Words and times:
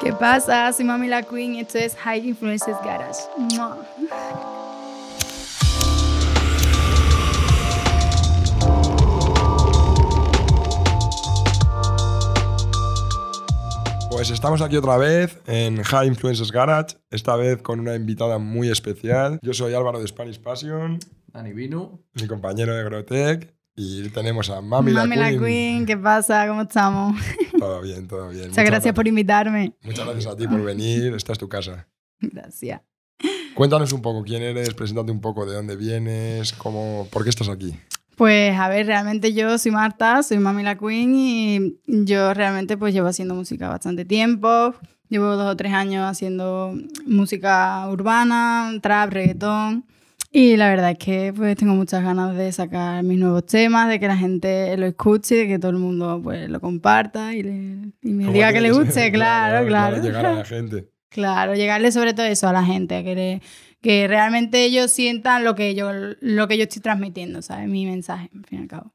¿Qué 0.00 0.14
pasa? 0.14 0.72
Soy 0.72 0.86
Mami 0.86 1.08
La 1.08 1.22
Queen 1.22 1.56
y 1.56 1.60
esto 1.60 1.76
es 1.76 1.94
High 1.94 2.26
Influences 2.26 2.74
Garage. 2.82 3.20
¡Mua! 3.36 3.86
Pues 14.10 14.30
estamos 14.30 14.62
aquí 14.62 14.76
otra 14.76 14.96
vez 14.96 15.38
en 15.46 15.82
High 15.82 16.08
Influences 16.08 16.50
Garage, 16.50 16.96
esta 17.10 17.36
vez 17.36 17.60
con 17.60 17.78
una 17.78 17.94
invitada 17.94 18.38
muy 18.38 18.70
especial. 18.70 19.38
Yo 19.42 19.52
soy 19.52 19.74
Álvaro 19.74 20.00
de 20.00 20.08
Spanish 20.08 20.40
Passion, 20.40 20.98
Dani 21.26 21.52
Vinu. 21.52 22.02
mi 22.14 22.26
compañero 22.26 22.74
de 22.74 22.84
Grotec, 22.84 23.54
y 23.82 24.10
tenemos 24.10 24.50
a 24.50 24.60
Mami, 24.60 24.92
Mami 24.92 25.16
la 25.16 25.22
La 25.22 25.28
Queen. 25.30 25.40
Queen, 25.42 25.86
¿qué 25.86 25.96
pasa? 25.96 26.46
¿Cómo 26.46 26.62
estamos? 26.62 27.18
Todo 27.58 27.80
bien, 27.80 28.06
todo 28.06 28.28
bien. 28.28 28.48
Muchas 28.48 28.64
gracias 28.64 28.94
por 28.94 29.08
invitarme. 29.08 29.74
Muchas 29.82 30.04
gracias 30.06 30.26
a 30.26 30.36
ti 30.36 30.46
por 30.46 30.62
venir, 30.62 31.14
esta 31.14 31.32
es 31.32 31.38
tu 31.38 31.48
casa. 31.48 31.88
Gracias. 32.20 32.80
Cuéntanos 33.54 33.92
un 33.92 34.02
poco 34.02 34.22
quién 34.22 34.42
eres, 34.42 34.74
preséntate 34.74 35.10
un 35.12 35.20
poco 35.20 35.46
de 35.46 35.54
dónde 35.54 35.76
vienes, 35.76 36.52
cómo, 36.52 37.08
por 37.10 37.24
qué 37.24 37.30
estás 37.30 37.48
aquí. 37.48 37.74
Pues 38.16 38.58
a 38.58 38.68
ver, 38.68 38.86
realmente 38.86 39.32
yo 39.32 39.56
soy 39.58 39.72
Marta, 39.72 40.22
soy 40.22 40.38
Mami 40.38 40.62
La 40.62 40.76
Queen 40.76 41.14
y 41.14 41.76
yo 41.86 42.34
realmente 42.34 42.76
pues 42.76 42.92
llevo 42.92 43.08
haciendo 43.08 43.34
música 43.34 43.68
bastante 43.68 44.04
tiempo. 44.04 44.74
Llevo 45.08 45.36
dos 45.36 45.52
o 45.52 45.56
tres 45.56 45.72
años 45.72 46.04
haciendo 46.04 46.74
música 47.06 47.88
urbana, 47.90 48.72
trap, 48.82 49.10
reggaetón. 49.10 49.86
Y 50.32 50.56
la 50.56 50.68
verdad 50.70 50.92
es 50.92 50.98
que 50.98 51.32
pues 51.34 51.56
tengo 51.56 51.74
muchas 51.74 52.04
ganas 52.04 52.36
de 52.36 52.52
sacar 52.52 53.02
mis 53.02 53.18
nuevos 53.18 53.44
temas, 53.46 53.88
de 53.88 53.98
que 53.98 54.06
la 54.06 54.16
gente 54.16 54.76
lo 54.76 54.86
escuche, 54.86 55.34
de 55.34 55.48
que 55.48 55.58
todo 55.58 55.72
el 55.72 55.78
mundo 55.78 56.20
pues 56.22 56.48
lo 56.48 56.60
comparta 56.60 57.34
y, 57.34 57.42
le- 57.42 57.92
y 58.00 58.12
me 58.12 58.24
¿Cómo 58.26 58.34
diga 58.34 58.52
que 58.52 58.60
le 58.60 58.70
guste, 58.70 59.10
claro, 59.12 59.66
claro. 59.66 60.00
Llegar 60.00 60.26
a 60.26 60.34
la 60.34 60.44
gente. 60.44 60.88
Claro, 61.08 61.54
llegarle 61.56 61.90
sobre 61.90 62.14
todo 62.14 62.26
eso 62.26 62.46
a 62.46 62.52
la 62.52 62.64
gente, 62.64 62.94
a 62.96 63.02
que, 63.02 63.14
le- 63.16 63.42
que 63.82 64.06
realmente 64.06 64.62
ellos 64.64 64.92
sientan 64.92 65.42
lo 65.42 65.56
que 65.56 65.74
yo, 65.74 65.90
lo 65.92 66.46
que 66.46 66.56
yo 66.56 66.62
estoy 66.62 66.80
transmitiendo, 66.80 67.42
¿sabes? 67.42 67.66
Mi 67.68 67.84
mensaje, 67.86 68.30
al 68.32 68.44
fin 68.46 68.58
y 68.60 68.62
al 68.62 68.68
cabo. 68.68 68.92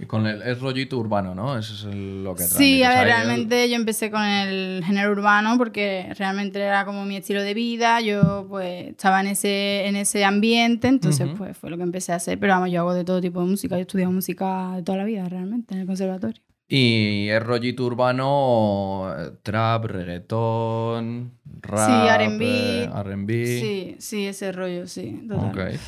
Y 0.00 0.06
con 0.06 0.26
el 0.26 0.40
es 0.40 0.58
rollito 0.60 0.96
urbano, 0.98 1.34
¿no? 1.34 1.58
Eso 1.58 1.74
es 1.74 1.84
el- 1.94 2.24
lo 2.24 2.34
que 2.34 2.44
Sí, 2.44 2.48
transmites 2.80 2.86
a 2.86 2.88
ver, 2.90 2.98
el- 3.00 3.04
realmente 3.06 3.68
yo 3.68 3.76
empecé 3.76 4.10
con 4.10 4.22
el 4.24 4.82
género 4.84 5.12
urbano 5.12 5.58
porque 5.58 6.12
realmente 6.16 6.58
era 6.58 6.86
como 6.86 7.04
mi 7.04 7.16
estilo 7.16 7.42
de 7.42 7.52
vida, 7.52 8.00
yo 8.00 8.46
pues 8.48 8.88
estaba 8.88 9.20
en 9.20 9.26
ese, 9.26 9.86
en 9.86 9.96
ese 9.96 10.24
ambiente, 10.24 10.88
entonces 10.88 11.28
pues 11.36 11.56
fue 11.56 11.68
lo 11.68 11.76
que 11.76 11.82
empecé 11.82 12.12
a 12.12 12.16
hacer, 12.16 12.38
pero 12.38 12.54
vamos, 12.54 12.70
yo 12.70 12.80
hago 12.80 12.94
de 12.94 13.04
todo 13.04 13.20
tipo 13.20 13.40
de 13.40 13.46
música, 13.46 13.74
yo 13.74 13.80
he 13.80 13.82
estudiado 13.82 14.10
música 14.10 14.72
de 14.76 14.82
toda 14.82 14.96
la 14.98 15.04
vida 15.04 15.28
realmente 15.28 15.74
en 15.74 15.80
el 15.80 15.86
conservatorio. 15.86 16.40
Y 16.72 17.28
es 17.28 17.42
rollito 17.42 17.84
urbano, 17.84 19.12
trap, 19.42 19.84
reggaetón, 19.86 21.32
rap, 21.60 22.20
R&B. 22.20 22.44
eh, 22.84 22.88
R&B. 22.94 23.60
Sí, 23.60 23.96
sí, 23.98 24.26
ese 24.26 24.52
rollo, 24.52 24.86
sí, 24.86 25.24
total. 25.28 25.50
Ok. 25.50 25.80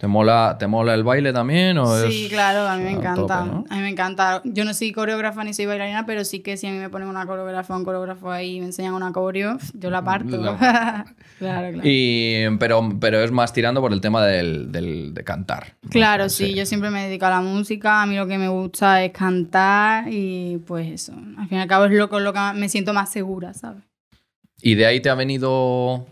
¿Te 0.00 0.06
mola, 0.06 0.56
¿Te 0.58 0.66
mola 0.66 0.94
el 0.94 1.04
baile 1.04 1.30
también? 1.30 1.76
O 1.76 1.94
Sí, 2.08 2.24
es 2.24 2.32
claro, 2.32 2.66
a 2.66 2.74
mí 2.78 2.84
me 2.84 2.92
encanta. 2.92 3.14
tope, 3.16 3.34
¿no? 3.50 3.64
A 3.68 3.74
mí 3.76 3.82
me 3.82 3.90
encanta. 3.90 4.40
Yo 4.44 4.64
no 4.64 4.72
soy 4.72 4.92
coreógrafa 4.92 5.44
ni 5.44 5.52
soy 5.52 5.66
bailarina, 5.66 6.06
pero 6.06 6.24
sí 6.24 6.40
que 6.40 6.56
si 6.56 6.66
a 6.66 6.70
mí 6.70 6.78
me 6.78 6.88
ponen 6.88 7.06
una 7.06 7.26
coreógrafa, 7.26 7.76
un 7.76 7.84
coreógrafo 7.84 8.30
ahí 8.30 8.56
y 8.56 8.60
me 8.60 8.66
enseñan 8.66 8.94
una 8.94 9.12
coreo, 9.12 9.58
yo 9.74 9.90
la 9.90 10.02
parto. 10.02 10.38
La- 10.38 11.04
claro, 11.38 11.72
claro. 11.72 11.80
Y, 11.84 12.44
pero, 12.58 12.88
pero 12.98 13.22
es 13.22 13.30
más 13.30 13.52
tirando 13.52 13.82
por 13.82 13.92
el 13.92 14.00
tema 14.00 14.24
del, 14.24 14.72
del- 14.72 15.12
de 15.12 15.22
cantar. 15.22 15.74
Claro, 15.90 16.30
sí, 16.30 16.54
yo 16.54 16.64
siempre 16.64 16.88
me 16.88 17.04
dedico 17.06 17.26
a 17.26 17.30
la 17.30 17.42
música, 17.42 18.00
a 18.00 18.06
mí 18.06 18.16
lo 18.16 18.26
que 18.26 18.38
me 18.38 18.48
gusta 18.48 19.04
es 19.04 19.12
cantar 19.12 20.04
y 20.10 20.62
pues 20.66 20.90
eso, 20.90 21.12
al 21.36 21.46
fin 21.46 21.58
y 21.58 21.60
al 21.60 21.68
cabo 21.68 21.84
es 21.84 21.92
lo 21.92 22.08
con 22.08 22.24
lo 22.24 22.32
que 22.32 22.40
me 22.54 22.70
siento 22.70 22.94
más 22.94 23.12
segura, 23.12 23.52
¿sabes? 23.52 23.82
¿Y 24.62 24.76
de 24.76 24.86
ahí 24.86 25.00
te 25.00 25.10
ha 25.10 25.14
venido 25.14 26.06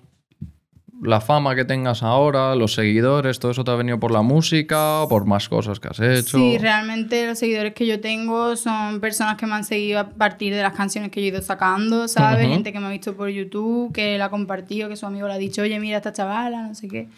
la 1.02 1.20
fama 1.20 1.54
que 1.54 1.64
tengas 1.64 2.02
ahora, 2.02 2.54
los 2.54 2.74
seguidores, 2.74 3.38
todo 3.38 3.52
eso 3.52 3.64
te 3.64 3.70
ha 3.70 3.74
venido 3.74 4.00
por 4.00 4.10
la 4.10 4.22
música 4.22 5.04
por 5.08 5.26
más 5.26 5.48
cosas 5.48 5.78
que 5.80 5.88
has 5.88 6.00
hecho? 6.00 6.38
Sí, 6.38 6.58
realmente 6.58 7.26
los 7.26 7.38
seguidores 7.38 7.74
que 7.74 7.86
yo 7.86 8.00
tengo 8.00 8.56
son 8.56 9.00
personas 9.00 9.36
que 9.36 9.46
me 9.46 9.54
han 9.54 9.64
seguido 9.64 10.00
a 10.00 10.08
partir 10.10 10.54
de 10.54 10.62
las 10.62 10.72
canciones 10.74 11.10
que 11.10 11.20
yo 11.20 11.26
he 11.26 11.30
ido 11.30 11.42
sacando, 11.42 12.08
¿sabes? 12.08 12.48
Gente 12.48 12.72
que 12.72 12.80
me 12.80 12.86
ha 12.86 12.90
visto 12.90 13.14
por 13.16 13.28
YouTube, 13.28 13.92
que 13.92 14.18
la 14.18 14.26
ha 14.26 14.30
compartido, 14.30 14.88
que 14.88 14.96
su 14.96 15.06
amigo 15.06 15.28
le 15.28 15.34
ha 15.34 15.38
dicho, 15.38 15.62
oye, 15.62 15.78
mira 15.78 15.98
esta 15.98 16.12
chavala, 16.12 16.62
no 16.62 16.74
sé 16.74 16.88
qué. 16.88 17.08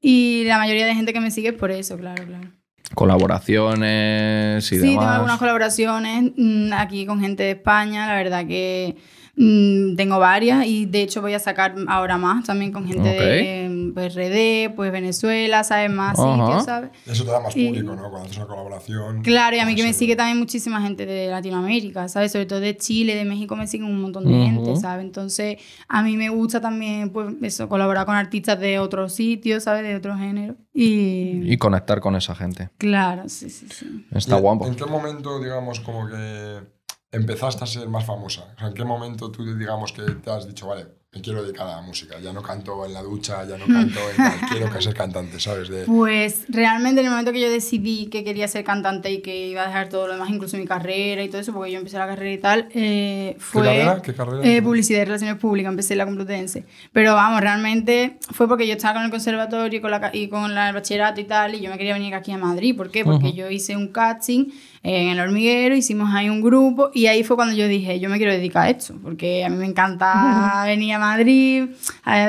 Y 0.00 0.44
la 0.46 0.58
mayoría 0.58 0.86
de 0.86 0.94
gente 0.94 1.12
que 1.12 1.20
me 1.20 1.30
sigue 1.30 1.48
es 1.48 1.54
por 1.54 1.70
eso, 1.70 1.96
claro, 1.96 2.24
claro. 2.24 2.48
Colaboraciones 2.94 4.64
y 4.70 4.76
sí, 4.76 4.80
tengo 4.80 5.00
demás. 5.00 5.16
algunas 5.16 5.38
colaboraciones 5.38 6.32
mm, 6.36 6.72
aquí 6.72 7.04
con 7.04 7.20
gente 7.20 7.42
de 7.42 7.50
España, 7.52 8.06
la 8.06 8.14
verdad 8.14 8.46
que 8.46 8.96
mm, 9.36 9.96
tengo 9.96 10.18
varias 10.18 10.66
y 10.66 10.86
de 10.86 11.02
hecho 11.02 11.20
voy 11.20 11.34
a 11.34 11.38
sacar 11.38 11.74
ahora 11.88 12.16
más 12.16 12.44
también 12.46 12.72
con 12.72 12.86
gente 12.86 13.08
de 13.08 13.90
pues, 13.94 14.14
RD, 14.14 14.74
pues 14.74 14.90
Venezuela, 14.92 15.62
¿sabes? 15.64 15.90
Más 15.90 16.16
sitios, 16.16 16.64
¿sabes? 16.64 16.90
Eso 17.06 17.24
te 17.24 17.30
da 17.30 17.40
más 17.40 17.54
Y- 17.56 17.66
público, 17.68 17.94
¿no? 17.94 18.02
Cuando 18.10 18.22
haces 18.24 18.36
una 18.36 18.46
colaboración. 18.46 19.22
Claro, 19.22 19.56
y 19.56 19.58
a 19.60 19.66
mí 19.66 19.74
que 19.74 19.82
me 19.82 19.92
sigue 19.92 20.16
también 20.16 20.38
muchísima 20.38 20.80
gente 20.82 21.06
de 21.06 21.28
Latinoamérica, 21.28 22.08
¿sabes? 22.08 22.32
Sobre 22.32 22.46
todo 22.46 22.60
de 22.60 22.76
Chile, 22.76 23.14
de 23.14 23.24
México 23.24 23.56
me 23.56 23.66
siguen 23.66 23.88
un 23.88 24.00
montón 24.00 24.24
de 24.24 24.32
gente, 24.46 24.76
¿sabes? 24.76 25.04
Entonces, 25.04 25.56
a 25.88 26.02
mí 26.02 26.16
me 26.16 26.28
gusta 26.30 26.60
también, 26.60 27.10
pues, 27.10 27.34
eso, 27.42 27.68
colaborar 27.68 28.06
con 28.06 28.14
artistas 28.16 28.58
de 28.58 28.78
otros 28.78 29.12
sitios, 29.14 29.64
¿sabes? 29.64 29.82
De 29.82 29.94
otros 29.96 30.18
géneros. 30.18 30.56
Y... 30.72 31.42
Y 31.52 31.56
conectar 31.58 32.00
con 32.00 32.16
esa 32.16 32.34
gente. 32.34 32.70
Claro, 32.78 33.28
sí, 33.28 33.48
sí, 33.50 33.66
sí. 33.70 34.06
Está 34.12 34.38
¿Y 34.38 34.40
guapo. 34.40 34.66
¿En 34.66 34.74
qué 34.74 34.84
momento, 34.86 35.40
digamos, 35.40 35.80
como 35.80 36.06
que 36.08 36.75
empezaste 37.12 37.64
a 37.64 37.66
ser 37.66 37.88
más 37.88 38.04
famosa? 38.04 38.46
O 38.56 38.58
sea, 38.58 38.68
¿en 38.68 38.74
qué 38.74 38.84
momento 38.84 39.30
tú, 39.30 39.44
digamos, 39.56 39.92
que 39.92 40.02
te 40.02 40.30
has 40.30 40.46
dicho, 40.46 40.66
vale, 40.66 40.86
me 41.12 41.22
quiero 41.22 41.42
dedicar 41.42 41.66
a 41.66 41.76
la 41.76 41.80
música? 41.80 42.18
Ya 42.20 42.30
no 42.32 42.42
canto 42.42 42.84
en 42.84 42.92
la 42.92 43.02
ducha, 43.02 43.42
ya 43.48 43.56
no 43.56 43.66
canto 43.66 44.10
en 44.10 44.16
tal, 44.16 44.40
quiero 44.50 44.68
que 44.70 44.82
ser 44.82 44.92
cantante, 44.92 45.40
¿sabes? 45.40 45.68
De, 45.68 45.84
Pues 45.86 46.44
realmente 46.48 47.00
en 47.00 47.06
el 47.06 47.10
momento 47.10 47.32
que 47.32 47.40
yo 47.40 47.48
decidí 47.50 48.06
que 48.08 48.22
quería 48.22 48.46
ser 48.48 48.64
cantante 48.64 49.10
y 49.10 49.22
que 49.22 49.46
iba 49.48 49.62
a 49.62 49.66
dejar 49.66 49.88
todo 49.88 50.08
lo 50.08 50.12
demás, 50.14 50.28
incluso 50.28 50.58
mi 50.58 50.66
carrera 50.66 51.22
y 51.22 51.28
todo 51.30 51.40
eso, 51.40 51.54
porque 51.54 51.72
yo 51.72 51.78
empecé 51.78 51.96
la 51.96 52.06
carrera 52.06 52.32
y 52.32 52.38
tal, 52.38 52.68
eh, 52.74 53.34
fue... 53.38 53.64
carrera? 53.64 54.02
¿Qué 54.02 54.12
carrera? 54.14 54.46
Eh, 54.46 54.60
publicidad 54.60 55.00
y 55.00 55.04
relaciones 55.06 55.36
públicas, 55.36 55.70
empecé 55.70 55.94
en 55.94 55.98
la 55.98 56.04
Complutense. 56.06 56.64
Pero 56.92 57.14
vamos, 57.14 57.40
realmente 57.40 58.18
fue 58.32 58.46
porque 58.46 58.66
yo 58.66 58.74
estaba 58.74 58.94
con 58.94 59.04
el 59.04 59.10
conservatorio 59.10 59.78
y 59.78 59.80
con, 59.80 59.90
la, 59.92 60.10
y 60.12 60.28
con 60.28 60.54
la- 60.54 60.68
el 60.68 60.74
bachillerato 60.74 61.20
y 61.20 61.24
tal, 61.24 61.54
y 61.54 61.60
yo 61.60 61.70
me 61.70 61.78
quería 61.78 61.94
venir 61.94 62.14
aquí 62.14 62.32
a 62.32 62.36
Madrid. 62.38 62.76
¿Por 62.76 62.90
qué? 62.90 63.04
Porque 63.04 63.28
Ujú. 63.28 63.36
yo 63.36 63.50
hice 63.50 63.74
un 63.74 63.88
casting 63.88 64.50
en 64.88 65.08
el 65.08 65.18
hormiguero, 65.20 65.74
hicimos 65.74 66.14
ahí 66.14 66.28
un 66.28 66.40
grupo, 66.40 66.90
y 66.94 67.06
ahí 67.06 67.24
fue 67.24 67.34
cuando 67.36 67.54
yo 67.56 67.66
dije, 67.66 67.98
yo 67.98 68.08
me 68.08 68.18
quiero 68.18 68.32
dedicar 68.32 68.66
a 68.66 68.70
esto, 68.70 68.94
porque 69.02 69.44
a 69.44 69.48
mí 69.48 69.56
me 69.56 69.66
encanta 69.66 70.62
venir 70.66 70.94
a 70.94 70.98
Madrid, 71.00 71.64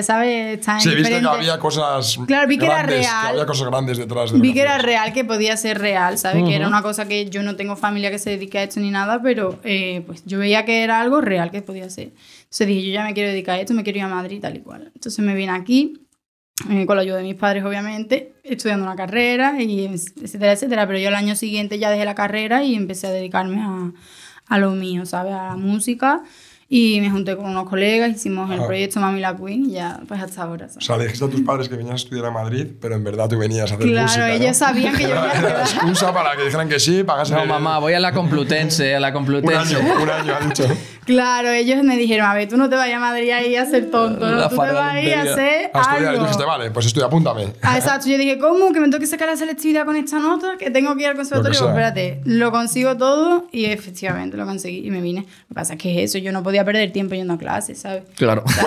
¿sabes? 0.02 0.60
Estar 0.60 0.76
en 0.78 0.82
sí, 0.82 0.90
viste 0.96 1.04
que 1.10 1.20
diferentes- 1.20 1.30
había 1.36 1.60
cosas 1.60 2.18
Claro, 2.26 2.48
vi 2.48 2.58
que 2.58 2.66
era 2.66 2.78
grandes, 2.78 3.00
real. 3.00 3.28
había 3.28 3.46
cosas 3.46 3.68
grandes 3.68 3.98
detrás 3.98 4.32
de 4.32 4.40
Vi 4.40 4.54
que 4.54 4.62
era 4.62 4.78
real, 4.80 5.14
que 5.14 5.24
podía 5.24 5.56
ser 5.58 5.80
real, 5.80 6.18
¿sabes? 6.18 6.44
Que 6.46 6.56
era 6.56 6.68
una 6.68 6.82
cosa 6.82 7.08
que 7.08 7.30
yo 7.30 7.44
no 7.44 7.56
tengo 7.56 7.76
familia 7.76 8.10
que 8.12 8.20
se 8.20 8.32
dedique 8.32 8.58
a 8.60 8.64
esto 8.64 8.80
ni 8.80 8.90
nada, 8.92 9.22
pero 9.22 9.60
eh, 9.64 10.04
pues 10.08 10.24
yo 10.26 10.40
veía 10.40 10.66
que 10.66 10.84
era 10.84 11.00
algo 11.00 11.22
real 11.22 11.52
que 11.52 11.62
podía 11.62 11.90
ser. 11.90 12.12
Entonces 12.44 12.68
dije, 12.68 12.88
yo 12.88 12.94
ya 12.94 13.04
me 13.04 13.14
quiero 13.14 13.30
dedicar 13.30 13.56
a 13.56 13.60
esto, 13.62 13.74
me 13.74 13.84
quiero 13.84 14.00
ir 14.00 14.06
a 14.06 14.08
Madrid 14.08 14.40
tal 14.42 14.56
y 14.56 14.62
cual. 14.62 14.92
Entonces 14.96 15.24
me 15.24 15.36
vine 15.36 15.52
aquí, 15.52 16.07
eh, 16.70 16.86
con 16.86 16.96
la 16.96 17.04
ayuda 17.04 17.18
de 17.18 17.24
mis 17.24 17.36
padres 17.36 17.64
obviamente, 17.64 18.34
estudiando 18.44 18.86
una 18.86 18.96
carrera 18.96 19.62
y 19.62 19.86
etcétera, 19.86 20.54
etcétera. 20.54 20.88
Pero 20.88 21.00
yo 21.00 21.10
el 21.10 21.16
año 21.16 21.36
siguiente 21.36 21.80
ya 21.80 21.90
dejé 21.90 22.06
la 22.06 22.16
carrera 22.16 22.64
y 22.64 22.76
empecé 22.76 23.08
a 23.08 23.12
dedicarme 23.12 23.62
a, 23.62 23.92
a 24.48 24.58
lo 24.58 24.72
mío, 24.72 25.06
¿sabes? 25.06 25.34
A 25.34 25.50
la 25.50 25.56
música. 25.56 26.24
Y 26.70 27.00
me 27.00 27.10
junté 27.10 27.38
con 27.38 27.46
unos 27.46 27.70
colegas, 27.70 28.10
hicimos 28.12 28.52
el 28.52 28.60
Ah. 28.60 28.66
proyecto 28.68 29.00
Mami 29.00 29.22
la 29.22 29.38
Queen 29.38 29.70
y 29.70 29.74
ya 29.74 30.02
pues 30.06 30.22
hasta 30.22 30.44
ahora. 30.44 30.66
O 30.66 30.70
¿sabes? 30.70 30.86
sea, 30.86 30.98
le 30.98 31.04
dijiste 31.06 31.24
a 31.24 31.30
tus 31.30 31.40
padres 31.42 31.70
que 31.70 31.76
venías 31.78 31.94
a 31.94 31.96
estudiar 31.96 32.26
a 32.26 32.32
Madrid, 32.32 32.68
pero 32.82 32.96
en 32.96 33.06
verdad 33.06 33.30
tú 33.30 33.38
venías 33.38 33.72
a 33.72 33.76
hacer 33.76 33.88
Claro, 33.88 34.08
música, 34.08 34.28
¿no? 34.28 34.34
ellos 34.34 34.58
sabían 34.58 34.96
que 34.98 35.04
yo 35.04 35.10
Era, 35.12 35.22
venía 35.22 35.34
a 35.36 35.40
era 35.40 35.58
la 35.60 35.64
excusa 35.64 36.14
para 36.14 36.36
que 36.36 36.44
dijeran 36.44 36.68
que 36.68 36.80
sí, 36.82 37.04
pagasen 37.06 37.38
No, 37.38 37.44
el- 37.44 37.48
mamá, 37.50 37.80
voy 37.80 37.94
a 37.94 38.02
la 38.02 38.12
Complutense, 38.12 38.96
a 38.96 39.00
la 39.00 39.08
un 39.08 39.14
Complutense. 39.14 39.76
año, 39.78 39.94
un 40.04 40.10
año, 40.10 40.34
ha 40.36 40.46
dicho. 40.46 40.66
Claro, 41.06 41.52
ellos 41.52 41.82
me 41.86 41.96
dijeron, 41.96 42.28
a 42.28 42.34
ver, 42.34 42.50
tú 42.50 42.58
no 42.58 42.68
te 42.70 42.76
vayas 42.76 42.98
a 42.98 43.00
Madrid 43.00 43.30
ahí 43.32 43.56
a 43.56 43.66
ser 43.66 43.90
tonto, 43.90 44.30
¿no? 44.30 44.50
Tú 44.50 44.58
te 44.58 44.72
vas 44.74 44.94
a 44.94 45.02
ir 45.02 45.14
a 45.16 45.22
hacer 45.22 45.72
A 45.74 45.80
estudiar, 45.80 46.02
y 46.02 46.06
algo. 46.08 46.18
tú 46.18 46.24
dijiste, 46.26 46.44
vale, 46.46 46.72
pues 46.72 46.86
estudia, 46.88 47.08
apúntame. 47.08 47.48
Ah, 47.62 47.78
exacto, 47.78 48.10
yo 48.10 48.18
dije, 48.18 48.38
¿cómo? 48.38 48.74
Que 48.74 48.82
me 48.82 48.88
tengo 48.88 49.00
que 49.00 49.08
sacar 49.08 49.30
la 49.30 49.38
selectividad 49.38 49.86
con 49.86 49.96
esta 49.96 50.20
nota, 50.20 50.58
que 50.60 50.70
tengo 50.70 50.94
que 50.98 51.04
ir 51.04 51.08
al 51.08 51.16
conservatorio. 51.16 51.58
Lo 51.62 51.66
Pues 51.68 51.78
espérate, 51.78 52.22
lo 52.26 52.52
consigo 52.52 52.98
todo 52.98 53.48
y 53.54 53.66
efectivamente 53.68 54.36
lo 54.36 54.46
conseguí 54.46 54.86
y 54.86 54.92
me 54.92 55.00
vine. 55.00 55.22
Lo 55.22 55.48
que 55.48 55.54
pasa 55.54 55.74
es 55.76 55.80
que 55.80 56.04
eso, 56.04 56.18
yo 56.18 56.34
no 56.34 56.44
podía 56.44 56.57
perder 56.66 56.92
tiempo 56.92 57.16
yendo 57.16 57.34
a 57.34 57.38
clases, 57.38 57.80
¿sabes? 57.80 58.04
Claro. 58.16 58.44
O 58.46 58.50
sea, 58.50 58.66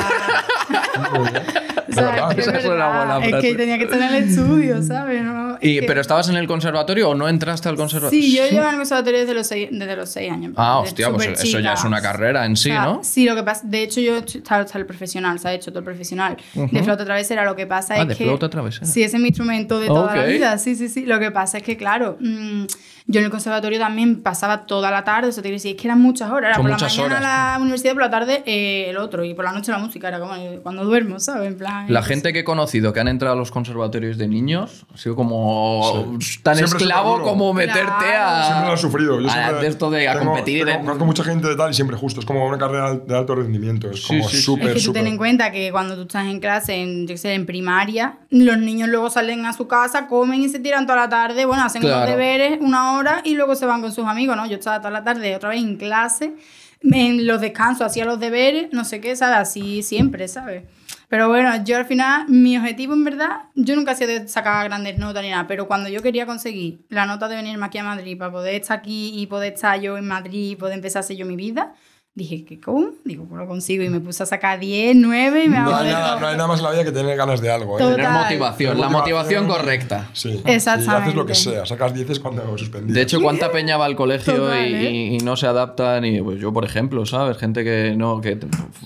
es 0.71 2.49
que 2.49 2.57
es 2.59 2.67
buena 2.67 3.19
es 3.23 3.57
tenía 3.57 3.79
que 3.79 3.85
estar 3.85 4.01
en 4.01 4.15
el 4.15 4.25
estudio, 4.29 4.83
¿sabes? 4.83 5.23
¿No? 5.23 5.59
Y, 5.61 5.81
que- 5.81 5.87
¿Pero 5.87 6.01
estabas 6.01 6.29
en 6.29 6.37
el 6.37 6.47
conservatorio 6.47 7.11
o 7.11 7.15
no 7.15 7.29
entraste 7.29 7.69
al 7.69 7.77
conservatorio? 7.77 8.21
Sí, 8.23 8.35
yo 8.37 8.45
llevo 8.49 8.63
en 8.65 8.71
el 8.71 8.77
conservatorio 8.77 9.21
desde 9.21 9.35
los 9.35 9.47
seis, 9.47 9.69
desde 9.71 9.97
los 9.97 10.09
seis 10.09 10.33
años. 10.33 10.53
Ah, 10.57 10.79
hostia, 10.79 11.11
pues 11.11 11.43
eso 11.43 11.59
ya 11.61 11.75
es 11.75 11.85
una 11.85 12.01
carrera 12.01 12.47
en 12.47 12.57
sí, 12.57 12.71
O 12.71 12.73
sea, 12.73 12.85
¿no? 12.85 13.01
Sí, 13.03 13.27
lo 13.27 13.35
que 13.35 13.43
pasa, 13.43 13.63
de 13.65 13.83
hecho 13.83 14.01
yo 14.01 14.17
he 14.17 14.19
estado 14.21 14.63
hasta 14.65 14.79
el 14.79 14.87
profesional, 14.87 15.39
se 15.39 15.49
ha 15.49 15.53
hecho 15.53 15.71
todo 15.71 15.81
el 15.81 15.85
profesional. 15.85 16.37
De 16.55 16.83
flauta 16.83 17.05
travesera 17.05 17.45
lo 17.45 17.57
que 17.57 17.67
pasa 17.67 17.95
Ah, 17.95 18.03
es 18.03 18.09
de 18.09 18.17
que... 18.17 18.25
flauta 18.25 18.49
travesera. 18.49 18.87
Sí, 18.87 19.03
ese 19.03 19.17
es 19.17 19.23
mi 19.23 19.29
instrumento 19.29 19.81
de 19.81 19.87
toda 19.89 20.15
la 20.15 20.25
vida, 20.25 20.57
sí, 20.59 20.77
sí, 20.77 20.89
sí. 20.89 21.05
Lo 21.07 21.19
que 21.19 21.31
pasa 21.31 21.59
es 21.59 21.65
que, 21.65 21.77
claro, 21.77 22.17
mm, 22.21 22.65
yo 23.07 23.19
en 23.19 23.25
el 23.25 23.31
conservatorio 23.31 23.79
también 23.79 24.23
pasaba 24.23 24.67
toda 24.67 24.91
la 24.91 25.03
tarde, 25.05 25.29
o 25.29 25.33
sea, 25.33 25.43
te 25.43 25.49
quiero 25.49 25.57
decir, 25.57 25.75
es 25.77 25.81
que 25.83 25.89
eran 25.89 26.01
muchas 26.01 26.31
horas. 26.31 26.49
Era 26.51 26.55
Son 26.57 26.63
por 26.63 26.71
la 26.71 26.77
mañana 26.79 27.05
horas, 27.05 27.21
la 27.23 27.57
universidad, 27.61 27.93
por 27.95 28.03
la 28.03 28.11
tarde 28.11 28.43
eh, 28.47 28.87
el 28.89 28.97
otro, 28.99 29.25
y 29.25 29.35
por 29.35 29.45
la 29.45 29.53
noche 29.53 29.73
la 29.73 29.79
música, 29.79 30.09
era 30.09 30.21
como 30.21 30.35
cuando 30.63 30.85
duermo, 30.85 31.19
¿sabes? 31.21 31.49
En 31.49 31.57
plan... 31.59 31.87
La 31.93 32.03
gente 32.03 32.33
que 32.33 32.41
he 32.41 32.45
conocido 32.45 32.93
que 32.93 33.01
han 33.01 33.09
entrado 33.09 33.35
a 33.35 33.39
los 33.39 33.51
conservatorios 33.51 34.19
de 34.19 34.29
niños 34.29 34.85
ha 34.95 34.97
sido 34.99 35.17
como 35.17 36.19
tan 36.43 36.57
Siempre 36.57 36.79
esclavo 36.79 37.13
súper 37.17 37.29
como 37.29 37.53
meterte 37.53 37.81
Claro. 37.99 38.45
Siempre 38.47 38.67
lo 38.69 38.73
a, 38.73 38.77
sufrido. 38.77 39.21
Yo 39.21 39.29
a- 39.29 39.33
siempre 39.33 39.61
de 39.63 39.67
esto 39.69 39.91
de 39.91 40.09
a 40.09 40.13
tengo- 40.13 40.27
competir. 40.27 40.65
tengo- 40.65 40.79
en- 40.79 40.85
Conozco 40.85 41.05
mucha 41.07 41.25
gente 41.25 41.49
de 41.49 41.57
tal 41.57 41.71
y 41.71 41.75
siempre 41.75 41.97
justo. 41.97 42.21
Es 42.21 42.27
como 42.27 42.47
una 42.47 42.59
carrera 42.59 42.95
de 42.95 43.17
alto 43.17 43.35
rendimiento. 43.35 43.91
Es 43.91 44.07
como 44.07 44.23
sí, 44.29 44.37
sí. 44.37 44.43
súper, 44.43 44.69
Es 44.69 44.75
que 44.75 44.81
tú 44.81 44.93
ten 44.93 45.03
súper. 45.03 45.07
en 45.13 45.17
cuenta 45.19 45.51
que 45.53 45.71
cuando 45.73 45.95
tú 45.97 46.03
estás 46.03 46.27
en 46.27 46.41
clase, 46.41 46.75
en, 46.75 47.07
yo 47.07 47.17
sé, 47.17 47.35
en 47.35 47.47
primaria, 47.47 48.19
los 48.31 48.59
niños 48.59 48.89
luego 48.89 49.11
salen 49.11 49.47
a 49.47 49.53
su 49.53 49.67
casa, 49.69 50.07
comen 50.07 50.43
y 50.43 50.49
se 50.49 50.59
tiran 50.59 50.87
toda 50.87 50.99
la 51.01 51.09
tarde, 51.09 51.45
bueno, 51.45 51.65
hacen 51.65 51.83
Claro. 51.83 52.01
los 52.01 52.09
deberes 52.11 52.59
una 52.61 52.93
hora 52.97 53.21
y 53.25 53.35
luego 53.35 53.55
se 53.55 53.67
van 53.67 53.81
con 53.81 53.93
sus 53.93 54.05
amigos, 54.07 54.37
¿no? 54.37 54.47
Yo 54.47 54.57
estaba 54.57 54.79
toda 54.79 54.91
la 54.91 55.05
tarde 55.05 55.35
otra 55.37 55.51
vez 55.51 55.61
en 55.63 55.77
clase, 55.77 56.35
en 56.83 57.27
los 57.27 57.41
descansos 57.41 57.87
hacía 57.87 58.05
los 58.05 58.21
deberes, 58.21 58.73
no 58.73 58.85
sé 58.85 59.01
qué, 59.01 59.15
¿sabes? 59.17 59.39
Así 59.39 59.83
siempre, 59.83 60.29
¿sabes? 60.29 60.65
Pero 61.09 61.29
bueno, 61.29 61.65
yo 61.65 61.77
al 61.77 61.87
final, 61.87 62.29
mi 62.29 62.57
objetivo 62.57 62.95
en 62.95 63.03
verdad, 63.03 63.43
yo 63.57 63.75
nunca 63.75 63.95
sido 63.97 64.11
de 64.11 64.29
sacar 64.29 64.69
grandes 64.69 64.97
notas 64.97 65.23
ni 65.23 65.31
nada, 65.31 65.47
pero 65.49 65.67
cuando 65.67 65.89
yo 65.89 66.03
quería 66.03 66.25
conseguir 66.25 66.87
la 66.89 67.05
nota 67.05 67.29
de 67.29 67.37
venirme 67.37 67.67
aquí 67.67 67.79
a 67.79 67.85
Madrid 67.85 68.17
para 68.17 68.31
poder 68.31 68.55
estar 68.55 68.79
aquí 68.79 69.13
y 69.21 69.27
poder 69.27 69.55
estar 69.55 69.81
yo 69.81 69.99
en 69.99 70.07
Madrid 70.07 70.51
y 70.53 70.57
poder 70.57 70.77
empezar 70.77 71.01
a 71.01 71.05
hacer 71.05 71.17
yo 71.17 71.27
mi 71.27 71.35
vida, 71.37 71.75
dije, 72.15 72.45
¿qué 72.45 72.61
cómo? 72.61 72.89
Digo, 73.05 73.25
pues 73.25 73.41
lo 73.41 73.47
consigo 73.47 73.83
y 73.85 73.89
me 73.89 74.01
puse 74.01 74.23
a 74.25 74.27
sacar 74.27 74.59
10, 74.61 74.97
9 74.97 75.45
y 75.45 75.49
me 75.49 75.57
hago 75.57 75.71
No 75.71 75.77
hay, 75.77 75.91
nada, 75.91 76.21
no 76.21 76.27
hay 76.27 76.37
nada 76.37 76.49
más 76.49 76.59
en 76.59 76.65
la 76.65 76.71
vida 76.73 76.85
que 76.85 76.93
tener 76.93 77.17
ganas 77.17 77.41
de 77.41 77.51
algo. 77.51 77.79
¿eh? 77.79 77.83
Tener 77.83 78.11
motivación, 78.11 78.81
la 78.81 78.89
motivación 78.89 79.47
correcta. 79.47 80.09
Sí. 80.13 80.43
Exactamente. 80.45 80.93
Y 80.93 81.03
haces 81.03 81.15
lo 81.15 81.25
que 81.27 81.35
sea. 81.35 81.65
Sacas 81.65 81.95
10 81.95 82.19
cuando 82.21 82.59
suspendí. 82.59 82.93
De 82.93 83.01
hecho, 83.03 83.21
cuánta 83.23 83.51
peña 83.53 83.77
va 83.77 83.87
al 83.87 83.97
colegio 83.97 84.35
Total, 84.35 84.69
y, 84.71 84.75
¿eh? 84.75 84.91
y- 84.91 85.15
y 85.17 85.19
no 85.19 85.37
se 85.37 85.47
adaptan. 85.47 86.05
Y 86.05 86.21
pues 86.21 86.39
yo, 86.41 86.53
por 86.53 86.65
ejemplo, 86.65 87.07
¿sabes? 87.07 87.39
Gente 87.39 87.65
que 87.65 87.95
no, 87.97 88.21
que 88.21 88.39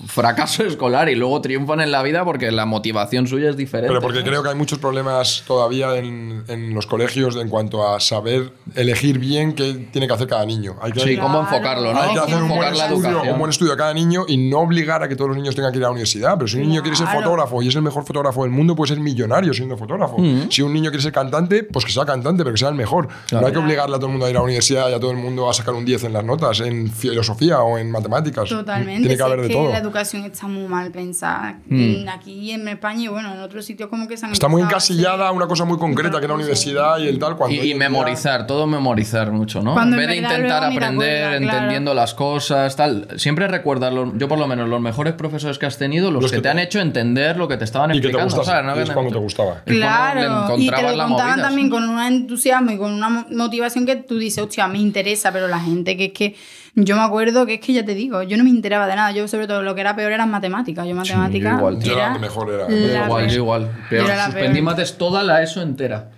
fracaso 0.07 0.63
escolar 0.63 1.09
y 1.09 1.15
luego 1.15 1.41
triunfan 1.41 1.81
en 1.81 1.91
la 1.91 2.03
vida 2.03 2.23
porque 2.23 2.51
la 2.51 2.65
motivación 2.65 3.27
suya 3.27 3.49
es 3.49 3.57
diferente. 3.57 3.89
Pero 3.89 4.01
porque 4.01 4.19
¿sabes? 4.19 4.29
creo 4.29 4.43
que 4.43 4.49
hay 4.49 4.55
muchos 4.55 4.79
problemas 4.79 5.43
todavía 5.47 5.95
en, 5.97 6.43
en 6.47 6.73
los 6.73 6.85
colegios 6.85 7.35
en 7.35 7.49
cuanto 7.49 7.87
a 7.87 7.99
saber 7.99 8.53
elegir 8.75 9.19
bien 9.19 9.53
qué 9.53 9.73
tiene 9.91 10.07
que 10.07 10.13
hacer 10.13 10.27
cada 10.27 10.45
niño. 10.45 10.75
Hay 10.81 10.91
que, 10.91 10.99
Sí, 11.01 11.17
cómo 11.17 11.39
enfocarlo, 11.41 11.93
¿no? 11.93 11.99
hay 12.01 12.13
que 12.13 12.19
hacer 12.19 12.35
un 12.35 12.41
Enfocar 12.43 12.65
buen, 12.73 12.77
la 12.77 12.85
estudio, 12.87 13.14
un 13.21 13.39
buen 13.39 13.49
estudio 13.49 13.73
a 13.73 13.77
cada 13.77 13.93
niño 13.93 14.25
y 14.27 14.37
no 14.37 14.59
obligar 14.59 15.03
a 15.03 15.07
que 15.07 15.15
todos 15.15 15.29
los 15.29 15.37
niños 15.37 15.55
tengan 15.55 15.71
que 15.71 15.77
ir 15.79 15.83
a 15.83 15.87
la 15.87 15.91
universidad. 15.91 16.35
Pero 16.37 16.47
si 16.47 16.57
un 16.57 16.63
niño 16.69 16.81
quiere 16.81 16.95
ser 16.97 17.07
fotógrafo 17.07 17.61
y 17.61 17.67
es 17.67 17.75
el 17.75 17.81
mejor 17.81 18.05
fotógrafo 18.05 18.43
del 18.43 18.51
mundo, 18.51 18.75
puede 18.75 18.89
ser 18.89 18.99
millonario 18.99 19.53
siendo 19.53 19.77
fotógrafo. 19.77 20.17
Mm. 20.17 20.49
Si 20.49 20.61
un 20.61 20.73
niño 20.73 20.89
quiere 20.89 21.03
ser 21.03 21.11
cantante, 21.11 21.63
pues 21.63 21.85
que 21.85 21.91
sea 21.91 22.05
cantante, 22.05 22.43
pero 22.43 22.53
que 22.53 22.59
sea 22.59 22.69
el 22.69 22.75
mejor. 22.75 23.07
No 23.31 23.45
hay 23.45 23.51
que 23.51 23.59
obligarle 23.59 23.95
a 23.95 23.99
todo 23.99 24.07
el 24.07 24.11
mundo 24.13 24.25
a 24.25 24.29
ir 24.29 24.35
a 24.35 24.39
la 24.39 24.43
universidad 24.45 24.89
y 24.89 24.93
a 24.93 24.99
todo 24.99 25.11
el 25.11 25.17
mundo 25.17 25.49
a 25.49 25.53
sacar 25.53 25.73
un 25.73 25.85
10 25.85 26.03
en 26.05 26.13
las 26.13 26.23
notas, 26.23 26.59
en 26.61 26.89
filosofía 26.91 27.59
o 27.61 27.77
en 27.77 27.91
matemáticas. 27.91 28.49
Totalmente. 28.49 29.01
Tiene 29.01 29.17
que 29.17 29.23
haber 29.23 29.41
de 29.41 29.49
todo. 29.49 29.69
La 29.69 29.77
educación 29.77 30.23
está 30.25 30.47
muy 30.47 30.67
mal 30.67 30.91
pensada. 30.91 31.59
En- 31.69 32.05
Aquí 32.09 32.51
en 32.51 32.67
España 32.67 33.03
y 33.03 33.07
bueno, 33.07 33.33
en 33.33 33.39
otros 33.41 33.65
sitios 33.65 33.89
como 33.89 34.07
que 34.07 34.15
se 34.17 34.25
han 34.25 34.31
Está 34.31 34.47
muy 34.47 34.61
encasillada 34.61 35.31
una 35.31 35.47
cosa 35.47 35.65
muy 35.65 35.77
concreta 35.77 36.17
que 36.19 36.25
es 36.25 36.29
la 36.29 36.35
universidad 36.35 36.97
y 36.99 37.07
el 37.07 37.19
tal. 37.19 37.35
Cuando 37.35 37.55
Y, 37.63 37.73
memorizar, 37.75 38.47
todo 38.47 38.67
memorizar 38.67 39.31
mucho, 39.31 39.61
¿no? 39.61 39.73
Cuando 39.73 39.95
en 39.97 40.03
en 40.03 40.07
vez 40.09 40.15
de 40.21 40.23
intentar 40.23 40.63
aprender 40.63 41.41
claro. 41.41 41.43
entendiendo 41.57 41.93
las 41.93 42.13
cosas, 42.13 42.75
tal. 42.75 43.04
Siempre 43.17 43.47
recuerdas, 43.47 43.93
los- 43.93 44.17
yo 44.17 44.27
por 44.27 44.37
lo 44.39 44.47
menos, 44.47 44.67
los 44.69 44.81
mejores 44.81 45.13
profesores 45.13 45.57
que 45.57 45.65
has 45.65 45.77
tenido, 45.77 46.11
los, 46.11 46.21
Los 46.23 46.31
que, 46.31 46.37
que 46.37 46.41
te 46.43 46.49
han 46.49 46.59
hecho 46.59 46.79
entender 46.79 47.37
lo 47.37 47.47
que 47.47 47.57
te 47.57 47.63
estaban 47.63 47.91
Y 47.91 47.95
que 47.95 48.01
te 48.01 48.07
explicando. 48.07 48.35
gustaba. 48.35 48.61
No 48.61 48.75
y 48.77 48.79
es 48.81 48.87
que- 48.89 48.93
cuando 48.93 49.11
te 49.11 49.17
gustaba. 49.19 49.61
Claro, 49.65 50.55
y 50.57 50.69
te 50.69 50.81
lo 50.81 50.87
contaban 51.07 51.09
movida, 51.33 51.41
también 51.47 51.67
sí. 51.67 51.71
con 51.71 51.89
un 51.89 52.01
entusiasmo 52.01 52.71
y 52.71 52.77
con 52.77 52.91
una 52.93 53.09
mo- 53.09 53.25
motivación 53.31 53.85
que 53.85 53.95
tú 53.95 54.17
dices, 54.17 54.43
hostia, 54.43 54.67
me 54.67 54.79
interesa, 54.79 55.31
pero 55.31 55.47
la 55.47 55.59
gente 55.59 55.97
que 55.97 56.05
es 56.05 56.11
que 56.13 56.35
yo 56.75 56.95
me 56.95 57.03
acuerdo 57.03 57.45
que 57.45 57.55
es 57.55 57.59
que 57.61 57.73
ya 57.73 57.85
te 57.85 57.95
digo, 57.95 58.23
yo 58.23 58.35
no 58.37 58.43
me 58.43 58.49
enteraba 58.49 58.85
de 58.87 58.95
nada, 58.95 59.11
yo 59.11 59.27
sobre 59.27 59.47
todo 59.47 59.61
lo 59.61 59.75
que 59.75 59.81
era 59.81 59.95
peor 59.95 60.11
eran 60.11 60.29
matemáticas, 60.29 60.85
yo 60.87 60.93
matemáticas 60.95 61.51
yo 61.53 61.57
igual. 61.57 61.79
Yo 61.81 61.93
era 61.93 62.03
donde 62.05 62.19
mejor 62.19 62.51
era. 62.51 62.67
la 62.69 63.05
igual, 63.05 63.21
peor. 63.23 63.27
yo 63.31 63.35
igual. 63.37 63.71
Pero 63.89 64.01
Yo 64.03 64.07
era 64.07 64.17
la 64.17 64.25
suspendí 64.25 64.53
peor. 64.53 64.63
mates 64.63 64.97
toda 64.97 65.23
la 65.23 65.41
ESO 65.41 65.61
entera. 65.61 66.09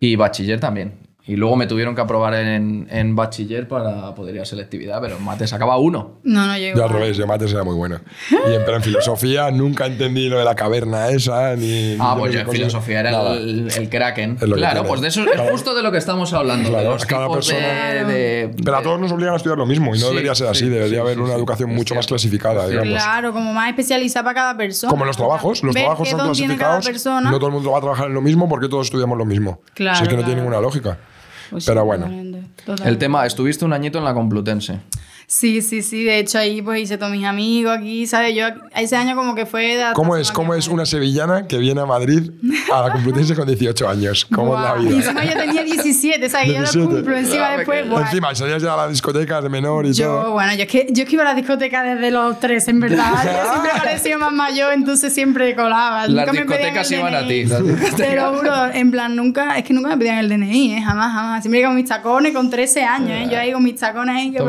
Y 0.00 0.16
bachiller 0.16 0.58
también. 0.58 0.94
Y 1.24 1.36
luego 1.36 1.54
me 1.54 1.68
tuvieron 1.68 1.94
que 1.94 2.00
aprobar 2.00 2.34
en, 2.34 2.88
en 2.90 3.14
bachiller 3.14 3.68
para 3.68 4.12
poder 4.12 4.34
ir 4.34 4.40
a 4.40 4.44
selectividad, 4.44 5.00
pero 5.00 5.18
en 5.18 5.22
mates 5.24 5.50
sacaba 5.50 5.76
uno. 5.76 6.18
No, 6.24 6.48
no, 6.48 6.58
yo 6.58 6.74
Yo 6.74 6.82
al 6.82 6.90
revés, 6.90 7.16
yo 7.16 7.28
mates 7.28 7.52
era 7.52 7.62
muy 7.62 7.76
buena. 7.76 8.02
Y 8.30 8.54
en, 8.54 8.64
pero 8.64 8.76
en 8.78 8.82
filosofía 8.82 9.52
nunca 9.52 9.86
entendí 9.86 10.28
lo 10.28 10.40
de 10.40 10.44
la 10.44 10.56
caverna 10.56 11.10
esa, 11.10 11.54
ni... 11.54 11.96
Ah, 12.00 12.14
ni 12.16 12.20
pues 12.20 12.32
de 12.32 12.38
yo 12.38 12.44
en 12.44 12.50
filosofía 12.50 12.98
era 13.00 13.34
el, 13.34 13.68
el 13.76 13.88
Kraken. 13.88 14.34
Claro, 14.34 14.82
pues 14.84 15.00
de 15.00 15.08
eso 15.08 15.22
es 15.22 15.50
justo 15.52 15.76
de 15.76 15.84
lo 15.84 15.92
que 15.92 15.98
estamos 15.98 16.32
hablando. 16.32 16.70
de 16.70 16.74
Claro, 16.74 16.90
los 16.94 17.06
cada 17.06 17.26
tipos 17.28 17.46
de- 17.46 17.54
persona- 17.54 18.08
de- 18.12 18.50
Pero 18.64 18.76
a 18.78 18.82
todos 18.82 18.98
nos 19.00 19.12
obligan 19.12 19.34
a 19.34 19.36
estudiar 19.36 19.58
lo 19.58 19.66
mismo 19.66 19.94
y 19.94 19.98
no 20.00 20.06
Sí, 20.06 20.10
debería 20.10 20.34
ser 20.34 20.48
así, 20.48 20.64
sí, 20.64 20.68
debería 20.70 20.96
sí, 20.96 21.00
haber 21.00 21.14
sí, 21.14 21.20
una 21.20 21.34
sí. 21.34 21.38
educación 21.38 21.70
mucho 21.70 21.94
más 21.94 22.08
clasificada, 22.08 22.66
digamos. 22.66 22.94
Claro, 23.00 23.32
como 23.32 23.52
más 23.54 23.68
especializada 23.68 24.24
para 24.24 24.34
cada 24.34 24.56
persona. 24.56 24.90
Como 24.90 25.04
en 25.04 25.06
los 25.06 25.16
trabajos, 25.16 25.62
los 25.62 25.72
Ver 25.72 25.84
trabajos 25.84 26.08
son 26.08 26.18
clasificados, 26.20 26.84
persona. 26.84 27.30
no 27.30 27.36
todo 27.38 27.46
el 27.46 27.52
mundo 27.52 27.70
va 27.70 27.78
a 27.78 27.80
trabajar 27.80 28.08
en 28.08 28.14
lo 28.14 28.22
mismo 28.22 28.48
porque 28.48 28.68
todos 28.68 28.88
estudiamos 28.88 29.16
lo 29.16 29.24
mismo. 29.24 29.60
Claro, 29.74 29.96
si 29.98 30.02
es 30.02 30.08
que 30.08 30.16
no 30.16 30.24
tiene 30.24 30.40
ninguna 30.40 30.60
lógica. 30.60 30.98
Pues 31.52 31.66
Pero 31.66 31.82
sí, 31.82 31.86
bueno. 31.86 32.06
totalmente, 32.06 32.88
El 32.88 32.98
tema, 32.98 33.26
estuviste 33.26 33.64
un 33.64 33.72
añito 33.74 33.98
en 33.98 34.04
la 34.04 34.14
Complutense. 34.14 34.80
Sí, 35.26 35.62
sí, 35.62 35.82
sí. 35.82 36.04
De 36.04 36.18
hecho, 36.18 36.38
ahí 36.38 36.60
pues 36.62 36.82
hice 36.82 36.98
todos 36.98 37.12
mis 37.12 37.24
amigos 37.24 37.76
aquí, 37.78 38.06
¿sabes? 38.06 38.34
Yo 38.34 38.46
ese 38.76 38.96
año 38.96 39.14
como 39.16 39.34
que 39.34 39.46
fue 39.46 39.76
de 39.76 39.84
¿Cómo 39.94 40.16
es, 40.16 40.30
cómo 40.30 40.54
es 40.54 40.68
una 40.68 40.84
sevillana 40.86 41.46
que 41.46 41.58
viene 41.58 41.80
a 41.80 41.86
Madrid 41.86 42.30
a 42.72 42.82
la 42.88 42.92
Complutense 42.92 43.34
con 43.34 43.46
18 43.46 43.88
años? 43.88 44.26
¿Cómo 44.32 44.48
Buah, 44.52 44.76
es 44.76 44.82
Y 44.82 44.84
la 44.84 44.90
vida? 44.90 44.96
encima 44.96 45.24
yo 45.24 45.32
tenía 45.40 45.62
17, 45.62 46.28
¿sabes? 46.28 46.46
Que 46.46 46.52
yo 46.54 46.58
17. 46.60 46.78
lo 46.84 46.90
cumplo 46.90 47.16
encima 47.16 47.46
Ah, 47.48 47.56
después. 47.56 47.82
que- 47.82 47.88
buah. 47.88 48.00
Encima, 48.02 48.34
salías 48.34 48.62
ya 48.62 48.74
a 48.74 48.76
las 48.76 48.90
discotecas 48.90 49.42
de 49.42 49.48
menor 49.48 49.86
y 49.86 49.92
Yo, 49.92 50.06
todo. 50.06 50.32
bueno, 50.32 50.54
yo 50.54 50.62
es, 50.62 50.68
que, 50.68 50.86
yo 50.90 51.02
es 51.02 51.08
que 51.08 51.14
iba 51.14 51.22
a 51.22 51.26
la 51.28 51.34
discoteca 51.34 51.82
desde 51.82 52.10
los 52.10 52.38
tres, 52.40 52.68
en 52.68 52.80
verdad. 52.80 53.12
Yo 53.24 53.50
siempre 53.52 53.70
parecía 53.78 54.18
más 54.18 54.32
mayor, 54.32 54.72
entonces 54.72 55.12
siempre 55.14 55.54
colaba. 55.54 56.06
Las 56.08 56.26
Nunca 56.26 56.32
me 56.32 56.38
discotecas 56.42 56.90
el 56.92 56.98
iban 56.98 57.14
a 57.14 57.26
ti. 57.26 57.44
Te 57.96 58.16
lo 58.16 58.34
juro, 58.36 58.66
en 58.72 58.90
plan, 58.90 59.16
nunca, 59.16 59.58
es 59.58 59.64
que 59.64 59.72
nunca 59.72 59.88
me 59.90 59.96
pedían 59.96 60.18
el 60.18 60.28
DNI, 60.28 60.74
¿eh? 60.74 60.82
jamás, 60.82 61.12
jamás. 61.12 61.42
Siempre 61.42 61.60
iba 61.60 61.68
con 61.68 61.76
mis 61.76 61.88
tacones 61.88 62.32
con 62.34 62.50
13 62.50 62.82
años, 62.84 63.10
¿eh? 63.10 63.28
Yo 63.30 63.38
ahí 63.38 63.52
con 63.52 63.62
mis 63.62 63.76
tacones 63.76 64.14
ahí 64.16 64.30
que 64.30 64.38
Todo 64.38 64.46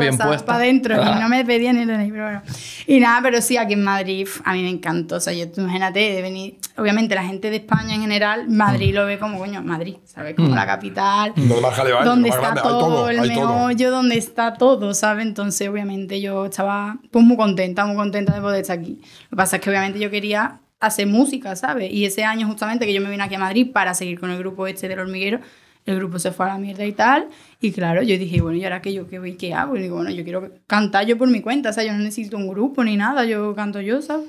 adentro 0.74 1.02
y 1.02 1.20
no 1.20 1.28
me 1.28 1.44
pedían 1.44 1.76
el 1.76 1.86
DNI, 1.86 2.10
pero 2.10 2.24
bueno. 2.24 2.42
Y 2.86 3.00
nada, 3.00 3.20
pero 3.22 3.40
sí, 3.40 3.56
aquí 3.56 3.72
en 3.74 3.82
Madrid, 3.84 4.28
a 4.44 4.52
mí 4.52 4.62
me 4.62 4.70
encantó. 4.70 5.16
O 5.16 5.20
sea, 5.20 5.32
yo, 5.32 5.46
imagínate, 5.56 5.98
de 5.98 6.22
venir, 6.22 6.58
obviamente 6.76 7.14
la 7.14 7.24
gente 7.24 7.50
de 7.50 7.56
España 7.56 7.94
en 7.94 8.02
general, 8.02 8.48
Madrid 8.48 8.92
Mm. 8.92 8.94
lo 8.94 9.06
ve 9.06 9.18
como, 9.18 9.38
coño, 9.38 9.62
Madrid, 9.62 9.96
¿sabes? 10.04 10.34
Como 10.34 10.54
la 10.54 10.66
capital. 10.66 11.32
Lo 11.36 11.56
demás 11.56 11.74
jaleo 11.74 12.04
donde 12.04 12.28
más 12.28 12.38
está 12.38 12.54
todo, 12.62 12.78
todo, 12.78 13.08
el 13.10 13.16
todo. 13.16 13.26
meollo, 13.28 13.90
donde 13.90 14.18
está 14.18 14.54
todo, 14.54 14.94
¿sabes? 14.94 15.26
Entonces, 15.26 15.68
obviamente, 15.68 16.20
yo 16.20 16.46
estaba 16.46 16.98
pues 17.10 17.24
muy 17.24 17.36
contenta, 17.36 17.86
muy 17.86 17.96
contenta 17.96 18.34
de 18.34 18.40
poder 18.40 18.60
estar 18.62 18.78
aquí. 18.78 19.00
Lo 19.24 19.30
que 19.30 19.36
pasa 19.36 19.56
es 19.56 19.62
que, 19.62 19.70
obviamente, 19.70 19.98
yo 19.98 20.10
quería 20.10 20.60
hacer 20.80 21.06
música, 21.06 21.56
¿sabes? 21.56 21.90
Y 21.92 22.04
ese 22.04 22.24
año, 22.24 22.46
justamente, 22.46 22.84
que 22.86 22.92
yo 22.92 23.00
me 23.00 23.08
vine 23.10 23.22
aquí 23.22 23.34
a 23.36 23.38
Madrid 23.38 23.70
para 23.72 23.94
seguir 23.94 24.20
con 24.20 24.30
el 24.30 24.38
grupo 24.38 24.66
este 24.66 24.88
del 24.88 24.98
hormiguero, 24.98 25.40
el 25.86 25.96
grupo 25.96 26.18
se 26.18 26.32
fue 26.32 26.46
a 26.46 26.50
la 26.50 26.58
mierda 26.58 26.84
y 26.84 26.92
tal. 26.92 27.28
Y 27.60 27.72
claro, 27.72 28.02
yo 28.02 28.16
dije, 28.18 28.40
bueno, 28.40 28.56
¿y 28.58 28.64
ahora 28.64 28.80
qué 28.82 28.92
yo 28.92 29.06
qué 29.08 29.18
voy, 29.18 29.34
qué 29.36 29.54
hago? 29.54 29.76
Y 29.76 29.82
digo, 29.82 29.96
bueno, 29.96 30.10
yo 30.10 30.24
quiero 30.24 30.50
cantar 30.66 31.06
yo 31.06 31.16
por 31.18 31.28
mi 31.28 31.40
cuenta, 31.40 31.70
o 31.70 31.72
sea, 31.72 31.84
yo 31.84 31.92
no 31.92 31.98
necesito 31.98 32.36
un 32.36 32.48
grupo 32.48 32.82
ni 32.84 32.96
nada, 32.96 33.24
yo 33.24 33.54
canto 33.54 33.80
yo, 33.80 34.00
¿sabes? 34.02 34.26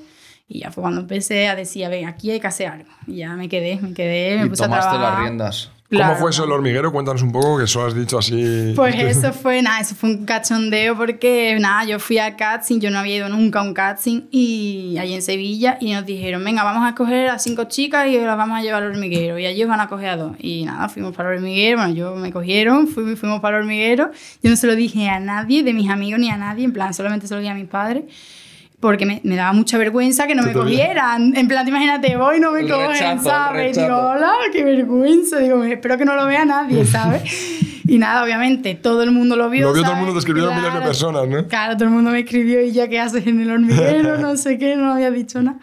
Y 0.48 0.60
ya 0.60 0.70
fue 0.70 0.82
cuando 0.82 1.00
empecé 1.00 1.48
a 1.48 1.56
decir, 1.56 1.84
a 1.84 1.88
ver, 1.88 2.04
aquí 2.04 2.30
hay 2.30 2.38
que 2.40 2.46
hacer 2.46 2.68
algo. 2.68 2.88
Y 3.06 3.16
ya 3.16 3.34
me 3.34 3.48
quedé, 3.48 3.80
me 3.80 3.92
quedé, 3.94 4.38
me 4.38 4.46
Y 4.46 4.48
puse 4.48 4.62
a 4.64 4.66
tomaste 4.66 4.90
trabajar. 4.90 5.12
las 5.14 5.20
riendas. 5.20 5.70
¿Cómo 5.88 6.00
Claro. 6.00 6.16
fue 6.16 6.30
eso 6.30 6.42
el 6.44 6.50
hormiguero? 6.50 6.90
Cuéntanos 6.90 7.22
un 7.22 7.30
poco, 7.30 7.58
que 7.58 7.64
eso 7.64 7.86
has 7.86 7.94
dicho 7.94 8.18
así. 8.18 8.72
Pues 8.74 8.94
eso 8.96 9.32
fue, 9.32 9.62
nada, 9.62 9.78
eso 9.80 9.94
fue 9.94 10.10
un 10.10 10.24
cachondeo 10.26 10.96
porque, 10.96 11.56
nada, 11.60 11.84
yo 11.84 12.00
fui 12.00 12.18
al 12.18 12.34
casting, 12.34 12.80
yo 12.80 12.90
no 12.90 12.98
había 12.98 13.16
ido 13.18 13.28
nunca 13.28 13.60
a 13.60 13.62
un 13.62 13.72
casting 13.72 14.22
y 14.32 14.96
allí 14.98 15.14
en 15.14 15.22
Sevilla 15.22 15.78
y 15.80 15.92
nos 15.92 16.04
dijeron, 16.04 16.42
venga, 16.42 16.64
vamos 16.64 16.84
a 16.84 16.88
escoger 16.88 17.28
a 17.28 17.38
cinco 17.38 17.64
chicas 17.64 18.08
y 18.08 18.18
las 18.18 18.36
vamos 18.36 18.58
a 18.58 18.62
llevar 18.62 18.82
al 18.82 18.90
hormiguero 18.90 19.38
y 19.38 19.46
allí 19.46 19.62
os 19.62 19.68
van 19.68 19.78
a 19.80 19.86
coger 19.86 20.08
a 20.08 20.16
dos. 20.16 20.32
Y 20.40 20.64
nada, 20.64 20.88
fuimos 20.88 21.14
para 21.14 21.30
el 21.30 21.36
hormiguero, 21.36 21.78
bueno, 21.78 21.94
yo 21.94 22.16
me 22.16 22.32
cogieron, 22.32 22.88
fui- 22.88 23.14
fuimos 23.14 23.40
para 23.40 23.58
el 23.58 23.62
hormiguero, 23.62 24.10
yo 24.42 24.50
no 24.50 24.56
se 24.56 24.66
lo 24.66 24.74
dije 24.74 25.08
a 25.08 25.20
nadie, 25.20 25.62
de 25.62 25.72
mis 25.72 25.88
amigos 25.88 26.18
ni 26.18 26.30
a 26.30 26.36
nadie, 26.36 26.64
en 26.64 26.72
plan, 26.72 26.94
solamente 26.94 27.28
se 27.28 27.34
lo 27.34 27.40
dije 27.40 27.52
a 27.52 27.54
mis 27.54 27.68
padres. 27.68 28.02
Porque 28.80 29.06
me, 29.06 29.20
me 29.24 29.36
daba 29.36 29.52
mucha 29.52 29.78
vergüenza 29.78 30.26
que 30.26 30.34
no 30.34 30.42
me 30.42 30.52
cogieran. 30.52 31.34
En 31.36 31.48
plan, 31.48 31.64
te 31.64 31.70
imagínate, 31.70 32.16
voy 32.16 32.36
y 32.36 32.40
no 32.40 32.52
me 32.52 32.60
El 32.60 32.68
cogen, 32.68 32.90
rechazo, 32.90 33.24
¿sabes? 33.24 33.76
Digo, 33.76 33.96
hola, 33.96 34.32
qué 34.52 34.64
vergüenza. 34.64 35.38
Digo, 35.38 35.64
espero 35.64 35.96
que 35.96 36.04
no 36.04 36.14
lo 36.14 36.26
vea 36.26 36.44
nadie, 36.44 36.84
¿sabes? 36.84 37.22
Y 37.88 37.98
nada, 37.98 38.24
obviamente, 38.24 38.74
todo 38.74 39.02
el 39.02 39.12
mundo 39.12 39.36
lo 39.36 39.48
vio. 39.48 39.68
Lo 39.68 39.72
vio 39.72 39.82
todo 39.82 39.92
el 39.92 39.96
¿sabes? 39.96 39.98
mundo, 39.98 40.12
te 40.12 40.18
escribieron 40.18 40.50
miles 40.54 40.64
de 40.64 40.70
Claro, 40.70 40.86
personas, 40.86 41.28
¿no? 41.28 41.46
Claro, 41.46 41.74
todo 41.74 41.84
el 41.84 41.90
mundo 41.90 42.10
me 42.10 42.18
escribió 42.20 42.60
y 42.62 42.72
ya 42.72 42.88
qué 42.88 42.98
haces 43.00 43.26
en 43.26 43.40
el 43.40 43.50
hormiguero, 43.50 44.18
no 44.18 44.36
sé 44.36 44.58
qué, 44.58 44.74
no 44.76 44.92
había 44.92 45.10
dicho 45.10 45.40
nada. 45.42 45.58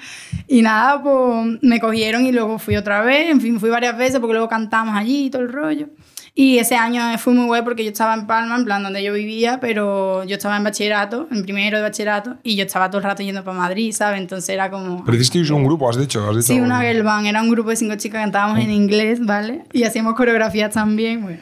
Y 0.47 0.61
nada, 0.61 1.03
pues 1.03 1.59
me 1.61 1.79
cogieron 1.79 2.25
y 2.25 2.31
luego 2.31 2.59
fui 2.59 2.77
otra 2.77 3.01
vez, 3.01 3.29
en 3.29 3.41
fin, 3.41 3.59
fui 3.59 3.69
varias 3.69 3.97
veces 3.97 4.19
porque 4.19 4.33
luego 4.33 4.47
cantamos 4.47 4.95
allí 4.95 5.25
y 5.25 5.29
todo 5.29 5.41
el 5.41 5.51
rollo. 5.51 5.87
Y 6.35 6.57
ese 6.57 6.75
año 6.75 7.01
fue 7.19 7.33
muy 7.33 7.45
guay 7.45 7.61
porque 7.61 7.83
yo 7.83 7.91
estaba 7.91 8.15
en 8.15 8.25
Palma, 8.25 8.55
en 8.55 8.65
plan 8.65 8.81
donde 8.81 9.03
yo 9.03 9.13
vivía, 9.13 9.59
pero 9.59 10.23
yo 10.23 10.35
estaba 10.35 10.57
en 10.57 10.63
bachillerato, 10.63 11.27
en 11.29 11.43
primero 11.43 11.77
de 11.77 11.83
bachillerato, 11.83 12.37
y 12.41 12.55
yo 12.55 12.65
estaba 12.65 12.89
todo 12.89 12.97
el 12.99 13.03
rato 13.03 13.21
yendo 13.21 13.43
para 13.43 13.55
Madrid, 13.55 13.93
¿sabes? 13.93 14.19
Entonces 14.19 14.49
era 14.49 14.71
como... 14.71 15.05
Pero 15.05 15.15
hicisteis 15.15 15.51
un 15.51 15.63
grupo, 15.63 15.87
has 15.87 15.97
dicho. 15.97 16.27
Has 16.27 16.35
dicho 16.35 16.47
Sí, 16.47 16.59
una 16.59 16.81
girl 16.81 17.03
band, 17.03 17.27
era 17.27 17.39
un 17.39 17.51
grupo 17.51 17.69
de 17.69 17.75
cinco 17.75 17.95
chicas 17.97 18.19
que 18.19 18.23
cantábamos 18.23 18.59
en 18.59 18.71
inglés, 18.71 19.23
¿vale? 19.23 19.63
Y 19.73 19.83
hacíamos 19.83 20.15
coreografías 20.15 20.73
también, 20.73 21.21
bueno, 21.21 21.39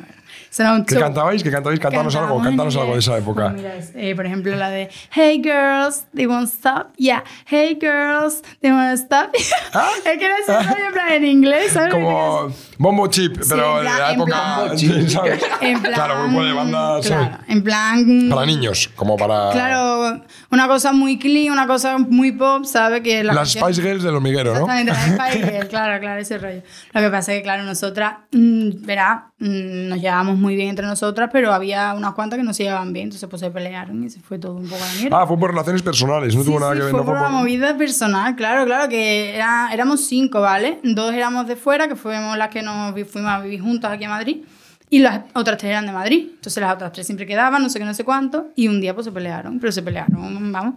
un 0.59 0.85
¿Qué 0.85 0.95
cantabais? 0.95 1.43
¿Qué 1.43 1.49
cantabais? 1.51 1.79
Cántanos 1.79 2.15
algo, 2.15 2.41
cántanos 2.41 2.75
algo 2.75 2.93
de 2.93 2.99
esa 2.99 3.17
época. 3.17 3.51
Pues 3.51 3.55
mira, 3.55 3.75
eh, 3.95 4.15
por 4.15 4.25
ejemplo, 4.25 4.55
la 4.55 4.69
de 4.69 4.89
Hey 5.11 5.41
girls, 5.41 6.05
they 6.13 6.25
won't 6.25 6.49
stop. 6.49 6.93
Yeah, 6.97 7.23
hey 7.45 7.77
girls, 7.79 8.41
they 8.59 8.71
won't 8.71 8.99
stop. 8.99 9.29
es 9.35 10.17
que 10.17 10.25
era 10.25 10.35
rollo 10.47 10.85
en 10.87 10.93
plan 10.93 11.11
en 11.13 11.25
inglés, 11.25 11.71
¿sabes? 11.71 11.93
Ah. 11.93 11.97
Como 11.97 12.53
Bombo 12.81 13.07
Chip, 13.07 13.37
pero 13.47 13.77
en 13.79 13.85
de 13.85 13.91
plan- 13.91 13.99
la 13.99 14.09
en 14.09 14.15
época. 14.15 14.31
plan- 14.65 14.77
sí, 14.77 15.09
¿sabes? 15.09 15.43
En 15.61 15.79
plan, 15.81 15.93
Claro, 15.93 16.23
grupo 16.23 16.43
de 16.43 16.53
bandas. 16.53 17.05
Claro, 17.05 17.37
en 17.47 17.63
plan. 17.63 18.29
Para 18.29 18.45
niños, 18.47 18.89
como 18.95 19.15
para. 19.17 19.51
Claro, 19.51 20.21
una 20.49 20.67
cosa 20.67 20.91
muy 20.91 21.19
clean, 21.19 21.51
una 21.53 21.67
cosa 21.67 21.97
muy 21.99 22.31
pop, 22.31 22.65
¿sabes? 22.65 23.01
Que 23.01 23.23
la 23.23 23.33
Las 23.33 23.51
Spice 23.51 23.81
Girls 23.81 24.03
del 24.03 24.15
hormiguero, 24.15 24.53
¿no? 24.53 24.61
Exactamente, 24.71 24.91
la 24.93 25.27
Spice 25.29 25.51
Girl, 25.51 25.67
claro, 25.67 25.99
claro, 25.99 26.19
ese 26.21 26.37
rollo. 26.39 26.61
Lo 26.93 27.01
que 27.01 27.09
pasa 27.09 27.33
es 27.33 27.37
que, 27.39 27.43
claro, 27.43 27.63
nosotras, 27.63 28.13
mm, 28.31 28.69
verá, 28.83 29.27
mm, 29.37 29.87
nos 29.89 30.01
llevábamos 30.01 30.37
muy 30.37 30.55
bien 30.55 30.69
entre 30.69 30.85
nosotras, 30.87 31.29
pero 31.31 31.53
había 31.53 31.93
unas 31.93 32.13
cuantas 32.13 32.37
que 32.37 32.43
no 32.43 32.53
se 32.53 32.63
llevaban 32.63 32.91
bien, 32.93 33.05
entonces 33.05 33.29
pues 33.29 33.39
se 33.41 33.51
pelearon 33.51 34.03
y 34.03 34.09
se 34.09 34.19
fue 34.21 34.39
todo 34.39 34.55
un 34.55 34.67
poco 34.67 34.83
a 34.83 34.87
la 34.87 34.93
mierda. 34.93 35.21
Ah, 35.21 35.27
fue 35.27 35.37
por 35.37 35.51
relaciones 35.51 35.83
personales, 35.83 36.35
no 36.35 36.41
Sí, 36.41 36.47
tuvo 36.47 36.59
nada 36.59 36.71
sí, 36.73 36.77
que 36.79 36.83
ver. 36.85 36.91
fue 36.91 36.99
no 37.01 37.05
por 37.05 37.15
una 37.17 37.29
movida 37.29 37.77
personal, 37.77 38.35
claro, 38.35 38.65
claro, 38.65 38.89
que 38.89 39.35
era, 39.35 39.69
éramos 39.71 40.01
cinco, 40.07 40.41
¿vale? 40.41 40.79
Dos 40.83 41.13
éramos 41.13 41.45
de 41.47 41.55
fuera, 41.55 41.87
que 41.87 41.95
fuimos 41.95 42.37
las 42.37 42.49
que 42.49 42.61
fuimos 43.05 43.31
a 43.31 43.41
vivir 43.41 43.61
juntas 43.61 43.91
aquí 43.91 44.03
a 44.03 44.09
Madrid, 44.09 44.43
y 44.93 44.99
las 44.99 45.21
otras 45.33 45.57
tres 45.57 45.69
eran 45.71 45.85
de 45.85 45.93
Madrid. 45.93 46.27
Entonces 46.35 46.59
las 46.61 46.73
otras 46.75 46.91
tres 46.91 47.05
siempre 47.07 47.25
quedaban, 47.25 47.63
no 47.63 47.69
sé 47.69 47.79
qué, 47.79 47.85
no 47.85 47.93
sé 47.93 48.03
cuánto, 48.03 48.49
y 48.57 48.67
un 48.67 48.81
día 48.81 48.93
pues 48.93 49.05
se 49.05 49.11
pelearon, 49.11 49.57
pero 49.59 49.71
se 49.71 49.81
pelearon, 49.81 50.51
vamos, 50.51 50.75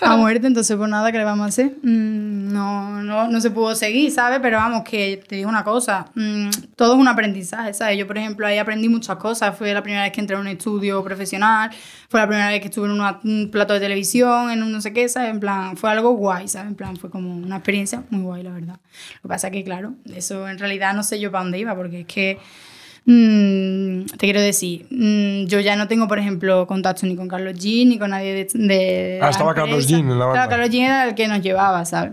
a 0.00 0.16
muerte, 0.16 0.46
entonces 0.46 0.76
pues 0.76 0.88
nada, 0.88 1.10
¿qué 1.10 1.18
le 1.18 1.24
vamos 1.24 1.44
a 1.44 1.48
hacer? 1.48 1.72
Mm, 1.82 2.52
no, 2.52 3.02
no, 3.02 3.26
no 3.28 3.40
se 3.40 3.50
pudo 3.50 3.74
seguir, 3.74 4.10
¿sabes? 4.12 4.38
Pero 4.40 4.58
vamos, 4.58 4.84
que 4.84 5.20
te 5.28 5.34
digo 5.36 5.48
una 5.48 5.64
cosa, 5.64 6.06
mm, 6.14 6.48
todo 6.76 6.94
es 6.94 7.00
un 7.00 7.08
aprendizaje, 7.08 7.74
¿sabes? 7.74 7.98
Yo, 7.98 8.06
por 8.06 8.16
ejemplo, 8.18 8.46
ahí 8.46 8.56
aprendí 8.58 8.88
muchas 8.88 9.16
cosas, 9.16 9.56
fue 9.58 9.74
la 9.74 9.82
primera 9.82 10.04
vez 10.04 10.12
que 10.12 10.20
entré 10.20 10.36
a 10.36 10.38
un 10.40 10.46
estudio 10.46 11.02
profesional, 11.02 11.70
fue 12.08 12.20
la 12.20 12.28
primera 12.28 12.48
vez 12.50 12.60
que 12.60 12.68
estuve 12.68 12.86
en 12.86 12.92
una- 12.92 13.18
un 13.24 13.48
plato 13.50 13.74
de 13.74 13.80
televisión, 13.80 14.50
en 14.52 14.62
un 14.62 14.70
no 14.70 14.80
sé 14.80 14.92
qué, 14.92 15.08
¿sabes? 15.08 15.30
En 15.30 15.40
plan, 15.40 15.76
fue 15.76 15.90
algo 15.90 16.12
guay, 16.12 16.46
¿sabes? 16.46 16.68
En 16.68 16.76
plan, 16.76 16.96
fue 16.96 17.10
como 17.10 17.34
una 17.36 17.56
experiencia 17.56 18.04
muy 18.10 18.22
guay, 18.22 18.42
la 18.44 18.52
verdad. 18.52 18.76
Lo 19.16 19.22
que 19.22 19.28
pasa 19.28 19.50
que, 19.50 19.64
claro, 19.64 19.94
eso 20.14 20.48
en 20.48 20.58
realidad 20.60 20.94
no 20.94 21.02
sé 21.02 21.18
yo 21.18 21.32
para 21.32 21.42
dónde 21.42 21.58
iba, 21.58 21.74
porque 21.74 22.00
es 22.02 22.06
que, 22.06 22.38
mm, 23.06 24.06
te 24.06 24.26
quiero 24.26 24.40
decir, 24.40 24.86
mm, 24.90 25.46
yo 25.46 25.60
ya 25.60 25.76
no 25.76 25.88
tengo, 25.88 26.06
por 26.08 26.18
ejemplo, 26.18 26.66
contacto 26.66 27.06
ni 27.06 27.16
con 27.16 27.28
Carlos 27.28 27.54
G, 27.54 27.86
ni 27.86 27.98
con 27.98 28.10
nadie 28.10 28.34
de... 28.34 28.48
de 28.66 29.18
Ah, 29.20 29.26
la 29.26 29.30
estaba 29.30 29.54
Carlos. 29.54 29.86
Jean 29.86 30.00
en 30.00 30.18
la 30.18 30.26
banda. 30.26 30.32
Claro, 30.32 30.50
Carlos 30.50 30.70
G 30.70 30.84
era 30.84 31.08
el 31.08 31.14
que 31.14 31.28
nos 31.28 31.40
llevaba, 31.40 31.84
¿sabes? 31.84 32.12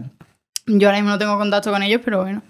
Yo 0.66 0.88
ahora 0.88 1.00
mismo 1.00 1.12
no 1.12 1.18
tengo 1.18 1.38
contacto 1.38 1.72
con 1.72 1.84
ellos, 1.84 2.02
pero 2.04 2.22
bueno. 2.22 2.42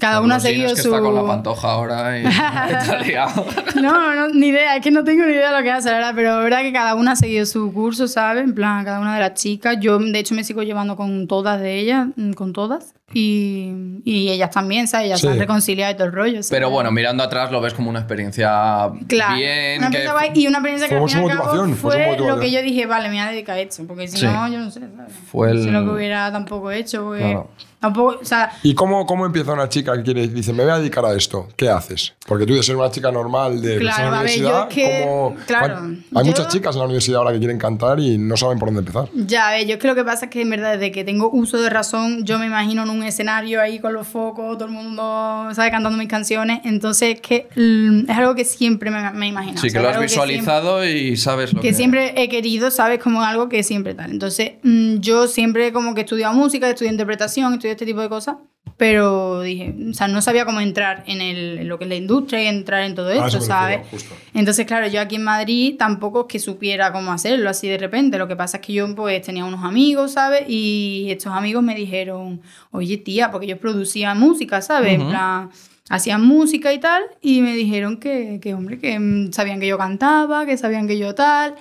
Cada 0.00 0.20
uno 0.20 0.34
ha 0.34 0.40
seguido 0.40 0.74
que 0.74 0.80
su... 0.80 0.88
está 0.88 1.00
con 1.00 1.14
la 1.14 1.26
pantoja 1.26 1.68
ahora 1.72 2.18
y 2.20 2.24
está 2.26 3.00
liado. 3.02 3.44
No, 3.80 4.14
no, 4.14 4.28
ni 4.28 4.48
idea, 4.48 4.76
es 4.76 4.82
que 4.82 4.90
no 4.90 5.04
tengo 5.04 5.24
ni 5.24 5.32
idea 5.32 5.52
de 5.52 5.58
lo 5.58 5.62
que 5.62 5.70
hace, 5.70 5.90
la 5.90 5.96
verdad, 5.98 6.12
pero 6.14 6.38
es 6.38 6.44
verdad 6.44 6.62
que 6.62 6.72
cada 6.72 6.94
una 6.94 7.12
ha 7.12 7.16
seguido 7.16 7.46
su 7.46 7.72
curso, 7.72 8.08
¿sabes? 8.08 8.44
En 8.44 8.54
plan, 8.54 8.84
cada 8.84 9.00
una 9.00 9.14
de 9.14 9.20
las 9.20 9.34
chicas. 9.34 9.76
Yo, 9.80 9.98
de 9.98 10.18
hecho, 10.18 10.34
me 10.34 10.44
sigo 10.44 10.62
llevando 10.62 10.96
con 10.96 11.26
todas 11.26 11.60
de 11.60 11.78
ellas, 11.78 12.08
mm, 12.16 12.32
con 12.32 12.52
todas. 12.52 12.94
Y, 13.12 14.00
y 14.04 14.28
ellas 14.30 14.50
también, 14.50 14.86
¿sabes? 14.86 15.06
Ellas 15.06 15.20
Sí. 15.20 15.26
se 15.26 15.32
han 15.32 15.38
reconciliado 15.38 15.92
y 15.92 15.96
todo 15.96 16.06
el 16.06 16.12
rollo. 16.12 16.32
¿sabes? 16.34 16.50
Pero 16.50 16.70
bueno, 16.70 16.90
mirando 16.90 17.22
atrás 17.24 17.50
lo 17.50 17.60
ves 17.60 17.72
como 17.74 17.88
una 17.90 18.00
experiencia 18.00 18.90
Claro, 19.06 19.34
bien. 19.36 19.78
una 19.78 19.90
que- 19.90 20.30
y 20.34 20.46
una 20.46 20.58
experiencia 20.58 20.88
que 20.88 20.94
Fue 20.96 21.04
al 21.04 21.08
fin 21.10 21.18
y 21.18 21.22
su 21.22 21.26
al 21.26 21.28
cabo 21.32 21.44
motivación, 21.46 21.76
fue 21.76 22.16
lo 22.28 22.38
que 22.40 22.50
yo 22.50 22.62
dije, 22.62 22.86
vale, 22.86 23.08
me 23.08 23.14
voy 23.16 23.24
a 23.26 23.30
dedicar 23.30 23.56
a 23.56 23.60
esto, 23.60 23.84
porque 23.86 24.08
si 24.08 24.18
Sí. 24.18 24.26
no, 24.26 24.48
yo 24.48 24.58
no 24.58 24.70
sé, 24.70 24.80
¿sabes? 24.80 25.12
Fue 25.30 25.50
el- 25.50 25.72
lo 25.72 25.84
que 25.84 25.90
hubiera 25.90 26.30
tampoco 26.30 26.70
hecho, 26.70 27.02
porque 27.04 27.20
Claro. 27.22 27.50
tampoco, 27.80 28.18
o 28.20 28.24
sea, 28.24 28.52
¿Y 28.62 28.74
cómo, 28.74 29.06
cómo 29.06 29.24
empieza 29.24 29.52
una 29.52 29.68
chica 29.68 29.96
que 29.96 30.02
quiere, 30.02 30.28
dice, 30.28 30.52
me 30.52 30.62
voy 30.64 30.72
a 30.72 30.78
dedicar 30.78 31.04
a 31.06 31.14
esto? 31.14 31.48
¿Qué 31.56 31.68
haces? 31.70 32.14
Porque 32.26 32.44
tú 32.44 32.54
de 32.54 32.62
ser 32.62 32.76
una 32.76 32.90
chica 32.90 33.10
normal 33.10 33.60
de, 33.62 33.68
de 33.70 33.78
Claro, 33.78 34.10
la 34.10 34.20
a 34.20 34.22
ver, 34.22 34.32
yo 34.32 34.48
universidad, 34.48 34.68
es 34.68 34.74
que- 34.74 35.00
¿cómo- 35.04 35.36
claro, 35.46 35.76
hay 35.78 35.94
yo- 36.12 36.24
muchas 36.24 36.48
chicas 36.48 36.74
en 36.74 36.80
la 36.80 36.84
universidad 36.84 37.18
ahora 37.20 37.32
que 37.32 37.38
quieren 37.38 37.58
cantar 37.58 38.00
y 38.00 38.18
no 38.18 38.36
saben 38.36 38.58
por 38.58 38.68
dónde 38.68 38.80
empezar. 38.80 39.08
Ya, 39.14 39.50
ves, 39.52 39.66
yo 39.66 39.74
es 39.74 39.78
que 39.80 39.86
lo 39.88 39.94
que 39.94 40.04
pasa 40.04 40.26
es 40.26 40.30
que 40.30 40.42
en 40.42 40.50
verdad 40.50 40.72
desde 40.72 40.92
que 40.92 41.04
tengo 41.04 41.30
uso 41.32 41.56
de 41.60 41.70
razón, 41.70 42.24
yo 42.24 42.38
me 42.38 42.46
imagino 42.46 42.82
en 42.82 42.90
un 42.98 43.04
escenario 43.04 43.60
ahí 43.60 43.78
con 43.78 43.92
los 43.92 44.06
focos, 44.06 44.58
todo 44.58 44.66
el 44.66 44.74
mundo, 44.74 45.48
¿sabes? 45.52 45.70
Cantando 45.70 45.96
mis 45.98 46.08
canciones. 46.08 46.60
Entonces 46.64 47.14
es 47.16 47.20
que 47.20 47.48
mm, 47.56 48.10
es 48.10 48.16
algo 48.16 48.34
que 48.34 48.44
siempre 48.44 48.90
me, 48.90 49.10
me 49.12 49.26
he 49.26 49.28
imaginado. 49.28 49.60
Sí, 49.60 49.68
o 49.68 49.72
que 49.72 49.80
lo 49.80 49.88
has 49.88 50.00
visualizado 50.00 50.84
y 50.86 51.16
sabes 51.16 51.52
lo 51.52 51.60
Que, 51.60 51.68
que... 51.68 51.74
siempre, 51.74 52.00
que 52.00 52.06
siempre 52.12 52.22
he 52.22 52.28
querido, 52.28 52.70
¿sabes? 52.70 52.98
Como 53.02 53.22
algo 53.22 53.48
que 53.48 53.62
siempre 53.62 53.94
tal. 53.94 54.10
Entonces 54.10 54.52
mm, 54.62 54.96
yo 54.98 55.26
siempre 55.26 55.72
como 55.72 55.94
que 55.94 56.02
he 56.02 56.04
estudiado 56.04 56.34
música, 56.34 56.66
he 56.66 56.70
estudiado 56.70 56.94
interpretación, 56.94 57.52
he 57.52 57.56
estudiado 57.56 57.74
este 57.74 57.86
tipo 57.86 58.00
de 58.00 58.08
cosas. 58.08 58.36
Pero 58.78 59.40
dije, 59.40 59.74
o 59.90 59.92
sea, 59.92 60.06
no 60.06 60.22
sabía 60.22 60.44
cómo 60.44 60.60
entrar 60.60 61.02
en, 61.08 61.20
el, 61.20 61.58
en 61.58 61.68
lo 61.68 61.78
que 61.78 61.84
es 61.84 61.88
la 61.88 61.96
industria 61.96 62.44
y 62.44 62.46
entrar 62.46 62.84
en 62.84 62.94
todo 62.94 63.08
A 63.08 63.14
eso 63.14 63.26
esto, 63.26 63.40
¿sabes? 63.40 63.80
justo. 63.90 64.14
Entonces, 64.34 64.66
claro, 64.66 64.86
yo 64.86 65.00
aquí 65.00 65.16
en 65.16 65.24
Madrid 65.24 65.74
tampoco 65.76 66.20
es 66.20 66.26
que 66.28 66.38
supiera 66.38 66.92
cómo 66.92 67.10
hacerlo 67.10 67.50
así 67.50 67.66
de 67.68 67.76
repente. 67.76 68.18
Lo 68.18 68.28
que 68.28 68.36
pasa 68.36 68.58
es 68.58 68.62
que 68.64 68.72
yo 68.72 68.94
pues 68.94 69.20
tenía 69.22 69.44
unos 69.44 69.64
amigos, 69.64 70.12
¿sabes? 70.12 70.44
Y 70.48 71.08
estos 71.10 71.32
amigos 71.32 71.60
me 71.64 71.74
dijeron, 71.74 72.40
oye 72.70 72.96
tía, 72.98 73.32
porque 73.32 73.46
ellos 73.46 73.58
producían 73.58 74.18
música, 74.20 74.62
¿sabes? 74.62 74.92
En 75.00 75.08
plan, 75.08 75.50
hacían 75.90 76.24
música 76.24 76.72
y 76.72 76.78
tal. 76.78 77.02
Y 77.20 77.40
me 77.40 77.56
dijeron 77.56 77.96
que, 77.98 78.38
que, 78.40 78.54
hombre, 78.54 78.78
que 78.78 78.96
mm, 78.96 79.32
sabían 79.32 79.58
que 79.58 79.66
yo 79.66 79.76
cantaba, 79.76 80.46
que 80.46 80.56
sabían 80.56 80.86
que 80.86 80.96
yo 80.98 81.16
tal. 81.16 81.56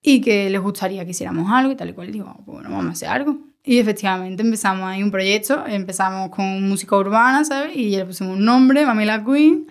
Y 0.00 0.20
que 0.20 0.48
les 0.48 0.60
gustaría 0.60 1.04
que 1.04 1.10
hiciéramos 1.10 1.50
algo 1.50 1.72
y 1.72 1.74
tal 1.76 1.88
y 1.90 1.92
cual. 1.92 2.08
Y 2.08 2.12
digo, 2.12 2.26
"Ah, 2.28 2.36
pues 2.36 2.54
bueno, 2.58 2.70
vamos 2.70 2.86
a 2.86 2.90
hacer 2.92 3.08
algo. 3.08 3.38
Y 3.64 3.78
efectivamente 3.78 4.42
empezamos 4.42 4.88
ahí 4.88 5.02
un 5.02 5.10
proyecto, 5.10 5.64
empezamos 5.66 6.30
con 6.30 6.68
música 6.68 6.96
urbana, 6.96 7.44
¿sabes? 7.44 7.76
Y 7.76 7.90
ya 7.90 7.98
le 7.98 8.06
pusimos 8.06 8.36
un 8.36 8.44
nombre, 8.44 8.84
Mamila 8.84 9.24
Queen. 9.24 9.66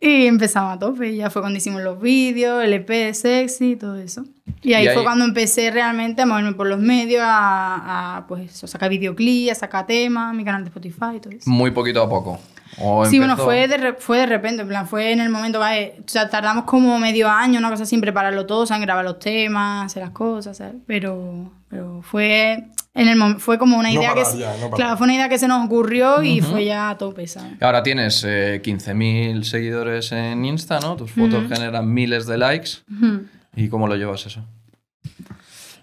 Y 0.00 0.26
empezamos 0.26 0.76
a 0.76 0.78
tope, 0.78 1.08
y 1.10 1.16
ya 1.16 1.28
fue 1.30 1.42
cuando 1.42 1.56
hicimos 1.56 1.82
los 1.82 2.00
vídeos, 2.00 2.62
el 2.62 2.72
EP 2.72 3.12
sexy 3.14 3.72
y 3.72 3.76
todo 3.76 3.96
eso. 3.96 4.24
Y 4.62 4.72
ahí, 4.74 4.84
Y 4.84 4.88
ahí- 4.88 4.94
fue 4.94 5.02
cuando 5.02 5.24
empecé 5.24 5.70
realmente 5.72 6.22
a 6.22 6.26
moverme 6.26 6.52
por 6.52 6.68
los 6.68 6.78
medios, 6.78 7.22
a, 7.24 8.18
a, 8.18 8.26
pues, 8.28 8.52
sacar 8.52 8.90
videoclips, 8.90 9.52
a 9.52 9.54
sacar 9.56 9.86
temas, 9.86 10.34
mi 10.36 10.44
canal 10.44 10.62
de 10.62 10.68
Spotify 10.68 11.16
y 11.16 11.20
todo 11.20 11.32
eso. 11.32 11.50
Muy 11.50 11.72
poquito 11.72 12.00
a 12.02 12.08
poco. 12.08 12.38
O 12.80 13.04
Sí, 13.06 13.18
bueno, 13.18 13.32
empezó- 13.32 13.44
fue 13.46 13.66
de, 13.66 13.92
fue 13.94 14.18
de 14.18 14.26
repente, 14.26 14.62
en 14.62 14.68
plan, 14.68 14.86
fue 14.86 15.10
en 15.10 15.20
el 15.20 15.30
momento, 15.30 15.58
vale, 15.58 15.94
o 15.98 16.08
sea, 16.08 16.28
tardamos 16.28 16.62
como 16.64 16.96
medio 17.00 17.28
año, 17.28 17.58
una 17.58 17.70
cosa 17.70 17.82
así, 17.82 17.96
en 17.96 18.00
prepararlo 18.00 18.46
todo, 18.46 18.60
o 18.62 18.66
sea, 18.66 18.76
en 18.76 18.82
grabar 18.82 19.04
los 19.04 19.18
temas, 19.18 19.86
hacer 19.86 20.02
las 20.04 20.12
cosas, 20.12 20.58
¿sabes? 20.58 20.74
Pero, 20.86 21.50
pero 21.68 22.02
fue, 22.02 22.68
en 23.00 23.08
el 23.08 23.36
fue 23.40 23.58
como 23.58 23.78
una 23.78 23.90
No 23.90 24.00
idea 24.00 24.10
que... 24.14 24.20
parar 24.22 24.32
se- 24.32 24.38
ya, 24.38 24.52
no 24.54 24.70
parar. 24.70 24.74
claro, 24.76 24.96
fue 24.98 25.04
una 25.06 25.14
idea 25.14 25.28
que 25.28 25.38
se 25.38 25.48
nos 25.48 25.64
ocurrió 25.64 26.22
y 26.22 26.40
fue 26.40 26.64
ya 26.64 26.90
a 26.90 26.98
tope, 26.98 27.26
¿sabes? 27.26 27.52
Ahora 27.62 27.82
tienes 27.82 28.24
eh, 28.26 28.60
15.000 28.64 29.42
seguidores 29.44 30.12
en 30.12 30.44
Insta, 30.44 30.80
¿no? 30.80 30.96
Tus 30.96 31.10
fotos 31.12 31.44
generan 31.48 31.92
miles 31.92 32.26
de 32.26 32.38
likes. 32.38 32.70
¿Y 33.56 33.68
cómo 33.68 33.88
lo 33.88 33.96
llevas 33.96 34.26
eso? 34.26 34.44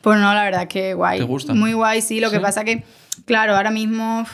Pues 0.02 0.20
no, 0.20 0.34
la 0.34 0.44
verdad 0.44 0.64
es 0.64 0.68
que 0.68 0.94
guay. 0.94 1.18
¿Te 1.20 1.24
gusta? 1.26 1.54
Muy 1.54 1.74
guay, 1.74 2.02
sí. 2.02 2.20
Lo 2.20 2.30
que 2.30 2.40
pasa 2.40 2.64
que, 2.64 2.84
claro, 3.26 3.56
ahora 3.56 3.72
mismo 3.72 4.26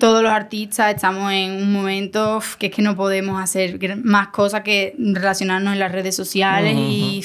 todos 0.00 0.22
los 0.22 0.32
artistas 0.32 0.94
estamos 0.94 1.30
en 1.32 1.52
un 1.52 1.72
momento 1.72 2.40
que 2.58 2.66
es 2.66 2.72
que 2.74 2.82
no 2.82 2.96
podemos 2.96 3.40
hacer 3.42 3.78
más 4.02 4.28
cosas 4.28 4.62
que 4.62 4.94
relacionarnos 4.98 5.74
en 5.74 5.78
las 5.78 5.92
redes 5.92 6.16
sociales 6.16 6.74
y 6.76 7.22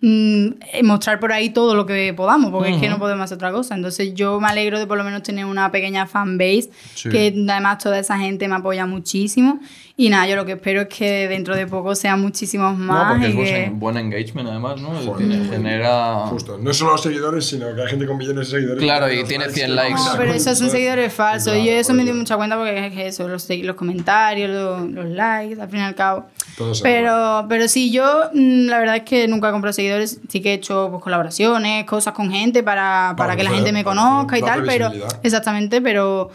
mm, 0.00 0.46
mostrar 0.84 1.18
por 1.20 1.32
ahí 1.32 1.50
todo 1.50 1.74
lo 1.74 1.86
que 1.86 2.12
podamos, 2.14 2.50
porque 2.50 2.70
es 2.74 2.80
que 2.80 2.88
no 2.88 2.98
podemos 2.98 3.24
hacer 3.24 3.36
otra 3.36 3.52
cosa. 3.52 3.74
Entonces 3.74 4.14
yo 4.14 4.40
me 4.40 4.48
alegro 4.48 4.78
de 4.78 4.86
por 4.86 4.98
lo 4.98 5.04
menos 5.04 5.22
tener 5.22 5.44
una 5.44 5.70
pequeña 5.70 6.06
fanbase, 6.06 6.70
Sí. 6.94 7.08
que 7.08 7.34
además 7.48 7.78
toda 7.78 7.98
esa 7.98 8.18
gente 8.18 8.46
me 8.48 8.56
apoya 8.56 8.86
muchísimo. 8.86 9.60
Y 9.98 10.10
nada, 10.10 10.26
yo 10.26 10.36
lo 10.36 10.44
que 10.44 10.52
espero 10.52 10.82
es 10.82 10.88
que 10.88 11.26
dentro 11.26 11.56
de 11.56 11.66
poco 11.66 11.94
sean 11.94 12.20
muchísimos 12.20 12.76
más. 12.76 13.04
no, 13.06 13.12
porque 13.14 13.28
y 13.28 13.30
es 13.30 13.34
buen, 13.34 13.46
que- 13.46 13.70
buen 13.70 13.96
engagement 13.96 14.46
además, 14.50 14.78
¿no? 14.78 14.98
El 14.98 15.06
Joder, 15.06 15.26
que 15.26 15.36
muy 15.36 15.48
genera... 15.48 16.16
Justo. 16.26 16.58
No 16.58 16.74
solo 16.74 16.92
los 16.92 17.02
seguidores, 17.02 17.46
sino 17.46 17.74
que 17.74 17.80
hay 17.80 17.88
gente 17.88 18.06
con 18.06 18.18
millones 18.18 18.50
de 18.50 18.56
seguidores. 18.58 18.82
Claro, 18.82 19.10
y 19.10 19.24
tiene 19.24 19.48
100 19.48 19.54
que 19.68 19.74
likes. 19.74 19.94
No, 19.94 20.16
pero 20.18 20.34
esos 20.34 20.58
son 20.58 20.68
seguidores 20.68 21.10
falsos. 21.14 21.54
Claro, 21.54 21.64
y 21.64 21.70
eso 21.70 21.94
me 21.94 22.02
di 22.02 22.10
eso. 22.10 22.18
mucha 22.18 22.36
cuenta 22.36 22.56
porque 22.58 22.88
es 22.88 22.92
que 22.92 23.06
eso, 23.06 23.26
los, 23.26 23.48
los 23.48 23.74
comentarios, 23.76 24.50
los, 24.50 24.90
los 24.90 25.06
likes, 25.06 25.58
al 25.58 25.70
fin 25.70 25.80
y 25.80 25.82
al 25.84 25.94
cabo. 25.94 26.26
Todo 26.58 26.74
se 26.74 26.82
Pero, 26.82 27.46
pero 27.48 27.66
sí, 27.66 27.90
yo 27.90 28.28
mm, 28.34 28.66
la 28.66 28.78
verdad 28.78 28.96
es 28.96 29.02
que 29.04 29.26
nunca 29.28 29.48
he 29.48 29.52
comprado 29.52 29.72
seguidores. 29.72 30.20
Sí 30.28 30.42
que 30.42 30.50
he 30.50 30.54
hecho 30.54 30.88
pues, 30.90 31.02
colaboraciones, 31.02 31.86
cosas 31.86 32.12
con 32.12 32.30
gente 32.30 32.62
para, 32.62 33.14
para 33.16 33.34
que 33.34 33.44
la 33.44 33.50
gente 33.50 33.72
me 33.72 33.82
para 33.82 33.96
conozca 33.96 34.38
y 34.38 34.42
tal. 34.42 34.62
Pero, 34.66 34.92
exactamente, 35.22 35.80
pero 35.80 36.30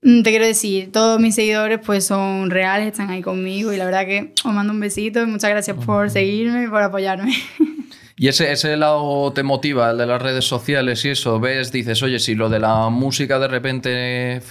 te 0.00 0.30
quiero 0.30 0.46
decir, 0.46 0.90
todos 0.92 1.20
mis 1.20 1.34
seguidores 1.34 1.78
pues 1.84 2.06
son 2.06 2.50
reales, 2.50 2.86
están 2.86 3.10
ahí 3.10 3.22
conmigo 3.22 3.72
y 3.72 3.76
la 3.76 3.84
verdad 3.84 4.06
que 4.06 4.32
os 4.44 4.52
mando 4.52 4.72
un 4.72 4.80
besito 4.80 5.22
y 5.22 5.26
muchas 5.26 5.50
gracias 5.50 5.76
por 5.84 6.10
seguirme 6.10 6.64
y 6.64 6.68
por 6.68 6.82
apoyarme. 6.82 7.34
Y 8.16 8.28
ese, 8.28 8.52
ese 8.52 8.76
lado 8.76 9.32
te 9.32 9.42
motiva, 9.42 9.92
el 9.92 9.96
de 9.96 10.06
las 10.06 10.20
redes 10.20 10.44
sociales 10.44 11.02
y 11.06 11.08
eso, 11.08 11.40
ves, 11.40 11.72
dices, 11.72 12.02
oye, 12.02 12.18
si 12.18 12.34
lo 12.34 12.50
de 12.50 12.58
la 12.58 12.90
música 12.90 13.38
de 13.38 13.48
repente, 13.48 14.42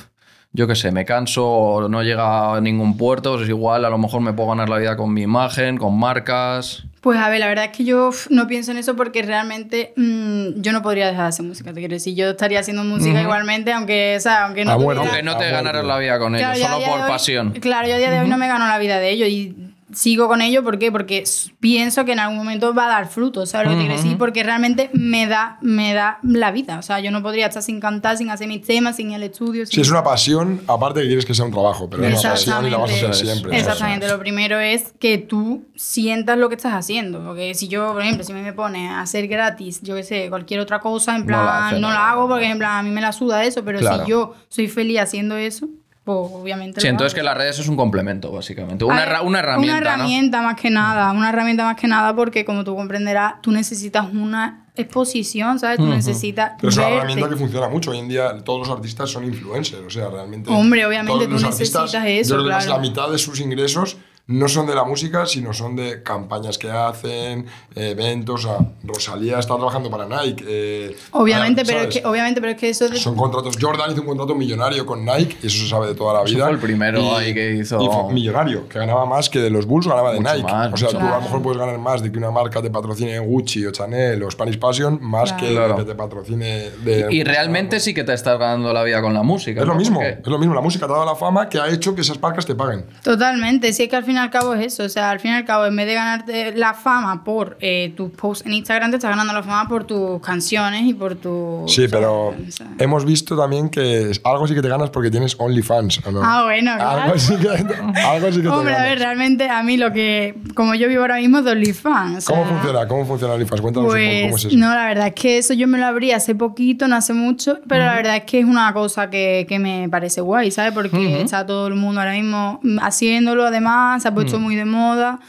yo 0.51 0.67
qué 0.67 0.75
sé, 0.75 0.91
me 0.91 1.05
canso 1.05 1.47
o 1.47 1.87
no 1.89 2.01
llega 2.03 2.55
a 2.55 2.61
ningún 2.61 2.97
puerto, 2.97 3.35
pues 3.37 3.47
igual 3.49 3.85
a 3.85 3.89
lo 3.89 3.97
mejor 3.97 4.21
me 4.21 4.33
puedo 4.33 4.49
ganar 4.49 4.67
la 4.69 4.77
vida 4.77 4.97
con 4.97 5.13
mi 5.13 5.21
imagen, 5.21 5.77
con 5.77 5.97
marcas. 5.97 6.83
Pues 7.01 7.17
a 7.19 7.29
ver, 7.29 7.39
la 7.39 7.47
verdad 7.47 7.65
es 7.65 7.71
que 7.77 7.85
yo 7.85 8.09
no 8.29 8.47
pienso 8.47 8.71
en 8.71 8.77
eso 8.77 8.95
porque 8.95 9.21
realmente 9.21 9.93
mm, 9.95 10.59
yo 10.61 10.73
no 10.73 10.81
podría 10.81 11.05
dejar 11.07 11.23
de 11.23 11.29
hacer 11.29 11.45
música, 11.45 11.71
te 11.71 11.79
quiero 11.79 11.93
decir. 11.93 12.13
Yo 12.15 12.31
estaría 12.31 12.59
haciendo 12.59 12.83
música 12.83 13.21
igualmente, 13.21 13.71
aunque, 13.71 14.15
o 14.17 14.19
sea, 14.19 14.45
aunque 14.47 14.65
no 14.65 14.71
Ah, 14.71 14.75
bueno, 14.75 15.01
tuviera- 15.01 15.17
Aunque 15.19 15.23
no 15.23 15.37
te 15.37 15.45
Ah, 15.45 15.51
ganaras 15.51 15.81
bueno. 15.83 15.95
la 15.95 15.99
vida 15.99 16.19
con 16.19 16.35
ello, 16.35 16.45
Claro, 16.55 16.73
solo 16.79 16.85
por 16.91 17.01
hoy- 17.01 17.07
pasión. 17.07 17.51
Claro, 17.51 17.87
yo 17.87 17.95
a 17.95 17.97
día 17.99 18.11
de 18.11 18.19
hoy 18.21 18.27
no 18.27 18.37
me 18.37 18.47
gano 18.47 18.67
la 18.67 18.77
vida 18.79 18.97
de 18.99 19.11
ello 19.11 19.27
y 19.27 19.55
sigo 19.93 20.27
con 20.27 20.41
ello 20.41 20.63
¿por 20.63 20.77
qué? 20.79 20.91
porque 20.91 21.23
pienso 21.59 22.05
que 22.05 22.11
en 22.13 22.19
algún 22.19 22.37
momento 22.37 22.73
va 22.73 22.85
a 22.85 22.89
dar 22.89 23.07
frutos, 23.07 23.49
¿sabes 23.49 23.67
lo 23.67 23.73
que 23.73 23.81
te 23.81 23.87
quiero 23.87 24.01
decir? 24.01 24.17
Porque 24.17 24.43
realmente 24.43 24.89
me 24.93 25.27
da, 25.27 25.57
me 25.61 25.93
da 25.93 26.19
la 26.23 26.51
vida. 26.51 26.77
O 26.79 26.81
sea, 26.81 26.99
yo 26.99 27.11
no 27.11 27.21
podría 27.23 27.47
estar 27.47 27.63
sin 27.63 27.79
cantar, 27.79 28.17
sin 28.17 28.29
hacer 28.29 28.47
mis 28.47 28.61
temas, 28.65 28.95
sin 28.97 29.11
el 29.11 29.23
estudio. 29.23 29.65
Si 29.65 29.73
sin- 29.73 29.81
es 29.81 29.89
una 29.91 30.03
pasión, 30.03 30.61
aparte 30.67 31.01
que 31.01 31.07
quieres 31.07 31.25
que 31.25 31.33
sea 31.33 31.45
un 31.45 31.51
trabajo, 31.51 31.89
pero 31.89 32.03
es 32.05 32.19
una 32.19 32.31
pasión 32.31 32.65
y 32.65 32.69
la 32.69 32.77
vas 32.77 32.91
a 32.91 32.93
hacer 32.93 33.15
siempre. 33.15 33.57
Exactamente, 33.57 34.07
lo 34.07 34.19
primero 34.19 34.59
es 34.59 34.93
que 34.99 35.17
tú 35.17 35.65
sientas 35.75 36.37
lo 36.37 36.49
que 36.49 36.55
estás 36.55 36.73
haciendo. 36.73 37.23
Porque 37.23 37.53
si 37.55 37.67
yo, 37.67 37.93
por 37.93 38.01
ejemplo, 38.01 38.23
si 38.23 38.33
me 38.33 38.53
pone 38.53 38.89
a 38.89 39.01
hacer 39.01 39.27
gratis, 39.27 39.81
yo 39.81 39.95
qué 39.95 40.03
sé, 40.03 40.29
cualquier 40.29 40.59
otra 40.59 40.79
cosa, 40.79 41.15
en 41.15 41.21
No 41.21 41.27
plan, 41.27 41.45
la 41.45 41.71
no 41.79 41.87
la, 41.89 41.93
no. 41.95 41.99
hago 42.01 42.27
porque 42.27 42.45
en 42.45 42.57
plan 42.57 42.71
a 42.77 42.83
mí 42.83 42.89
me 42.89 43.01
la 43.01 43.11
suda 43.11 43.43
eso, 43.43 43.63
pero 43.63 43.79
Claro. 43.79 44.03
si 44.05 44.09
yo 44.11 44.35
soy 44.49 44.67
feliz 44.67 44.99
haciendo 44.99 45.35
eso, 45.37 45.67
pues 46.09 46.41
obviamente. 46.41 46.81
Sí, 46.81 46.87
lo 46.87 46.91
entonces 46.91 47.13
que 47.13 47.21
las 47.21 47.37
redes 47.37 47.59
es 47.59 47.67
un 47.67 47.75
complemento, 47.75 48.31
básicamente. 48.31 48.83
Una, 48.83 48.95
ver, 48.95 49.09
herramienta. 49.09 49.59
Una 49.59 49.71
¿no? 49.71 49.77
herramienta 49.77 50.41
más 50.41 50.59
que 50.59 50.71
nada, 50.71 51.11
una 51.11 51.29
herramienta 51.29 51.65
más 51.65 51.75
que 51.75 51.87
nada 51.87 52.15
porque 52.15 52.45
como 52.45 52.63
tú 52.63 52.75
comprenderás, 52.75 53.35
tú 53.41 53.51
necesitas 53.51 54.07
una 54.11 54.65
exposición, 54.75 55.59
¿sabes? 55.59 55.77
Tú 55.77 55.85
necesitas 55.85 56.53
Pero 56.57 56.69
es 56.69 56.77
una 56.77 56.89
herramienta 56.89 57.29
que 57.29 57.35
funciona 57.35 57.69
mucho. 57.69 57.91
Hoy 57.91 57.99
en 57.99 58.09
día 58.09 58.35
todos 58.43 58.67
los 58.67 58.75
artistas 58.75 59.11
son 59.11 59.25
influencers. 59.25 59.83
O 59.85 59.89
sea, 59.91 60.09
realmente. 60.09 60.49
Hombre, 60.49 60.83
obviamente 60.85 61.27
tú 61.27 61.35
artistas, 61.35 61.59
necesitas 61.59 62.05
eso, 62.07 62.29
Yo 62.29 62.35
creo 62.37 62.47
que 62.47 62.53
más 62.53 62.65
claro. 62.65 62.81
la 62.81 62.89
mitad 62.89 63.11
de 63.11 63.17
sus 63.19 63.39
ingresos 63.39 63.97
no 64.29 64.47
son 64.47 64.67
de 64.67 64.75
la 64.75 64.83
música, 64.83 65.25
sino 65.25 65.53
son 65.53 65.75
de 65.75 66.03
campañas 66.03 66.57
que 66.59 66.69
hacen, 66.69 67.45
eventos. 67.75 68.45
O 68.45 68.47
sea, 68.47 68.57
Rosalía 68.83 69.39
está 69.39 69.55
trabajando 69.55 69.89
para 69.89 70.05
Nike. 70.05 70.43
eh, 70.47 70.95
Obviamente, 71.11 71.63
pero 71.65 71.79
es 71.81 71.87
que, 71.87 72.05
obviamente, 72.05 72.39
pero 72.39 72.53
es 72.53 72.59
que 72.59 72.69
eso 72.69 72.87
de- 72.87 72.97
Son 72.97 73.15
contratos. 73.15 73.57
Jordan 73.59 73.91
hizo 73.91 74.01
un 74.01 74.07
contrato 74.07 74.35
millonario 74.35 74.85
con 74.85 75.03
Nike, 75.03 75.37
y 75.43 75.47
eso 75.47 75.57
se 75.63 75.67
sabe 75.69 75.87
de 75.87 75.95
toda 75.95 76.13
la 76.13 76.23
Eso 76.25 76.35
vida. 76.35 76.45
fue 76.45 76.53
el 76.53 76.59
primero 76.59 77.15
ahí 77.17 77.33
que 77.33 77.55
hizo- 77.55 77.81
Y 77.81 77.87
fue 77.87 78.13
millonario, 78.13 78.69
que 78.69 78.77
ganaba 78.79 79.05
más 79.05 79.29
que 79.29 79.39
de 79.39 79.49
los 79.49 79.65
Bulls, 79.65 79.87
ganaba 79.87 80.11
de 80.13 80.19
Mucho 80.19 80.33
Nike. 80.35 80.51
más, 80.51 80.73
o 80.73 80.77
sea, 80.77 80.89
tú 80.89 80.99
a 80.99 81.15
lo 81.15 81.21
mejor 81.21 81.41
puedes 81.41 81.57
ganar 81.59 81.77
más 81.79 82.01
de 82.03 82.11
que 82.11 82.17
una 82.17 82.31
marca 82.31 82.61
te 82.61 82.69
patrocine 82.69 83.17
Gucci 83.19 83.65
o 83.65 83.71
Chanel 83.71 84.21
o 84.23 84.29
Spanish 84.31 84.59
Passion, 84.59 84.99
más 85.01 85.33
Claro. 85.33 85.37
que 85.47 85.53
Claro. 85.55 85.75
que 85.77 85.83
te 85.85 85.95
patrocine 85.95 86.69
de. 86.83 87.07
Y 87.09 87.23
realmente 87.23 87.79
sí 87.79 87.93
que 87.93 88.03
te 88.03 88.13
estás 88.13 88.37
ganando 88.37 88.71
la 88.73 88.83
vida 88.83 89.01
con 89.01 89.13
la 89.13 89.23
música. 89.23 89.61
Es 89.61 89.67
lo 89.67 89.75
mismo, 89.75 89.95
Porque- 89.99 90.19
es 90.21 90.27
lo 90.27 90.37
mismo. 90.37 90.53
La 90.53 90.61
música 90.61 90.85
te 90.85 90.93
ha 90.93 90.95
dado 90.97 91.05
la 91.07 91.15
fama 91.15 91.49
que 91.49 91.57
ha 91.59 91.67
hecho 91.69 91.95
que 91.95 92.01
esas 92.01 92.21
marcas 92.21 92.45
te 92.45 92.53
paguen. 92.53 92.85
Totalmente, 93.03 93.73
sí 93.73 93.83
es 93.83 93.89
que 93.89 93.95
al 93.95 94.03
fin 94.03 94.17
y 94.19 94.23
al 94.23 94.29
cabo 94.29 94.53
es 94.53 94.65
eso, 94.73 94.83
o 94.83 94.89
sea, 94.89 95.09
al 95.11 95.19
fin 95.19 95.31
y 95.31 95.33
al 95.35 95.45
cabo 95.45 95.65
en 95.65 95.75
vez 95.75 95.85
de 95.87 95.93
ganarte 95.93 96.53
la 96.55 96.73
fama 96.73 97.23
por 97.23 97.57
eh, 97.61 97.93
tus 97.95 98.11
posts 98.11 98.45
en 98.45 98.53
Instagram, 98.53 98.91
te 98.91 98.97
estás 98.97 99.09
ganando 99.09 99.33
la 99.33 99.43
fama 99.43 99.67
por 99.67 99.83
tus 99.83 100.21
canciones 100.21 100.83
y 100.83 100.93
por 100.93 101.15
tu... 101.15 101.65
Sí, 101.67 101.87
pero 101.89 102.27
o 102.29 102.35
sea, 102.49 102.67
hemos 102.77 103.05
visto 103.05 103.37
también 103.37 103.69
que 103.69 104.11
algo 104.23 104.47
sí 104.47 104.53
que 104.55 104.61
te 104.61 104.69
ganas 104.69 104.89
porque 104.89 105.09
tienes 105.11 105.35
OnlyFans, 105.37 106.05
¿o 106.05 106.11
no? 106.11 106.21
Ah, 106.23 106.43
bueno, 106.43 106.73
claro. 106.75 107.01
Algo 107.01 107.17
sí 107.17 107.35
que, 107.37 107.49
algo 107.49 108.31
sí 108.31 108.37
que 108.37 108.43
te 108.43 108.49
Hombre, 108.49 108.75
a 108.75 108.83
ver, 108.83 108.99
realmente 108.99 109.49
a 109.49 109.63
mí 109.63 109.77
lo 109.77 109.91
que, 109.91 110.35
como 110.55 110.75
yo 110.75 110.87
vivo 110.87 111.01
ahora 111.01 111.17
mismo, 111.17 111.39
es 111.39 111.45
de 111.45 111.51
OnlyFans. 111.51 112.27
o 112.27 112.31
¿Cómo 112.33 112.45
sea, 112.45 112.53
funciona? 112.53 112.87
¿Cómo 112.87 113.05
funciona 113.05 113.33
OnlyFans? 113.33 113.61
Cuéntanos 113.61 113.89
un 113.91 113.95
poco 113.95 114.05
cómo 114.05 114.25
es 114.25 114.31
Pues 114.31 114.45
eso. 114.45 114.57
no, 114.57 114.73
la 114.73 114.85
verdad 114.87 115.07
es 115.07 115.13
que 115.13 115.37
eso 115.37 115.53
yo 115.53 115.67
me 115.67 115.77
lo 115.77 115.85
abrí 115.85 116.11
hace 116.11 116.35
poquito, 116.35 116.87
no 116.87 116.95
hace 116.95 117.13
mucho, 117.13 117.59
pero 117.67 117.85
la 117.85 117.95
verdad 117.95 118.17
es 118.17 118.23
que 118.23 118.39
es 118.39 118.45
una 118.45 118.73
cosa 118.73 119.09
que, 119.09 119.45
que 119.47 119.59
me 119.59 119.87
parece 119.89 120.21
guay, 120.21 120.51
¿sabes? 120.51 120.73
Porque 120.73 121.21
está 121.21 121.45
todo 121.45 121.67
el 121.67 121.75
mundo 121.75 122.01
ahora 122.01 122.13
mismo 122.13 122.59
haciéndolo, 122.81 123.45
además, 123.45 124.05
se 124.09 124.11
ha 124.11 124.15
puesto 124.15 124.39
muy 124.39 124.55
de 124.55 124.65
moda 124.65 125.19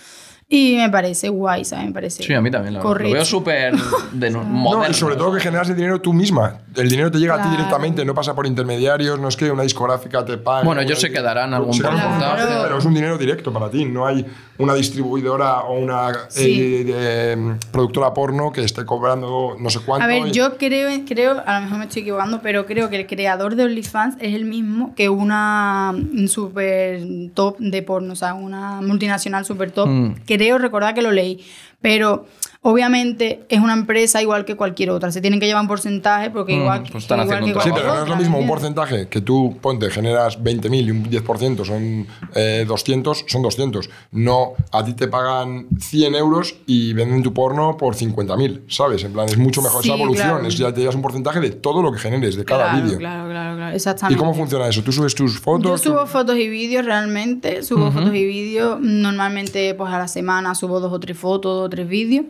y 0.53 0.75
me 0.77 0.91
parece 0.91 1.29
guay, 1.29 1.65
¿sabes? 1.65 1.87
Me 1.87 1.93
parece 1.93 2.23
Sí, 2.25 2.35
a 2.35 2.41
mí 2.41 2.51
también. 2.51 2.75
Lo, 2.75 2.81
lo 2.81 2.85
correcto. 2.87 3.15
veo 3.15 3.25
súper 3.25 3.73
de 4.13 4.31
no- 4.33 4.43
No, 4.43 4.49
moderno. 4.51 4.91
y 4.91 4.95
sobre 4.95 5.15
todo 5.17 5.33
que 5.33 5.41
generas 5.41 5.71
el 5.71 5.77
dinero 5.77 6.01
tú 6.01 6.13
misma. 6.13 6.59
El 6.77 6.89
dinero 6.89 7.11
te 7.11 7.19
llega 7.19 7.35
a 7.37 7.43
ti 7.43 7.49
directamente, 7.51 8.05
no 8.05 8.15
pasa 8.15 8.35
por 8.35 8.47
intermediarios, 8.47 9.19
no 9.19 9.29
es 9.29 9.37
que 9.37 9.51
una 9.51 9.63
discográfica 9.63 10.25
te 10.25 10.37
pague. 10.39 10.67
Bueno, 10.67 10.81
ellos 10.83 11.01
se 11.01 11.11
quedarán 11.11 11.55
algún 11.55 11.73
se 11.73 11.83
porcentaje. 11.83 12.19
porcentaje, 12.19 12.63
Pero 12.65 12.79
es 12.79 12.85
un 12.85 12.95
dinero 12.95 13.17
directo 13.17 13.53
para 13.53 13.71
ti. 13.71 13.85
No 13.85 14.07
hay 14.07 14.27
una 14.59 14.75
distribuidora 14.75 15.61
o 15.61 15.79
una 15.79 16.13
Sí. 16.29 16.61
eh, 16.61 16.85
de- 16.85 17.57
productora 17.73 18.13
porno 18.13 18.53
que 18.53 18.63
esté 18.63 18.85
cobrando 18.85 19.57
no 19.59 19.71
sé 19.71 19.81
cuánto. 19.81 20.05
A 20.05 20.07
ver, 20.09 20.27
y- 20.27 20.33
yo 20.33 20.57
creo, 20.59 20.91
creo, 21.07 21.43
a 21.47 21.59
lo 21.61 21.65
mejor 21.65 21.79
me 21.79 21.85
estoy 21.85 22.03
equivocando, 22.03 22.41
pero 22.43 22.67
creo 22.67 22.91
que 22.91 22.97
el 22.97 23.07
creador 23.07 23.55
de 23.57 23.65
OnlyFans 23.65 24.17
es 24.21 24.35
el 24.35 24.45
mismo 24.45 24.95
que 24.95 25.09
una 25.09 25.93
mm, 25.95 26.27
super 26.27 27.01
top 27.35 27.57
de 27.59 27.83
porno, 27.83 28.13
o 28.13 28.17
sea, 28.17 28.35
una 28.35 28.81
multinacional 28.81 29.45
super 29.45 29.71
top. 29.71 29.89
Mm. 29.89 30.15
Creo 30.41 30.57
recordar 30.57 30.95
que 30.95 31.03
lo 31.03 31.11
leí, 31.11 31.45
pero 31.83 32.25
obviamente 32.63 33.45
es 33.49 33.61
una 33.61 33.73
empresa 33.73 34.21
igual 34.21 34.45
que 34.45 34.55
cualquier 34.55 34.91
otra. 34.91 35.11
Se 35.11 35.21
tienen 35.21 35.41
que 35.41 35.47
llevar 35.47 35.63
un 35.63 35.69
porcentaje 35.69 36.31
porque 36.31 36.53
igual, 36.55 36.83
pues 36.91 37.05
están 37.05 37.21
igual 37.23 37.45
que 37.45 37.61
Sí, 37.61 37.71
pero 37.75 37.95
no 37.95 38.03
es 38.03 38.09
lo 38.09 38.17
mismo 38.17 38.39
un 38.39 38.45
¿me 38.45 38.51
porcentaje 38.51 39.09
que 39.09 39.21
tú, 39.21 39.57
ponte, 39.61 39.91
generas 39.91 40.39
20.000 40.43 40.85
y 40.87 40.91
un 40.91 41.05
10% 41.11 41.65
son 41.65 42.07
eh, 42.35 42.65
200, 42.67 43.25
son 43.27 43.43
200. 43.43 43.89
No, 44.13 44.53
a 44.73 44.85
ti 44.85 44.93
te 44.95 45.09
pagan 45.09 45.69
100 45.79 46.15
euros 46.15 46.55
y 46.67 46.93
venden 46.93 47.23
tu 47.23 47.33
porno 47.33 47.77
por 47.77 47.95
50.000, 47.95 48.63
¿sabes? 48.69 49.05
En 49.05 49.13
plan, 49.13 49.27
es 49.29 49.39
mucho 49.39 49.63
mejor 49.63 49.83
esa 49.85 49.95
Sí, 49.95 49.99
evolución. 50.01 50.29
claro. 50.29 50.47
Es, 50.47 50.59
ya 50.59 50.73
te 50.73 50.81
llevas 50.81 50.95
un 50.97 51.03
porcentaje 51.03 51.41
de 51.41 51.51
todo 51.51 51.83
lo 51.83 51.93
que 51.93 51.99
generes, 51.99 52.37
de 52.37 52.45
cada 52.45 52.71
Claro, 52.71 52.85
vídeo. 52.85 52.99
Claro, 52.99 53.29
claro, 53.31 53.57
claro, 53.57 53.73
¿Y 53.73 53.77
exactamente. 53.77 54.19
cómo 54.19 54.35
funciona 54.35 54.69
eso? 54.69 54.83
¿Tú 54.83 54.93
subes 54.93 55.15
tus 55.15 55.35
Yo 55.35 55.41
fotos? 55.41 55.81
subo 55.81 56.07
fotos 56.07 56.37
y 56.37 56.49
vídeos 56.49 56.85
realmente, 56.85 57.63
subo 57.63 57.91
fotos 57.91 58.11
y 58.15 58.25
vídeos. 58.27 58.79
Normalmente, 58.81 59.75
pues 59.75 59.91
a 59.93 59.99
la 59.99 60.09
semana 60.09 60.55
subo 60.55 60.79
dos 60.81 60.93
o 60.93 61.01
tres 61.01 61.17
fotos, 61.17 61.55
dos 61.57 61.67
o 61.67 61.71
tres 61.71 61.89
vídeos. 61.89 62.27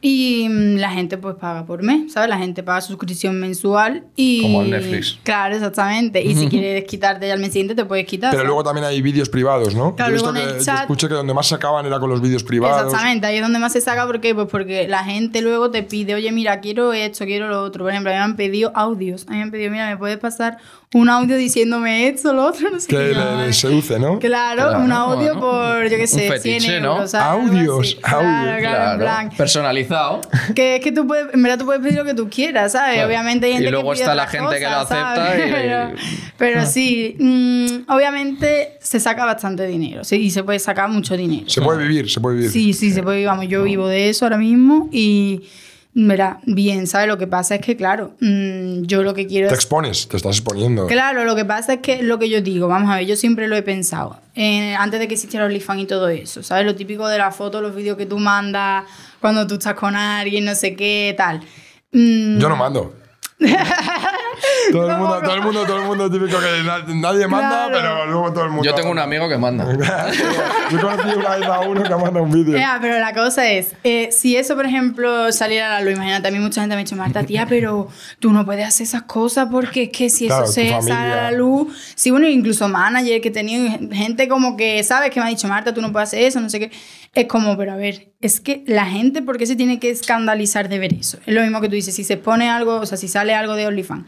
Y 0.00 0.46
mm, 0.48 0.76
la 0.76 0.90
gente 0.90 1.18
pues 1.18 1.36
paga 1.36 1.64
por 1.66 1.82
mes, 1.82 2.12
¿sabes? 2.12 2.28
La 2.28 2.38
gente 2.38 2.62
paga 2.62 2.80
suscripción 2.80 3.38
mensual 3.40 4.04
y... 4.16 4.42
Como 4.42 4.62
el 4.62 4.70
Netflix. 4.70 5.18
Claro, 5.22 5.54
exactamente. 5.56 6.22
Y 6.22 6.34
si 6.34 6.48
quieres 6.48 6.84
quitarte 6.84 7.26
ya 7.26 7.34
al 7.34 7.40
mes 7.40 7.52
siguiente, 7.52 7.74
te 7.74 7.84
puedes 7.84 8.06
quitar. 8.06 8.30
Pero 8.30 8.40
¿sabes? 8.40 8.46
luego 8.46 8.64
también 8.64 8.84
hay 8.86 9.00
vídeos 9.02 9.28
privados, 9.28 9.74
¿no? 9.74 9.94
Claro, 9.96 10.10
yo, 10.10 10.12
he 10.12 10.14
visto 10.14 10.32
luego 10.32 10.46
en 10.48 10.52
que, 10.54 10.58
el 10.60 10.64
yo 10.66 10.72
chat- 10.72 10.80
escuché 10.82 11.08
que 11.08 11.14
donde 11.14 11.34
más 11.34 11.46
sacaban 11.48 11.86
era 11.86 11.98
con 12.00 12.10
los 12.10 12.20
vídeos 12.20 12.42
privados. 12.44 12.86
Exactamente, 12.86 13.26
ahí 13.26 13.36
es 13.36 13.42
donde 13.42 13.58
más 13.58 13.72
se 13.72 13.80
saca. 13.80 14.06
¿Por 14.06 14.20
qué? 14.20 14.34
Pues 14.34 14.48
porque 14.50 14.86
la 14.88 15.04
gente 15.04 15.40
luego 15.42 15.70
te 15.70 15.82
pide, 15.82 16.14
oye, 16.14 16.30
mira, 16.32 16.60
quiero 16.60 16.92
esto, 16.92 17.24
quiero 17.24 17.48
lo 17.48 17.62
otro. 17.62 17.84
Por 17.84 17.90
ejemplo, 17.92 18.10
a 18.10 18.14
mí 18.14 18.18
me 18.18 18.24
han 18.24 18.36
pedido 18.36 18.72
audios. 18.74 19.26
A 19.28 19.32
mí 19.32 19.36
me 19.38 19.42
han 19.44 19.50
pedido, 19.50 19.70
mira, 19.70 19.88
¿me 19.88 19.96
puedes 19.96 20.18
pasar 20.18 20.58
un 20.94 21.08
audio 21.10 21.36
diciéndome 21.36 22.08
esto, 22.08 22.32
lo 22.32 22.46
otro? 22.46 22.68
No 22.72 22.80
sé 22.80 22.88
Que 22.88 22.96
le, 22.98 23.46
le 23.46 23.52
seduce, 23.52 23.98
¿no? 23.98 24.18
Claro, 24.18 24.68
Claro, 24.68 24.80
un 24.84 24.92
audio 24.92 25.34
bueno. 25.34 25.40
por, 25.40 25.88
yo 25.88 25.96
qué 25.96 26.06
sé, 26.06 26.28
fetiche, 26.28 26.60
100 26.60 26.82
¿no? 26.82 26.94
euros. 26.94 27.10
¿sabes? 27.10 27.42
Algo 27.42 27.58
Audios, 27.58 27.78
así. 27.86 27.94
Claro, 27.96 28.18
audios. 28.20 28.58
claro, 28.60 28.92
en 28.92 28.98
plan. 28.98 29.30
Personalizado. 29.58 30.20
Que 30.54 30.76
es 30.76 30.80
que 30.82 30.92
tú 30.92 31.06
puedes, 31.06 31.32
en 31.34 31.42
verdad 31.42 31.58
tú 31.58 31.64
puedes 31.66 31.82
pedir 31.82 31.96
lo 31.98 32.04
que 32.04 32.14
tú 32.14 32.28
quieras, 32.30 32.72
¿sabes? 32.72 32.94
Claro. 32.94 33.08
Obviamente 33.08 33.46
hay 33.46 33.52
Y 33.52 33.54
gente 33.56 33.70
luego 33.70 33.90
que 33.90 33.94
pide 33.94 34.02
está 34.04 34.14
la 34.14 34.26
gente 34.26 34.58
que 34.58 34.64
lo 34.64 34.76
acepta 34.76 35.14
¿sabes? 35.16 35.46
y- 35.48 35.52
Pero, 35.52 35.90
pero 36.38 36.66
sí, 36.66 37.16
mm, 37.18 37.90
obviamente 37.92 38.76
se 38.80 39.00
saca 39.00 39.24
bastante 39.24 39.66
dinero, 39.66 40.04
sí, 40.04 40.16
y 40.16 40.30
se 40.30 40.42
puede 40.44 40.58
sacar 40.58 40.88
mucho 40.88 41.16
dinero. 41.16 41.48
Se 41.48 41.60
puede 41.60 41.86
vivir, 41.86 42.10
se 42.10 42.20
puede 42.20 42.36
vivir. 42.36 42.50
Sí, 42.50 42.72
sí, 42.72 42.92
se 42.92 43.02
puede, 43.02 43.24
vamos, 43.26 43.48
yo 43.48 43.62
vivo 43.64 43.88
de 43.88 44.08
eso 44.08 44.24
ahora 44.24 44.38
mismo 44.38 44.88
y, 44.92 45.42
verá, 46.06 46.38
bien, 46.44 46.86
¿sabes? 46.86 47.08
Lo 47.08 47.18
que 47.18 47.26
pasa 47.26 47.56
es 47.56 47.60
que, 47.60 47.76
claro, 47.76 48.12
mm, 48.20 48.82
yo 48.82 49.02
lo 49.02 49.14
que 49.14 49.26
quiero 49.26 49.48
Te 49.48 49.54
es... 49.54 49.58
expones, 49.60 50.06
te 50.08 50.16
estás 50.16 50.36
exponiendo. 50.36 50.86
Claro, 50.86 51.24
lo 51.24 51.34
que 51.34 51.44
pasa 51.44 51.74
es 51.74 51.80
que 51.80 52.02
lo 52.02 52.18
que 52.18 52.28
yo 52.28 52.40
digo, 52.40 52.68
vamos 52.68 52.90
a 52.90 52.96
ver, 52.96 53.06
yo 53.06 53.16
siempre 53.16 53.48
lo 53.48 53.56
he 53.56 53.62
pensado, 53.62 54.16
eh, 54.36 54.74
antes 54.76 55.00
de 55.00 55.08
que 55.08 55.14
existiera 55.14 55.46
OnlyFans 55.46 55.82
y 55.82 55.86
todo 55.86 56.08
eso, 56.08 56.42
¿sabes? 56.42 56.64
Lo 56.66 56.76
típico 56.76 57.08
de 57.08 57.18
la 57.18 57.32
foto, 57.32 57.60
los 57.60 57.74
vídeos 57.74 57.96
que 57.96 58.06
tú 58.06 58.18
mandas 58.18 58.84
cuando 59.20 59.46
tú 59.46 59.54
estás 59.54 59.74
con 59.74 59.96
alguien, 59.96 60.44
no 60.44 60.54
sé 60.54 60.76
qué, 60.76 61.14
tal. 61.16 61.40
Mm, 61.90 62.38
Yo 62.38 62.48
no 62.48 62.56
mando. 62.56 62.94
todo, 64.72 64.90
el 64.90 64.96
mundo, 64.98 65.20
todo 65.22 65.34
el 65.34 65.40
mundo, 65.42 65.64
todo 65.64 65.76
el 65.78 65.84
mundo 65.84 66.10
típico 66.10 66.38
que 66.40 66.62
na- 66.64 66.84
nadie 66.94 67.26
manda, 67.28 67.48
Claro. 67.68 67.72
pero 67.72 68.06
luego 68.06 68.32
todo 68.32 68.44
el 68.44 68.50
mundo. 68.50 68.64
Yo 68.64 68.74
tengo 68.74 68.90
un 68.90 68.98
amigo 68.98 69.28
que 69.28 69.38
manda. 69.38 69.64
Yo 70.70 70.80
conocí 70.80 71.08
una 71.16 71.36
vez 71.36 71.46
a 71.48 71.60
uno 71.60 71.82
que 71.82 71.94
manda 71.94 72.20
un 72.20 72.30
vídeo. 72.32 72.58
Ya, 72.58 72.78
pero 72.80 72.98
la 72.98 73.14
cosa 73.14 73.48
es, 73.48 73.72
eh, 73.84 74.08
si 74.12 74.36
eso, 74.36 74.56
por 74.56 74.66
ejemplo, 74.66 75.30
saliera 75.32 75.76
a 75.76 75.80
la 75.80 75.84
luz, 75.84 75.94
imagínate, 75.94 76.28
a 76.28 76.30
mí 76.30 76.38
mucha 76.40 76.60
gente 76.60 76.74
me 76.74 76.80
ha 76.82 76.84
dicho, 76.84 76.96
Marta, 76.96 77.22
tía, 77.24 77.46
pero 77.48 77.88
tú 78.18 78.32
no 78.32 78.44
puedes 78.44 78.66
hacer 78.66 78.84
esas 78.86 79.02
cosas 79.02 79.48
porque 79.50 79.84
es 79.84 79.90
que 79.90 80.10
si 80.10 80.26
Claro, 80.26 80.44
eso 80.44 80.52
se 80.54 80.68
sale 80.70 80.92
a 81.12 81.22
la 81.22 81.30
luz, 81.30 81.92
sí, 81.94 82.10
bueno, 82.10 82.26
incluso 82.26 82.68
manager 82.68 83.20
que 83.20 83.28
he 83.28 83.32
tenido, 83.32 83.70
gente 83.92 84.28
como 84.28 84.56
que, 84.56 84.82
¿sabes? 84.84 85.10
Que 85.10 85.20
me 85.20 85.26
ha 85.26 85.28
dicho, 85.28 85.46
Marta, 85.48 85.72
tú 85.72 85.80
no 85.80 85.92
puedes 85.92 86.08
hacer 86.08 86.22
eso, 86.24 86.40
no 86.40 86.50
sé 86.50 86.58
qué. 86.60 86.70
Es 87.14 87.26
como, 87.26 87.56
pero 87.56 87.72
a 87.72 87.76
ver, 87.76 88.12
es 88.20 88.40
que 88.40 88.62
la 88.66 88.86
gente, 88.86 89.22
¿por 89.22 89.38
qué 89.38 89.46
se 89.46 89.56
tiene 89.56 89.78
que 89.80 89.90
escandalizar 89.90 90.68
de 90.68 90.78
ver 90.78 90.94
eso? 90.94 91.18
Es 91.26 91.34
lo 91.34 91.42
mismo 91.42 91.60
que 91.60 91.68
tú 91.68 91.74
dices, 91.74 91.94
si 91.94 92.04
se 92.04 92.16
pone 92.16 92.48
algo, 92.48 92.76
o 92.76 92.86
sea, 92.86 92.96
si 92.98 93.08
sale 93.08 93.34
algo 93.34 93.54
de 93.54 93.66
OnlyFans. 93.66 94.06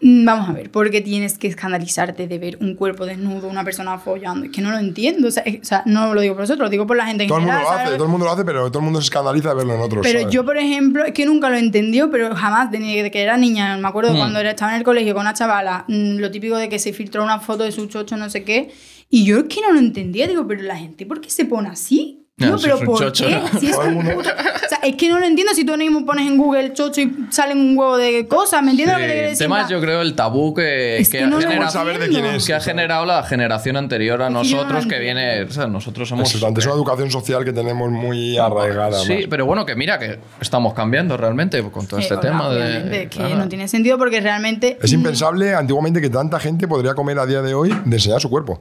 Mm, 0.00 0.24
Vamos 0.24 0.48
a 0.48 0.52
ver, 0.52 0.70
¿por 0.70 0.88
qué 0.92 1.00
tienes 1.00 1.38
que 1.38 1.48
escandalizarte 1.48 2.28
de 2.28 2.38
ver 2.38 2.56
un 2.60 2.76
cuerpo 2.76 3.04
desnudo, 3.04 3.48
una 3.48 3.64
persona 3.64 3.98
follando? 3.98 4.46
Es 4.46 4.52
que 4.52 4.60
no 4.62 4.70
lo 4.70 4.78
entiendo. 4.78 5.26
O 5.26 5.30
sea, 5.32 5.42
es- 5.42 5.60
o 5.60 5.64
sea, 5.64 5.82
no 5.86 6.14
lo 6.14 6.20
digo 6.20 6.34
por 6.34 6.44
vosotros, 6.44 6.64
lo 6.66 6.70
digo 6.70 6.86
por 6.86 6.96
la 6.96 7.06
gente 7.06 7.24
en 7.24 7.28
Todo 7.28 7.38
el 7.40 7.44
mundo 7.46 7.60
lo 7.60 7.68
hace, 7.70 7.92
todo 7.94 8.04
el 8.04 8.10
mundo 8.10 8.26
lo 8.26 8.32
hace, 8.32 8.44
pero 8.44 8.68
todo 8.70 8.78
el 8.78 8.84
mundo 8.84 9.00
se 9.00 9.06
escandaliza 9.06 9.48
de 9.48 9.54
verlo 9.56 9.74
en 9.74 9.80
otros. 9.80 10.02
Pero 10.06 10.20
¿sabes? 10.20 10.32
yo, 10.32 10.44
por 10.44 10.56
ejemplo, 10.56 11.04
es 11.04 11.12
que 11.12 11.26
nunca 11.26 11.50
lo 11.50 11.56
entendió, 11.56 12.08
pero 12.12 12.32
jamás, 12.36 12.70
desde 12.70 13.10
que 13.10 13.20
era 13.20 13.36
niña, 13.36 13.76
me 13.76 13.88
acuerdo 13.88 14.12
Hmm. 14.14 14.18
cuando 14.18 14.38
era, 14.38 14.50
estaba 14.50 14.70
en 14.70 14.78
el 14.78 14.84
colegio 14.84 15.14
con 15.14 15.22
una 15.22 15.34
chavala, 15.34 15.84
mm, 15.88 16.18
lo 16.18 16.30
típico 16.30 16.56
de 16.56 16.68
que 16.68 16.78
se 16.78 16.92
filtró 16.92 17.24
una 17.24 17.40
foto 17.40 17.64
de 17.64 17.72
su 17.72 17.86
chocho, 17.86 18.16
no 18.16 18.30
sé 18.30 18.44
qué, 18.44 18.70
y 19.10 19.24
yo 19.24 19.38
es 19.38 19.44
que 19.46 19.60
no 19.62 19.72
lo 19.72 19.80
entendía, 19.80 20.28
digo, 20.28 20.46
pero 20.46 20.62
la 20.62 20.76
gente, 20.76 21.06
¿por 21.06 21.20
qué 21.20 21.28
se 21.28 21.44
pone 21.44 21.70
así? 21.70 22.27
No, 22.38 22.56
pero 22.60 22.74
es 22.76 22.80
un 22.80 22.86
¿por 22.86 22.98
chocho, 22.98 23.26
qué? 23.26 23.34
¿no? 23.34 23.60
Si 23.60 23.66
es 23.70 23.76
un 23.86 24.04
puto- 24.04 24.30
O 24.30 24.68
sea, 24.68 24.78
es 24.84 24.94
que 24.96 25.08
no 25.08 25.18
lo 25.18 25.26
entiendo 25.26 25.52
si 25.54 25.64
tú 25.64 25.76
mismo 25.76 26.06
pones 26.06 26.26
en 26.26 26.36
Google 26.36 26.72
chocho 26.72 27.00
y 27.00 27.12
salen 27.30 27.58
un 27.58 27.76
huevo 27.76 27.96
de 27.96 28.28
cosas, 28.28 28.62
¿me 28.62 28.70
entiendes 28.70 28.94
lo 28.96 29.00
que 29.00 29.06
te 29.06 29.12
quiero 29.12 29.28
decir? 29.30 29.44
tema 29.46 29.56
En 29.56 29.62
es, 29.62 29.66
plan, 29.68 29.80
yo 29.80 29.84
creo, 29.84 30.00
el 30.02 30.14
tabú 30.14 30.54
que, 30.54 30.98
Es 30.98 31.08
que 31.08 31.18
que 31.18 31.24
ha 31.24 31.26
no 31.26 31.36
lo 31.36 31.42
generado- 31.42 31.72
saber 31.72 31.98
de 31.98 32.08
quién 32.08 32.24
es. 32.26 32.46
que 32.46 32.54
ha 32.54 32.60
generado 32.60 33.06
la 33.06 33.22
generación 33.24 33.76
anterior 33.76 34.22
a 34.22 34.28
que 34.28 34.32
yo 34.34 34.38
no 34.58 34.62
nosotros, 34.62 34.86
que 34.86 34.98
viene. 35.00 35.42
O 35.42 35.50
sea, 35.50 35.66
nosotros 35.66 36.08
somos. 36.08 36.28
Exactamente, 36.28 36.60
es 36.60 36.66
una 36.66 36.74
educación 36.76 37.10
social 37.10 37.44
que 37.44 37.52
tenemos 37.52 37.90
muy 37.90 38.38
arraigada. 38.38 39.00
Sí, 39.00 39.14
más. 39.14 39.22
pero 39.28 39.44
bueno, 39.46 39.66
que 39.66 39.74
mira 39.74 39.98
que 39.98 40.18
estamos 40.40 40.74
cambiando 40.74 41.16
realmente 41.16 41.60
con 41.70 41.86
todo 41.88 41.98
eh, 41.98 42.02
este 42.02 42.14
hola, 42.14 42.22
tema. 42.22 42.48
de, 42.50 43.00
que 43.02 43.08
claro. 43.08 43.36
no 43.36 43.48
tiene 43.48 43.66
sentido 43.66 43.98
porque 43.98 44.20
realmente... 44.20 44.78
Es 44.80 44.92
mm, 44.92 44.94
impensable 44.94 45.54
antiguamente 45.54 46.00
que 46.00 46.08
tanta 46.10 46.38
gente 46.38 46.68
podría 46.68 46.94
comer 46.94 47.18
a 47.18 47.26
día 47.26 47.42
de 47.42 47.54
hoy 47.54 47.74
de 47.84 47.96
enseñar 47.96 48.20
su 48.20 48.30
cuerpo. 48.30 48.60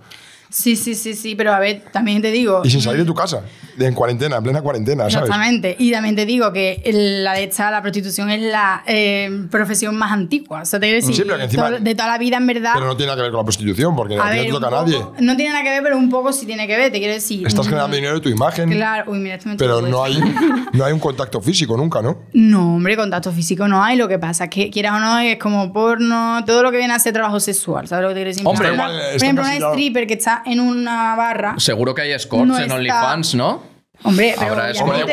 Sí, 0.49 0.75
sí, 0.75 0.95
sí, 0.95 1.13
sí, 1.13 1.35
pero 1.35 1.53
a 1.53 1.59
ver, 1.59 1.83
también 1.91 2.21
te 2.21 2.31
digo... 2.31 2.61
Y 2.63 2.69
sin 2.69 2.81
salir 2.81 2.99
de 3.01 3.05
tu 3.05 3.13
casa, 3.13 3.43
en 3.77 3.93
cuarentena, 3.93 4.37
en 4.37 4.43
plena 4.43 4.61
cuarentena, 4.61 5.03
¿sabes? 5.09 5.15
Exactamente. 5.29 5.75
Y 5.77 5.91
también 5.91 6.15
te 6.15 6.25
digo 6.25 6.53
que 6.53 6.81
la 7.21 7.33
de 7.33 7.43
esta, 7.43 7.69
la 7.69 7.81
prostitución 7.81 8.29
es 8.29 8.41
la 8.41 8.81
eh, 8.87 9.45
profesión 9.51 9.95
más 9.97 10.11
antigua. 10.11 10.61
O 10.61 10.65
sea, 10.65 10.79
te 10.79 10.87
quiero 10.87 11.01
decir, 11.01 11.15
Sí, 11.15 11.23
pero 11.25 11.37
que 11.37 11.43
encima- 11.43 11.71
de 11.71 11.95
toda 11.95 12.07
la 12.09 12.17
vida, 12.17 12.37
en 12.37 12.47
verdad. 12.47 12.71
Pero 12.73 12.85
no 12.85 12.95
tiene 12.95 13.07
nada 13.11 13.17
que 13.17 13.23
ver 13.23 13.31
con 13.31 13.39
la 13.39 13.43
prostitución, 13.45 13.95
porque 13.95 14.15
a 14.15 14.33
no 14.35 14.41
te 14.41 14.49
toca 14.49 14.67
a 14.67 14.71
nadie. 14.71 14.99
No 15.19 15.35
tiene 15.35 15.51
nada 15.51 15.63
que 15.63 15.69
ver, 15.69 15.83
pero 15.83 15.97
un 15.97 16.09
poco 16.09 16.31
sí 16.31 16.45
tiene 16.45 16.65
que 16.65 16.77
ver, 16.77 16.91
te 16.91 16.99
quiero 16.99 17.13
decir. 17.13 17.45
Estás 17.45 17.65
Mm, 17.65 17.69
generando 17.69 17.95
dinero 17.95 18.13
de 18.15 18.21
tu 18.21 18.29
imagen, 18.29 18.69
Claro, 18.71 19.11
uy, 19.11 19.19
mira, 19.19 19.35
esto 19.35 19.49
me 19.49 19.55
pero 19.57 19.81
no 19.81 20.03
hay, 20.03 20.17
no 20.73 20.85
hay 20.85 20.93
un 20.93 20.99
contacto 20.99 21.41
físico 21.41 21.75
nunca, 21.75 22.01
¿no? 22.01 22.21
No, 22.33 22.75
hombre, 22.75 22.95
contacto 22.95 23.31
físico 23.31 23.67
no 23.67 23.83
hay. 23.83 23.97
Lo 23.97 24.07
que 24.07 24.17
pasa 24.17 24.45
es 24.45 24.49
que, 24.49 24.69
quieras 24.69 24.93
o 24.93 24.99
no, 24.99 25.19
es 25.19 25.37
como 25.37 25.73
porno, 25.73 26.43
todo 26.45 26.63
lo 26.63 26.71
que 26.71 26.77
viene 26.77 26.93
a 26.93 26.99
ser 26.99 27.13
trabajo 27.13 27.39
sexual. 27.39 27.87
¿Sabes 27.87 28.03
lo 28.03 28.09
que 28.09 28.13
te 28.15 28.19
quiero 28.19 28.29
decir? 28.29 28.47
Hombre, 28.47 28.67
Por 28.69 28.73
igual, 28.75 29.01
ejemplo, 29.15 29.43
por 29.43 29.51
una 29.55 29.69
stripper 29.71 30.07
que 30.07 30.13
está 30.13 30.36
en 30.45 30.59
una 30.59 31.15
barra. 31.15 31.55
Seguro 31.57 31.93
que 31.95 32.01
hay 32.03 32.11
escorts 32.11 32.47
No 32.47 32.55
en 32.57 32.63
está- 32.63 32.75
OnlyFans, 32.75 33.35
¿no? 33.35 33.77
Hombre, 34.03 34.35
pero 34.37 34.55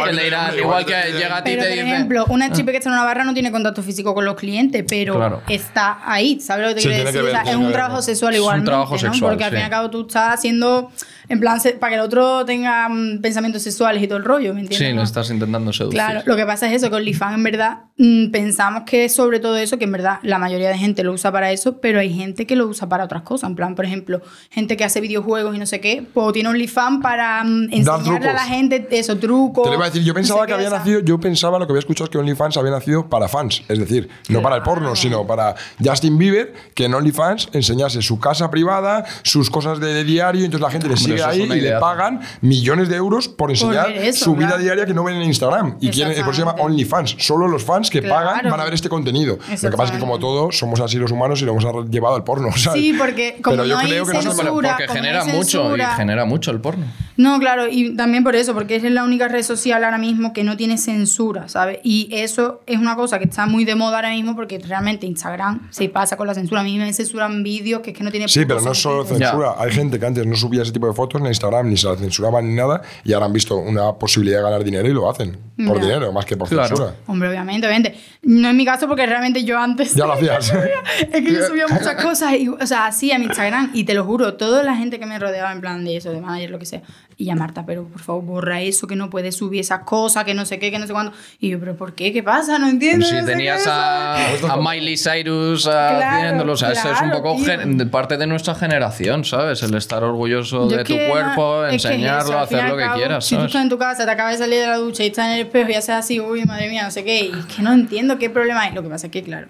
que 0.04 0.12
le 0.12 0.24
dirán, 0.24 0.48
Igual 0.58 0.58
igual 0.60 0.84
que 0.84 1.12
llega 1.12 1.38
a 1.38 1.42
ti 1.42 1.52
Pero, 1.52 1.62
te 1.62 1.68
por 1.70 1.76
dice. 1.78 1.86
ejemplo, 1.94 2.26
una 2.28 2.46
stripper 2.48 2.72
que 2.72 2.78
está 2.78 2.90
en 2.90 2.94
una 2.96 3.04
barra 3.04 3.24
no 3.24 3.32
tiene 3.32 3.50
contacto 3.50 3.82
físico 3.82 4.14
con 4.14 4.26
los 4.26 4.34
clientes, 4.34 4.84
pero 4.86 5.14
Claro. 5.14 5.42
está 5.48 6.00
ahí, 6.04 6.38
¿sabes 6.38 6.64
lo 6.64 6.68
que 6.68 6.74
te 6.74 6.80
Sí, 6.82 6.88
quiero 6.88 7.04
que 7.04 7.12
decir? 7.12 7.28
O 7.28 7.30
sea, 7.30 7.42
es 7.50 7.56
un 7.56 7.72
trabajo 7.72 8.02
sexual 8.02 8.34
Es 8.34 8.40
un 8.42 8.64
trabajo 8.64 8.92
¿no? 8.92 8.98
sexual, 8.98 9.30
Porque 9.30 9.44
al 9.44 9.50
fin 9.52 9.60
y 9.60 9.62
al 9.62 9.70
cabo 9.70 9.88
tú 9.88 10.02
estás 10.02 10.34
haciendo, 10.34 10.90
en 11.28 11.40
plan, 11.40 11.58
para 11.80 11.90
que 11.90 11.94
el 11.96 12.00
otro 12.00 12.44
tenga 12.44 12.88
mm, 12.88 13.20
pensamientos 13.20 13.62
sexuales 13.62 14.02
y 14.02 14.06
todo 14.06 14.18
el 14.18 14.24
rollo, 14.24 14.54
¿me 14.54 14.60
entiendes? 14.60 14.88
Sí, 14.88 14.94
no? 14.94 15.00
le 15.00 15.04
estás 15.04 15.30
intentando 15.30 15.72
seducir. 15.72 15.98
Claro, 15.98 16.22
lo 16.24 16.36
que 16.36 16.44
pasa 16.44 16.66
es 16.66 16.74
eso, 16.74 16.90
que 16.90 16.96
OnlyFans 16.96 17.34
en 17.34 17.42
verdad 17.42 17.78
mm, 17.96 18.30
pensamos 18.30 18.82
que 18.84 19.06
es 19.06 19.14
sobre 19.14 19.40
todo 19.40 19.56
eso, 19.56 19.78
que 19.78 19.84
en 19.84 19.92
verdad 19.92 20.18
la 20.22 20.38
mayoría 20.38 20.68
de 20.68 20.78
gente 20.78 21.02
lo 21.02 21.12
usa 21.12 21.32
para 21.32 21.52
eso, 21.52 21.80
pero 21.80 22.00
hay 22.00 22.12
gente 22.12 22.46
que 22.46 22.56
lo 22.56 22.66
usa 22.66 22.88
para 22.88 23.04
otras 23.04 23.22
cosas. 23.22 23.50
En 23.50 23.56
plan, 23.56 23.74
por 23.74 23.84
ejemplo, 23.84 24.20
gente 24.50 24.76
que 24.76 24.84
hace 24.84 25.00
videojuegos 25.00 25.54
y 25.54 25.58
no 25.58 25.66
sé 25.66 25.80
qué, 25.80 26.04
pues 26.12 26.32
tiene 26.32 26.48
OnlyFans 26.50 27.02
para 27.02 27.42
mm, 27.44 27.68
enseñarle 27.72 28.28
a 28.28 28.34
la 28.34 28.44
gente 28.44 28.86
eso, 28.90 29.16
trucos. 29.16 29.64
Te 29.64 29.70
lo 29.70 29.76
iba 29.76 29.84
a 29.84 29.88
decir, 29.88 30.02
yo 30.02 30.12
no 30.12 30.18
sé 30.18 30.22
pensaba 30.22 30.46
que 30.46 30.52
había 30.54 30.66
o 30.68 30.70
sea. 30.70 30.78
nacido, 30.78 31.00
yo 31.00 31.18
pensaba 31.18 31.58
lo 31.58 31.66
que 31.66 31.72
había 31.72 31.80
escuchado 31.80 32.04
es 32.04 32.10
que 32.10 32.18
OnlyFans 32.18 32.56
había 32.56 32.70
nacido 32.70 33.08
para 33.08 33.28
fans, 33.28 33.62
es 33.68 33.78
decir, 33.78 34.08
no 34.28 34.42
para 34.42 34.56
el 34.56 34.62
porno, 34.62 34.94
sino 34.96 35.26
para 35.26 35.54
Justin 35.82 36.18
Bieber, 36.18 36.52
que 36.74 36.84
en 36.84 36.94
OnlyFans 36.94 37.48
enseñase 37.52 38.02
su 38.02 38.18
casa 38.18 38.50
privada, 38.50 39.04
sus 39.22 39.50
cosas 39.50 39.80
de, 39.80 39.94
de 39.94 40.04
diario, 40.04 40.42
y 40.42 40.44
entonces 40.44 40.62
la 40.62 40.70
gente 40.70 40.88
le 40.88 40.96
sigue 40.96 41.13
ahí 41.22 41.42
y 41.42 41.60
le 41.60 41.72
pagan 41.78 42.20
millones 42.40 42.88
de 42.88 42.96
euros 42.96 43.28
por 43.28 43.50
enseñar 43.50 43.90
eso, 43.90 44.24
su 44.26 44.34
vida 44.34 44.48
claro. 44.48 44.62
diaria 44.62 44.86
que 44.86 44.94
no 44.94 45.04
ven 45.04 45.16
en 45.16 45.22
Instagram. 45.24 45.76
Y 45.80 45.90
quieren, 45.90 46.14
por 46.24 46.32
eso 46.34 46.42
se 46.42 46.48
llama. 46.48 46.54
OnlyFans. 46.62 47.16
Solo 47.18 47.48
los 47.48 47.62
fans 47.64 47.90
que 47.90 48.00
Claro. 48.00 48.26
pagan 48.26 48.50
van 48.50 48.60
a 48.60 48.64
ver 48.64 48.74
este 48.74 48.88
contenido. 48.88 49.38
Lo 49.62 49.70
que 49.70 49.76
pasa 49.76 49.84
es 49.84 49.90
que 49.92 49.98
como 49.98 50.18
todos 50.18 50.56
somos 50.58 50.80
así 50.80 50.96
los 50.98 51.10
humanos 51.10 51.40
y 51.42 51.44
lo 51.44 51.52
hemos 51.52 51.90
llevado 51.90 52.16
al 52.16 52.24
porno. 52.24 52.50
¿sabes? 52.56 52.80
Sí, 52.82 52.94
porque 52.98 53.38
como 53.42 53.56
Pero 53.56 53.66
yo 53.68 53.74
no 53.74 53.80
hay 53.80 53.86
creo 53.88 54.06
que 54.06 54.12
no 54.14 54.18
Bueno, 54.20 54.32
pero 54.36 54.48
censura, 54.48 54.70
porque 54.76 54.86
no 54.86 54.92
genera 54.92 55.22
hay 55.22 55.32
mucho 55.32 55.76
y 55.76 55.80
genera 55.96 56.24
mucho 56.24 56.50
el 56.50 56.60
porno. 56.60 56.84
No, 57.16 57.38
claro, 57.38 57.66
y 57.70 57.94
también 57.96 58.24
por 58.24 58.34
eso, 58.36 58.54
porque 58.54 58.76
es 58.76 58.82
la 58.84 59.04
única 59.04 59.28
red 59.28 59.42
social 59.42 59.84
ahora 59.84 59.98
mismo 59.98 60.32
que 60.32 60.42
no 60.44 60.56
tiene 60.56 60.78
censura, 60.78 61.48
¿sabes? 61.48 61.78
Y 61.84 62.08
eso 62.10 62.60
es 62.66 62.78
una 62.78 62.96
cosa 62.96 63.18
que 63.18 63.24
está 63.24 63.46
muy 63.46 63.64
de 63.64 63.74
moda 63.74 63.96
ahora 63.96 64.10
mismo 64.10 64.34
porque 64.34 64.58
realmente 64.58 65.06
Instagram 65.06 65.68
se 65.70 65.88
pasa 65.88 66.16
con 66.16 66.26
la 66.26 66.34
censura. 66.34 66.60
A 66.60 66.64
mí 66.64 66.76
me 66.78 66.92
censuran 66.92 67.42
vídeos 67.42 67.82
que 67.82 67.90
es 67.90 67.96
que 67.98 68.02
no 68.04 68.10
tiene 68.10 68.28
Sí, 68.28 68.44
pero 68.44 68.60
no 68.60 68.72
es 68.72 68.78
solo 68.82 69.04
sentido. 69.04 69.30
censura. 69.30 69.54
Hay 69.58 69.70
gente 69.70 69.98
que 70.00 70.06
antes 70.06 70.26
no 70.26 70.34
subía 70.34 70.62
ese 70.62 70.72
tipo 70.72 70.86
de 70.86 70.92
fotos 70.92 71.03
en 71.12 71.26
Instagram, 71.26 71.68
ni 71.68 71.76
se 71.76 71.86
la 71.88 71.96
censuraban 71.96 72.48
ni 72.48 72.54
nada, 72.54 72.82
y 73.04 73.12
ahora 73.12 73.26
han 73.26 73.32
visto 73.32 73.56
una 73.56 73.92
posibilidad 73.94 74.38
de 74.38 74.44
ganar 74.44 74.64
dinero 74.64 74.88
y 74.88 74.92
lo 74.92 75.08
hacen. 75.08 75.36
Por 75.66 75.76
Ya. 75.78 75.82
dinero, 75.86 76.12
más 76.12 76.24
que 76.24 76.36
por 76.36 76.48
Claro. 76.48 76.68
censura. 76.68 76.94
Hombre, 77.06 77.28
obviamente, 77.28 77.66
obviamente. 77.66 77.98
No 78.22 78.48
es 78.48 78.54
mi 78.54 78.64
caso 78.64 78.88
porque 78.88 79.06
realmente 79.06 79.44
yo 79.44 79.58
antes... 79.58 79.94
Ya 79.94 80.06
lo 80.06 80.14
hacías. 80.14 80.52
es 81.00 81.08
que 81.10 81.32
yo 81.32 81.46
subía 81.46 81.66
muchas 81.68 82.02
cosas, 82.02 82.32
y, 82.34 82.48
o 82.48 82.66
sea, 82.66 82.86
así 82.86 83.12
a 83.12 83.18
mi 83.18 83.26
Instagram, 83.26 83.70
y 83.74 83.84
te 83.84 83.94
lo 83.94 84.04
juro, 84.04 84.34
toda 84.34 84.62
la 84.62 84.74
gente 84.76 84.98
que 84.98 85.06
me 85.06 85.18
rodeaba 85.18 85.52
en 85.52 85.60
plan 85.60 85.84
de 85.84 85.96
eso, 85.96 86.10
de 86.10 86.20
manager, 86.20 86.50
lo 86.50 86.58
que 86.58 86.66
sea, 86.66 86.82
y 87.16 87.26
ya 87.26 87.36
Marta, 87.36 87.64
pero 87.64 87.84
por 87.84 88.00
favor, 88.00 88.24
borra 88.24 88.60
eso, 88.60 88.86
que 88.88 88.96
no 88.96 89.08
puedes 89.10 89.36
subir 89.36 89.60
esas 89.60 89.80
cosas, 89.80 90.24
que 90.24 90.34
no 90.34 90.44
sé 90.44 90.58
qué, 90.58 90.72
que 90.72 90.78
no 90.80 90.86
sé 90.88 90.92
cuándo. 90.92 91.12
Y 91.38 91.50
yo, 91.50 91.60
pero 91.60 91.76
¿por 91.76 91.94
qué? 91.94 92.12
¿Qué 92.12 92.24
pasa? 92.24 92.58
No 92.58 92.68
entiendo. 92.68 93.06
Si 93.06 93.14
no 93.14 93.24
tenías 93.24 93.64
a, 93.68 94.16
a 94.52 94.56
Miley 94.56 94.96
Cyrus 94.96 95.62
Claro, 95.62 96.04
haciéndolo, 96.04 96.52
o 96.54 96.56
sea, 96.56 96.72
eso 96.72 96.90
es 96.90 97.00
un 97.00 97.10
claro, 97.10 97.22
poco 97.22 97.90
parte 97.90 98.16
de 98.16 98.26
nuestra 98.26 98.54
generación, 98.56 99.24
¿sabes? 99.24 99.62
El 99.62 99.74
estar 99.74 100.02
orgulloso 100.02 100.68
Yo 100.68 100.76
de 100.76 100.82
tu 100.94 100.98
que, 100.98 101.08
cuerpo, 101.10 101.64
es 101.64 101.70
que 101.70 101.76
es 101.76 101.84
enseñarlo, 101.84 102.38
hacer 102.38 102.64
lo 102.68 102.76
que 102.76 102.82
cabo, 102.84 102.96
quieras, 102.96 103.24
Si 103.24 103.36
tú 103.36 103.42
estás 103.44 103.62
en 103.62 103.68
tu 103.68 103.78
casa, 103.78 104.04
te 104.04 104.10
acabas 104.10 104.32
de 104.38 104.44
salir 104.44 104.60
de 104.60 104.66
la 104.66 104.76
ducha 104.76 105.02
y 105.04 105.08
estás 105.08 105.26
en 105.26 105.32
el 105.34 105.40
espejo 105.46 105.70
y 105.70 105.74
haces 105.74 105.90
así, 105.90 106.20
uy, 106.20 106.44
madre 106.44 106.68
mía, 106.68 106.84
no 106.84 106.90
sé 106.90 107.04
qué, 107.04 107.26
y 107.26 107.32
es 107.38 107.46
que 107.54 107.62
no 107.62 107.72
entiendo 107.72 108.18
qué 108.18 108.30
problema 108.30 108.62
hay. 108.62 108.72
Lo 108.72 108.82
que 108.82 108.88
pasa 108.88 109.06
es 109.06 109.12
que, 109.12 109.22
claro, 109.22 109.48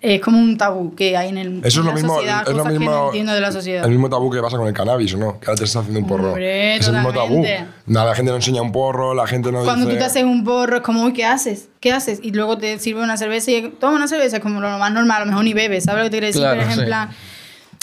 es 0.00 0.20
como 0.20 0.38
un 0.38 0.56
tabú 0.56 0.94
que 0.94 1.16
hay 1.16 1.30
en, 1.30 1.38
el, 1.38 1.58
Eso 1.58 1.66
es 1.66 1.76
en 1.78 1.82
lo 1.82 1.88
la 1.90 1.94
mismo, 1.94 2.14
sociedad, 2.14 2.42
es 2.42 2.48
lo 2.50 2.54
cosas 2.58 2.72
que 2.72 2.78
mismo, 2.78 2.94
no 2.94 3.06
entiendo 3.06 3.32
de 3.32 3.40
la 3.40 3.50
sociedad. 3.50 3.84
el 3.84 3.90
mismo 3.90 4.08
tabú 4.08 4.30
que 4.30 4.40
pasa 4.40 4.56
con 4.56 4.68
el 4.68 4.72
cannabis, 4.72 5.14
¿o 5.14 5.18
no? 5.18 5.40
Que 5.40 5.46
ahora 5.46 5.58
te 5.58 5.64
estás 5.64 5.82
haciendo 5.82 5.98
un 5.98 6.06
porro. 6.06 6.28
Hombre, 6.28 6.76
es 6.76 6.86
el 6.86 6.94
mismo 6.94 7.12
tabú. 7.12 7.34
totalmente. 7.42 7.66
Nada, 7.86 8.06
la 8.10 8.14
gente 8.14 8.30
no 8.30 8.36
enseña 8.36 8.62
un 8.62 8.70
porro, 8.70 9.12
la 9.14 9.26
gente 9.26 9.50
no 9.50 9.64
Cuando 9.64 9.86
dice... 9.86 9.96
tú 9.96 9.98
te 9.98 10.04
haces 10.04 10.22
un 10.22 10.44
porro, 10.44 10.76
es 10.76 10.82
como, 10.82 11.02
uy, 11.02 11.12
¿qué 11.12 11.24
haces? 11.24 11.68
¿Qué 11.80 11.92
haces? 11.92 12.20
Y 12.22 12.30
luego 12.30 12.58
te 12.58 12.78
sirve 12.78 13.02
una 13.02 13.16
cerveza 13.16 13.50
y 13.50 13.70
toma 13.80 13.96
una 13.96 14.06
cerveza, 14.06 14.36
es 14.36 14.42
como 14.42 14.60
lo 14.60 14.68
más 14.78 14.92
normal, 14.92 15.16
a 15.16 15.24
lo 15.24 15.30
mejor 15.32 15.42
ni 15.42 15.52
bebes, 15.52 15.82
¿sabes 15.82 16.04
lo 16.04 16.10
que 16.10 16.10
te 16.10 16.18
quiero 16.20 16.26
decir? 16.28 16.42
Claro, 16.42 16.58
Pero 16.58 16.70
es 16.70 16.74
en 16.76 16.80
sí. 16.80 16.86
plan, 16.86 17.10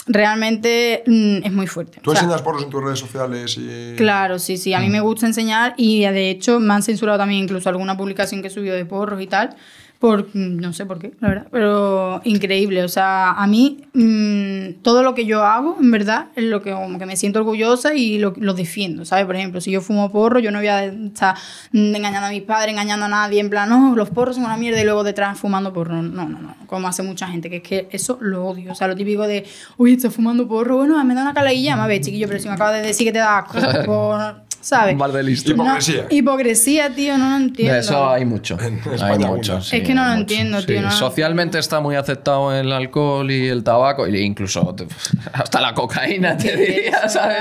realmente 0.06 1.02
mm, 1.06 1.38
es 1.44 1.52
muy 1.52 1.66
fuerte. 1.66 2.00
Tú 2.00 2.10
O 2.10 2.14
sea, 2.14 2.22
enseñas 2.22 2.42
porros 2.42 2.62
en 2.62 2.70
tus 2.70 2.82
redes 2.82 2.98
sociales 2.98 3.56
y... 3.58 3.94
Claro, 3.96 4.38
sí, 4.38 4.56
sí. 4.56 4.72
A 4.74 4.78
Mm. 4.78 4.82
mí 4.82 4.88
me 4.90 5.00
gusta 5.00 5.26
enseñar 5.26 5.74
y 5.76 6.00
de 6.02 6.30
hecho 6.30 6.60
me 6.60 6.72
han 6.74 6.82
censurado 6.82 7.18
también 7.18 7.42
incluso 7.44 7.68
alguna 7.68 7.96
publicación 7.96 8.40
que 8.42 8.48
he 8.48 8.50
subido 8.50 8.74
de 8.76 8.84
porros 8.84 9.20
y 9.20 9.26
tal. 9.26 9.56
Por, 9.98 10.28
no 10.34 10.72
sé 10.74 10.84
por 10.84 10.98
qué, 10.98 11.12
la 11.20 11.28
verdad. 11.28 11.46
Pero 11.50 12.20
increíble. 12.24 12.84
O 12.84 12.88
sea, 12.88 13.30
a 13.32 13.46
mí 13.46 13.80
mm, 13.94 14.82
todo 14.82 15.02
lo 15.02 15.14
que 15.14 15.24
yo 15.24 15.42
hago, 15.42 15.76
en 15.80 15.90
verdad, 15.90 16.26
es 16.36 16.44
lo 16.44 16.60
que, 16.62 16.72
como 16.72 16.98
que 16.98 17.06
me 17.06 17.16
siento 17.16 17.38
orgullosa 17.38 17.94
y 17.94 18.18
lo, 18.18 18.34
lo 18.36 18.52
defiendo, 18.52 19.04
¿sabes? 19.06 19.24
Por 19.24 19.36
ejemplo, 19.36 19.60
si 19.60 19.70
yo 19.70 19.80
fumo 19.80 20.12
porro, 20.12 20.38
yo 20.38 20.50
no 20.50 20.58
voy 20.58 20.68
a 20.68 20.84
estar 20.84 21.34
engañando 21.72 22.26
a 22.26 22.30
mis 22.30 22.42
padres, 22.42 22.72
engañando 22.72 23.06
a 23.06 23.08
nadie, 23.08 23.40
en 23.40 23.48
plan, 23.48 23.68
no, 23.70 23.96
los 23.96 24.10
porros 24.10 24.36
son 24.36 24.44
una 24.44 24.56
mierda 24.58 24.80
y 24.80 24.84
luego 24.84 25.02
detrás 25.02 25.38
fumando 25.38 25.72
porro. 25.72 25.94
No, 26.02 26.28
no, 26.28 26.38
no. 26.40 26.54
Como 26.66 26.88
hace 26.88 27.02
mucha 27.02 27.26
gente, 27.28 27.48
que 27.48 27.56
es 27.56 27.62
que 27.62 27.88
eso 27.90 28.18
lo 28.20 28.46
odio. 28.46 28.72
O 28.72 28.74
sea, 28.74 28.88
lo 28.88 28.96
típico 28.96 29.26
de, 29.26 29.44
uy, 29.78 29.94
estás 29.94 30.14
fumando 30.14 30.46
porro, 30.46 30.76
bueno, 30.76 31.02
me 31.04 31.14
da 31.14 31.22
una 31.22 31.32
calaguilla, 31.34 31.74
me 31.76 31.86
ver, 31.88 32.00
chiquillo, 32.02 32.26
pero 32.28 32.38
si 32.40 32.48
me 32.48 32.54
acabas 32.54 32.74
de 32.74 32.86
decir 32.88 33.06
que 33.06 33.12
te 33.12 33.18
da 33.18 33.38
asco, 33.38 33.58
por- 33.86 34.45
¿sabes? 34.66 34.96
Mal 34.96 35.12
de 35.12 35.22
listo. 35.22 35.52
Hipocresía. 35.52 36.02
No, 36.02 36.08
hipocresía, 36.16 36.90
tío, 36.94 37.16
no 37.18 37.30
lo 37.30 37.36
entiendo. 37.36 37.74
De 37.74 37.80
eso 37.80 38.08
hay 38.10 38.24
mucho. 38.24 38.58
En 38.60 38.80
hay 39.00 39.18
mucho. 39.18 39.60
sí, 39.62 39.76
Es 39.76 39.82
que 39.84 39.94
no 39.94 40.02
lo 40.02 40.08
mucho, 40.10 40.20
entiendo, 40.22 40.60
sí. 40.60 40.66
tío, 40.66 40.82
no 40.82 40.90
Socialmente 40.90 41.58
está 41.58 41.78
muy 41.80 41.94
aceptado 41.94 42.52
el 42.52 42.72
alcohol 42.72 43.30
y 43.30 43.46
el 43.48 43.62
tabaco, 43.62 44.06
e 44.06 44.20
incluso 44.20 44.74
hasta 45.32 45.60
la 45.60 45.72
cocaína, 45.72 46.36
te 46.36 46.56
diría, 46.56 47.08
¿sabes? 47.08 47.38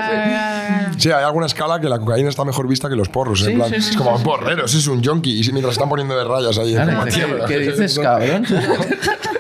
Sí, 0.98 1.10
hay 1.12 1.24
alguna 1.24 1.48
escala 1.48 1.80
que 1.80 1.90
la 1.90 1.98
cocaína 1.98 2.30
está 2.30 2.46
mejor 2.46 2.68
vista 2.68 2.88
que 2.90 2.96
los 2.96 3.10
porros. 3.10 3.42
en 3.42 3.48
Sí, 3.48 3.54
plan, 3.56 3.70
sí, 3.70 3.82
sí, 3.82 3.90
es 3.92 3.98
como 3.98 4.16
un 4.16 4.22
porrero, 4.24 4.66
ese 4.66 4.78
es 4.78 4.88
un 4.88 5.04
junkie. 5.04 5.42
Y 5.42 5.52
mientras 5.52 5.74
están 5.74 5.90
poniendo 5.90 6.16
de 6.16 6.24
rayas 6.26 6.58
ahí 6.60 6.74
en 6.76 6.78
Vale, 6.86 6.94
la 6.94 7.06
¿qué, 7.06 7.12
tierra. 7.12 7.46
qué 7.48 7.60
dices, 7.60 7.98
cabrón? 8.00 8.46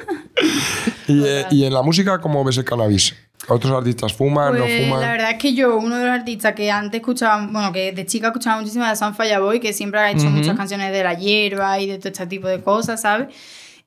Y, 1.07 1.23
eh, 1.23 1.45
y 1.51 1.65
en 1.65 1.73
la 1.73 1.81
música, 1.81 2.19
¿cómo 2.19 2.43
ves 2.43 2.57
el 2.57 2.65
cannabis? 2.65 3.15
¿Otros 3.47 3.73
artistas 3.73 4.13
fuman, 4.13 4.55
Pues, 4.55 4.59
no 4.59 4.85
fuman? 4.85 5.01
La 5.01 5.11
verdad 5.11 5.31
es 5.31 5.37
que 5.37 5.53
yo, 5.53 5.77
uno 5.77 5.97
de 5.97 6.05
los 6.05 6.13
artistas 6.13 6.53
que 6.53 6.71
antes 6.71 6.99
escuchaba, 6.99 7.45
bueno, 7.45 7.71
que 7.71 7.91
de 7.91 8.05
chica 8.05 8.27
escuchaba 8.27 8.59
muchísimo 8.59 8.85
de 8.85 8.95
San 8.95 9.15
Boy, 9.15 9.59
que 9.59 9.71
siempre 9.73 9.99
ha 9.99 10.11
hecho 10.11 10.29
muchas 10.29 10.57
canciones 10.57 10.91
de 10.91 11.03
la 11.03 11.13
hierba 11.13 11.79
y 11.79 11.87
de 11.87 11.97
todo 11.97 12.09
este 12.09 12.25
tipo 12.27 12.47
de 12.47 12.61
cosas, 12.61 13.01
¿sabes? 13.01 13.27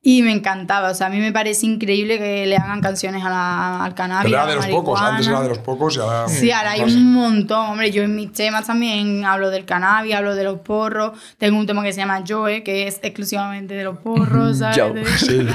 Y 0.01 0.23
me 0.23 0.31
encantaba, 0.33 0.91
o 0.91 0.95
sea, 0.95 1.09
a 1.09 1.11
mí 1.11 1.19
me 1.19 1.33
parece 1.33 1.67
increíble 1.67 2.19
que 2.19 2.47
le 2.47 2.57
hagan 2.57 2.81
canciones 2.81 3.23
a 3.25 3.29
la- 3.31 3.85
al 3.85 3.95
cannabis. 3.97 4.31
Pero 4.31 4.37
era 4.37 4.45
la 4.47 4.51
de 4.53 4.57
los 4.57 4.67
pocos, 4.67 5.01
antes 5.03 5.27
era 5.27 5.43
de 5.43 5.49
los 5.49 5.59
pocos 5.59 5.97
y 5.97 5.99
ahora. 5.99 6.29
Sí, 6.29 6.53
ahora 6.53 6.71
hay 6.71 6.81
no 6.83 6.89
sé. 6.89 6.95
un 6.97 7.13
montón. 7.13 7.67
Hombre, 7.71 7.91
yo 7.91 8.05
en 8.05 8.15
mis 8.15 8.33
temas 8.33 8.67
también 8.69 9.25
hablo 9.25 9.51
del 9.51 9.65
cannabis, 9.65 10.15
hablo 10.15 10.37
de 10.37 10.45
los 10.45 10.61
porros. 10.61 11.19
Tengo 11.37 11.59
un 11.59 11.67
tema 11.67 11.83
que 11.83 11.93
se 11.93 11.99
llama 12.01 12.23
Joe, 12.27 12.63
que 12.63 12.87
es 12.87 13.01
exclusivamente 13.03 13.75
de 13.75 13.83
los 13.85 13.99
porros, 13.99 14.59
¿sabes? 14.59 14.79
Joe. 14.79 14.93
De- 14.95 15.05
Sí, 15.19 15.47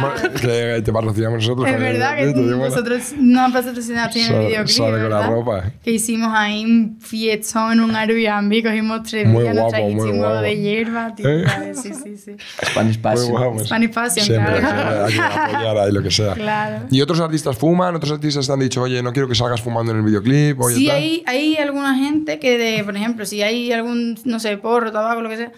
que 0.41 0.82
te 0.84 0.91
patrocinamos 0.93 1.39
nosotros. 1.39 1.65
Es 1.67 1.75
el 1.75 1.82
verdad 1.82 2.17
que 2.17 2.53
vosotros 2.53 3.13
no 3.17 3.51
patrocinaste 3.51 4.25
en 4.25 4.34
el 4.34 4.39
videoclip. 4.47 4.75
sale 4.77 5.01
con 5.01 5.10
la 5.10 5.27
ropa. 5.27 5.63
Que 5.82 5.91
hicimos 5.91 6.29
ahí 6.34 6.65
un 6.65 6.97
fiestón 6.99 7.71
en 7.73 7.79
un 7.79 7.95
Airbnb, 7.95 8.62
cogimos 8.62 9.03
tres 9.03 9.32
días, 9.32 9.56
nos 9.56 9.69
trajimos 9.71 10.41
de 10.41 10.58
hierba, 10.58 11.15
tío. 11.15 11.29
¿Eh? 11.29 11.45
¿sabes? 11.47 11.82
Sí, 11.82 11.93
sí, 11.93 12.17
sí. 12.17 12.32
Spanish 12.65 12.99
Passion. 12.99 13.60
Spanish 13.65 13.89
Passion, 13.91 14.33
Siempre, 14.36 14.60
claro. 14.60 15.08
siempre 15.10 15.34
hay 15.36 15.46
que 15.46 15.56
apoyar 15.56 15.78
ahí 15.78 15.91
lo 15.91 16.02
que 16.04 16.12
sea. 16.12 16.34
Claro. 16.34 16.86
Y 16.91 17.02
otros 17.02 17.19
artistas 17.19 17.58
fuman, 17.58 17.96
otros 17.96 18.12
artistas 18.12 18.46
te 18.48 18.54
han 18.54 18.60
dicho, 18.60 18.82
oye, 18.82 19.02
no 19.04 19.12
quiero 19.13 19.28
que 19.28 19.36
salgas 19.36 19.62
fumando 19.62 19.91
en 19.91 20.00
el 20.00 20.04
videoclip. 20.04 20.60
Oye, 20.62 20.76
Sí, 20.76 20.88
tal. 20.88 20.96
hay, 20.98 21.24
hay 21.26 21.56
alguna 21.58 21.96
gente 21.96 22.39
que, 22.39 22.58
de, 22.58 22.84
por 22.84 22.96
ejemplo, 22.96 23.26
si 23.26 23.41
hay 23.41 23.72
algún, 23.72 24.17
no 24.26 24.39
sé, 24.39 24.58
porro, 24.58 24.91
tabaco, 24.91 25.22
lo 25.22 25.30
que 25.30 25.38
sea, 25.38 25.52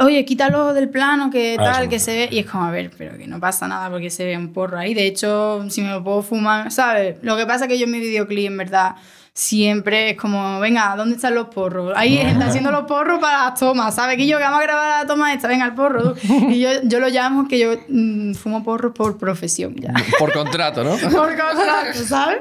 oye, 0.00 0.24
quítalo 0.24 0.72
del 0.72 0.88
plano, 0.88 1.30
que 1.30 1.56
Ah, 1.58 1.64
tal, 1.74 1.88
que 1.88 1.98
se 1.98 2.14
ve. 2.14 2.28
Y 2.30 2.38
es 2.40 2.46
como, 2.46 2.64
a 2.64 2.70
ver, 2.70 2.90
pero 2.96 3.18
que 3.18 3.26
no 3.26 3.38
pasa 3.40 3.68
nada 3.68 3.90
porque 3.90 4.08
se 4.10 4.24
ve 4.24 4.36
un 4.36 4.52
porro 4.52 4.78
ahí. 4.78 4.94
De 4.94 5.06
hecho, 5.06 5.64
si 5.68 5.82
me 5.82 5.90
lo 5.90 6.02
puedo 6.02 6.22
fumar, 6.22 6.70
¿sabes? 6.70 7.16
Lo 7.22 7.36
que 7.36 7.44
pasa 7.46 7.64
es 7.66 7.68
que 7.68 7.78
yo 7.78 7.84
en 7.84 7.90
mi 7.92 8.00
videoclip, 8.00 8.46
en 8.46 8.56
verdad, 8.56 8.96
siempre 9.36 10.10
es 10.10 10.16
como, 10.16 10.60
venga, 10.60 10.94
¿dónde 10.96 11.16
están 11.16 11.34
los 11.34 11.48
porros? 11.48 11.92
Ahí 11.96 12.18
está 12.18 12.46
haciendo 12.46 12.70
los 12.70 12.84
porros 12.84 13.18
para 13.18 13.50
las 13.50 13.58
tomas, 13.58 13.92
¿sabes? 13.92 14.16
Que 14.16 14.28
yo 14.28 14.38
que 14.38 14.44
vamos 14.44 14.60
a 14.60 14.62
grabar 14.62 15.00
la 15.00 15.06
toma 15.08 15.34
esta, 15.34 15.48
venga, 15.48 15.66
el 15.66 15.74
porro. 15.74 16.14
Y 16.24 16.60
yo, 16.60 16.68
yo 16.84 17.00
lo 17.00 17.08
llamo 17.08 17.48
que 17.48 17.58
yo 17.58 17.72
mm, 17.88 18.34
fumo 18.34 18.62
porros 18.62 18.92
por 18.94 19.18
profesión, 19.18 19.74
ya. 19.76 19.92
Por 20.18 20.32
contrato, 20.32 20.84
¿no? 20.84 20.90
Por 20.96 21.10
contrato, 21.36 21.98
¿sabes? 22.06 22.38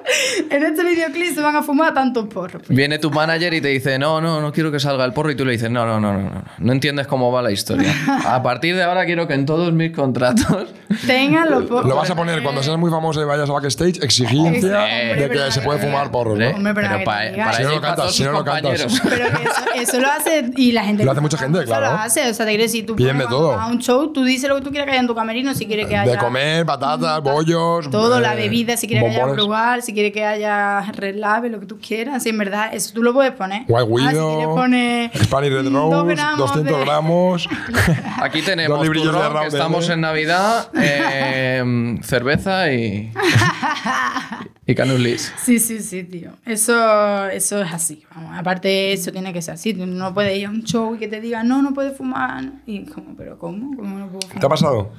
En 0.50 0.64
este 0.64 0.84
videoclip 0.84 1.34
se 1.34 1.42
van 1.42 1.56
a 1.56 1.64
fumar 1.64 1.94
tantos 1.94 2.28
porros. 2.28 2.68
Viene 2.68 3.00
tu 3.00 3.10
manager 3.10 3.54
y 3.54 3.62
te 3.62 3.70
dice, 3.70 3.98
no, 3.98 4.22
no, 4.22 4.40
no 4.40 4.52
quiero 4.52 4.72
que 4.72 4.80
salga 4.80 5.04
el 5.06 5.14
porro. 5.14 5.32
Y 5.32 5.36
tú 5.36 5.46
le 5.46 5.54
dices, 5.54 5.72
no, 5.72 5.86
no, 5.86 6.00
no, 6.00 6.14
no, 6.14 6.30
no. 6.30 6.44
No 6.60 6.72
entiendes 6.72 7.08
cómo 7.08 7.32
va 7.32 7.42
la 7.42 7.52
historia. 7.52 7.92
A 8.26 8.44
partir 8.44 8.76
de 8.76 8.84
ahora 8.84 9.06
quiero 9.06 9.28
que 9.28 9.34
en 9.34 9.46
todos 9.46 9.74
mis 9.74 9.92
contratos 9.92 10.68
Tengan 11.06 11.50
los 11.50 11.64
porros. 11.66 11.88
Lo 11.88 11.96
vas 11.96 12.10
a 12.10 12.16
poner 12.16 12.44
cuando 12.44 12.64
seas 12.64 12.78
muy 12.78 12.90
famoso 12.90 13.22
y 13.22 13.26
vayas 13.26 13.50
a 13.50 13.54
backstage, 13.54 14.04
exigencia 14.04 14.80
de 14.80 15.30
que 15.30 15.52
se 15.52 15.62
puede 15.62 15.80
fumar 15.80 16.12
porros, 16.12 16.38
¿no? 16.38 16.50
Hombre, 16.50 16.74
pero 16.88 16.90
pero 16.90 17.00
que 17.00 17.06
pa- 17.06 17.20
te 17.20 17.32
diga. 17.32 17.46
para 17.46 17.58
Si 17.58 17.64
no 17.64 17.70
lo 17.72 17.82
para 17.82 17.96
todos 17.96 18.16
si 18.16 18.24
no 18.24 18.32
lo 18.32 18.44
cantas. 18.44 18.82
compañeros. 18.84 19.02
Pero 19.10 19.26
que 19.38 19.44
eso, 19.44 19.92
eso 19.92 20.00
lo 20.02 20.12
hace 20.12 20.52
y 20.56 20.72
la 20.72 20.84
gente. 20.84 21.04
Lo 21.06 21.12
hace 21.12 21.22
mucha 21.22 21.38
gente, 21.38 21.60
eso 21.60 21.68
claro. 21.68 21.86
lo 21.92 21.98
hace. 22.00 22.30
O 22.30 22.34
sea, 22.34 22.46
te 22.46 22.52
quiero 22.52 22.64
decir, 22.64 22.86
tú 22.86 22.96
todo. 23.30 23.60
A 23.60 23.68
un 23.68 23.80
show, 23.80 24.12
tú 24.14 24.24
dices 24.24 24.50
lo 24.50 24.56
que 24.56 24.62
tú 24.62 24.70
quieras 24.70 24.86
que 24.86 24.92
haya 24.92 25.02
en 25.02 25.08
tu 25.08 25.16
camerino, 25.16 25.54
si 25.54 25.66
quieres 25.66 25.88
que 25.88 25.96
haya. 25.98 26.12
De 26.12 26.18
comer, 26.18 26.66
patatas, 26.66 27.22
bollos. 27.22 27.90
Todo, 27.90 28.18
eh, 28.18 28.22
la 28.22 28.36
bebida, 28.36 28.78
si 28.78 28.88
quieres 28.88 29.04
que 29.10 29.16
haya 29.22 29.34
frugal, 29.34 29.82
si 29.84 29.94
quieres 29.94 30.12
que 30.14 30.26
haya 30.26 30.82
red 30.94 31.16
label, 31.16 31.52
lo 31.54 31.60
que 31.60 31.66
tú 31.66 31.80
quieras. 31.80 32.24
Sí, 32.24 32.30
en 32.30 32.38
verdad, 32.38 32.74
eso 32.74 32.94
tú 32.94 33.04
lo 33.04 33.14
puedes 33.14 33.32
poner. 33.34 33.64
White 33.68 34.08
Ah, 34.08 34.12
si. 34.12 35.10
Spanish 35.24 35.52
Red 35.52 35.68
Rose, 35.72 36.16
gramos 36.16 36.40
200 36.40 36.80
de- 36.80 36.86
gramos. 36.86 37.48
Aquí 38.22 38.42
tenemos 38.42 38.78
Dos 38.78 38.86
librillos 38.88 39.08
de 39.14 39.20
turrón, 39.20 39.32
que 39.34 39.38
Raúl, 39.40 39.48
estamos 39.48 39.90
¿eh? 39.90 39.94
en 39.94 40.02
Navidad, 40.02 40.68
eh, 40.80 41.98
cerveza 42.04 42.72
y, 42.72 43.12
y 44.66 44.76
canulis. 44.76 45.34
Sí, 45.44 45.60
sí, 45.60 45.80
sí, 45.82 46.04
tío. 46.04 46.32
Eso, 46.46 47.26
eso 47.30 47.62
es 47.62 47.74
así. 47.74 48.04
Vamos. 48.16 48.38
Aparte, 48.38 48.94
eso 48.94 49.12
tiene 49.12 49.34
que 49.34 49.42
ser 49.42 49.56
así. 49.56 49.74
Tú 49.74 49.86
no 49.86 50.14
puedes 50.14 50.38
ir 50.38 50.46
a 50.46 50.50
un 50.50 50.64
show 50.64 50.96
y 50.96 51.00
que 51.00 51.08
te 51.08 51.20
digan, 51.20 51.48
no, 51.48 51.62
no 51.62 51.74
puedes 51.74 51.98
fumar. 51.98 52.44
Y 52.66 52.86
como, 52.86 53.16
¿pero 53.16 53.38
cómo? 53.38 53.76
¿Cómo 53.76 53.98
no 54.00 54.08
puedo 54.08 54.22
fumar? 54.22 54.40
¿Te 54.40 54.46
ha 54.46 54.50
pasado? 54.50 54.92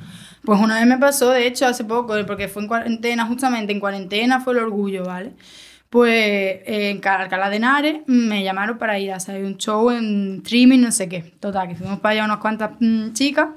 Pues 0.44 0.60
una 0.60 0.76
vez 0.78 0.86
me 0.86 0.98
pasó, 0.98 1.30
de 1.30 1.46
hecho, 1.46 1.66
hace 1.66 1.84
poco, 1.84 2.14
porque 2.26 2.48
fue 2.48 2.60
en 2.62 2.68
cuarentena, 2.68 3.24
justamente 3.26 3.72
en 3.72 3.80
cuarentena 3.80 4.40
fue 4.40 4.52
el 4.52 4.58
orgullo, 4.60 5.04
¿vale? 5.06 5.32
Pues 5.88 6.12
eh, 6.12 6.90
en 6.90 6.98
Cal- 7.00 7.22
Alcalá 7.22 7.48
de 7.48 7.56
Henares 7.56 7.96
mm, 8.06 8.12
me 8.28 8.42
llamaron 8.44 8.76
para 8.76 8.98
ir 8.98 9.12
a 9.12 9.16
hacer 9.16 9.42
un 9.44 9.56
show 9.56 9.90
en 9.90 10.40
streaming, 10.44 10.80
no 10.80 10.92
sé 10.92 11.08
qué. 11.08 11.20
Total, 11.40 11.68
que 11.68 11.76
fuimos 11.76 12.00
para 12.00 12.12
allá 12.14 12.24
unas 12.26 12.38
cuantas 12.38 12.72
mm, 12.80 13.12
chicas, 13.12 13.48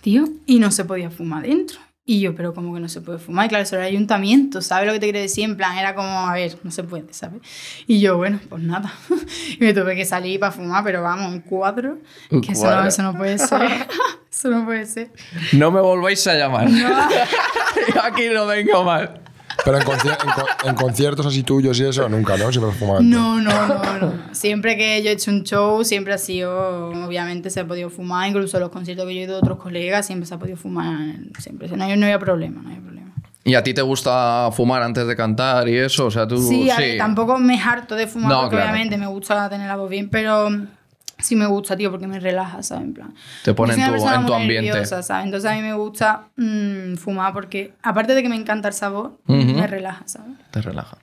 tío, 0.00 0.24
y 0.46 0.58
no 0.58 0.70
se 0.72 0.84
podía 0.84 1.10
fumar 1.10 1.42
dentro. 1.42 1.78
Y 2.06 2.20
yo, 2.20 2.34
pero 2.34 2.52
como 2.52 2.74
que 2.74 2.80
no 2.80 2.88
se 2.90 3.00
puede 3.00 3.18
fumar, 3.18 3.46
y 3.46 3.48
claro, 3.48 3.62
eso 3.62 3.76
era 3.76 3.86
el 3.88 3.92
ayuntamiento, 3.94 4.60
¿sabes 4.60 4.86
lo 4.86 4.92
que 4.92 5.00
te 5.00 5.06
quiero 5.06 5.20
decir? 5.20 5.44
En 5.44 5.56
plan, 5.56 5.78
era 5.78 5.94
como, 5.94 6.06
a 6.28 6.34
ver, 6.34 6.58
no 6.62 6.70
se 6.70 6.82
puede, 6.84 7.12
¿sabes? 7.14 7.40
Y 7.86 7.98
yo, 8.00 8.18
bueno, 8.18 8.40
pues 8.50 8.62
nada. 8.62 8.92
y 9.58 9.64
me 9.64 9.72
tuve 9.72 9.96
que 9.96 10.04
salir 10.04 10.38
para 10.38 10.52
fumar, 10.52 10.84
pero 10.84 11.02
vamos, 11.02 11.32
un 11.32 11.40
cuadro, 11.40 11.98
Un 12.30 12.42
que 12.42 12.52
eso 12.52 12.64
no, 12.64 12.70
cuadro. 12.72 12.88
eso 12.88 13.02
no 13.02 13.14
puede 13.16 13.38
ser. 13.38 13.62
eso 14.30 14.48
no 14.50 14.66
puede 14.66 14.84
ser. 14.84 15.12
No 15.52 15.70
me 15.70 15.80
volváis 15.80 16.26
a 16.26 16.34
llamar. 16.34 16.68
Aquí 18.02 18.28
no 18.28 18.46
vengo 18.46 18.84
más. 18.84 19.08
Pero 19.64 19.78
en, 19.78 19.82
concier- 19.84 20.18
en 20.22 20.30
co- 20.30 20.68
en 20.68 20.74
conciertos 20.74 21.26
así 21.26 21.42
tuyos 21.42 21.78
y 21.80 21.84
eso, 21.86 22.08
nunca, 22.08 22.36
¿no? 22.36 22.50
Siempre 22.52 22.70
has 22.72 22.76
fumado. 22.78 23.00
No, 23.02 23.40
no, 23.40 23.66
no, 23.68 23.98
no. 23.98 24.12
Siempre 24.32 24.76
que 24.76 25.02
yo 25.02 25.08
he 25.10 25.12
hecho 25.12 25.30
un 25.30 25.42
show, 25.44 25.82
siempre 25.84 26.12
ha 26.12 26.18
sido, 26.18 26.88
obviamente 27.06 27.48
se 27.50 27.60
ha 27.60 27.66
podido 27.66 27.88
fumar, 27.90 28.28
incluso 28.28 28.58
los 28.60 28.68
conciertos 28.70 29.06
que 29.06 29.14
yo 29.14 29.20
he 29.20 29.24
ido 29.24 29.32
de 29.34 29.38
otros 29.38 29.58
colegas, 29.58 30.06
siempre 30.06 30.26
se 30.26 30.34
ha 30.34 30.38
podido 30.38 30.56
fumar, 30.56 31.16
siempre. 31.38 31.68
No, 31.76 31.84
hay- 31.84 31.96
no 31.96 32.04
había 32.06 32.18
problema, 32.18 32.60
no 32.62 32.68
había 32.68 32.80
problema. 32.82 33.12
¿Y 33.46 33.54
a 33.54 33.62
ti 33.62 33.74
te 33.74 33.82
gusta 33.82 34.50
fumar 34.52 34.82
antes 34.82 35.06
de 35.06 35.14
cantar 35.16 35.68
y 35.68 35.76
eso? 35.76 36.06
O 36.06 36.10
sea, 36.10 36.26
tú... 36.26 36.38
Sí, 36.38 36.70
a 36.70 36.78
ver, 36.78 36.96
tampoco 36.98 37.38
me 37.38 37.60
harto 37.60 37.94
de 37.94 38.06
fumar, 38.06 38.30
No, 38.30 38.40
porque 38.42 38.56
claro. 38.56 38.70
obviamente 38.70 38.96
me 38.96 39.06
gusta 39.06 39.48
tener 39.50 39.66
la 39.68 39.76
voz 39.76 39.90
bien, 39.90 40.08
pero 40.08 40.48
sí 41.24 41.36
me 41.36 41.46
gusta, 41.46 41.76
tío, 41.76 41.90
porque 41.90 42.06
me 42.06 42.20
relaja, 42.20 42.62
¿sabes? 42.62 42.84
En 42.84 42.94
plan. 42.94 43.14
Te 43.44 43.54
pone 43.54 43.72
en 43.74 43.78
una 43.80 43.86
tu- 43.88 43.92
persona 43.92 44.14
en 44.16 44.26
tu 44.26 44.32
muy 44.32 44.42
ambiente. 44.42 44.70
nerviosa, 44.70 45.02
¿sabes? 45.02 45.24
Entonces 45.26 45.50
a 45.50 45.54
mí 45.54 45.62
me 45.62 45.74
gusta 45.74 46.28
mm, 46.36 46.94
fumar 46.96 47.32
porque, 47.32 47.72
aparte 47.82 48.14
de 48.14 48.22
que 48.22 48.28
me 48.28 48.36
encanta 48.36 48.68
el 48.68 48.74
sabor, 48.74 49.18
me 49.26 49.66
relaja, 49.66 50.02
¿sabes? 50.06 50.32
Te 50.50 50.60
relaja. 50.62 50.98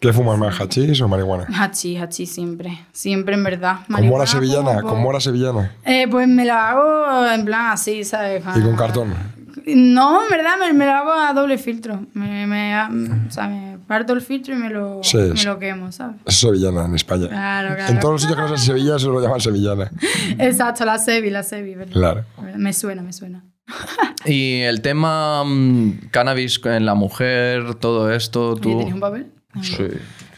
¿Qué 0.00 0.12
fumas 0.12 0.38
más, 0.38 0.60
hachís 0.60 1.00
o 1.00 1.08
marihuana? 1.08 1.46
Hachi, 1.58 1.96
hachi 1.96 2.26
siempre. 2.26 2.86
Siempre, 2.92 3.34
en 3.34 3.42
verdad. 3.44 3.76
¿Con 3.86 4.06
mora 4.06 4.24
Marihuana, 4.24 4.26
sevillana? 4.26 4.80
como- 4.82 4.88
¿Con 4.94 5.02
mora 5.02 5.20
sevillana? 5.20 5.72
Eh, 5.84 6.06
pues 6.10 6.28
me 6.28 6.44
la 6.44 6.70
hago 6.70 7.26
en 7.32 7.44
plan 7.44 7.72
así, 7.72 8.04
¿sabes? 8.04 8.42
¿Y 8.56 8.60
con 8.62 8.76
cartón? 8.76 9.14
No, 9.66 10.22
en 10.22 10.28
verdad 10.30 10.52
me, 10.60 10.72
me 10.72 10.86
lo 10.86 10.92
hago 10.92 11.12
a 11.12 11.32
doble 11.32 11.58
filtro. 11.58 12.06
Me, 12.14 12.46
me, 12.46 12.72
o 13.26 13.30
sea, 13.30 13.48
me 13.48 13.78
parto 13.86 14.12
el 14.12 14.20
filtro 14.20 14.54
y 14.54 14.58
me 14.58 14.70
lo, 14.70 15.00
Sí, 15.02 15.16
me 15.16 15.42
lo 15.42 15.58
quemo, 15.58 15.90
¿sabes? 15.90 16.16
Es 16.24 16.36
sevillana 16.36 16.84
en 16.84 16.94
España. 16.94 17.28
Claro, 17.28 17.74
claro. 17.74 17.92
En 17.92 17.98
todos 17.98 18.12
los 18.14 18.22
sitios 18.22 18.36
que 18.36 18.42
no 18.42 18.48
sean 18.48 18.60
Sevilla 18.60 18.98
se 18.98 19.06
lo 19.06 19.20
llaman 19.20 19.40
sevillana. 19.40 19.90
Exacto, 20.38 20.84
la 20.84 20.98
Sevi, 20.98 21.30
la 21.30 21.42
Sevi, 21.42 21.74
¿verdad? 21.74 21.92
Claro. 21.92 22.24
Me 22.56 22.72
suena, 22.72 23.02
me 23.02 23.12
suena. 23.12 23.44
Y 24.24 24.62
el 24.62 24.82
tema 24.82 25.44
mm, 25.44 26.08
cannabis 26.10 26.60
en 26.64 26.84
la 26.84 26.94
mujer, 26.94 27.76
todo 27.76 28.12
esto, 28.12 28.56
tú... 28.56 28.70
¿Tenéis 28.70 28.94
un 28.94 29.00
papel? 29.00 29.26
Sí. 29.62 29.86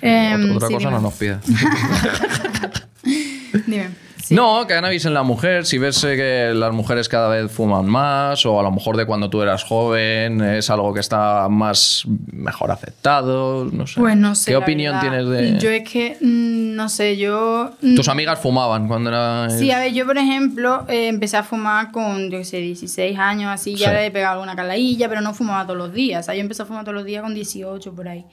Em, 0.02 0.54
Otra 0.56 0.68
sí, 0.68 0.74
cosa 0.74 0.88
dime. 0.88 1.00
no 1.00 1.02
nos 1.02 1.14
pidas. 1.14 1.42
Dime. 3.66 3.88
Sí. 4.28 4.34
No, 4.34 4.66
cannabis 4.66 5.06
en 5.06 5.14
la 5.14 5.22
mujer, 5.22 5.64
si 5.64 5.78
ves 5.78 6.04
eh, 6.04 6.14
que 6.16 6.52
las 6.54 6.72
mujeres 6.74 7.08
cada 7.08 7.28
vez 7.28 7.50
fuman 7.50 7.86
más, 7.86 8.44
o 8.44 8.60
a 8.60 8.62
lo 8.62 8.70
mejor 8.70 8.98
de 8.98 9.06
cuando 9.06 9.30
tú 9.30 9.40
eras 9.40 9.64
joven 9.64 10.42
es 10.42 10.68
algo 10.68 10.92
que 10.92 11.00
está 11.00 11.48
más 11.48 12.04
mejor 12.30 12.70
aceptado, 12.70 13.64
no 13.72 13.86
sé. 13.86 13.98
Pues 14.00 14.16
no 14.16 14.34
sé. 14.34 14.50
¿Qué 14.50 14.56
opinión 14.56 14.96
verdad. 15.00 15.24
tienes 15.24 15.54
de...? 15.54 15.58
Yo 15.58 15.70
es 15.70 15.88
que, 15.88 16.18
mm, 16.20 16.74
no 16.76 16.88
sé, 16.90 17.16
yo... 17.16 17.70
mm, 17.80 17.94
Tus 17.94 18.08
amigas 18.08 18.38
fumaban 18.38 18.86
cuando 18.86 19.08
era... 19.08 19.48
Sí, 19.48 19.70
a 19.70 19.78
ver, 19.78 19.94
yo 19.94 20.04
por 20.04 20.18
ejemplo 20.18 20.84
eh, 20.88 21.08
empecé 21.08 21.38
a 21.38 21.42
fumar 21.42 21.90
con, 21.90 22.30
yo 22.30 22.36
qué 22.38 22.44
sé, 22.44 22.58
16 22.58 23.18
años, 23.18 23.50
así, 23.50 23.76
ya 23.76 23.88
Sí. 23.88 23.94
le 23.94 24.06
he 24.06 24.10
pegado 24.10 24.34
alguna 24.34 24.54
calailla, 24.54 25.08
pero 25.08 25.22
no 25.22 25.32
fumaba 25.32 25.64
todos 25.64 25.78
los 25.78 25.92
días. 25.94 26.20
O 26.20 26.26
sea, 26.26 26.34
yo 26.34 26.42
empecé 26.42 26.62
a 26.62 26.66
fumar 26.66 26.84
todos 26.84 26.96
los 26.96 27.04
días 27.06 27.22
con 27.22 27.32
18 27.32 27.94
por 27.94 28.08
ahí. 28.08 28.26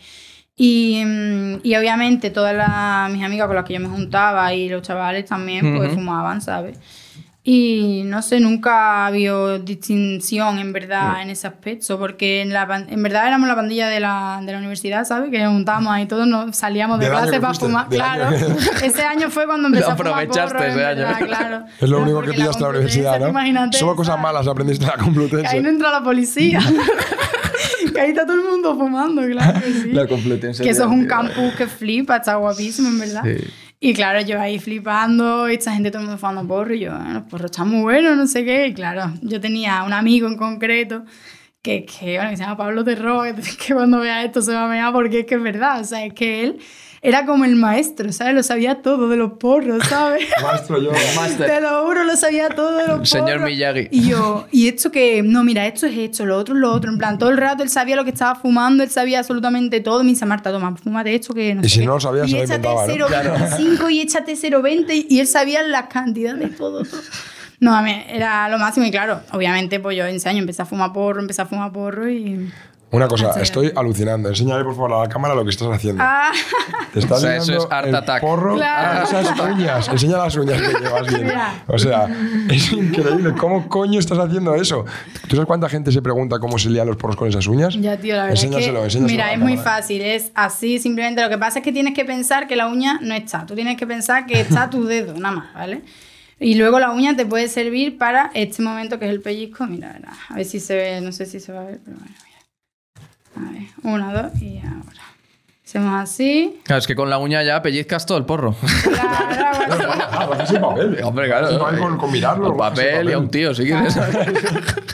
Y, 0.58 1.04
mm, 1.06 1.60
y 1.64 1.76
obviamente 1.76 2.30
todas 2.30 2.56
las, 2.56 3.12
mis 3.12 3.24
amigas 3.24 3.48
con 3.48 3.56
las 3.58 3.66
que 3.66 3.74
yo 3.74 3.80
me 3.82 3.90
juntaba 3.90 4.54
y 4.54 4.70
los 4.70 4.82
chavales 4.82 5.26
también, 5.26 5.76
pues 5.76 5.90
Ujú. 5.90 6.00
fumaban, 6.00 6.42
¿sabes? 6.42 6.78
Y 7.48 8.02
no 8.06 8.24
sé, 8.24 8.40
nunca 8.40 8.72
ha 9.04 9.06
habido 9.06 9.60
distinción 9.60 10.58
en 10.58 10.74
verdad 10.74 11.22
en 11.22 11.30
ese 11.30 11.46
aspecto, 11.46 12.00
porque 12.00 12.42
en, 12.42 12.52
la, 12.52 12.86
en 12.90 13.04
verdad 13.04 13.28
éramos 13.28 13.48
la 13.48 13.56
pandilla 13.56 13.88
de 13.88 14.00
la, 14.00 14.40
de 14.44 14.52
la 14.52 14.58
universidad, 14.58 15.06
¿sabes? 15.06 15.30
Que 15.30 15.38
nos 15.44 15.54
juntábamos 15.54 15.94
ahí 15.94 16.08
todos, 16.08 16.26
nos 16.26 16.56
salíamos 16.56 17.00
de 17.00 17.06
año 17.06 17.16
clase 17.20 17.34
para 17.40 17.48
fuiste, 17.54 17.66
fumar. 17.68 17.88
Claro, 17.90 18.28
año. 18.30 18.56
ese 18.84 19.04
año 19.04 19.30
fue 19.30 19.46
cuando 19.46 19.68
empecé 19.68 19.86
Lo 19.86 19.92
a 19.92 19.96
fumar 19.96 20.12
aprovechaste 20.24 20.54
porro, 20.58 20.66
ese 20.70 20.86
año. 20.86 21.02
verdad, 21.02 21.20
claro. 21.20 21.66
Es 21.80 21.88
lo 21.90 22.00
único 22.00 22.22
que 22.22 22.26
porque 22.30 22.38
pillas 22.40 22.56
de 22.56 22.62
la 22.64 22.70
universidad, 22.70 23.12
Complutense, 23.12 23.20
¿no? 23.26 23.30
imagínate, 23.30 23.78
Solo 23.78 23.96
cosas 23.96 24.20
malas 24.20 24.48
aprendiste 24.48 24.84
en 24.86 24.90
la 24.90 24.96
Que 24.96 25.02
ahí 25.02 25.08
no 25.10 25.14
Complutense. 25.28 25.58
entra 25.70 25.92
la 25.92 26.02
policía. 26.04 26.60
que 27.96 28.02
ahí 28.02 28.10
está 28.12 28.26
todo 28.26 28.38
el 28.40 28.48
mundo 28.48 28.76
fumando, 28.76 29.24
claro 29.26 29.60
que 29.60 29.74
sí. 29.74 29.92
La 29.92 30.06
Complutense, 30.08 30.64
Que 30.64 30.70
eso 30.70 30.84
es 30.84 30.90
un 30.90 31.06
campus 31.08 31.54
que 31.58 31.66
flipa, 31.68 32.18
está 32.18 32.36
guapísimo, 32.36 32.90
en 32.90 33.00
verdad. 33.00 33.24
Sí. 33.24 33.44
Y 33.80 33.94
claro, 33.94 34.22
yo 34.22 34.40
ahí 34.40 34.60
flipando, 34.60 35.50
y 35.50 35.56
esta 35.56 35.74
gente 35.74 35.90
todo 35.92 36.02
el 36.02 36.06
mundo 36.08 36.20
fumando 36.20 36.48
porro, 36.48 36.74
y 36.74 36.80
yo, 36.82 36.92
"Ah, 36.94 37.12
los 37.14 37.24
porros 37.24 37.52
están 37.52 37.70
muy 37.70 37.82
buenos, 37.82 38.16
no 38.18 38.28
sé 38.28 38.44
qué. 38.46 38.68
Y 38.68 38.74
claro, 38.74 39.12
yo 39.22 39.40
tenía 39.42 39.84
un 39.84 39.94
amigo 39.94 40.28
en 40.28 40.38
concreto 40.38 41.04
que, 41.62 41.86
que, 41.86 42.16
bueno, 42.18 42.30
que 42.30 42.38
se 42.38 42.44
llama 42.44 42.58
Pablo 42.58 42.84
Terro, 42.84 43.24
que 43.68 43.74
cuando 43.74 44.00
vea 44.00 44.24
esto 44.24 44.42
se 44.42 44.54
va 44.54 44.66
a 44.66 44.68
mear 44.68 44.94
porque 44.94 45.22
es 45.22 45.26
que 45.26 45.36
es 45.36 45.42
verdad, 45.42 45.82
o 45.82 45.84
sea, 45.84 46.06
es 46.06 46.14
que 46.14 46.44
él 46.44 46.60
era 47.08 47.26
como 47.26 47.46
el 47.46 47.56
maestro, 47.56 48.12
¿sabes? 48.12 48.34
Lo 48.34 48.44
sabía 48.44 48.82
todo 48.82 49.08
de 49.10 49.18
los 49.18 49.34
porros, 49.34 49.84
¿sabes? 49.88 50.26
Maestro, 50.42 50.82
yo. 50.82 50.92
Te 51.38 51.62
lo 51.62 51.86
juro, 51.86 52.04
lo 52.04 52.16
sabía 52.16 52.50
todo 52.50 52.72
de 52.78 52.88
los 52.88 52.92
porros. 52.98 53.10
Señor 53.10 53.42
Miyagi. 53.42 53.88
Y 53.92 54.10
yo, 54.10 54.48
y 54.52 54.68
esto 54.68 54.92
que, 54.92 55.22
no, 55.24 55.44
mira, 55.44 55.66
esto 55.68 55.86
es 55.88 55.98
esto, 55.98 56.26
lo 56.26 56.38
otro 56.38 56.56
es 56.56 56.62
lo 56.62 56.72
otro. 56.74 56.92
En 56.92 56.98
plan, 56.98 57.18
todo 57.18 57.30
el 57.30 57.38
rato 57.38 57.64
él 57.64 57.70
sabía 57.70 57.96
lo 57.96 58.04
que 58.04 58.10
estaba 58.12 58.36
fumando, 58.36 58.84
él 58.84 58.90
sabía 58.90 59.20
absolutamente 59.20 59.80
todo. 59.82 60.04
Me 60.04 60.10
dice, 60.10 60.26
Marta, 60.26 60.52
toma, 60.52 60.76
fúmate 60.76 61.14
esto 61.16 61.34
que 61.34 61.56
no 61.56 61.62
Y 61.62 61.64
sé 61.66 61.70
si 61.70 61.80
qué". 61.82 61.86
no 61.86 61.94
lo 61.94 62.00
sabía, 62.00 62.26
y 62.26 62.30
se 62.30 62.38
lo 62.38 62.44
échate 62.44 62.68
inventaba, 62.68 62.88
¿no? 62.88 63.08
0,25 63.08 63.92
y 63.92 64.02
échate 64.02 64.34
0,20 64.34 65.06
y 65.10 65.20
él 65.20 65.28
sabía 65.28 65.64
las 65.64 65.88
cantidades 65.88 66.40
de 66.40 66.48
todo. 66.48 66.84
No, 67.60 67.74
a 67.74 67.82
mí 67.82 67.96
era 68.10 68.50
lo 68.50 68.58
máximo 68.58 68.86
y 68.86 68.92
claro, 68.92 69.22
obviamente 69.32 69.80
pues 69.80 69.96
yo 69.98 70.06
ese 70.06 70.28
año 70.28 70.40
empecé 70.40 70.62
a 70.62 70.66
fumar 70.66 70.92
porro, 70.92 71.22
empecé 71.22 71.42
a 71.42 71.46
fumar 71.46 71.72
porro 71.72 72.10
y... 72.10 72.50
Una 72.96 73.08
cosa, 73.08 73.32
estoy 73.42 73.72
alucinando. 73.76 74.30
Enséñale 74.30 74.64
por 74.64 74.74
favor 74.74 74.94
a 74.94 75.00
la 75.02 75.10
cámara 75.10 75.36
lo 75.36 75.44
que 75.44 75.50
estás 75.50 75.68
haciendo. 75.70 76.02
Ah, 76.06 76.32
Te 76.94 77.00
estás 77.00 77.18
O 77.18 77.22
sea, 77.22 77.36
eso 77.38 77.58
es 77.58 77.68
Art 77.70 77.88
el 77.88 77.96
Attack. 77.96 78.22
porro 78.22 78.56
Claro. 78.56 79.00
a 79.00 79.04
esas 79.04 79.40
uñas. 79.52 79.88
Enseña 79.90 80.18
las 80.18 80.36
uñas 80.38 80.62
que 80.62 80.80
llevas 80.82 81.08
bien. 81.08 81.32
O 81.68 81.78
sea, 81.78 82.08
es 82.50 82.72
increíble. 82.72 83.34
¿Cómo 83.38 83.68
coño 83.68 84.00
estás 84.00 84.18
haciendo 84.18 84.56
eso? 84.56 84.86
¿Tú 85.28 85.36
sabes 85.36 85.46
cuánta 85.46 85.68
gente 85.68 85.92
se 85.92 86.02
pregunta 86.02 86.40
cómo 86.40 86.58
se 86.58 86.70
lían 86.70 86.88
los 86.88 86.96
porros 86.98 87.16
con 87.18 87.28
esas 87.28 87.46
uñas? 87.48 87.76
ya 87.76 87.98
tío, 87.98 88.16
la 88.16 88.24
verdad 88.24 88.32
Enséñaselo, 88.44 88.86
es 88.86 88.94
que, 88.94 89.00
enséñaselo 89.00 89.08
mira, 89.08 89.34
es 89.34 89.40
muy 89.40 89.58
fácil, 89.58 90.02
es 90.02 90.32
así 90.36 90.80
simplemente. 90.80 91.22
Lo 91.22 91.30
que 91.30 91.38
pasa 91.38 91.60
es 91.60 91.64
que 91.66 91.72
tienes 91.74 91.94
que 91.94 92.06
pensar 92.06 92.48
que 92.48 92.56
la 92.56 92.68
uña 92.68 93.00
no 93.02 93.14
está, 93.14 93.46
tú 93.46 93.56
tienes 93.56 93.78
que 93.78 93.86
pensar 93.86 94.26
que 94.26 94.40
está 94.40 94.70
tu 94.70 94.86
dedo, 94.86 95.14
nada 95.20 95.36
más, 95.36 95.54
¿vale? 95.54 95.82
Y 96.40 96.56
luego 96.56 96.80
la 96.80 96.92
uña 96.92 97.16
te 97.16 97.26
puede 97.26 97.48
servir 97.48 97.98
para 97.98 98.30
este 98.34 98.62
momento 98.62 99.00
que 99.00 99.06
es 99.06 99.12
el 99.12 99.22
pellizco. 99.22 99.66
Mira, 99.68 100.00
a 100.30 100.36
ver 100.36 100.46
si 100.46 100.60
se 100.60 100.76
ve, 100.76 101.02
no 101.02 101.12
sé 101.12 101.26
si 101.26 101.40
se 101.40 101.52
va 101.54 101.62
a 101.62 101.66
ver, 101.66 101.80
pero 101.84 101.98
bueno, 101.98 102.12
mira. 102.14 102.35
A 103.36 103.52
ver, 103.52 103.64
una, 103.84 104.14
dos 104.14 104.42
y 104.42 104.58
ahora. 104.60 104.82
Hacemos 105.66 105.94
así. 106.02 106.60
Claro, 106.64 106.80
es 106.80 106.88
que 106.88 106.96
con 106.96 107.10
la 107.10 107.18
uña 107.18 107.42
ya 107.44 107.62
pellizcas 107.62 108.06
todo 108.06 108.18
el 108.20 108.26
porro. 108.26 108.56
Claro, 108.84 109.74
así. 109.74 109.84
Ah, 110.12 110.26
pues 110.28 110.52
es 110.52 110.60
papel. 110.60 111.00
Hombre, 111.04 111.28
claro. 111.28 111.50
Es 111.50 111.58
papel 111.58 111.80
con, 111.80 111.98
con 111.98 112.12
mirarlo. 112.12 112.52
Al 112.52 112.56
papel 112.58 113.10
y 113.10 113.14
a 113.14 113.18
un 113.18 113.30
tío, 113.30 113.54
si 113.54 113.64
quieres. 113.66 113.96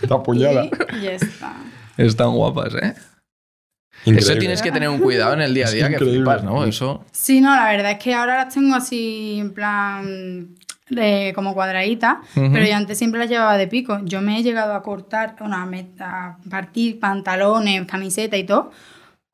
La 0.08 0.24
puñala. 0.24 0.70
Y 0.98 1.02
ya 1.02 1.12
está. 1.12 1.56
Están 1.98 2.32
guapas, 2.34 2.74
¿eh? 2.76 2.96
Increíble. 4.06 4.22
Eso 4.32 4.40
tienes 4.40 4.62
que 4.62 4.72
tener 4.72 4.90
un 4.90 5.00
cuidado 5.00 5.34
en 5.34 5.42
el 5.42 5.54
día 5.54 5.66
a 5.66 5.68
Es 5.68 5.74
día, 5.76 5.88
que 5.90 5.94
increíble. 5.96 6.18
flipas, 6.20 6.44
¿no? 6.44 6.64
Eso. 6.64 7.06
Sí, 7.12 7.42
no, 7.42 7.54
la 7.56 7.66
verdad 7.70 7.92
es 7.92 8.00
que 8.00 8.16
ahora 8.16 8.38
las 8.46 8.54
tengo 8.54 8.74
así 8.76 9.38
en 9.40 9.54
plan 9.54 10.56
de 10.92 11.32
como 11.34 11.54
cuadraditas, 11.54 12.18
pero 12.34 12.66
yo 12.66 12.76
antes 12.76 12.98
siempre 12.98 13.20
las 13.20 13.30
llevaba 13.30 13.58
de 13.58 13.68
pico. 13.68 14.00
Yo 14.04 14.22
me 14.22 14.40
he 14.40 14.44
llegado 14.44 14.74
a 14.74 14.84
cortar, 14.84 15.36
bueno, 15.40 15.56
a, 15.56 15.68
a 16.00 16.38
partir 16.50 17.00
pantalones, 17.00 17.86
camiseta 17.86 18.38
y 18.38 18.46
todo 18.46 18.72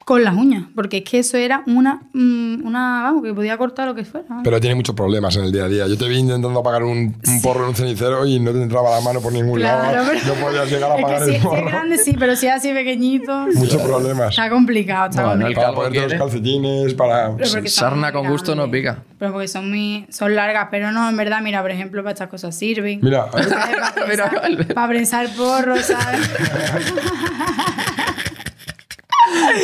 con 0.07 0.23
las 0.23 0.35
uñas, 0.35 0.63
porque 0.73 0.99
es 0.99 1.03
que 1.03 1.19
eso 1.19 1.35
era 1.35 1.63
una, 1.67 1.99
mm, 2.13 2.65
una 2.65 3.01
vamos, 3.03 3.23
que 3.23 3.33
podía 3.33 3.57
cortar 3.57 3.89
lo 3.89 3.93
que 3.93 4.05
fuera. 4.05 4.25
Pero 4.41 4.61
tiene 4.61 4.73
muchos 4.73 4.95
problemas 4.95 5.35
en 5.35 5.43
el 5.43 5.51
día 5.51 5.65
a 5.65 5.67
día. 5.67 5.85
Yo 5.85 5.97
te 5.97 6.07
vi 6.07 6.15
intentando 6.19 6.61
apagar 6.61 6.83
un, 6.83 7.13
un 7.27 7.41
porro 7.41 7.63
en 7.63 7.69
un 7.71 7.75
cenicero 7.75 8.25
y 8.25 8.39
no 8.39 8.53
te 8.53 8.61
entraba 8.63 8.89
la 8.89 9.01
mano 9.01 9.19
por 9.19 9.33
ningún 9.33 9.59
Claro, 9.59 9.91
lado. 10.05 10.13
No 10.25 10.33
podías 10.35 10.71
llegar 10.71 10.91
a 10.91 10.95
es 10.95 10.99
que 10.99 11.03
apagar 11.03 11.23
si, 11.23 11.25
el 11.25 11.31
si 11.31 11.35
es 11.35 11.43
porro. 11.45 11.65
grande 11.67 11.97
sí, 11.97 12.15
pero 12.17 12.37
si 12.37 12.47
es 12.47 12.53
así 12.53 12.71
pequeñito, 12.71 13.47
Muchos 13.53 13.81
problemas. 13.81 14.29
está 14.29 14.49
complicado, 14.49 15.09
está 15.09 15.23
Bueno, 15.25 15.41
complicado. 15.41 15.75
Para 15.75 15.89
ponerte 15.89 16.09
los 16.15 16.23
calcetines, 16.23 16.93
para... 16.93 17.35
Sarna 17.65 18.13
con 18.13 18.29
gusto 18.29 18.55
no 18.55 18.71
pica. 18.71 19.03
Pero 19.19 19.33
porque 19.33 19.49
son 19.49 19.69
muy 19.69 20.05
son 20.09 20.33
largas, 20.35 20.69
pero 20.71 20.93
no, 20.93 21.09
en 21.09 21.17
verdad, 21.17 21.41
mira, 21.41 21.61
por 21.61 21.71
ejemplo, 21.71 22.01
para 22.01 22.13
estas 22.13 22.29
cosas 22.29 22.55
sirven. 22.55 23.01
Mira, 23.03 23.29
para, 23.29 23.43
Mira, 23.45 23.93
prensar, 23.93 24.39
Albert. 24.45 24.73
para 24.73 24.87
prensar 24.87 25.27
porros, 25.35 25.81
¿sabes? 25.81 26.31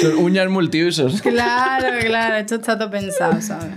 Son 0.01 0.17
uñas 0.17 0.49
multiusos. 0.49 1.21
claro, 1.21 1.87
claro, 2.05 2.35
esto 2.35 2.55
está 2.55 2.77
todo 2.77 2.89
pensado, 2.89 3.41
¿sabes? 3.41 3.71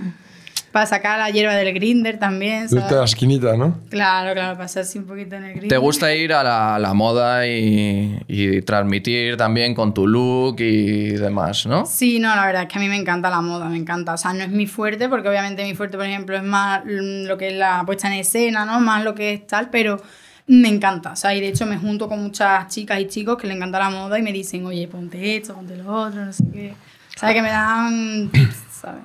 Para 0.72 0.84
sacar 0.84 1.18
la 1.18 1.30
hierba 1.30 1.54
del 1.54 1.72
grinder 1.72 2.18
también, 2.18 2.64
Desde 2.64 2.76
la 2.80 2.88
¿sabes? 2.90 3.12
esquinita, 3.12 3.56
¿no? 3.56 3.78
Claro, 3.88 4.34
claro, 4.34 4.58
pasar 4.58 4.82
así 4.82 4.98
un 4.98 5.06
poquito 5.06 5.34
en 5.36 5.44
el 5.44 5.50
grinder. 5.52 5.70
¿Te 5.70 5.78
gusta 5.78 6.14
ir 6.14 6.34
a 6.34 6.78
la, 6.78 6.92
moda 6.92 7.46
y, 7.46 8.18
y 8.28 8.60
transmitir 8.60 9.38
también 9.38 9.74
con 9.74 9.94
tu 9.94 10.06
look 10.06 10.56
y 10.60 11.12
demás, 11.12 11.64
no? 11.64 11.86
Sí, 11.86 12.18
no, 12.18 12.34
la 12.36 12.44
verdad 12.44 12.62
es 12.64 12.68
que 12.68 12.76
a 12.78 12.82
mí 12.82 12.88
me 12.90 12.96
encanta 12.96 13.30
la 13.30 13.40
moda, 13.40 13.70
me 13.70 13.78
encanta. 13.78 14.12
O 14.12 14.18
sea, 14.18 14.34
no 14.34 14.42
es 14.44 14.50
mi 14.50 14.66
fuerte, 14.66 15.08
porque 15.08 15.30
obviamente 15.30 15.64
mi 15.64 15.74
fuerte, 15.74 15.96
por 15.96 16.04
ejemplo, 16.04 16.36
es 16.36 16.42
más 16.42 16.82
lo 16.84 17.38
que 17.38 17.48
es 17.48 17.54
la 17.54 17.82
puesta 17.86 18.08
en 18.08 18.14
escena, 18.14 18.66
¿no? 18.66 18.78
Más 18.78 19.02
lo 19.02 19.14
que 19.14 19.32
es 19.32 19.46
tal, 19.46 19.70
pero 19.70 20.02
me 20.48 20.68
encanta. 20.68 21.12
O 21.12 21.16
sea, 21.16 21.34
y 21.34 21.40
de 21.40 21.48
hecho 21.48 21.66
me 21.66 21.76
junto 21.78 22.08
con 22.08 22.22
muchas 22.22 22.68
chicas 22.68 23.00
y 23.00 23.06
chicos 23.08 23.36
que 23.36 23.46
le 23.46 23.54
encanta 23.54 23.78
la 23.78 23.90
moda 23.90 24.18
y 24.18 24.22
me 24.22 24.32
dicen, 24.32 24.64
oye, 24.66 24.86
ponte 24.88 25.36
esto, 25.36 25.54
ponte 25.54 25.76
lo 25.76 25.92
otro, 25.92 26.24
no 26.24 26.32
sé 26.32 26.44
qué. 26.52 26.74
O 27.16 27.18
sea, 27.18 27.32
que 27.32 27.42
me 27.42 27.48
dan 27.48 28.28
tips, 28.30 28.56
¿sabes? 28.80 29.02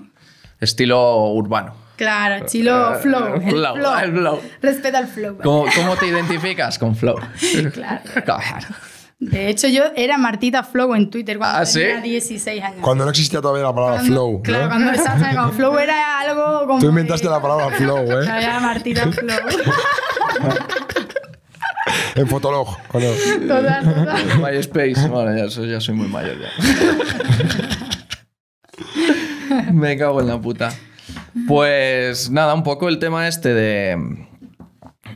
Estilo 0.59 1.27
urbano. 1.31 1.73
Claro, 1.97 2.45
estilo 2.45 2.95
flow. 2.99 3.35
El 3.35 3.41
Flow, 3.51 3.75
flow. 3.75 3.97
el 3.99 4.11
flow. 4.11 4.41
Respeta 4.61 4.99
el 4.99 5.07
flow. 5.07 5.37
¿Cómo, 5.43 5.65
cómo 5.75 5.95
te 5.95 6.07
identificas 6.07 6.79
con 6.79 6.95
Flow? 6.95 7.15
Claro. 7.73 8.01
Claro. 8.25 8.67
De 9.19 9.49
hecho, 9.49 9.67
yo 9.67 9.83
era 9.95 10.17
Martita 10.17 10.63
Flow 10.63 10.95
en 10.95 11.11
Twitter 11.11 11.37
cuando 11.37 11.59
¿Ah, 11.59 11.65
sí? 11.67 11.79
tenía 11.79 12.01
16 12.01 12.63
años. 12.63 12.79
Cuando 12.81 13.03
no 13.03 13.11
existía 13.11 13.39
todavía 13.39 13.63
la 13.65 13.73
palabra 13.75 13.97
Cuando- 13.97 14.13
flow, 14.15 14.41
Claro, 14.41 14.63
¿no? 14.63 14.69
cuando 14.69 15.03
cuando 15.35 15.51
flow 15.53 15.77
era 15.77 16.19
algo 16.21 16.59
como. 16.67 16.79
Tú 16.79 16.87
inventaste 16.89 17.27
de- 17.27 17.33
la 17.33 17.39
palabra 17.41 17.69
flow, 17.69 17.99
¿eh? 18.19 18.25
Era 18.25 18.59
Martita 18.59 19.11
Flow. 19.11 19.37
En 22.15 22.27
Fotolog, 22.27 22.67
¿o 22.91 22.99
no? 22.99 23.07
Total, 23.47 23.83
total. 23.83 24.39
MySpace. 24.53 25.07
Bueno, 25.07 25.35
ya, 25.37 25.49
soy- 25.49 25.69
ya 25.69 25.79
soy 25.79 25.95
muy 25.95 26.07
mayor 26.07 26.37
ya. 26.39 26.49
Me 29.73 29.97
cago 29.97 30.21
en 30.21 30.27
la 30.27 30.39
puta. 30.39 30.73
Pues 31.47 32.29
nada, 32.29 32.53
un 32.53 32.63
poco 32.63 32.89
el 32.89 32.99
tema 32.99 33.27
este 33.27 33.53
de, 33.53 34.27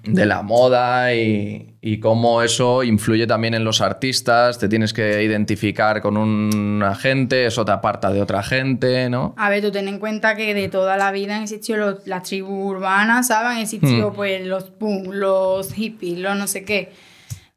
de 0.07 0.25
la 0.25 0.41
moda 0.41 1.13
y, 1.13 1.75
y 1.81 1.99
cómo 1.99 2.41
eso 2.41 2.83
influye 2.83 3.27
también 3.27 3.53
en 3.53 3.63
los 3.63 3.81
artistas. 3.81 4.57
Te 4.59 4.67
tienes 4.69 4.93
que 4.93 5.23
identificar 5.23 6.01
con 6.01 6.17
una 6.17 6.95
gente, 6.95 7.45
eso 7.45 7.65
te 7.65 7.71
aparta 7.71 8.11
de 8.11 8.21
otra 8.21 8.43
gente, 8.43 9.09
¿no? 9.09 9.33
A 9.37 9.49
ver, 9.49 9.61
tú 9.63 9.71
ten 9.71 9.87
en 9.87 9.99
cuenta 9.99 10.35
que 10.35 10.53
de 10.53 10.67
toda 10.69 10.97
la 10.97 11.11
vida 11.11 11.35
han 11.37 11.43
existido 11.43 11.77
los- 11.79 12.07
las 12.07 12.23
tribus 12.23 12.51
urbanas, 12.75 13.27
¿sabes? 13.27 13.51
Han 13.51 13.57
existido 13.59 14.11
Hmm. 14.11 14.15
pues 14.15 14.45
los 14.45 14.65
punk, 14.71 15.07
los 15.13 15.73
hippies, 15.73 16.19
los 16.19 16.37
no 16.37 16.47
sé 16.47 16.63
qué. 16.63 16.91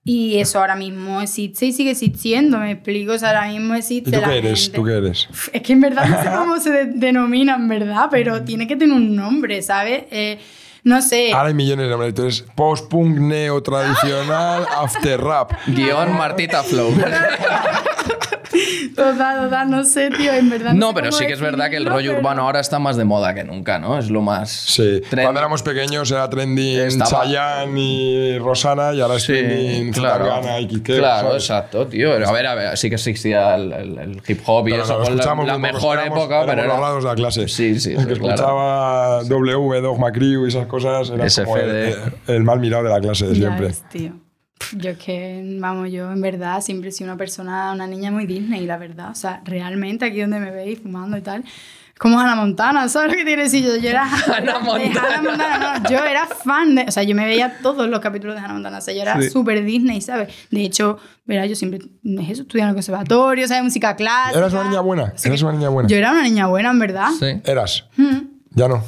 Y 0.04 0.38
eso 0.38 0.58
ahora 0.60 0.74
mismo 0.74 1.20
existe 1.20 1.66
y 1.66 1.72
sigue 1.72 1.90
existiendo, 1.90 2.56
me 2.58 2.70
explico. 2.70 3.12
O 3.12 3.18
sea, 3.18 3.28
ahora 3.28 3.48
mismo 3.48 3.74
existe 3.74 4.08
¿Y 4.08 4.12
tú 4.14 4.20
la 4.22 4.28
qué 4.30 4.38
eres? 4.38 4.62
gente- 4.62 4.76
¿Tú 4.78 4.84
qué 4.84 4.92
eres? 4.96 5.28
Es 5.52 5.60
que 5.60 5.72
en 5.74 5.80
verdad 5.82 6.06
no 6.08 6.22
sé 6.22 6.28
cómo 6.34 6.58
se 6.60 6.70
de- 6.70 6.84
denominan, 6.86 7.68
¿verdad? 7.68 8.06
Pero 8.10 8.40
tiene 8.44 8.66
que 8.66 8.76
tener 8.76 8.96
un 8.96 9.14
nombre, 9.14 9.60
¿sabes? 9.60 10.04
Eh, 10.10 10.38
no 10.88 11.02
sé. 11.02 11.32
Ahora 11.32 11.48
hay 11.48 11.54
millones 11.54 11.86
de 11.86 11.90
nombres. 11.90 12.44
Post-punk, 12.54 13.18
neo-tradicional, 13.18 14.66
after 14.76 15.20
rap. 15.20 15.52
Guión 15.66 16.16
Martita 16.16 16.62
Flow. 16.62 16.90
Total, 18.94 19.44
total, 19.44 19.70
no 19.70 19.84
sé, 19.84 20.10
tío, 20.10 20.32
en 20.32 20.48
verdad. 20.50 20.72
No, 20.72 20.88
sé 20.88 20.94
pero 20.94 21.12
sí 21.12 21.26
que 21.26 21.32
es 21.34 21.40
verdad 21.40 21.70
que 21.70 21.76
el 21.76 21.86
rollo 21.86 22.10
pero- 22.10 22.20
urbano 22.20 22.42
ahora 22.42 22.60
está 22.60 22.78
más 22.78 22.96
de 22.96 23.04
moda 23.04 23.34
que 23.34 23.44
nunca, 23.44 23.78
¿no? 23.78 23.98
Es 23.98 24.10
lo 24.10 24.22
más. 24.22 24.50
Sí, 24.50 25.00
trend- 25.10 25.22
cuando 25.24 25.40
éramos 25.40 25.62
pequeños 25.62 26.10
era 26.10 26.28
trending 26.30 26.78
Estaba- 26.80 27.10
Chayanne 27.24 27.80
y 27.80 28.38
Rosana 28.38 28.92
y 28.94 29.00
ahora 29.00 29.16
es 29.16 29.22
Sí, 29.24 29.32
trending 29.34 29.92
claro. 29.92 30.24
Zetangana 30.24 30.60
y 30.60 30.66
Kike. 30.68 30.96
Claro, 30.98 31.28
¿sabes? 31.28 31.42
exacto, 31.44 31.86
tío. 31.86 32.12
A 32.14 32.32
ver, 32.32 32.46
a 32.46 32.54
ver, 32.54 32.76
sí 32.78 32.88
que 32.88 32.94
existía 32.96 33.54
el, 33.56 33.72
el- 33.72 33.98
el 33.98 34.22
hip 34.26 34.40
hop 34.46 34.66
y 34.68 34.70
Pero 34.72 34.84
eso 34.84 34.98
no, 34.98 35.04
fue 35.04 35.14
la, 35.14 35.24
la 35.44 35.58
mejor 35.58 35.98
éramos- 35.98 36.18
época, 36.18 36.40
pero 36.46 36.62
era... 36.64 36.78
lados 36.80 37.04
de 37.04 37.10
la 37.10 37.14
clase. 37.16 37.48
Sí, 37.48 37.78
sí, 37.78 37.90
El 37.92 37.96
que 38.06 38.12
eso, 38.14 38.20
claro. 38.22 38.34
escuchaba 38.34 39.24
W, 39.24 39.80
Dogma 39.80 40.12
Crew 40.12 40.46
y 40.46 40.48
esas 40.48 40.66
cosas 40.66 41.10
era 41.10 41.26
como 41.44 41.56
el, 41.58 41.94
el- 42.26 42.44
mal 42.44 42.60
mirado 42.60 42.84
de 42.84 42.90
la 42.90 43.00
clase 43.00 43.26
de 43.26 43.34
Ya 43.34 43.40
siempre. 43.40 43.66
ves, 43.66 43.84
tío. 43.90 44.12
Yo 44.76 44.90
es 44.90 44.98
que, 44.98 45.42
vamos, 45.60 45.90
yo 45.90 46.10
en 46.12 46.20
verdad 46.20 46.60
siempre 46.60 46.90
he 46.90 46.92
sido 46.92 47.10
una 47.10 47.16
persona, 47.16 47.72
una 47.72 47.86
niña 47.86 48.10
muy 48.10 48.26
Disney, 48.26 48.66
la 48.66 48.76
verdad. 48.76 49.10
O 49.10 49.14
sea, 49.14 49.40
realmente 49.44 50.04
aquí 50.04 50.20
donde 50.20 50.40
me 50.40 50.50
veis 50.50 50.80
fumando 50.80 51.16
y 51.16 51.20
tal, 51.22 51.44
como 51.98 52.20
Hannah 52.20 52.36
Montana, 52.36 52.88
¿sabes 52.88 53.10
lo 53.10 53.16
que 53.18 53.24
quiere 53.24 53.42
decir? 53.44 53.64
Yo, 53.64 53.76
yo 53.76 53.88
era 53.90 54.04
Hannah 54.36 54.58
Montana. 54.58 55.00
Hannah 55.16 55.30
Montana, 55.30 55.78
no, 55.80 55.90
yo 55.90 56.04
era 56.04 56.26
fan 56.26 56.74
de, 56.74 56.82
o 56.88 56.90
sea, 56.92 57.02
yo 57.02 57.14
me 57.14 57.24
veía 57.24 57.58
todos 57.62 57.88
los 57.88 58.00
capítulos 58.00 58.34
de 58.36 58.40
Hannah 58.42 58.54
Montana, 58.54 58.78
o 58.78 58.80
sea, 58.80 58.92
yo 58.94 59.02
era 59.02 59.20
Sí. 59.20 59.30
súper 59.30 59.64
Disney, 59.64 60.00
¿sabes? 60.00 60.28
De 60.50 60.62
hecho, 60.62 60.98
verás, 61.24 61.48
yo 61.48 61.54
siempre 61.56 61.78
es 61.80 62.30
eso, 62.30 62.42
estudié 62.42 62.62
en 62.64 62.68
el 62.68 62.74
conservatorio, 62.74 63.48
¿sabes? 63.48 63.64
Música 63.64 63.96
clásica. 63.96 64.38
¿Eras 64.38 64.52
una 64.52 64.64
niña 64.64 64.80
buena? 64.80 65.12
¿Eras 65.24 65.42
una 65.42 65.52
niña 65.52 65.68
buena? 65.70 65.88
Yo 65.88 65.96
era 65.96 66.10
una 66.12 66.22
niña 66.22 66.46
buena, 66.46 66.70
en 66.70 66.78
verdad. 66.78 67.08
Sí. 67.18 67.40
Eras. 67.44 67.84
Mm. 67.96 68.18
Ya 68.50 68.68
no. 68.68 68.84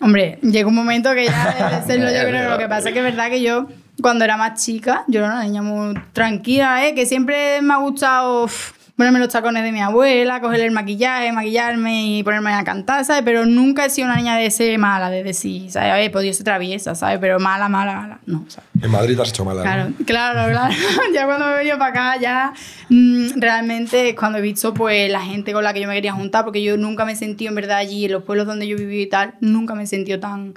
Hombre, 0.00 0.38
llegó 0.42 0.68
un 0.70 0.74
momento 0.74 1.12
que 1.14 1.26
ya 1.26 1.54
debe 1.70 1.86
serlo, 1.86 2.10
yo 2.10 2.28
creo. 2.28 2.50
Lo 2.50 2.58
que 2.58 2.68
pasa 2.68 2.88
es 2.88 2.92
que 2.92 2.98
es 2.98 3.04
verdad 3.04 3.28
que 3.30 3.40
yo, 3.42 3.68
cuando 4.02 4.24
era 4.24 4.36
más 4.36 4.62
chica, 4.62 5.04
yo 5.08 5.20
era 5.20 5.32
una 5.32 5.44
niña 5.44 5.62
muy 5.62 5.94
tranquila, 6.12 6.86
¿eh? 6.86 6.94
Que 6.94 7.06
siempre 7.06 7.62
me 7.62 7.72
ha 7.72 7.78
gustado 7.78 8.44
uf, 8.44 8.72
ponerme 8.96 9.18
los 9.18 9.30
tacones 9.30 9.62
de 9.62 9.72
mi 9.72 9.80
abuela, 9.80 10.40
coger 10.40 10.60
el 10.60 10.70
maquillaje, 10.70 11.32
maquillarme 11.32 12.18
y 12.18 12.22
ponerme 12.22 12.52
a 12.52 12.62
cantar, 12.64 13.04
¿sabes? 13.04 13.22
Pero 13.24 13.46
nunca 13.46 13.84
he 13.84 13.90
sido 13.90 14.06
una 14.06 14.16
niña 14.16 14.36
de 14.36 14.50
ser 14.50 14.78
mala, 14.78 15.08
de 15.10 15.22
decir, 15.22 15.70
¿sabes? 15.70 15.92
A 15.92 15.94
ver, 15.96 16.10
podido 16.10 16.32
ser 16.34 16.44
traviesa, 16.44 16.94
¿sabes? 16.94 17.18
Pero 17.18 17.40
mala, 17.40 17.68
mala, 17.68 17.94
mala, 17.94 18.20
no, 18.26 18.44
¿sabes? 18.48 18.68
En 18.80 18.90
Madrid 18.90 19.16
te 19.16 19.22
has 19.22 19.30
hecho 19.30 19.44
mala. 19.44 19.62
Claro, 19.62 19.90
¿no? 19.90 20.04
claro, 20.04 20.50
claro. 20.50 20.74
ya 21.14 21.24
cuando 21.24 21.46
me 21.46 21.52
he 21.52 21.58
venido 21.58 21.78
para 21.78 21.90
acá, 21.90 22.20
ya 22.20 22.52
mm, 22.90 23.40
realmente 23.40 24.10
es 24.10 24.14
cuando 24.14 24.38
he 24.38 24.42
visto 24.42 24.74
pues 24.74 25.10
la 25.10 25.20
gente 25.20 25.52
con 25.52 25.64
la 25.64 25.72
que 25.72 25.80
yo 25.80 25.88
me 25.88 25.94
quería 25.94 26.12
juntar, 26.12 26.44
porque 26.44 26.62
yo 26.62 26.76
nunca 26.76 27.04
me 27.04 27.12
he 27.12 27.16
sentido 27.16 27.48
en 27.48 27.54
verdad 27.54 27.78
allí, 27.78 28.04
en 28.04 28.12
los 28.12 28.24
pueblos 28.24 28.46
donde 28.46 28.66
yo 28.66 28.76
viví 28.76 29.02
y 29.02 29.06
tal, 29.06 29.34
nunca 29.40 29.74
me 29.74 29.84
he 29.84 29.86
sentido 29.86 30.20
tan 30.20 30.54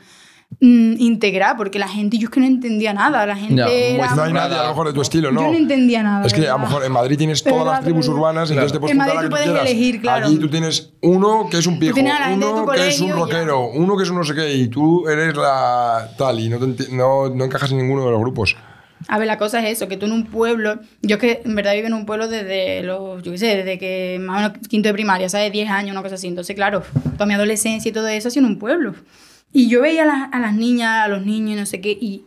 mm, 0.65 0.95
integrada, 0.99 1.55
porque 1.55 1.79
la 1.79 1.87
gente, 1.87 2.17
yo 2.17 2.27
es 2.27 2.33
que 2.33 2.39
no 2.39 2.45
entendía 2.45 2.93
nada, 2.93 3.25
la 3.25 3.35
gente 3.35 3.55
Ya, 3.55 3.67
era... 3.67 4.15
No 4.15 4.23
hay 4.23 4.33
nadie 4.33 4.55
a 4.57 4.63
lo 4.63 4.69
mejor 4.69 4.87
de 4.87 4.93
tu 4.93 5.01
estilo, 5.01 5.31
¿no? 5.31 5.41
Yo 5.41 5.47
no 5.51 5.57
entendía 5.57 6.03
nada. 6.03 6.25
Es 6.25 6.33
que 6.33 6.41
a 6.41 6.43
lo 6.43 6.47
¿verdad? 6.53 6.67
mejor 6.67 6.85
en 6.85 6.91
Madrid 6.91 7.17
tienes 7.17 7.43
todas 7.43 7.59
¿Verdad? 7.59 7.73
las 7.73 7.83
tribus 7.83 8.07
urbanas, 8.07 8.49
entonces 8.49 8.71
te 8.73 8.79
puedes 8.79 8.91
En 8.91 8.97
Madrid 8.97 9.17
tú 9.23 9.29
puedes 9.29 9.45
quieras. 9.45 9.69
elegir, 9.69 10.01
claro. 10.01 10.25
Allí 10.25 10.37
tú 10.37 10.49
tienes 10.49 10.93
uno 11.01 11.47
que 11.49 11.57
es 11.57 11.67
un 11.67 11.79
viejo, 11.79 11.97
uno 11.99 12.65
que 12.71 12.87
es 12.87 12.99
un 12.99 13.07
y 13.07 13.09
ya. 13.09 13.15
rockero, 13.15 13.67
uno 13.69 13.97
que 13.97 14.03
es 14.03 14.09
un 14.09 14.17
no 14.17 14.23
sé 14.23 14.33
qué, 14.35 14.53
y 14.53 14.67
tú 14.67 15.07
eres 15.07 15.35
la 15.35 16.09
tal, 16.17 16.39
y 16.39 16.49
no, 16.49 16.57
te 16.59 16.91
no, 16.91 17.29
no 17.29 17.45
encajas 17.45 17.71
en 17.71 17.77
ninguno 17.77 18.05
de 18.05 18.11
los 18.11 18.19
grupos. 18.19 18.55
A 19.07 19.19
ver, 19.19 19.27
la 19.27 19.37
cosa 19.37 19.59
es 19.59 19.77
eso, 19.77 19.87
que 19.87 19.97
tú 19.97 20.07
en 20.07 20.13
un 20.13 20.25
pueblo, 20.25 20.79
yo 21.01 21.17
es 21.17 21.21
que 21.21 21.41
en 21.45 21.53
verdad 21.53 21.73
vivo 21.73 21.85
en 21.87 21.93
un 21.93 22.05
pueblo 22.07 22.27
desde 22.27 22.81
los, 22.81 23.21
yo 23.21 23.33
qué 23.33 23.37
sé, 23.37 23.57
desde 23.57 23.77
que 23.77 24.17
más 24.19 24.37
o 24.37 24.49
menos 24.53 24.67
quinto 24.67 24.87
de 24.89 24.93
primaria, 24.93 25.29
¿sabes? 25.29 25.51
10 25.51 25.69
años, 25.69 25.91
una 25.91 26.01
cosa 26.01 26.15
así. 26.15 26.27
Entonces, 26.27 26.55
claro, 26.55 26.81
toda 27.13 27.25
mi 27.27 27.33
adolescencia 27.35 27.89
y 27.89 27.91
todo 27.91 28.07
eso 28.07 28.29
ha 28.29 28.31
sido 28.31 28.45
en 28.45 28.53
un 28.53 28.57
pueblo. 28.59 28.95
Y 29.57 29.69
yo 29.69 29.81
veía 29.81 30.03
a 30.03 30.05
las, 30.05 30.33
a 30.33 30.39
las 30.39 30.53
niñas, 30.53 31.05
a 31.05 31.07
los 31.07 31.25
niños 31.25 31.51
y 31.51 31.55
no 31.55 31.65
sé 31.65 31.79
qué, 31.79 31.91
y 31.91 32.25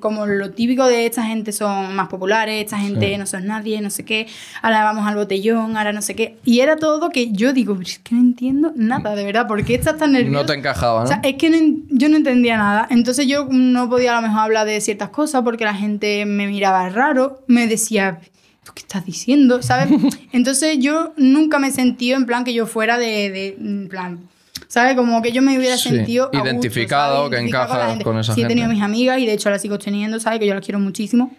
como 0.00 0.26
lo 0.26 0.50
típico 0.50 0.84
de 0.84 1.06
esta 1.06 1.22
gente 1.22 1.50
son 1.52 1.96
más 1.96 2.08
populares, 2.08 2.62
esta 2.62 2.76
gente 2.78 3.16
no 3.16 3.24
son 3.24 3.46
nadie, 3.46 3.80
no 3.80 3.88
sé 3.88 4.04
qué, 4.04 4.26
ahora 4.60 4.84
vamos 4.84 5.06
al 5.06 5.14
botellón, 5.14 5.78
ahora 5.78 5.94
no 5.94 6.02
sé 6.02 6.14
qué. 6.14 6.36
Y 6.44 6.60
era 6.60 6.76
todo 6.76 7.08
que 7.08 7.32
yo 7.32 7.54
digo, 7.54 7.72
"Pero 7.74 7.88
es 7.88 7.98
que 8.00 8.14
no 8.14 8.20
entiendo 8.20 8.72
nada, 8.76 9.14
de 9.14 9.24
verdad, 9.24 9.46
¿por 9.46 9.64
qué 9.64 9.76
estás 9.76 9.96
tan 9.96 10.12
nerviosa? 10.12 10.40
No 10.42 10.44
te 10.44 10.52
encajaba, 10.52 10.98
¿no? 10.98 11.04
O 11.04 11.06
sea, 11.08 11.20
es 11.24 11.36
que 11.36 11.48
no 11.48 11.56
yo 11.88 12.10
no 12.10 12.18
entendía 12.18 12.58
nada. 12.58 12.86
Entonces 12.90 13.26
yo 13.26 13.48
no 13.50 13.88
podía 13.88 14.12
a 14.12 14.20
lo 14.20 14.28
mejor 14.28 14.42
hablar 14.42 14.66
de 14.66 14.78
ciertas 14.82 15.08
cosas 15.08 15.44
porque 15.44 15.64
la 15.64 15.74
gente 15.74 16.26
me 16.26 16.46
miraba 16.48 16.90
raro, 16.90 17.40
me 17.46 17.66
decía, 17.66 18.20
¿tú 18.62 18.72
qué 18.74 18.82
estás 18.82 19.06
diciendo? 19.06 19.62
¿Sabes? 19.62 19.88
Entonces 20.32 20.78
yo 20.80 21.14
nunca 21.16 21.58
me 21.58 21.70
sentí 21.70 22.12
en 22.12 22.26
plan 22.26 22.44
que 22.44 22.52
yo 22.52 22.66
fuera 22.66 22.98
de, 22.98 23.30
de 23.30 23.56
en 23.58 23.88
plan, 23.88 24.20
¿sabes? 24.68 24.94
Como 24.94 25.20
que 25.22 25.32
yo 25.32 25.42
me 25.42 25.58
hubiera 25.58 25.76
Sí, 25.76 25.88
sentido 25.88 26.30
gusto, 26.32 26.46
identificado, 26.46 27.24
¿sabes? 27.24 27.38
que 27.40 27.46
encaja 27.46 27.88
gente. 27.90 28.04
con 28.04 28.18
esa 28.18 28.34
Sí, 28.34 28.42
he 28.42 28.46
tenido 28.46 28.66
gente. 28.68 28.74
mis 28.76 28.84
amigas 28.84 29.18
y 29.18 29.26
de 29.26 29.32
hecho 29.32 29.50
las 29.50 29.60
sigo 29.62 29.78
teniendo, 29.78 30.20
¿sabes? 30.20 30.38
Que 30.38 30.46
yo 30.46 30.54
las 30.54 30.64
quiero 30.64 30.78
muchísimo. 30.78 31.34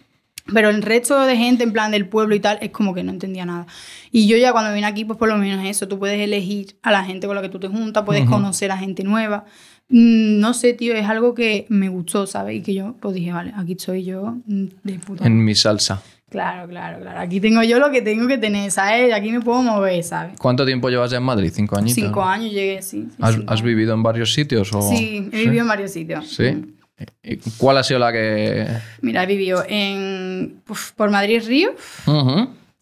Pero 0.51 0.69
el 0.69 0.81
resto 0.81 1.19
de 1.25 1.37
gente, 1.37 1.63
en 1.63 1.71
plan 1.71 1.91
del 1.91 2.07
pueblo 2.07 2.33
y 2.33 2.39
tal, 2.39 2.57
es 2.61 2.71
como 2.71 2.95
que 2.95 3.03
no 3.03 3.11
entendía 3.11 3.45
nada. 3.45 3.67
Y 4.11 4.27
yo 4.27 4.35
ya 4.35 4.51
cuando 4.51 4.73
vine 4.73 4.87
aquí, 4.87 5.05
pues 5.05 5.19
por 5.19 5.29
lo 5.29 5.37
menos 5.37 5.63
eso, 5.63 5.87
tú 5.87 5.99
puedes 5.99 6.19
elegir 6.19 6.75
a 6.81 6.91
la 6.91 7.03
gente 7.03 7.27
con 7.27 7.35
la 7.35 7.43
que 7.43 7.49
tú 7.49 7.59
te 7.59 7.67
juntas, 7.67 8.03
puedes 8.03 8.25
conocer 8.27 8.71
a 8.71 8.77
gente 8.77 9.03
nueva. 9.03 9.45
Mm, 9.89 10.39
No 10.39 10.55
sé, 10.55 10.73
tío, 10.73 10.95
es 10.95 11.05
algo 11.07 11.35
que 11.35 11.67
me 11.69 11.87
gustó, 11.89 12.25
¿sabes? 12.25 12.55
Y 12.57 12.61
que 12.61 12.73
yo, 12.73 12.95
pues 12.99 13.13
dije, 13.13 13.31
vale, 13.31 13.53
aquí 13.55 13.73
estoy 13.73 14.03
yo 14.03 14.37
mm, 14.47 14.65
de 14.83 14.93
puta. 14.99 15.25
En 15.27 15.43
mi 15.43 15.53
salsa. 15.53 16.01
Claro, 16.29 16.67
claro, 16.67 16.99
claro. 16.99 17.19
Aquí 17.19 17.39
tengo 17.39 17.63
yo 17.63 17.79
lo 17.79 17.89
que 17.89 18.01
tengo 18.01 18.27
que 18.27 18.37
tener, 18.37 18.69
¿sabes? 18.71 19.13
Aquí 19.13 19.31
me 19.31 19.41
puedo 19.41 19.61
mover, 19.63 20.03
¿sabes? 20.03 20.33
¿Cuánto 20.39 20.65
tiempo 20.65 20.89
llevas 20.89 21.09
ya 21.11 21.17
en 21.17 21.23
Madrid? 21.23 21.51
¿Cinco 21.53 21.77
añitos? 21.77 21.95
Cinco 21.95 22.23
años 22.23 22.51
llegué, 22.51 22.81
sí. 22.81 23.07
sí, 23.09 23.15
¿Has, 23.19 23.35
años. 23.35 23.61
vivido 23.63 23.93
en 23.93 24.03
varios 24.03 24.31
sitios? 24.33 24.71
O... 24.73 24.81
Sí, 24.81 25.29
he 25.31 25.37
vivido 25.37 25.63
en 25.63 25.67
varios 25.67 25.91
sitios. 25.91 26.27
¿Sí? 26.29 26.75
¿Y 27.23 27.37
¿Cuál 27.57 27.77
ha 27.77 27.83
sido 27.83 27.99
la 27.99 28.11
que...? 28.11 28.67
Mira, 29.01 29.23
he 29.23 29.25
vivido 29.25 29.63
en, 29.67 30.61
uf, 30.67 30.91
por 30.91 31.09
Madrid 31.09 31.41
Río, 31.47 31.71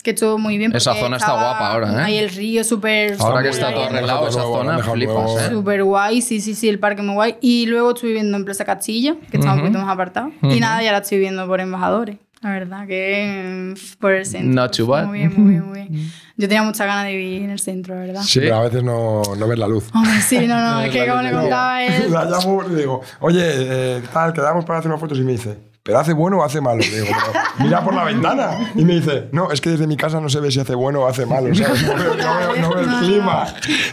que 0.03 0.11
estuvo 0.11 0.37
muy 0.37 0.57
bien. 0.57 0.75
Esa 0.75 0.95
zona 0.95 1.17
está 1.17 1.33
guapa 1.33 1.71
ahora, 1.71 1.91
¿eh? 1.91 2.03
Ahí 2.03 2.17
el 2.17 2.29
río 2.29 2.63
súper... 2.63 3.15
Ahora 3.19 3.43
que 3.43 3.49
está 3.49 3.73
todo 3.73 3.83
arreglado, 3.83 4.27
esa 4.27 4.39
nuevo, 4.39 4.57
zona 4.57 4.79
flipas. 4.79 5.31
¿eh? 5.41 5.49
Súper 5.51 5.83
guay, 5.83 6.21
sí, 6.21 6.41
sí, 6.41 6.55
sí, 6.55 6.67
el 6.67 6.79
parque 6.79 7.01
muy 7.01 7.13
guay. 7.13 7.35
Y 7.41 7.65
luego 7.67 7.89
estuve 7.91 8.09
viviendo 8.09 8.37
en 8.37 8.45
Plaza 8.45 8.65
Castilla, 8.65 9.15
que 9.29 9.37
está 9.37 9.53
un 9.53 9.59
poquito 9.59 9.79
más 9.79 9.89
apartado. 9.89 10.31
Y 10.41 10.59
nada, 10.59 10.83
y 10.83 10.87
ahora 10.87 10.99
estoy 10.99 11.17
viviendo 11.17 11.45
por 11.45 11.59
Embajadores. 11.59 12.17
La 12.47 12.53
verdad 12.53 12.87
que 12.87 13.73
por 13.99 14.13
el 14.13 14.25
centro. 14.25 14.53
Not 14.53 14.77
too 14.77 14.87
bad. 14.87 15.07
Muy 15.07 15.19
bien, 15.19 15.33
muy 15.35 15.49
bien, 15.49 15.65
muy 15.67 15.79
bien. 15.81 16.11
Yo 16.37 16.47
tenía 16.47 16.63
muchas 16.63 16.87
ganas 16.87 17.03
de 17.03 17.17
vivir 17.17 17.41
en 17.41 17.49
el 17.49 17.59
centro, 17.59 17.93
la 17.95 18.01
verdad. 18.01 18.21
Sí, 18.21 18.39
pero 18.39 18.55
a 18.55 18.63
veces 18.63 18.83
no, 18.83 19.21
no 19.37 19.47
ves 19.49 19.59
la 19.59 19.67
luz. 19.67 19.89
Hombre, 19.93 20.21
sí, 20.21 20.47
no, 20.47 20.55
no, 20.57 20.81
es 20.85 20.91
que 20.91 21.05
la 21.05 21.11
como 21.11 21.23
le 21.23 21.31
contaba 21.31 21.83
él... 21.85 22.09
La 22.09 22.23
llamo 22.23 22.63
y 22.63 22.69
le 22.69 22.75
digo, 22.77 23.01
oye, 23.19 23.41
eh, 23.43 24.01
tal, 24.13 24.31
quedamos 24.31 24.63
para 24.63 24.79
hacer 24.79 24.89
unas 24.89 25.01
fotos 25.01 25.17
y 25.17 25.23
me 25.23 25.33
dice, 25.33 25.57
¿pero 25.87 25.97
hace 25.99 26.13
bueno 26.13 26.37
o 26.37 26.43
hace 26.43 26.61
malo? 26.61 26.79
Le 26.81 26.91
digo, 27.01 27.07
"Pero 27.07 27.39
mira 27.59 27.83
por 27.83 27.95
la 27.95 28.03
ventana. 28.03 28.71
Y 28.75 28.85
me 28.85 28.93
dice, 28.95 29.29
no, 29.31 29.51
es 29.51 29.59
que 29.61 29.71
desde 29.71 29.87
mi 29.87 29.97
casa 29.97 30.19
no 30.21 30.29
se 30.29 30.39
ve 30.39 30.51
si 30.51 30.59
hace 30.59 30.75
bueno 30.75 30.99
o 31.01 31.07
hace 31.07 31.25
malo, 31.25 31.55
¿sabes? 31.55 31.81
No 31.87 31.95
veo, 31.95 32.13
no 32.15 32.37
veo- 32.37 32.55
no 32.61 32.69
veo 32.69 32.79
el 32.81 32.87
clima. 33.07 33.47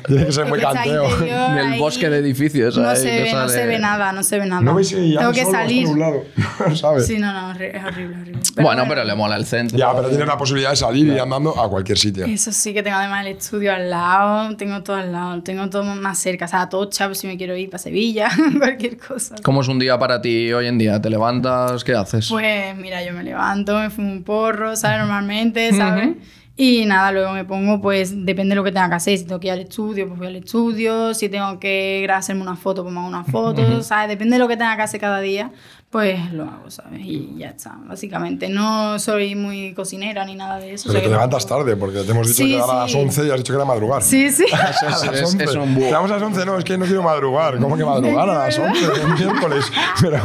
Tiene 0.07 0.27
que 0.27 0.33
ser 0.33 0.45
Es 0.45 0.49
muy 0.51 0.59
está 0.59 0.73
canteo. 0.75 1.07
En 1.27 1.59
el 1.59 1.79
bosque 1.81 2.11
de 2.11 2.19
edificios. 2.19 2.77
No 2.77 2.89
ahí 2.89 2.97
se, 2.97 3.05
ve, 3.07 3.33
no 3.33 3.39
sale- 3.39 3.53
se 3.53 3.67
ve 3.67 3.79
nada, 3.79 4.13
no 4.13 4.23
se 4.23 4.39
ve 4.39 4.47
nada. 4.47 4.61
No 4.61 4.75
ves 4.75 4.89
si 4.89 5.15
Tengo 5.17 5.33
que 5.33 5.45
salir. 5.47 5.89
nublado, 5.89 6.23
¿sabes? 6.75 7.07
Sí, 7.07 7.19
no, 7.19 7.33
no, 7.33 7.53
es 7.53 7.57
horrible, 7.57 7.79
es 7.79 7.85
horrible. 7.85 8.33
Bueno, 8.61 8.85
pero 8.89 9.05
le 9.05 9.15
mola 9.15 9.37
el 9.37 9.47
centro. 9.47 9.79
Ya, 9.79 9.95
pero 9.95 10.09
tienes 10.09 10.27
la 10.27 10.37
posibilidad 10.37 10.71
de 10.71 10.77
salir 10.77 11.07
y 11.07 11.13
ir 11.13 11.21
andando 11.21 11.59
a 11.59 11.69
cualquier 11.71 11.97
sitio. 11.99 12.27
Eso 12.27 12.51
sí 12.53 12.75
que 12.75 12.83
tengo 12.83 12.97
además 12.97 13.25
el 13.27 13.37
estudio 13.37 13.73
al 13.73 13.89
lado, 13.89 14.57
tengo 14.57 14.83
todo 14.83 14.97
al 14.97 15.13
lado, 15.13 15.43
tengo 15.43 15.71
todo 15.71 15.85
más 15.85 16.19
cerca, 16.19 16.45
o 16.47 16.49
sea, 16.49 16.63
Atocha, 16.63 17.07
pues 17.07 17.19
si 17.19 17.27
me 17.27 17.37
quiero 17.37 17.57
ir 17.57 17.71
para 17.71 17.79
Sevilla, 17.83 18.29
cualquier 18.59 18.97
cosa. 18.99 19.37
¿Cómo 19.43 19.61
es 19.63 19.69
un 19.69 19.79
día 19.79 19.99
para 19.99 20.21
ti 20.21 20.53
hoy 20.53 20.67
en 20.67 20.79
día? 20.79 21.01
¿Te 21.01 21.11
levantas? 21.11 21.84
¿Qué 21.85 21.95
haces? 21.95 22.29
Pues 22.29 22.77
mira, 22.77 23.05
yo 23.05 23.13
me 23.13 23.23
levanto, 23.23 23.79
me 23.79 23.91
fumo 23.91 24.13
un 24.13 24.23
porro, 24.25 24.77
¿sabes? 24.77 24.99
Normalmente, 24.99 25.73
¿sabes? 25.73 26.17
Y 26.57 26.85
nada, 26.85 27.11
luego 27.11 27.33
me 27.33 27.45
pongo, 27.45 27.81
pues 27.81 28.25
depende 28.25 28.51
de 28.51 28.57
lo 28.57 28.63
que 28.63 28.71
tenga 28.71 28.89
que 28.89 28.95
hacer. 28.95 29.19
Si 29.19 29.25
tengo 29.25 29.41
que 29.41 29.49
ir 29.49 29.53
al 29.53 29.61
estudio, 29.61 30.07
pues 30.07 30.19
voy 30.19 30.29
al 30.29 30.37
estudio. 30.37 31.13
Si 31.13 31.29
tengo 31.29 31.59
que 31.59 32.07
hacerme 32.13 32.43
una 32.43 32.55
foto, 32.55 32.83
pues 32.83 32.95
me 32.95 33.01
hago 33.01 33.09
una 33.09 33.25
foto, 33.25 33.83
¿sabes? 33.83 34.09
Depende 34.09 34.37
de 34.37 34.39
lo 34.39 34.47
que 34.47 34.57
tenga 34.57 34.77
que 34.77 34.83
hacer 34.83 35.01
cada 35.01 35.21
día, 35.21 35.51
pues 35.95 36.33
lo 36.33 36.43
hago, 36.43 36.69
¿sabes? 36.73 37.03
Y 37.05 37.37
ya 37.39 37.51
está, 37.51 37.79
básicamente. 37.87 38.49
No 38.49 38.99
soy 38.99 39.37
muy 39.37 39.73
cocinera 39.75 40.25
ni 40.25 40.35
nada 40.35 40.57
de 40.59 40.75
eso. 40.75 40.89
Pero 40.89 41.05
te 41.05 41.09
levantas 41.09 41.47
tarde 41.47 41.77
porque 41.77 42.01
te 42.01 42.11
hemos 42.11 42.27
dicho 42.27 42.43
Sí, 42.43 42.49
que 42.51 42.57
era 42.57 42.65
a 42.65 42.75
las 42.81 42.91
sí. 42.91 42.99
11 42.99 43.27
y 43.27 43.31
has 43.31 43.37
dicho 43.37 43.53
que 43.53 43.57
era 43.59 43.65
madrugar. 43.65 44.03
Sí, 44.03 44.29
sí. 44.33 44.45
A 44.53 44.91
las 44.91 45.05
es- 45.05 45.21
es 45.21 45.35
11. 45.55 45.57
un 45.61 45.75
búho. 45.77 45.87
Quedamos 45.87 46.11
a 46.11 46.15
las 46.15 46.23
11, 46.25 46.47
no, 46.47 46.59
es 46.59 46.65
que 46.65 46.77
no 46.77 46.85
quiero 46.85 47.05
madrugar. 47.05 47.59
¿Cómo 47.61 47.77
que 47.77 47.85
madrugar 47.93 48.29
a 48.29 48.35
las 48.47 48.59
11? 48.59 49.05
Un 49.05 49.15
miércoles. 49.15 49.67
Pero. 50.01 50.21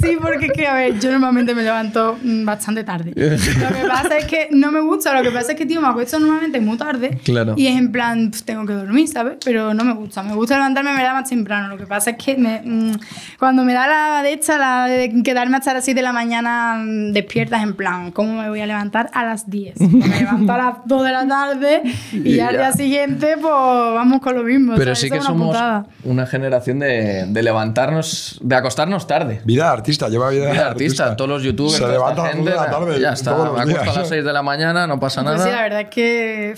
Sí, 0.00 0.16
porque 0.20 0.46
es 0.46 0.52
que, 0.54 0.66
a 0.66 0.74
ver, 0.74 0.98
yo 0.98 1.12
normalmente 1.12 1.54
me 1.54 1.62
levanto 1.62 2.18
mm, 2.20 2.44
bastante 2.44 2.82
tarde. 2.82 3.12
Lo 3.14 3.68
que 3.76 3.86
pasa 3.88 4.18
es 4.18 4.24
que 4.26 4.48
no 4.50 4.72
me 4.72 4.80
gusta, 4.80 5.14
lo 5.14 5.22
que 5.22 5.30
pasa 5.30 5.52
es 5.52 5.58
que, 5.58 5.66
tío, 5.66 5.80
me 5.80 5.86
acuesto 5.88 6.18
normalmente 6.18 6.60
muy 6.60 6.76
tarde. 6.76 7.18
Claro. 7.22 7.54
Y 7.56 7.68
es 7.68 7.76
en 7.78 7.92
plan, 7.92 8.30
pf, 8.32 8.42
tengo 8.44 8.66
que 8.66 8.72
dormir, 8.72 9.06
¿sabes? 9.06 9.36
Pero 9.44 9.72
no 9.72 9.84
me 9.84 9.94
gusta. 9.94 10.24
Me 10.24 10.34
gusta 10.34 10.56
levantarme 10.56 10.92
me 10.94 11.02
da 11.04 11.12
más 11.12 11.28
temprano. 11.28 11.68
Lo 11.68 11.76
que 11.78 11.86
pasa 11.86 12.10
es 12.10 12.16
que 12.16 12.36
me, 12.36 12.60
mm, 12.64 12.98
cuando 13.38 13.62
me 13.62 13.72
da 13.72 13.86
la 13.86 14.15
de 14.22 14.32
esta, 14.34 14.58
la 14.58 14.86
de 14.86 15.22
quedarme 15.22 15.56
hasta 15.56 15.74
las 15.74 15.84
7 15.84 15.98
de 15.98 16.02
la 16.02 16.12
mañana 16.12 16.76
mm, 16.78 17.12
despiertas, 17.12 17.62
en 17.62 17.74
plan, 17.74 18.10
¿cómo 18.12 18.40
me 18.40 18.48
voy 18.48 18.60
a 18.60 18.66
levantar 18.66 19.10
a 19.12 19.24
las 19.24 19.48
10? 19.50 19.80
Me 19.80 20.08
levanto 20.20 20.52
a 20.52 20.56
las 20.58 20.74
2 20.84 21.04
de 21.04 21.12
la 21.12 21.26
tarde 21.28 21.82
y, 22.12 22.34
Y 22.34 22.40
al 22.40 22.56
día 22.56 22.72
siguiente, 22.72 23.34
pues 23.40 23.52
vamos 23.52 24.20
con 24.20 24.34
lo 24.36 24.42
mismo. 24.42 24.72
Pero 24.76 24.94
¿sabes? 24.94 24.98
sí 25.00 25.08
que 25.10 25.16
una 25.18 25.26
somos 25.26 25.46
putada. 25.48 25.86
una 26.04 26.26
generación 26.26 26.78
de, 26.78 27.26
de 27.26 27.42
levantarnos, 27.42 28.38
de 28.42 28.54
acostarnos 28.54 29.06
tarde. 29.06 29.40
Vida 29.44 29.64
de 29.64 29.70
artista, 29.70 30.08
lleva 30.08 30.30
vida, 30.30 30.50
Mira, 30.50 30.66
artista, 30.68 31.16
todos 31.16 31.30
los 31.30 31.42
youtubers, 31.42 31.76
Se 31.76 31.86
levanta 31.86 32.22
a 32.22 32.26
las 32.28 32.36
dos 32.36 32.44
de 32.44 32.50
la 32.54 32.70
tarde 32.70 33.00
ya 33.00 33.12
está, 33.12 33.34
me 33.52 33.60
acuesto 33.60 33.90
a 33.90 33.94
las 34.00 34.08
6 34.08 34.24
de 34.24 34.32
la 34.32 34.42
mañana, 34.42 34.86
no 34.86 34.98
pasa 35.00 35.22
Pues 35.22 35.36
nada. 35.36 35.44
sí, 35.46 35.54
la 35.54 35.62
verdad 35.62 35.80
es 35.82 35.88
que 35.88 36.54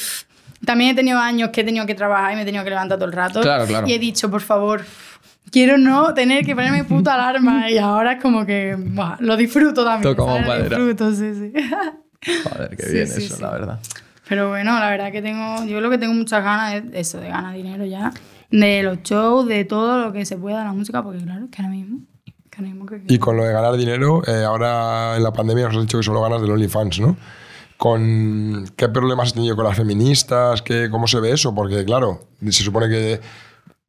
también 0.65 0.91
he 0.91 0.95
tenido 0.95 1.19
años 1.19 1.51
que 1.51 1.61
he 1.61 1.65
tenido 1.65 1.87
que 1.87 1.95
trabajar 1.95 2.33
y 2.33 2.37
me 2.37 2.43
he 2.43 2.45
tenido 2.45 2.65
que 2.65 2.71
levantar 2.71 2.99
todo 2.99 3.07
el 3.07 3.13
rato. 3.13 3.41
Claro, 3.41 3.65
claro. 3.67 3.87
Y 3.87 3.95
he 3.95 3.99
dicho, 3.99 4.31
por 4.31 4.41
favor, 4.41 4.85
quiero 5.51 5.79
no 5.79 6.15
tener 6.15 6.45
que 6.45 6.55
ponerme 6.55 6.85
puta 6.85 7.15
alarma. 7.15 7.71
Y 7.71 7.79
ahora 7.79 8.15
es 8.15 8.23
como 8.23 8.45
que 8.47 8.77
buah, 8.79 9.17
lo 9.21 9.37
disfruto 9.37 9.85
también. 9.85 10.17
¿sabes? 10.17 10.47
Lo 10.47 10.59
disfruto, 10.87 11.13
sí, 11.15 11.35
sí. 11.35 11.53
Joder, 12.51 12.77
qué 12.77 12.83
Sí, 12.83 12.93
bien 12.95 13.07
sí, 13.07 13.25
eso, 13.25 13.37
sí. 13.37 13.43
la 13.43 13.51
verdad. 13.51 13.81
Pero 14.29 14.49
bueno, 14.49 14.79
la 14.79 14.91
verdad 14.91 15.11
que 15.13 15.23
tengo, 15.23 15.65
yo 15.65 15.81
lo 15.81 15.89
que 15.89 15.97
tengo 15.99 16.13
muchas 16.13 16.45
ganas 16.45 16.75
es 16.75 16.83
eso, 16.93 17.19
de 17.19 17.29
ganar 17.29 17.55
dinero 17.55 17.85
ya. 17.87 18.13
De 18.51 18.83
los 18.83 19.03
shows, 19.03 19.47
de 19.47 19.65
todo 19.65 20.01
lo 20.01 20.13
que 20.13 20.27
se 20.27 20.37
pueda 20.37 20.65
la 20.65 20.73
música, 20.73 21.03
porque 21.03 21.23
claro, 21.23 21.49
que 21.51 21.63
ahora 21.63 21.75
mismo. 21.75 22.01
Que 22.51 22.59
ahora 22.59 22.69
mismo 22.69 22.87
que, 22.87 23.03
Y 23.09 23.19
con 23.19 23.37
lo 23.37 23.45
de 23.45 23.53
ganar 23.53 23.77
dinero, 23.77 24.23
eh, 24.27 24.45
ahora 24.45 25.17
en 25.17 25.23
la 25.23 25.33
pandemia 25.33 25.67
nos 25.67 25.77
has 25.77 25.83
dicho 25.83 25.99
que 25.99 26.05
solo 26.05 26.21
ganas 26.23 26.43
del 26.43 26.51
OnlyFans, 26.51 27.01
¿no? 27.01 27.17
¿Con 27.77 28.65
qué 28.77 28.89
problemas 28.89 29.29
has 29.29 29.35
tenido 29.35 29.55
con 29.55 29.65
las 29.65 29.77
feministas? 29.77 30.63
¿Qué, 30.63 30.89
¿Cómo 30.91 31.07
se 31.07 31.21
ve 31.21 31.31
eso? 31.33 31.55
Porque, 31.55 31.85
claro, 31.85 32.21
se 32.43 32.65
supone 32.65 32.89
que 32.89 33.21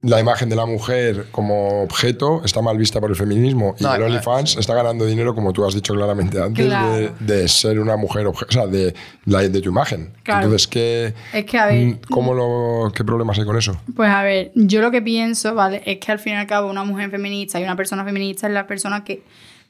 la 0.02 0.18
imagen 0.20 0.48
de 0.48 0.56
la 0.56 0.66
mujer 0.66 1.26
como 1.32 1.84
objeto 1.84 2.42
está 2.46 2.62
mal 2.62 2.78
vista 2.78 3.02
por 3.02 3.10
el 3.10 3.18
feminismo 3.18 3.76
y 3.78 3.84
No, 3.84 3.94
el 3.96 4.04
OnlyFans 4.04 4.56
está 4.56 4.74
ganando 4.74 5.06
dinero, 5.06 5.36
como 5.36 5.52
tú 5.52 5.66
has 5.66 5.74
dicho 5.76 5.94
claramente 5.94 6.42
antes, 6.42 6.66
Claro. 6.68 6.94
de, 6.94 7.12
de 7.20 7.48
ser 7.50 7.82
una 7.82 7.98
mujer 7.98 8.26
objeto, 8.26 8.48
o 8.50 8.54
sea, 8.54 8.68
de, 8.68 8.94
la- 9.26 9.42
de 9.42 9.62
tu 9.62 9.70
imagen. 9.70 10.14
Claro. 10.24 10.46
Entonces, 10.46 10.68
¿qué, 10.70 11.14
Es 11.34 11.44
que, 11.44 11.58
a 11.60 11.66
ver, 11.66 11.86
mm, 11.86 12.00
¿cómo 12.10 12.34
lo, 12.34 12.94
¿qué 12.94 13.04
problemas 13.04 13.38
hay 13.40 13.46
con 13.46 13.58
eso? 13.58 13.78
Pues 13.94 14.10
a 14.10 14.24
ver, 14.24 14.52
yo 14.56 14.80
lo 14.82 14.90
que 14.90 15.02
pienso, 15.02 15.54
¿vale? 15.54 15.82
Es 15.86 15.98
que 16.00 16.12
al 16.14 16.20
fin 16.20 16.34
y 16.34 16.36
al 16.38 16.48
cabo 16.48 16.70
una 16.70 16.86
mujer 16.86 17.12
feminista 17.12 17.60
y 17.60 17.64
una 17.64 17.76
persona 17.76 18.06
feminista 18.06 18.48
es 18.48 18.54
la 18.54 18.68
persona 18.68 19.04
que 19.04 19.24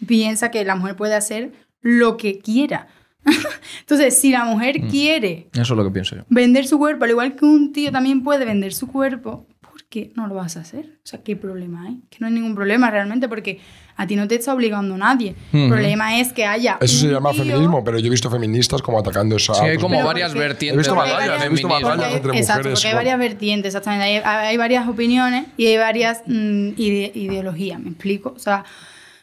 piensa 0.05 0.51
que 0.51 0.63
la 0.63 0.75
mujer 0.75 0.95
puede 0.95 1.15
hacer 1.15 1.53
lo 1.81 2.17
que 2.17 2.37
quiera. 2.37 2.87
Entonces, 3.81 4.17
si 4.19 4.31
la 4.31 4.45
mujer 4.45 4.79
quiere 4.89 5.49
Eso 5.53 5.61
es 5.73 5.77
lo 5.77 5.83
que 5.83 5.91
pienso 5.91 6.15
yo. 6.15 6.23
vender 6.29 6.67
su 6.67 6.77
cuerpo, 6.77 7.03
al 7.05 7.09
igual 7.11 7.35
que 7.35 7.45
un 7.45 7.73
tío 7.73 7.91
también 7.91 8.23
puede 8.23 8.45
vender 8.45 8.73
su 8.73 8.87
cuerpo, 8.87 9.45
¿por 9.89 10.03
qué 10.03 10.11
no 10.15 10.27
lo 10.27 10.35
vas 10.35 10.55
a 10.55 10.59
hacer? 10.61 10.85
O 11.03 11.07
sea, 11.07 11.21
¿qué 11.23 11.35
problema 11.35 11.85
hay? 11.87 11.97
Que 12.11 12.17
no 12.19 12.27
hay 12.27 12.33
ningún 12.33 12.53
problema 12.53 12.91
realmente 12.91 13.27
porque 13.27 13.59
a 13.97 14.05
ti 14.05 14.15
no 14.15 14.27
te 14.27 14.35
está 14.35 14.53
obligando 14.53 14.95
nadie. 14.97 15.33
El 15.51 15.67
problema 15.67 16.19
es 16.19 16.31
que 16.31 16.45
haya. 16.45 16.77
Eso 16.79 16.97
se 16.99 17.07
llama 17.11 17.31
tío- 17.31 17.43
feminismo, 17.43 17.83
pero 17.83 17.97
yo 17.99 18.05
he 18.07 18.09
visto 18.11 18.29
feministas 18.29 18.81
como 18.83 18.99
atacando 18.99 19.35
esa. 19.35 19.55
Sí, 19.55 19.65
hay 19.65 19.77
como 19.77 19.95
Pero 19.95 20.05
varias 20.05 20.29
porque- 20.31 20.47
vertientes 20.47 20.75
He 20.75 20.91
visto 20.91 20.95
batallas, 20.95 21.43
he 21.43 21.49
visto 21.49 21.67
batallas 21.67 22.13
entre 22.15 22.37
Exacto, 22.37 22.59
mujeres, 22.69 22.79
porque 22.79 22.87
hay 22.87 22.93
varias 22.95 23.19
vertientes, 23.19 23.69
exactamente. 23.75 24.05
Hay, 24.05 24.47
hay 24.47 24.57
varias 24.57 24.87
opiniones 24.87 25.45
y 25.57 25.65
hay 25.65 25.77
varias 25.77 26.21
mm, 26.27 26.67
ide- 26.77 27.11
ideologías, 27.15 27.79
¿me 27.79 27.89
explico? 27.89 28.33
O 28.35 28.39
sea, 28.39 28.65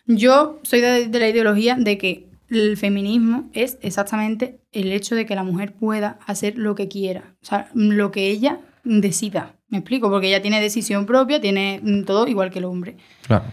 yo 0.06 0.58
soy 0.64 0.80
de, 0.80 1.06
de 1.06 1.18
la 1.20 1.28
ideología 1.28 1.76
de 1.78 1.96
que 1.96 2.26
el 2.50 2.76
feminismo 2.76 3.48
es 3.52 3.78
exactamente 3.82 4.58
el 4.72 4.90
hecho 4.92 5.14
de 5.14 5.26
que 5.26 5.34
la 5.36 5.42
mujer 5.44 5.74
pueda 5.74 6.18
hacer 6.26 6.58
lo 6.58 6.74
que 6.74 6.88
quiera, 6.88 7.34
o 7.42 7.46
sea, 7.46 7.68
lo 7.74 8.10
que 8.10 8.28
ella 8.30 8.58
decida, 8.86 9.54
¿me 9.68 9.78
explico? 9.78 10.10
Porque 10.10 10.28
ella 10.28 10.40
tiene 10.40 10.60
decisión 10.60 11.06
propia, 11.06 11.40
tiene 11.40 11.80
mm, 11.82 12.04
todo 12.04 12.26
igual 12.26 12.50
que 12.50 12.60
el 12.60 12.64
hombre. 12.64 12.96
Claro. 13.26 13.44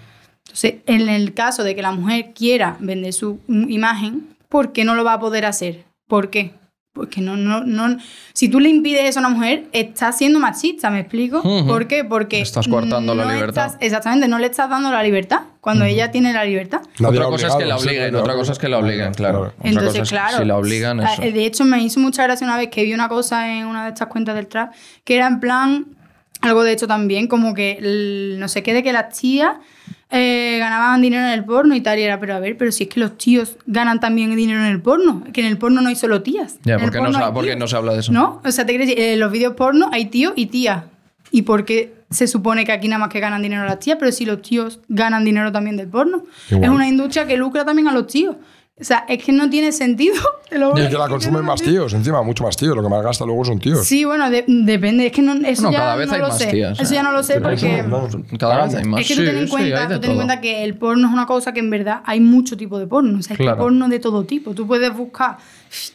Entonces, 0.45 0.75
en 0.85 1.09
el 1.09 1.33
caso 1.33 1.63
de 1.63 1.75
que 1.75 1.81
la 1.81 1.91
mujer 1.91 2.33
quiera 2.35 2.77
vender 2.79 3.13
su 3.13 3.39
mm, 3.47 3.69
imagen, 3.69 4.35
¿por 4.49 4.71
qué 4.71 4.85
no 4.85 4.95
lo 4.95 5.03
va 5.03 5.13
a 5.13 5.19
poder 5.19 5.45
hacer? 5.45 5.85
¿Por 6.07 6.29
qué? 6.29 6.53
Porque 6.93 7.21
no, 7.21 7.35
no, 7.35 7.63
no. 7.63 7.97
Si 8.33 8.49
tú 8.49 8.59
le 8.59 8.69
impides 8.69 9.09
eso 9.09 9.19
a 9.19 9.21
una 9.21 9.29
mujer, 9.29 9.65
estás 9.71 10.15
siendo 10.15 10.39
machista, 10.39 10.91
¿me 10.91 10.99
explico? 10.99 11.41
¿Por 11.65 11.87
qué? 11.87 12.03
Porque. 12.03 12.39
Estás 12.39 12.67
coartando 12.67 13.15
la 13.15 13.25
libertad. 13.33 13.65
estás- 13.65 13.77
exactamente, 13.81 14.27
no 14.27 14.37
le 14.37 14.45
estás 14.45 14.69
dando 14.69 14.91
la 14.91 15.01
libertad 15.01 15.39
cuando 15.59 15.85
ella 15.85 16.11
tiene 16.11 16.33
la 16.33 16.45
libertad. 16.45 16.81
Otra 17.03 17.25
cosa 17.25 17.47
es 17.47 17.55
que 17.55 17.65
la 17.65 17.77
obliguen, 17.77 18.13
otra 18.15 18.35
cosa 18.35 18.51
es 18.51 18.59
que 18.59 18.69
la 18.69 18.77
obliguen, 18.77 19.11
claro. 19.15 19.53
Entonces, 19.63 19.87
cosa 19.91 20.03
es 20.03 20.09
que 20.09 20.15
claro. 20.15 20.37
si 20.37 20.45
la 20.45 20.55
obligan, 20.57 20.99
ah, 21.01 21.13
eso. 21.13 21.21
De 21.23 21.45
hecho, 21.47 21.65
me 21.65 21.81
hizo 21.81 21.99
mucha 21.99 22.21
gracia 22.23 22.45
una 22.45 22.57
vez 22.57 22.69
que 22.69 22.83
vi 22.83 22.93
una 22.93 23.09
cosa 23.09 23.51
en 23.57 23.65
una 23.65 23.85
de 23.85 23.89
estas 23.89 24.07
cuentas 24.09 24.35
del 24.35 24.45
trap, 24.45 24.71
que 25.03 25.15
era 25.15 25.25
en 25.25 25.39
plan, 25.39 25.85
algo 26.41 26.63
de 26.63 26.73
hecho 26.73 26.85
también, 26.87 27.25
como 27.27 27.55
que 27.55 27.71
el- 27.79 28.35
no 28.39 28.47
sé 28.47 28.61
qué, 28.61 28.73
de 28.75 28.83
que 28.83 28.93
las 28.93 29.17
tías 29.17 29.55
eh, 30.15 30.57
ganaban 30.59 31.01
dinero 31.01 31.23
en 31.25 31.31
el 31.31 31.43
porno 31.43 31.75
y 31.75 31.81
tal, 31.81 31.97
y 31.97 32.03
era, 32.03 32.19
pero 32.19 32.35
a 32.35 32.39
ver, 32.39 32.55
pero 32.55 32.71
si 32.71 32.83
es 32.83 32.89
que 32.89 32.99
los 32.99 33.17
tíos 33.17 33.57
ganan 33.65 33.99
también 33.99 34.35
dinero 34.35 34.59
en 34.59 34.67
el 34.67 34.79
porno, 34.81 35.23
que 35.33 35.41
en 35.41 35.47
el 35.47 35.57
porno 35.57 35.81
no 35.81 35.89
hay 35.89 35.95
solo 35.95 36.21
tías. 36.21 36.57
Ya, 36.63 36.77
¿por 36.77 36.91
qué 36.91 37.01
no 37.01 37.11
se- 37.11 37.17
hay 37.17 37.31
por 37.31 37.43
qué 37.43 37.49
tíos. 37.51 37.59
no 37.59 37.67
se 37.67 37.75
habla 37.75 37.93
de 37.93 37.99
eso? 37.99 38.11
¿No? 38.11 38.41
O 38.45 38.51
sea, 38.51 38.65
te 38.65 38.77
decir, 38.77 38.99
en 38.99 39.19
los 39.19 39.31
vídeos 39.31 39.55
porno 39.55 39.89
hay 39.91 40.05
tío 40.05 40.31
y 40.35 40.45
tía. 40.45 40.85
¿Y 41.31 41.41
por 41.41 41.65
qué 41.65 41.95
se 42.11 42.27
supone 42.27 42.63
que 42.63 42.71
aquí 42.71 42.87
nada 42.87 42.99
más 42.99 43.09
que 43.09 43.19
ganan 43.19 43.41
dinero 43.41 43.65
las 43.65 43.79
tías? 43.79 43.97
Pero 43.99 44.11
si 44.11 44.23
los 44.23 44.43
tíos 44.43 44.79
ganan 44.87 45.25
dinero 45.25 45.51
también 45.51 45.77
del 45.77 45.87
porno. 45.87 46.23
Es 46.49 46.69
una 46.69 46.87
industria 46.87 47.25
que 47.25 47.35
lucra 47.35 47.65
también 47.65 47.87
a 47.87 47.91
los 47.91 48.05
tíos. 48.05 48.35
O 48.81 48.83
sea, 48.83 49.05
es 49.07 49.23
que 49.23 49.31
no 49.31 49.49
tiene 49.51 49.71
sentido. 49.71 50.15
te 50.49 50.57
lo 50.57 50.71
Y 50.71 50.87
que 50.89 50.93
la 50.97 51.05
no 51.05 51.11
consumen 51.11 51.45
más 51.45 51.61
tíos, 51.61 51.93
encima, 51.93 52.23
mucho 52.23 52.43
más 52.43 52.57
tíos. 52.57 52.75
Lo 52.75 52.81
que 52.81 52.89
más 52.89 53.03
gasta 53.03 53.23
luego 53.23 53.45
son 53.45 53.59
tíos. 53.59 53.85
Sí, 53.85 54.03
bueno, 54.03 54.29
de- 54.31 54.45
depende. 54.47 55.05
Es 55.05 55.11
que 55.11 55.21
no, 55.21 55.33
eso 55.47 55.61
Bueno, 55.63 55.71
ya 55.73 55.77
cada 55.77 55.95
vez 55.95 56.07
no 56.07 56.13
hay 56.15 56.19
lo 56.21 56.27
más 56.29 56.37
sé. 56.39 56.47
tías, 56.47 56.79
Eso 56.79 56.91
¿eh? 56.91 56.95
ya 56.95 57.03
no 57.03 57.11
lo 57.11 57.21
sé 57.21 57.39
porque... 57.39 57.85
Cada 58.39 58.65
vez 58.65 58.73
hay 58.75 58.83
más. 58.85 59.01
Es 59.01 59.07
que 59.07 59.13
tú 59.15 59.21
Sí, 59.21 59.27
ten 59.27 59.37
en 59.37 59.45
sí, 59.45 59.51
cuenta, 59.51 59.87
tú 59.87 59.99
ten 59.99 60.09
en 60.11 60.15
cuenta 60.17 60.41
que 60.41 60.63
el 60.63 60.75
porno 60.75 61.07
es 61.07 61.13
una 61.13 61.27
cosa 61.27 61.53
que 61.53 61.59
en 61.59 61.69
verdad 61.69 62.01
hay 62.03 62.19
mucho 62.19 62.57
tipo 62.57 62.79
de 62.79 62.87
porno. 62.87 63.19
O 63.19 63.21
sea, 63.21 63.35
es 63.35 63.37
que 63.39 63.49
porno 63.55 63.87
de 63.87 63.99
todo 63.99 64.23
tipo. 64.25 64.55
Tú 64.55 64.65
puedes 64.65 64.91
buscar, 64.91 65.37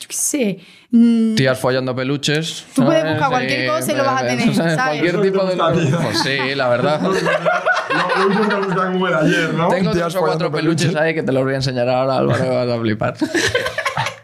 yo 0.01 0.09
qué 0.09 0.14
sé, 0.14 0.59
mm, 0.91 1.35
Tías 1.35 1.59
follando 1.59 1.95
peluches. 1.95 2.66
Tú 2.74 2.85
puedes 2.85 3.03
¿sabes? 3.03 3.14
buscar 3.14 3.31
cualquier 3.31 3.68
cosa 3.68 3.93
y 3.93 3.97
lo 3.97 4.05
vas 4.05 4.22
a 4.22 4.26
tener, 4.26 4.55
¿sabes? 4.55 4.74
Cualquier 4.76 5.20
tipo 5.22 5.45
de. 5.45 5.57
Pues 5.57 6.20
sí, 6.22 6.55
la 6.55 6.68
verdad. 6.68 7.01
Lo 7.01 8.26
único 8.26 8.49
que 8.49 8.55
buscan 8.57 8.99
fue 8.99 9.14
ayer, 9.14 9.55
¿no? 9.55 9.68
Tengo 9.68 9.93
Tías 9.93 10.09
tres 10.09 10.16
o 10.16 10.20
cuatro 10.20 10.51
peluches 10.53 10.95
ahí 10.97 11.14
que 11.14 11.22
te 11.22 11.33
los 11.33 11.43
voy 11.45 11.53
a 11.55 11.57
enseñar 11.57 11.89
ahora, 11.89 12.18
Álvaro, 12.18 12.45
me 12.45 12.51
vas 12.51 12.68
a 12.68 12.81
flipar. 12.81 13.16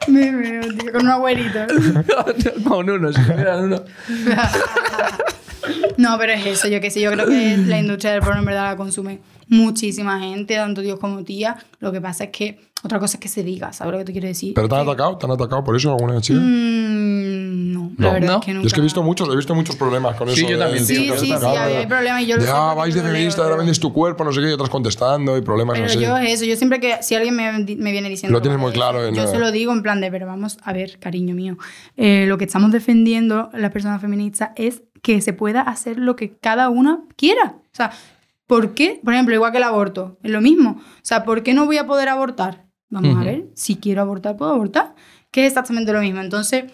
me 0.09 0.33
veo, 0.33 0.63
tío, 0.63 0.93
con 0.93 1.03
un 1.03 1.11
abuelito. 1.11 1.61
Con 2.69 2.91
uno, 2.91 3.13
si 3.13 3.23
tuvieran 3.23 3.65
uno. 3.65 3.85
No, 5.97 6.19
pero 6.19 6.33
es 6.33 6.45
eso, 6.45 6.69
yo 6.69 6.81
qué 6.81 6.91
sé, 6.91 7.01
yo 7.01 7.11
creo 7.13 7.27
que 7.27 7.57
la 7.57 7.79
industria 7.79 8.13
del 8.13 8.21
porno 8.21 8.41
en 8.41 8.45
verdad 8.45 8.65
la 8.65 8.77
consume 8.77 9.21
muchísima 9.49 10.19
gente, 10.21 10.57
tanto 10.57 10.83
tíos 10.83 10.99
como 10.99 11.25
tía. 11.25 11.57
Lo 11.81 11.93
que 11.93 12.01
pasa 12.01 12.25
es 12.25 12.31
que 12.31 12.59
otra 12.85 12.99
cosa 12.99 13.16
es 13.16 13.20
que 13.20 13.28
se 13.28 13.43
diga, 13.43 13.72
¿sabes 13.72 13.93
lo 13.93 13.99
que 13.99 14.05
te 14.05 14.12
quiero 14.12 14.26
decir? 14.28 14.55
¿Pero 14.55 14.68
te 14.68 14.74
han 14.74 14.82
atacado? 14.82 15.16
¿Te 15.18 15.26
han 15.26 15.32
atacado 15.32 15.64
por 15.64 15.74
eso 15.76 15.91
alguna 15.93 16.20
chica? 16.20 16.39
Mm, 16.41 17.72
no, 17.72 17.93
la 17.99 18.07
No, 18.09 18.12
verdad 18.12 18.28
¿no? 18.28 18.39
es 18.41 18.45
que 18.45 18.55
nunca. 18.55 18.66
es 18.66 18.72
que 18.74 18.80
he 18.80 18.82
visto 18.82 19.03
muchos, 19.03 19.28
he 19.32 19.37
visto 19.37 19.55
muchos 19.55 19.76
problemas 19.76 20.16
con 20.16 20.28
Sí, 20.30 20.41
eso. 20.43 20.51
yo 20.51 20.59
también, 20.59 20.87
tío, 20.87 20.97
Sí, 20.97 21.11
sí, 21.18 21.26
sí, 21.26 21.32
atacado, 21.32 21.76
hay, 21.78 21.87
problemas 21.87 22.22
y 22.22 22.26
yo 22.26 22.37
lo 22.37 22.43
porque 22.45 22.76
vais 22.80 22.95
yo 22.95 23.03
de 23.03 23.09
feminista, 23.09 23.43
ahora 23.43 23.57
vendes 23.57 23.80
tu 23.80 23.93
cuerpo, 23.93 24.24
no 24.24 24.32
sé 24.32 24.41
qué, 24.41 24.51
y 24.51 24.53
otras 24.53 24.70
contestando 24.70 25.37
y 25.37 25.43
problemas 25.43 25.74
Pero 25.78 25.87
así. 25.91 26.01
yo 26.01 26.16
es 26.18 26.32
eso, 26.35 26.45
yo 26.45 26.57
siempre 26.57 26.80
que 26.80 27.03
si 27.03 27.14
alguien 27.14 27.35
me, 27.37 27.53
me 27.53 27.93
viene 27.93 28.09
diciendo... 28.09 28.37
Lo 28.37 28.43
tienes 28.43 28.61
muy 28.61 28.72
claro 28.72 29.05
en 29.07 29.14
Yo 29.14 29.22
la- 29.24 29.28
se 29.28 29.39
lo 29.39 29.51
digo 29.53 29.72
en 29.72 29.82
plan 29.82 30.01
de, 30.01 30.11
pero 30.11 30.26
vamos 30.26 30.59
a 30.62 30.72
ver, 30.72 30.99
cariño 30.99 31.35
mío, 31.35 31.57
eh, 31.97 32.26
lo 32.28 32.39
que 32.39 32.45
estamos 32.45 32.70
defendiendo 32.72 33.51
las 33.55 33.70
personas 33.70 34.01
feministas 34.01 34.51
es 34.57 34.82
que 35.03 35.20
se 35.20 35.32
pueda 35.32 35.61
hacer 35.62 35.99
lo 35.99 36.16
que 36.16 36.37
cada 36.37 36.68
una 36.70 37.03
quiera. 37.16 37.57
O 37.57 37.76
sea, 37.76 37.91
¿por 38.47 38.74
qué? 38.74 39.01
Por 39.05 39.12
ejemplo, 39.14 39.35
igual 39.35 39.53
que 39.53 39.59
el 39.59 39.64
aborto, 39.64 40.16
es 40.22 40.30
lo 40.30 40.41
mismo. 40.41 40.80
O 40.80 41.01
sea, 41.03 41.24
¿por 41.24 41.43
qué 41.43 41.53
no 41.55 41.66
voy 41.66 41.76
a 41.76 41.87
poder 41.87 42.09
abortar? 42.09 42.64
Vamos 42.95 43.17
a 43.19 43.25
ver, 43.25 43.47
si 43.55 43.77
quiero 43.77 44.03
abortar, 44.03 44.37
puedo 44.37 44.53
abortar. 44.53 44.95
Que 45.31 45.47
es 45.47 45.49
exactamente 45.49 45.93
lo 45.93 46.01
mismo. 46.01 46.21
Entonces, 46.21 46.65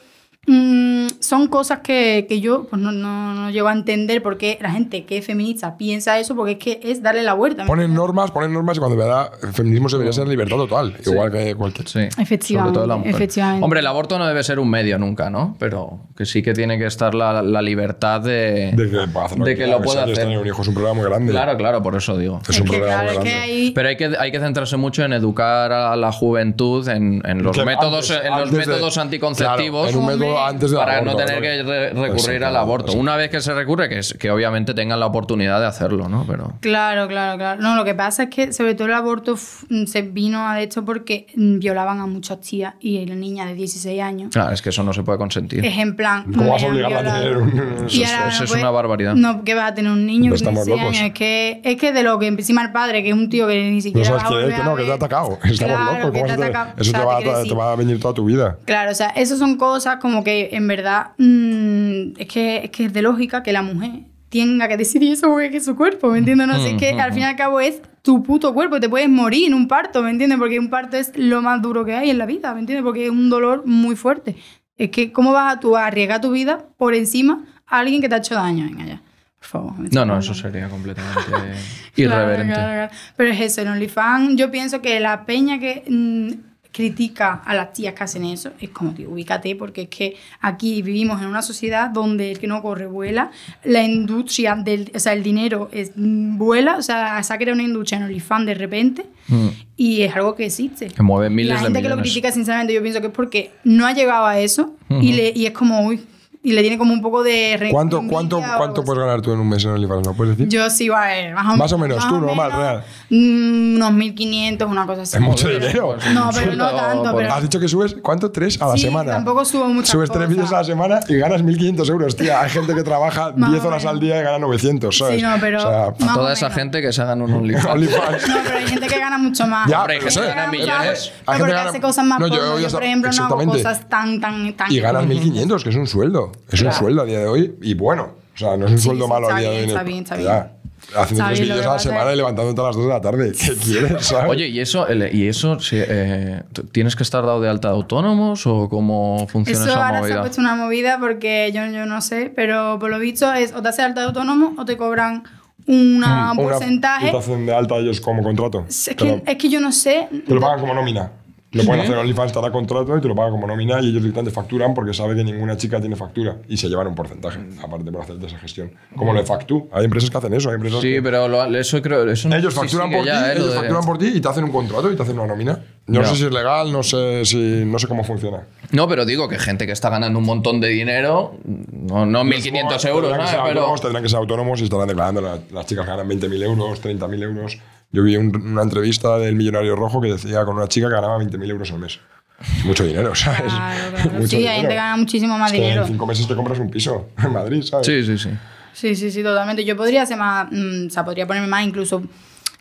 mm, 0.51 1.07
son 1.21 1.49
cosas 1.49 1.81
que, 1.81 2.27
que 2.29 2.41
yo 2.41 2.65
pues 2.69 2.81
no, 2.81 2.93
no, 2.93 3.35
no 3.35 3.51
llego 3.51 3.69
a 3.69 3.73
entender 3.73 4.23
por 4.23 4.37
qué 4.39 4.59
la 4.61 4.71
gente 4.71 5.05
que 5.05 5.19
es 5.19 5.27
feminista 5.27 5.77
piensa 5.77 6.19
eso, 6.19 6.35
porque 6.35 6.53
es 6.53 6.59
que 6.59 6.81
es 6.83 7.03
darle 7.03 7.23
la 7.23 7.35
vuelta. 7.35 7.63
¿me 7.63 7.69
Ponen 7.69 7.95
normas, 7.95 8.31
ponen 8.31 8.53
normas 8.53 8.77
y 8.77 8.81
cuando 8.81 8.97
verdad 8.97 9.31
el 9.43 9.53
feminismo 9.53 9.89
debería 9.89 10.13
ser 10.13 10.27
libertad 10.29 10.57
total, 10.57 10.97
igual 11.05 11.31
que 11.31 11.55
cualquier. 11.55 11.89
Sí. 11.89 12.01
Efectivamente, 12.19 12.51
Sobre 12.51 12.73
todo 12.75 12.87
la 12.87 12.97
mujer. 12.97 13.15
efectivamente. 13.15 13.65
Hombre, 13.65 13.81
el 13.81 13.87
aborto 13.87 14.19
no 14.19 14.27
debe 14.27 14.43
ser 14.43 14.59
un 14.59 14.69
medio 14.71 14.99
nunca, 14.99 15.31
¿no? 15.31 15.57
Pero 15.59 16.01
que 16.17 16.25
sí 16.27 16.43
que 16.43 16.53
tiene 16.53 16.79
que 16.79 16.87
estar 16.87 17.15
la, 17.15 17.43
la 17.43 17.63
libertad 17.63 18.21
de. 18.21 18.73
De 18.73 18.91
que, 18.91 19.63
De 19.65 19.67
lo 19.69 19.81
pueda 19.83 20.05
hacer. 20.05 20.17
tener 20.17 20.39
un 20.39 20.47
hijo 20.47 20.63
es 20.63 20.69
un 20.69 20.75
problema 20.75 20.95
muy 20.95 21.05
grande. 21.05 21.31
Claro, 21.33 21.57
claro, 21.57 21.83
por 21.83 21.97
eso 21.97 22.17
digo. 22.17 22.41
Es 22.49 22.59
un 22.61 22.67
que, 22.67 22.73
problema 22.79 23.03
claro, 23.03 23.21
muy 23.21 23.29
grande. 23.31 23.73
Pero 23.75 23.89
hay 23.89 23.97
que, 23.97 24.13
hay 24.19 24.33
que 24.33 24.41
centrarse 24.41 24.77
mucho 24.77 25.05
en 25.05 25.13
educar 25.13 25.73
a 25.73 25.97
la 25.97 26.13
juventud 26.13 26.87
en, 26.89 27.23
en 27.25 27.43
los 27.43 27.57
métodos, 27.65 28.11
antes- 28.11 28.27
en 28.27 28.39
los 28.39 28.51
de- 28.51 28.59
métodos 28.59 28.99
anticonceptivos. 28.99 29.89
Claro, 29.91 29.99
en 29.99 30.05
un 30.13 30.19
método 30.19 30.40
antes 30.49 30.71
de 30.71 30.77
para 30.77 31.01
no 31.03 31.15
tener 31.17 31.41
que 31.41 31.63
re- 31.63 31.91
recurrir 31.93 32.45
al 32.45 32.57
aborto. 32.57 32.93
Una 32.93 33.17
vez 33.17 33.31
que 33.31 33.41
se 33.41 33.55
recurre, 33.55 33.89
que, 33.89 33.99
es- 33.99 34.15
que 34.15 34.31
obviamente 34.31 34.75
tengan 34.75 35.01
la 35.01 35.07
oportunidad 35.07 35.61
de 35.61 35.67
hacerlo, 35.67 36.09
¿no? 36.09 36.25
Pero. 36.27 36.55
Claro, 36.61 37.09
claro, 37.09 37.37
claro. 37.39 37.61
No, 37.61 37.75
lo 37.77 37.85
que 37.85 37.95
pasa 37.95 38.25
es 38.25 38.31
que 38.31 38.53
sobre 38.53 38.75
todo 38.75 38.89
el 38.89 38.95
aborto 38.95 39.37
se 39.37 40.03
vino 40.03 40.47
a 40.49 40.61
esto 40.61 40.85
porque 40.85 41.27
violaban 41.35 42.01
a 42.01 42.07
muchas 42.07 42.41
tías 42.41 42.75
y 42.81 43.05
la 43.07 43.15
niña 43.15 43.47
de 43.47 43.55
16 43.55 44.01
años 44.03 44.31
Claro, 44.33 44.53
es 44.53 44.63
que 44.63 44.71
eso 44.71 44.83
no 44.83 44.93
se 44.93 45.03
puede 45.03 45.19
consentir. 45.19 45.65
es 45.65 45.79
en 45.79 45.97
plan... 45.97 46.33
¿Cómo 46.33 46.53
vas 46.53 46.63
a 46.63 46.67
obligar 46.67 46.93
a 46.93 47.01
violado. 47.03 47.21
tener 47.21 47.37
un- 47.39 47.87
Eso- 47.87 48.05
ahora 48.07 48.29
eso 48.29 48.39
no 48.39 48.45
es 48.45 48.51
puede- 48.51 48.63
una 48.63 48.71
barbaridad. 48.71 49.15
No, 49.15 49.45
que 49.45 49.55
vas 49.55 49.71
a 49.71 49.75
tener 49.75 49.91
un 49.93 50.07
niño 50.07 50.31
16 50.33 50.67
locos. 50.69 50.83
años. 50.97 51.03
Es 51.03 51.13
que, 51.13 51.61
es 51.65 51.77
que 51.77 51.93
de 51.93 52.03
lo 52.03 52.19
que 52.19 52.27
encima 52.29 52.63
el 52.63 52.73
padre, 52.73 53.03
que 53.03 53.09
es 53.11 53.15
un 53.15 53.29
tío 53.29 53.47
que 53.47 53.71
ni 53.71 53.77
No 53.77 53.81
siquiera 53.83 54.07
sabes 54.09 54.23
va 54.23 54.27
a 54.27 54.29
qué 54.31 54.35
es, 54.35 54.41
volver 54.43 54.55
que 54.57 54.61
a 54.61 54.65
no, 54.65 54.77
que 54.77 54.85
te 54.85 54.91
ha 54.91 54.95
atacado. 54.95 55.39
Estamos 55.45 55.77
Claro, 55.77 55.93
locos. 55.99 56.11
que 56.13 56.13
¿cómo 56.13 56.23
te 56.23 56.29
se 56.29 56.33
ha 56.33 56.37
te- 56.37 56.45
atacado. 56.45 56.71
Eso 56.71 56.81
O 56.81 56.85
sea, 56.85 57.01
te, 57.01 57.07
va, 57.07 57.43
te 57.45 57.51
a- 57.53 57.55
va 57.55 57.73
a 57.73 57.77
venir 57.77 58.01
toda 58.01 58.15
tu 58.15 58.25
vida. 58.25 58.57
Claro, 58.65 58.91
o 58.91 58.95
sea, 58.95 59.09
esas 59.11 59.39
son 59.39 59.57
cosas 59.57 59.97
como 59.97 60.20
que 60.25 60.51
en 60.53 60.67
verdad 60.69 61.13
mm, 61.19 62.19
es, 62.19 62.27
que, 62.29 62.57
es 62.65 62.71
que 62.71 62.85
es 62.87 62.93
de 62.93 63.03
lógica 63.03 63.43
que 63.43 63.53
la 63.53 63.63
mujer 63.63 63.91
tenga 64.29 64.69
que 64.69 64.77
decidir 64.77 65.13
eso 65.13 65.29
porque 65.29 65.57
es 65.57 65.65
su 65.65 65.75
cuerpo, 65.75 66.09
¿me 66.11 66.19
entiendes? 66.19 66.47
No 66.47 66.59
sé, 66.61 66.71
es 66.71 66.77
que 66.77 66.91
al 67.01 67.13
fin 67.13 67.23
y 67.23 67.27
al 67.27 67.37
cabo 67.37 67.61
es 67.61 67.83
tu 68.03 68.23
puto 68.23 68.55
cuerpo, 68.55 68.79
te 68.79 68.89
puedes 68.89 69.09
morir 69.09 69.49
en 69.49 69.55
un 69.55 69.67
parto, 69.67 70.03
¿me 70.03 70.11
entiendes? 70.11 70.39
Porque 70.39 70.59
un 70.59 70.71
parto 70.71 70.97
es 70.97 71.13
lo 71.17 71.43
más 71.43 71.61
duro 71.61 71.85
que 71.85 71.95
hay 71.95 72.11
en 72.11 72.19
la 72.19 72.27
vida, 72.27 72.55
¿me 72.55 72.61
entiendes? 72.61 72.85
Porque 72.85 73.07
es 73.07 73.11
un 73.11 73.29
dolor 73.29 73.67
muy 73.67 73.97
fuerte. 73.97 74.37
Es 74.79 74.91
que, 74.91 75.13
¿cómo 75.13 75.33
vas 75.33 75.57
a 75.57 75.61
tú 75.61 75.77
a 75.77 75.87
arriesgar 75.87 76.21
tu 76.21 76.31
vida 76.31 76.65
por 76.79 76.95
encima 76.95 77.45
a 77.67 77.81
alguien 77.81 78.01
que 78.01 78.09
te 78.09 78.15
ha 78.15 78.19
hecho 78.19 78.35
daño? 78.37 78.65
Venga, 78.67 78.87
ya. 78.87 79.03
Por 79.39 79.47
favor. 79.49 79.73
No, 79.93 80.05
no, 80.05 80.19
eso 80.19 80.33
sería 80.35 80.69
completamente 80.69 81.21
Claro, 81.95 82.23
irreverente. 82.23 82.55
claro, 82.55 82.73
claro. 82.89 82.93
Pero 83.17 83.31
es 83.33 83.41
eso, 83.41 83.63
en 83.63 83.69
OnlyFans 83.69 84.37
yo 84.37 84.51
pienso 84.51 84.81
que 84.81 85.01
la 85.01 85.25
peña 85.27 85.59
que 85.59 85.83
mm, 85.89 86.50
critica 86.73 87.43
a 87.45 87.55
las 87.55 87.73
tías 87.73 87.95
que 87.95 88.05
hacen 88.05 88.25
eso 88.25 88.53
es 88.61 88.71
como, 88.71 88.93
tío, 88.93 89.11
ubícate, 89.11 89.57
porque 89.57 89.83
es 89.83 89.89
que 89.89 90.17
aquí 90.41 90.83
vivimos 90.83 91.21
en 91.21 91.29
una 91.29 91.43
sociedad 91.43 91.91
donde 91.91 92.31
el 92.31 92.39
que 92.39 92.47
no 92.47 92.63
corre 92.63 92.87
vuela, 92.87 93.31
la 93.65 93.83
industria 93.83 94.55
del, 94.55 94.91
o 94.95 94.99
sea, 94.99 95.13
el 95.13 95.23
dinero 95.23 95.69
es, 95.73 95.93
vuela, 95.97 96.77
o 96.77 96.83
sea, 96.83 97.23
se 97.23 97.33
ha 97.33 97.39
creado 97.39 97.55
una 97.55 97.65
industria 97.65 97.99
en 97.99 98.05
OnlyFans 98.05 98.47
de 98.47 98.55
repente 98.55 99.07
Mm. 99.31 99.49
y 99.77 100.03
es 100.03 100.15
algo 100.15 100.35
que 100.35 100.47
existe. 100.47 100.89
Que 100.89 101.03
mueve 101.03 101.31
miles 101.31 101.55
la 101.55 101.61
de 101.61 101.65
gente 101.67 101.83
que 101.83 101.89
lo 101.89 101.99
critica, 101.99 102.33
sinceramente, 102.33 102.75
yo 102.75 102.83
pienso 102.83 103.01
que 103.01 103.07
es 103.09 103.13
porque 103.13 103.53
no 103.65 103.87
ha 103.87 103.93
llegado 103.93 104.27
a 104.27 104.39
eso 104.39 104.75
y, 104.89 105.13
le, 105.13 105.33
y 105.35 105.47
es 105.47 105.53
como, 105.53 105.87
uy, 105.87 106.01
y 106.43 106.53
le 106.53 106.63
tiene 106.63 106.79
como 106.79 106.95
un 106.95 107.03
poco 107.03 107.23
de 107.23 107.69
¿Cuánto, 107.71 108.03
cuánto, 108.09 108.43
cuánto 108.57 108.83
puedes 108.83 108.99
ganar 109.05 109.21
tú 109.21 109.31
en 109.33 109.41
un 109.41 109.49
mes 109.49 109.63
en 109.65 109.73
OnlyFans? 109.73 110.07
¿No 110.07 110.15
puedes 110.15 110.39
decir? 110.39 110.51
Yo 110.51 110.71
sí, 110.71 110.89
a 110.89 111.01
ver, 111.01 111.35
más 111.35 111.53
o, 111.53 111.57
Más 111.59 111.73
o 111.73 111.77
menos, 111.79 112.09
tú, 112.09 112.19
normal, 112.19 112.51
real. 112.53 112.85
mm, 113.11 113.77
Unos 113.77 113.93
1500, 113.93 114.69
una 114.71 114.87
cosa 114.87 115.03
así. 115.03 115.17
Es 115.17 115.23
mucho 115.23 115.49
dinero. 115.49 115.97
No, 116.15 116.31
pero 116.35 116.55
no 116.57 116.71
tanto, 116.75 117.15
pero- 117.15 117.33
Has 117.35 117.43
dicho 117.43 117.61
que 117.61 117.69
subes, 117.69 117.95
¿cuánto? 118.03 118.31
¿Tres 118.31 118.61
a 118.63 118.69
la 118.69 118.75
Sí, 118.77 118.83
semana? 118.85 119.13
tampoco 119.13 119.45
subo 119.45 119.67
muchas 119.69 119.91
Subes 119.91 120.11
tres 120.11 120.29
vídeos 120.31 120.51
a 120.53 120.57
la 120.59 120.65
semana 120.65 121.01
y 121.09 121.17
ganas 121.17 121.43
1.500 121.45 121.89
euros, 121.91 122.17
tía. 122.17 122.41
Hay 122.41 122.49
gente 122.49 122.75
que 122.75 122.83
trabaja 122.83 123.33
Más 123.37 123.51
10 123.51 123.65
o 123.65 123.69
horas 123.69 123.85
al 123.85 124.01
día 124.01 124.19
y 124.21 124.23
gana 124.23 124.39
900, 124.39 124.97
¿sabes? 124.97 125.17
Sí, 125.17 125.23
no, 125.23 125.35
pero- 125.41 125.59
O 125.59 125.61
sea, 125.61 125.85
A 125.87 125.95
Más 125.99 126.15
toda 126.15 126.33
esa 126.33 126.49
gente 126.51 126.81
que 126.81 126.91
se 126.93 127.03
hagan 127.03 127.21
un 127.21 127.33
OnlyFans. 127.35 127.67
OnlyFans. 127.67 128.29
No, 128.29 128.35
pero 128.45 128.57
hay 128.57 128.67
gente 128.67 128.87
que 128.87 128.99
gana 128.99 129.19
mucho 129.19 129.47
más. 129.47 129.69
Ya, 129.71 129.85
pero 129.87 130.05
que 130.09 130.15
gana 130.15 130.47
mucho 130.47 130.59
millones. 130.59 130.89
más. 130.89 131.13
Hay 131.27 131.37
gente 131.37 131.39
porque 131.39 131.53
que 131.53 131.69
hace 131.69 131.81
cosas 131.83 132.05
más 132.07 132.19
No, 132.19 132.27
yo- 132.29 132.71
por 132.71 132.83
ejemplo, 132.83 133.11
no 133.13 133.25
hago 133.27 133.45
cosas 133.45 133.87
tan, 133.91 134.19
tan, 134.21 134.55
tan... 134.55 134.73
Y 134.73 134.81
ganas 134.81 135.05
1.500, 135.05 135.63
que 135.63 135.69
es 135.69 135.77
un 135.77 135.87
sueldo. 135.87 136.30
Es 136.51 136.63
un 136.63 136.73
sueldo 136.73 137.03
a 137.03 137.05
día 137.05 137.19
de 137.21 137.27
hoy 137.27 137.55
y 137.63 137.75
bueno. 137.75 138.15
O 138.35 138.39
sea, 138.39 138.57
no 138.57 138.67
es 138.67 138.73
un 138.73 138.79
Sí, 138.79 138.85
sueldo 138.85 139.05
sí, 139.07 139.11
malo 139.11 139.31
a 139.31 139.39
día 139.39 139.51
de 139.51 139.57
hoy. 139.57 139.57
bien, 139.57 139.65
en 139.65 139.71
el- 139.71 139.77
está 139.77 139.83
bien, 139.83 140.03
está 140.05 140.17
bien. 140.17 140.29
Ya. 140.29 140.53
Haciendo 140.97 141.25
Está 141.25 141.27
tres 141.35 141.41
vídeos 141.41 141.67
a 141.67 141.73
la 141.75 141.79
semana 141.79 142.13
y 142.13 142.17
levantándote 142.17 142.61
a 142.61 142.65
las 142.65 142.75
2 142.77 142.85
de 142.87 142.91
la 142.91 143.01
tarde. 143.03 143.33
¿Qué 143.33 143.55
quieres, 143.55 144.07
sabes? 144.07 144.31
Oye, 144.31 144.49
¿y 144.49 144.61
eso, 144.61 144.89
el- 144.89 145.15
y 145.15 145.29
eso 145.29 145.59
eh, 145.73 146.43
tienes 146.73 146.97
que 146.97 147.03
estar 147.03 147.25
dado 147.25 147.41
de 147.41 147.49
alta 147.51 147.69
de 147.69 147.75
autónomos 147.75 148.47
o 148.47 148.69
cómo 148.71 149.27
funciona 149.29 149.61
Eso 149.61 149.69
esa 149.71 149.87
ahora 149.87 149.91
se 149.91 149.97
ha 149.99 150.01
movida? 150.01 150.21
puesto 150.23 150.41
una 150.41 150.55
movida 150.57 150.99
porque 150.99 151.53
yo, 151.55 151.67
yo 151.67 151.85
no 151.87 152.01
sé, 152.01 152.33
pero 152.35 152.79
por 152.81 152.91
lo 152.91 152.99
visto 152.99 153.31
es 153.33 153.53
o 153.55 153.61
te 153.63 153.69
haces 153.69 153.85
alta 153.85 154.01
de 154.01 154.07
autónomo 154.07 154.55
o 154.59 154.65
te 154.65 154.77
cobran 154.79 155.23
una, 155.67 156.33
un 156.33 156.39
Una- 156.39 156.49
porcentaje. 156.51 157.09
y 157.09 157.11
te 157.13 157.17
hacen 157.19 157.47
de 157.47 157.55
alta 157.55 157.77
ellos 157.77 158.01
como 158.01 158.23
contrato. 158.23 158.65
Es 158.69 158.91
que, 158.97 159.05
lo- 159.05 159.23
es 159.27 159.37
que 159.37 159.49
yo 159.51 159.61
no 159.61 159.71
sé. 159.73 160.09
Te 160.27 160.35
lo 160.35 160.41
pagan 160.41 160.61
como 160.61 160.75
nómina. 160.75 161.13
Lo 161.53 161.65
pueden 161.65 161.81
hacer 161.83 161.97
OnlyFans, 161.97 162.33
te 162.33 162.41
da 162.41 162.53
contrato 162.53 162.97
y 162.97 163.01
te 163.01 163.09
lo 163.09 163.15
pagan 163.17 163.33
como 163.33 163.47
nómina 163.47 163.81
y 163.81 163.89
ellos 163.89 164.03
directamente 164.03 164.31
facturan 164.31 164.73
porque 164.73 164.95
sabe 164.95 165.17
que 165.17 165.25
ninguna 165.25 165.57
chica 165.57 165.81
tiene 165.81 165.97
factura 165.97 166.37
y 166.49 166.57
se 166.57 166.69
llevan 166.69 166.87
un 166.87 166.95
porcentaje, 166.95 167.41
aparte 167.61 167.91
por 167.91 168.03
hacerte 168.03 168.27
esa 168.27 168.39
gestión. 168.39 168.71
Como 168.95 169.13
lo 169.13 169.19
de 169.21 169.27
Factu. 169.27 169.69
Hay 169.73 169.85
empresas 169.85 170.11
que 170.11 170.17
hacen 170.19 170.33
eso, 170.35 170.49
hay 170.51 170.55
empresas 170.55 170.81
Sí, 170.81 170.93
que... 170.93 171.03
pero 171.03 171.27
lo- 171.27 171.45
eso 171.59 171.83
creo. 171.83 172.09
Eso 172.09 172.29
no- 172.29 172.37
Ellos 172.37 172.55
sí 172.55 172.61
facturan 172.61 172.87
sigue 172.89 172.99
por 172.99 173.07
ya, 173.07 173.25
ti, 173.25 173.31
eh, 173.31 173.35
lo 173.35 173.45
ellos 173.47 173.55
facturan 173.57 173.85
por 173.85 173.99
ti 173.99 174.07
y 174.15 174.21
te 174.21 174.29
hacen 174.29 174.45
un 174.45 174.53
contrato 174.53 174.93
y 174.93 174.97
te 174.97 175.03
hacen 175.03 175.19
una 175.19 175.27
nómina. 175.27 175.59
No 175.89 176.03
Ya. 176.03 176.07
sé 176.07 176.17
si 176.17 176.25
es 176.27 176.33
legal, 176.33 176.71
no 176.71 176.85
sé 176.85 177.25
si 177.25 177.65
no 177.67 177.79
sé 177.81 177.89
cómo 177.89 178.05
funciona. 178.05 178.47
No, 178.71 178.87
pero 178.87 179.05
digo 179.05 179.29
que 179.29 179.37
gente 179.41 179.67
que 179.67 179.73
está 179.73 179.91
ganando 179.91 180.21
un 180.21 180.25
montón 180.27 180.61
de 180.61 180.69
dinero, 180.69 181.35
no, 181.45 182.07
no 182.07 182.23
1.500 182.23 182.85
euros, 182.89 183.11
tendrán 183.11 183.27
que, 183.27 183.27
¿sabes? 183.27 183.31
ser 183.31 183.41
Pero, 183.55 183.75
tendrán 183.83 184.03
que 184.05 184.09
ser 184.09 184.19
autónomos 184.19 184.61
y 184.61 184.65
estarán 184.65 184.87
declarando. 184.87 185.21
La- 185.21 185.39
Las 185.51 185.67
chicas 185.67 185.85
ganan 185.85 186.09
20.000 186.09 186.43
euros, 186.45 186.81
30.000 186.81 187.23
euros. 187.25 187.59
Yo 187.93 188.03
vi 188.03 188.17
un- 188.17 188.35
una 188.37 188.63
entrevista 188.63 189.19
del 189.19 189.35
Millonario 189.35 189.75
Rojo 189.77 190.01
que 190.01 190.09
decía 190.13 190.45
con 190.45 190.57
una 190.57 190.69
chica 190.69 190.89
que 190.89 190.95
ganaba 190.95 191.19
20.000 191.19 191.51
euros 191.51 191.71
al 191.73 191.79
mes. 191.81 191.99
Es 192.41 192.65
mucho 192.65 192.85
dinero, 192.85 193.15
¿sabes? 193.15 193.53
Claro, 193.53 193.91
claro. 193.91 194.11
Mucho 194.15 194.27
Sí, 194.29 194.37
dinero. 194.39 194.55
gente 194.55 194.69
que 194.71 194.75
gana 194.77 194.97
muchísimo 194.97 195.39
más 195.39 195.51
Es 195.53 195.57
que 195.59 195.63
dinero. 195.65 195.83
en 195.83 195.89
cinco 195.89 196.07
meses 196.07 196.27
te 196.27 196.35
compras 196.35 196.59
un 196.59 196.71
piso 196.71 197.09
en 197.23 197.33
Madrid, 197.33 197.63
¿sabes? 197.63 197.87
sí, 197.87 198.03
sí, 198.05 198.17
sí. 198.19 198.31
Sí, 198.73 198.95
sí, 198.95 199.11
sí, 199.11 199.23
totalmente. 199.23 199.65
Yo 199.65 199.77
podría 199.77 200.07
ser 200.07 200.17
más. 200.17 200.47
mm, 200.51 200.87
o 200.87 200.91
sea, 200.91 201.05
podría 201.05 201.27
ponerme 201.27 201.49
más 201.49 201.67
incluso. 201.67 202.03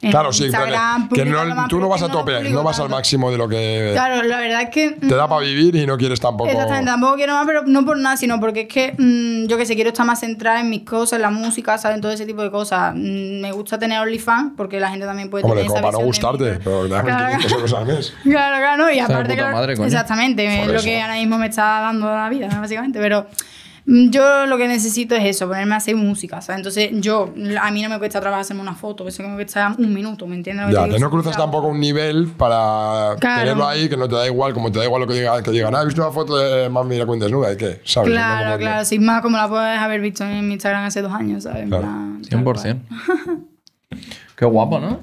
En 0.01 0.11
Claro, 0.11 0.31
sí, 0.31 0.43
en 0.43 0.47
Instagram, 0.47 1.09
que 1.09 1.25
no, 1.25 1.67
tú 1.67 1.79
no 1.79 1.89
vas 1.89 2.01
a 2.01 2.09
tope, 2.09 2.49
no 2.49 2.63
vas 2.63 2.79
al 2.79 2.89
máximo 2.89 3.31
de 3.31 3.37
lo 3.37 3.49
que 3.49 3.89
Claro, 3.93 4.23
la 4.23 4.39
verdad 4.39 4.61
es 4.63 4.69
que. 4.69 4.91
te 4.91 5.15
da 5.15 5.27
para 5.27 5.41
vivir 5.41 5.75
y 5.75 5.85
no 5.85 5.97
quieres 5.97 6.19
tampoco. 6.19 6.49
Exactamente, 6.49 6.89
tampoco 6.89 7.15
quiero 7.15 7.33
más, 7.33 7.45
pero 7.45 7.63
no 7.65 7.85
por 7.85 7.97
nada, 7.97 8.15
sino 8.15 8.39
porque 8.39 8.61
es 8.61 8.67
que 8.67 8.93
mm, 8.97 9.47
yo 9.47 9.57
que 9.57 9.65
sé, 9.65 9.75
quiero 9.75 9.89
estar 9.89 10.05
más 10.05 10.21
centrada 10.21 10.61
en 10.61 10.69
mis 10.69 10.83
cosas, 10.83 11.17
en 11.17 11.23
la 11.23 11.31
música, 11.31 11.77
¿saben? 11.77 11.99
Todo 11.99 12.11
ese 12.13 12.25
tipo 12.25 12.41
de 12.41 12.49
cosas. 12.49 12.93
Mm, 12.95 13.41
me 13.41 13.51
gusta 13.51 13.77
tener 13.77 13.99
OnlyFans 13.99 14.53
porque 14.55 14.79
la 14.79 14.89
gente 14.89 15.05
también 15.05 15.29
puede 15.29 15.43
Hombre, 15.43 15.61
tener 15.61 15.67
como 15.67 15.79
esa 15.79 15.87
para 15.87 15.99
no 15.99 16.05
gustarte, 16.05 16.59
pero 16.63 16.83
te 16.83 16.89
Claro, 16.89 17.37
500 17.37 17.51
euros 17.51 17.73
al 17.73 17.85
mes. 17.85 18.13
Claro, 18.23 18.57
claro, 18.57 18.83
no, 18.83 18.91
y 18.91 18.99
aparte, 18.99 19.35
claro, 19.35 19.55
madre, 19.55 19.73
exactamente, 19.73 20.63
es 20.63 20.67
lo 20.67 20.81
que 20.81 21.01
ahora 21.01 21.15
mismo 21.15 21.37
me 21.37 21.47
está 21.47 21.81
dando 21.81 22.07
la 22.07 22.29
vida, 22.29 22.47
básicamente, 22.47 22.99
pero 22.99 23.23
mm, 23.23 23.58
yo 23.91 24.45
lo 24.45 24.57
que 24.57 24.67
necesito 24.67 25.15
es 25.15 25.25
eso, 25.25 25.47
ponerme 25.47 25.73
a 25.73 25.77
hacer 25.77 25.95
música, 25.95 26.41
¿sabes? 26.41 26.59
Entonces, 26.59 26.91
yo, 26.93 27.33
a 27.59 27.71
mí 27.71 27.81
no 27.81 27.89
me 27.89 27.97
cuesta 27.97 28.19
trabajar 28.21 28.41
hacerme 28.41 28.61
una 28.61 28.75
foto, 28.75 29.07
eso 29.07 29.23
que 29.23 29.29
me 29.29 29.35
cuesta 29.35 29.73
un 29.77 29.91
minuto, 29.93 30.27
¿me 30.27 30.35
entiendes? 30.35 30.67
lo 30.67 30.71
Ya, 30.71 30.85
te 30.85 30.91
que 30.91 30.99
no 30.99 31.09
cruzas 31.09 31.35
tampoco 31.35 31.67
un 31.67 31.79
nivel 31.79 32.27
para 32.27 33.15
Claro. 33.19 33.41
tenerlo 33.41 33.67
ahí, 33.67 33.89
que 33.89 33.97
no 33.97 34.07
te 34.07 34.15
da 34.15 34.27
igual, 34.27 34.53
como 34.53 34.71
te 34.71 34.77
da 34.77 34.85
igual 34.85 35.01
lo 35.01 35.07
que 35.07 35.15
digan, 35.15 35.41
que 35.43 35.49
digan, 35.51 35.73
ah, 35.75 35.81
he 35.81 35.85
visto 35.85 36.01
una 36.01 36.11
foto 36.11 36.37
de 36.37 36.69
Mami 36.69 36.97
la 36.97 37.05
cuenta 37.07 37.25
desnuda, 37.25 37.51
¿y 37.51 37.57
qué? 37.57 37.81
¿Sabes? 37.83 38.09
No 38.09 38.15
Claro, 38.15 38.57
claro, 38.59 38.85
sin 38.85 39.03
más 39.03 39.21
como 39.23 39.37
la 39.37 39.47
puedes 39.49 39.79
haber 39.79 40.01
visto 40.01 40.23
en 40.23 40.47
mi 40.47 40.53
Instagram 40.53 40.83
hace 40.85 41.01
dos 41.01 41.11
años, 41.13 41.43
¿sabes? 41.43 41.67
Claro. 41.67 41.81
plan, 41.83 42.21
tal 42.29 42.43
cual. 42.43 42.55
100%. 42.57 43.45
Qué 44.35 44.45
guapo, 44.45 44.79
¿no? 44.79 44.99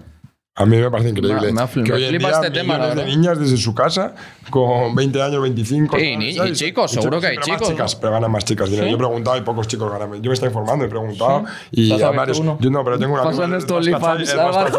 A 0.59 0.65
mí 0.65 0.79
me 0.79 0.91
parece 0.91 1.11
increíble. 1.11 1.53
Me- 1.53 1.53
me 1.53 1.83
que 1.85 1.93
me 1.93 1.97
hoy 1.99 2.05
en 2.05 2.09
flipa 2.09 2.29
día 2.29 2.37
este 2.39 2.51
tema, 2.51 2.79
la 2.79 2.95
de 2.95 3.05
niñas 3.05 3.39
desde 3.39 3.59
su 3.59 3.75
casa 3.75 4.15
con 4.49 4.95
20 4.95 5.21
años, 5.21 5.43
25. 5.43 5.99
Sí, 5.99 6.17
ni- 6.17 6.31
y 6.31 6.53
chicos, 6.55 6.93
seguro 6.93 7.21
que 7.21 7.27
hay 7.27 7.33
Siempre 7.35 7.53
más 7.53 7.61
chicos, 7.61 7.69
chicas, 7.75 7.95
¿no? 7.95 8.01
pero 8.01 8.13
ganan 8.15 8.31
más 8.31 8.45
chicas. 8.47 8.71
¿Sí? 8.71 8.77
Yo 8.77 8.85
he 8.87 8.97
preguntado 8.97 9.37
y 9.37 9.43
pocos 9.43 9.69
chicos 9.69 9.93
ganan. 9.93 10.23
Yo 10.23 10.31
me 10.31 10.33
estoy 10.35 10.47
informando, 10.49 10.87
he 10.87 10.89
preguntado. 10.89 11.45
Y 11.71 11.93
¿Estás 11.93 12.09
a 12.09 12.11
varios. 12.17 12.39
uno? 12.39 12.57
Yo 12.59 12.71
no, 12.71 12.83
pero 12.85 12.99
tengo 12.99 13.13
un 13.13 13.21
amigo. 13.21 13.37
Pasan 13.37 13.53
el 13.53 13.61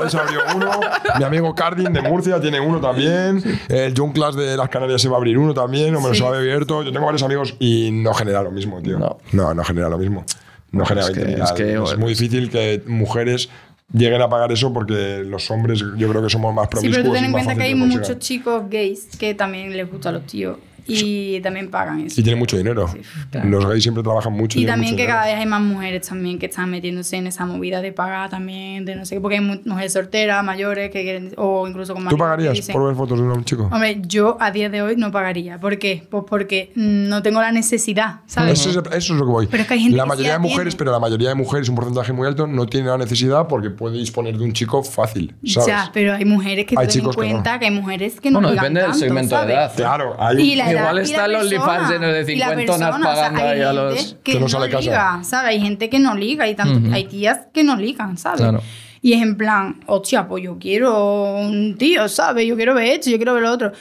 se 0.09 0.17
abrió 0.17 0.39
uno. 0.55 0.71
Mi 1.19 1.23
amigo 1.23 1.53
Cardin 1.53 1.93
de 1.93 2.01
Murcia 2.01 2.41
tiene 2.41 2.59
uno 2.59 2.79
también. 2.79 3.43
El 3.69 3.93
John 3.95 4.13
Class 4.13 4.35
de 4.35 4.57
las 4.57 4.69
Canarias 4.69 4.99
se 4.99 5.09
va 5.09 5.15
a 5.15 5.17
abrir 5.17 5.37
uno 5.37 5.53
también. 5.53 5.95
O 5.95 6.01
me 6.01 6.11
Sí. 6.15 6.19
lo 6.21 6.33
ha 6.33 6.37
abierto. 6.37 6.81
Yo 6.81 6.91
tengo 6.91 7.05
varios 7.05 7.21
amigos 7.21 7.53
y 7.59 7.91
no 7.91 8.15
genera 8.15 8.41
lo 8.41 8.49
mismo, 8.49 8.81
tío. 8.81 8.97
No. 8.97 9.19
No, 9.31 9.53
no 9.53 9.63
genera 9.63 9.89
lo 9.89 9.99
mismo. 9.99 10.25
No 10.71 10.85
genera 10.85 11.07
es 11.07 11.13
que- 11.13 11.23
20.000 11.23 11.43
es 11.43 11.51
que, 11.53 11.73
es 11.93 11.97
muy 11.97 12.09
difícil 12.09 12.49
que 12.49 12.81
mujeres 12.87 13.49
lleguen 13.93 14.21
a 14.21 14.29
pagar 14.29 14.51
eso 14.51 14.73
porque 14.73 15.23
los 15.25 15.49
hombres 15.51 15.79
yo 15.97 16.09
creo 16.09 16.21
que 16.21 16.29
somos 16.29 16.53
más 16.53 16.65
Sí, 16.65 16.71
promiscuos. 16.71 16.97
pero 16.97 17.09
tú 17.09 17.13
ten 17.15 17.25
en 17.25 17.31
cuenta 17.31 17.55
que 17.55 17.63
hay 17.63 17.75
muchos 17.75 18.19
chicos 18.19 18.63
gays 18.69 19.07
que 19.17 19.33
también 19.33 19.75
les 19.75 19.89
gustan 19.89 20.15
los 20.15 20.25
tíos 20.25 20.57
y 20.87 21.39
también 21.41 21.69
pagan 21.69 22.01
eso. 22.01 22.19
Y 22.19 22.23
tienen 22.23 22.39
mucho 22.39 22.57
dinero. 22.57 22.89
claro. 23.31 23.49
Los 23.49 23.65
gays 23.67 23.83
siempre 23.83 24.03
trabajan 24.03 24.33
mucho. 24.33 24.59
Y 24.59 24.65
también 24.65 24.91
mucho 24.93 24.97
que 24.97 25.03
dinero. 25.03 25.19
cada 25.19 25.31
vez 25.31 25.39
hay 25.39 25.45
más 25.45 25.61
mujeres 25.61 26.07
también 26.07 26.39
que 26.39 26.45
están 26.47 26.69
metiéndose 26.69 27.17
en 27.17 27.27
esa 27.27 27.45
movida 27.45 27.81
de 27.81 27.91
pagar 27.91 28.29
también, 28.29 28.85
de 28.85 28.95
no 28.95 29.05
sé 29.05 29.15
qué, 29.15 29.21
porque 29.21 29.37
hay 29.37 29.43
mu- 29.43 29.61
mujeres 29.65 29.93
solteras, 29.93 30.43
mayores, 30.43 30.89
que 30.91 31.03
quieren, 31.03 31.33
o 31.37 31.67
incluso 31.67 31.93
con 31.93 32.03
¿Tú 32.07 32.17
maridos 32.17 32.17
que 32.17 32.23
pagarías 32.23 32.53
dicen- 32.53 32.73
por 32.73 32.87
ver 32.87 32.95
fotos 32.95 33.19
de 33.19 33.25
un 33.25 33.43
chico? 33.45 33.69
Hombre, 33.71 34.01
yo 34.05 34.37
a 34.39 34.51
día 34.51 34.69
de 34.69 34.81
hoy 34.81 34.95
no 34.95 35.11
pagaría. 35.11 35.59
¿Por 35.59 35.77
qué? 35.79 36.03
Pues 36.09 36.23
porque 36.27 36.71
no 36.75 37.21
tengo 37.21 37.41
la 37.41 37.51
necesidad, 37.51 38.21
¿sabes? 38.27 38.59
Eso, 38.65 38.69
es, 38.69 38.77
eso 38.77 39.13
es 39.13 39.19
lo 39.19 39.25
que 39.25 39.31
voy. 39.31 39.47
Pero 39.47 39.61
es 39.63 39.67
que 39.67 39.73
hay 39.75 39.81
gente 39.81 39.97
la 39.97 40.03
que 40.03 40.09
mayoría 40.09 40.29
la 40.33 40.33
de 40.35 40.39
mujeres, 40.39 40.73
tiene. 40.73 40.77
pero 40.77 40.91
la 40.91 40.99
mayoría 40.99 41.29
de 41.29 41.35
mujeres, 41.35 41.69
un 41.69 41.75
porcentaje 41.75 42.13
muy 42.13 42.27
alto, 42.27 42.47
no 42.47 42.65
tiene 42.65 42.87
la 42.89 42.97
necesidad 42.97 43.47
porque 43.47 43.69
puede 43.69 43.97
disponer 43.97 44.37
de 44.37 44.43
un 44.43 44.53
chico 44.53 44.83
fácil. 44.83 45.35
¿sabes? 45.45 45.67
Ya, 45.67 45.89
pero 45.93 46.13
hay 46.13 46.25
mujeres 46.25 46.65
que 46.65 46.75
que 46.75 47.01
no. 47.01 47.11
cuenta 47.13 47.59
que, 47.59 47.65
hay 47.65 47.71
mujeres 47.71 48.19
que 48.19 48.31
no 48.31 48.39
Bueno, 48.39 48.53
depende 48.55 48.81
del 48.81 48.93
segmento 48.93 49.45
de 49.45 49.53
edad. 49.53 49.73
Claro, 49.75 50.15
hay. 50.19 50.37
Y 50.41 50.55
la 50.55 50.71
edad 50.71 50.76
Igual 50.79 50.95
y 50.95 50.97
la 50.99 51.03
está 51.03 51.25
el 51.25 51.35
OnlyFans 51.35 51.65
persona, 51.67 51.89
lleno 51.91 52.07
de 52.07 52.33
y 52.33 52.35
la 52.37 52.45
cincuentonas 52.47 52.89
persona, 52.89 52.97
o 52.97 53.15
sea, 53.15 53.23
pagando 53.31 53.43
ahí 53.49 53.61
a 53.61 53.73
los- 53.73 54.13
que, 54.23 54.31
que 54.31 54.33
no 54.35 54.39
no, 54.41 54.49
sale 54.49 54.69
casa. 54.69 54.81
liga, 54.81 55.19
¿sabes? 55.23 55.49
Hay 55.49 55.61
gente 55.61 55.89
que 55.89 55.99
no 55.99 56.15
liga 56.15 56.47
y 56.47 56.55
tanto, 56.55 56.93
hay 56.93 57.05
tías 57.05 57.39
que 57.53 57.63
no 57.63 57.75
ligan, 57.75 58.17
¿sabes? 58.17 58.41
Claro. 58.41 58.61
Y 59.01 59.13
es 59.13 59.21
en 59.21 59.37
plan, 59.37 59.79
hostia, 59.85 60.27
pues 60.27 60.43
yo 60.43 60.57
quiero 60.59 61.35
un 61.37 61.77
tío, 61.77 62.07
¿sabes? 62.09 62.45
Yo 62.47 62.55
quiero 62.55 62.73
ver 62.73 62.85
esto, 62.93 63.09
yo 63.09 63.17
quiero 63.17 63.33
ver 63.35 63.43
lo 63.43 63.51
otro. 63.51 63.71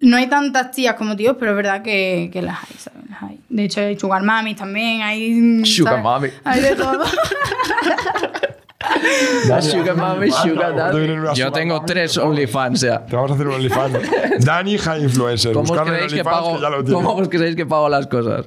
No 0.00 0.16
hay 0.18 0.26
tantas 0.26 0.70
tías 0.72 0.94
como 0.94 1.16
tíos, 1.16 1.36
pero 1.38 1.52
es 1.52 1.56
verdad 1.56 1.82
que, 1.82 2.28
que 2.32 2.42
las 2.42 2.58
hay, 2.60 2.76
¿sabes? 2.78 3.10
Las 3.10 3.22
hay. 3.22 3.40
De 3.48 3.64
hecho, 3.64 3.80
hay 3.80 3.98
sugar 3.98 4.22
mami 4.22 4.54
también, 4.54 5.00
hay... 5.02 5.64
Sugar 5.64 5.94
¿sabes? 5.94 6.04
mami. 6.04 6.28
Hay 6.44 6.60
de 6.60 6.76
todo. 6.76 7.04
Sugar 9.62 9.96
Mami, 9.96 10.30
Sugar 10.30 10.74
Te 10.92 10.98
vienen 10.98 11.16
Daddy. 11.16 11.20
unas 11.20 11.38
Yo 11.38 11.52
tengo 11.52 11.82
tres. 11.84 12.16
OnlyFans 12.18 12.80
ya. 12.80 13.04
Te 13.04 13.16
vamos 13.16 13.30
a 13.30 13.34
hacer 13.34 13.46
un 13.46 13.54
OnlyFans. 13.54 13.98
Dani 14.44 14.78
High 14.78 15.02
Influencer. 15.02 15.52
¿Cómo 15.52 15.72
os, 15.72 15.80
creéis 15.80 16.12
que 16.12 16.20
OnlyFans, 16.20 16.36
pago, 16.36 16.54
que 16.56 16.62
ya 16.62 16.70
lo 16.70 16.84
tiene. 16.84 16.94
¿Cómo 16.94 17.14
os 17.14 17.28
creéis 17.28 17.56
que 17.56 17.66
pago 17.66 17.88
las 17.88 18.06
cosas? 18.06 18.46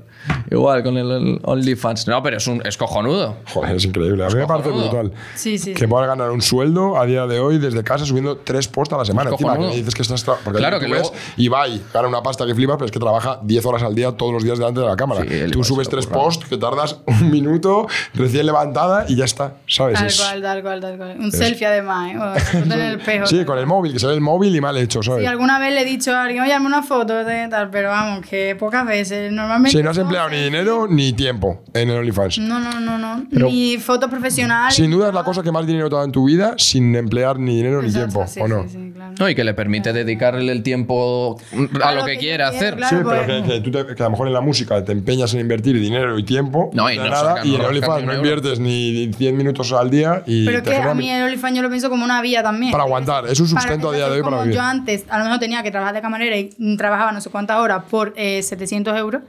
Igual 0.51 0.83
con 0.83 0.97
el, 0.97 1.39
OnlyFans. 1.43 2.07
No, 2.07 2.21
pero 2.23 2.37
es, 2.37 2.47
un, 2.47 2.61
es 2.65 2.77
cojonudo. 2.77 3.37
Joder, 3.53 3.75
es 3.75 3.85
increíble. 3.85 4.25
A 4.25 4.29
mí 4.29 4.35
me 4.35 4.47
parece 4.47 4.69
brutal. 4.69 5.11
Sí, 5.35 5.57
sí, 5.57 5.73
Que 5.73 5.87
puedas 5.87 6.07
ganar 6.07 6.31
un 6.31 6.41
sueldo 6.41 6.97
a 6.99 7.05
día 7.05 7.27
de 7.27 7.39
hoy 7.39 7.57
desde 7.59 7.83
casa 7.83 8.05
subiendo 8.05 8.37
tres 8.37 8.67
posts 8.67 8.93
a 8.93 8.97
la 8.97 9.05
semana. 9.05 9.29
Encima, 9.31 9.57
que 9.57 9.67
dices 9.75 9.93
que 9.95 10.01
estás. 10.01 10.23
Porque 10.43 10.59
Claro, 10.59 10.79
tú 10.79 10.85
que 10.85 10.91
ves 10.91 11.01
luego- 11.01 11.15
Ibai 11.37 11.81
gana 11.93 12.07
una 12.07 12.21
pasta 12.23 12.45
que 12.45 12.55
flipas, 12.55 12.77
pero 12.77 12.85
es 12.85 12.91
que 12.91 12.99
trabaja 12.99 13.39
10 13.43 13.65
horas 13.65 13.83
al 13.83 13.95
día 13.95 14.11
todos 14.11 14.33
los 14.33 14.43
días 14.43 14.57
delante 14.57 14.79
de 14.81 14.87
la 14.87 14.95
cámara. 14.95 15.23
Tú 15.51 15.63
subes 15.63 15.89
tres 15.89 16.05
posts 16.07 16.45
que 16.45 16.57
tardas 16.57 16.97
un 17.05 17.29
minuto 17.29 17.87
recién 18.13 18.45
levantada 18.45 19.05
y 19.07 19.15
ya 19.15 19.25
está. 19.25 19.53
¿Sabes? 19.67 19.99
Tal 20.29 20.37
Es- 20.37 20.41
cual, 20.41 20.41
tal 20.41 20.61
cual, 20.61 20.79
tal 20.81 20.97
cual. 20.97 21.17
Un 21.19 21.31
selfie 21.31 21.65
además, 21.67 22.11
¿eh? 22.13 22.17
O 22.17 22.57
en 22.63 22.71
el 22.71 22.99
espejo. 22.99 23.25
Sí, 23.25 23.45
con 23.45 23.57
el 23.57 23.65
móvil, 23.65 23.93
que 23.93 23.99
se 23.99 24.07
ve 24.07 24.13
el 24.13 24.21
móvil 24.21 24.55
y 24.55 24.61
mal 24.61 24.77
hecho, 24.77 25.01
¿sabes? 25.03 25.21
Sí, 25.21 25.25
alguna 25.27 25.59
vez 25.59 25.73
le 25.73 25.81
he 25.81 25.85
dicho 25.85 26.15
a 26.15 26.23
alguien, 26.23 26.43
oye, 26.43 26.53
hazme 26.53 26.67
una 26.67 26.83
foto 26.83 27.23
de 27.23 27.47
tal, 27.49 27.69
pero 27.69 27.89
vamos, 27.89 28.25
que 28.25 28.55
pocas 28.55 28.85
veces. 28.85 29.31
Normalmente. 29.31 29.77
Sí, 29.77 29.83
no 29.83 29.89
has 29.91 29.97
empleado 29.97 30.29
ni 30.29 30.43
dinero 30.43 30.87
ni 30.89 31.13
tiempo 31.13 31.63
en 31.73 31.89
el 31.89 31.97
OnlyFans. 31.97 32.39
No, 32.39 32.59
no, 32.59 32.79
no, 32.79 32.97
no. 32.97 33.23
ni 33.31 33.77
fotos 33.77 34.09
profesionales. 34.09 34.75
Sin 34.75 34.91
duda 34.91 35.09
es 35.09 35.13
la 35.13 35.23
cosa 35.23 35.41
que 35.43 35.51
más 35.51 35.65
dinero 35.65 35.89
te 35.89 35.95
da 35.95 36.03
en 36.03 36.11
tu 36.11 36.25
vida 36.25 36.55
sin 36.57 36.95
emplear 36.95 37.39
ni 37.39 37.55
dinero 37.57 37.81
ni 37.81 37.91
tiempo, 37.91 38.25
sí, 38.27 38.39
¿o 38.41 38.47
no? 38.47 38.63
sí, 38.63 38.69
sí, 38.69 38.91
claro. 38.93 39.13
No, 39.19 39.29
y 39.29 39.35
que 39.35 39.43
le 39.43 39.53
permite 39.53 39.93
dedicarle 39.93 40.51
el 40.51 40.63
tiempo 40.63 41.37
a 41.83 41.91
lo 41.93 42.05
que 42.05 42.15
yo 42.15 42.19
quiere 42.19 42.19
quiero, 42.19 42.45
hacer. 42.47 42.75
claro. 42.75 42.97
Sí, 42.97 43.03
pero 43.07 43.25
pues- 43.25 43.41
que, 43.43 43.49
que 43.53 43.61
tú 43.61 43.71
te- 43.71 43.95
que 43.95 44.03
a 44.03 44.05
lo 44.05 44.11
mejor 44.11 44.27
en 44.27 44.33
la 44.33 44.41
música 44.41 44.83
te 44.83 44.91
empeñas 44.91 45.33
en 45.33 45.39
invertir 45.41 45.79
dinero 45.79 46.17
y 46.17 46.23
tiempo 46.23 46.69
No, 46.73 46.91
y 46.91 46.97
no 46.97 47.07
nada, 47.09 47.45
y 47.45 47.55
en 47.55 47.61
OnlyFans 47.61 48.05
no 48.05 48.13
inviertes 48.15 48.59
ni 48.59 49.11
100 49.13 49.37
minutos 49.37 49.71
al 49.73 49.89
día 49.89 50.18
y 50.25 50.45
Pero 50.45 50.61
te 50.63 50.71
que 50.71 50.77
a 50.77 50.93
mí 50.93 51.09
el 51.09 51.23
OnlyFans 51.23 51.55
yo 51.57 51.61
lo 51.61 51.69
pienso 51.69 51.89
como 51.89 52.03
una 52.05 52.21
vía 52.21 52.41
también. 52.43 52.71
Para 52.71 52.83
aguantar, 52.83 53.27
es 53.27 53.39
un 53.39 53.47
sustento 53.47 53.89
a 53.89 53.95
día 53.95 54.07
de 54.09 54.17
hoy 54.17 54.23
para 54.23 54.41
vivir. 54.41 54.55
Yo 54.55 54.61
antes, 54.61 55.05
a 55.09 55.17
lo 55.19 55.25
mejor 55.25 55.39
tenía 55.39 55.61
que 55.63 55.71
trabajar 55.71 55.93
de 55.95 56.01
camarera 56.01 56.37
y 56.37 56.77
trabajaba 56.77 57.11
no 57.11 57.21
sé 57.21 57.29
cuántas 57.29 57.57
horas 57.57 57.83
por 57.89 58.13
eh, 58.15 58.41
700 58.43 58.97
euros. 58.97 59.21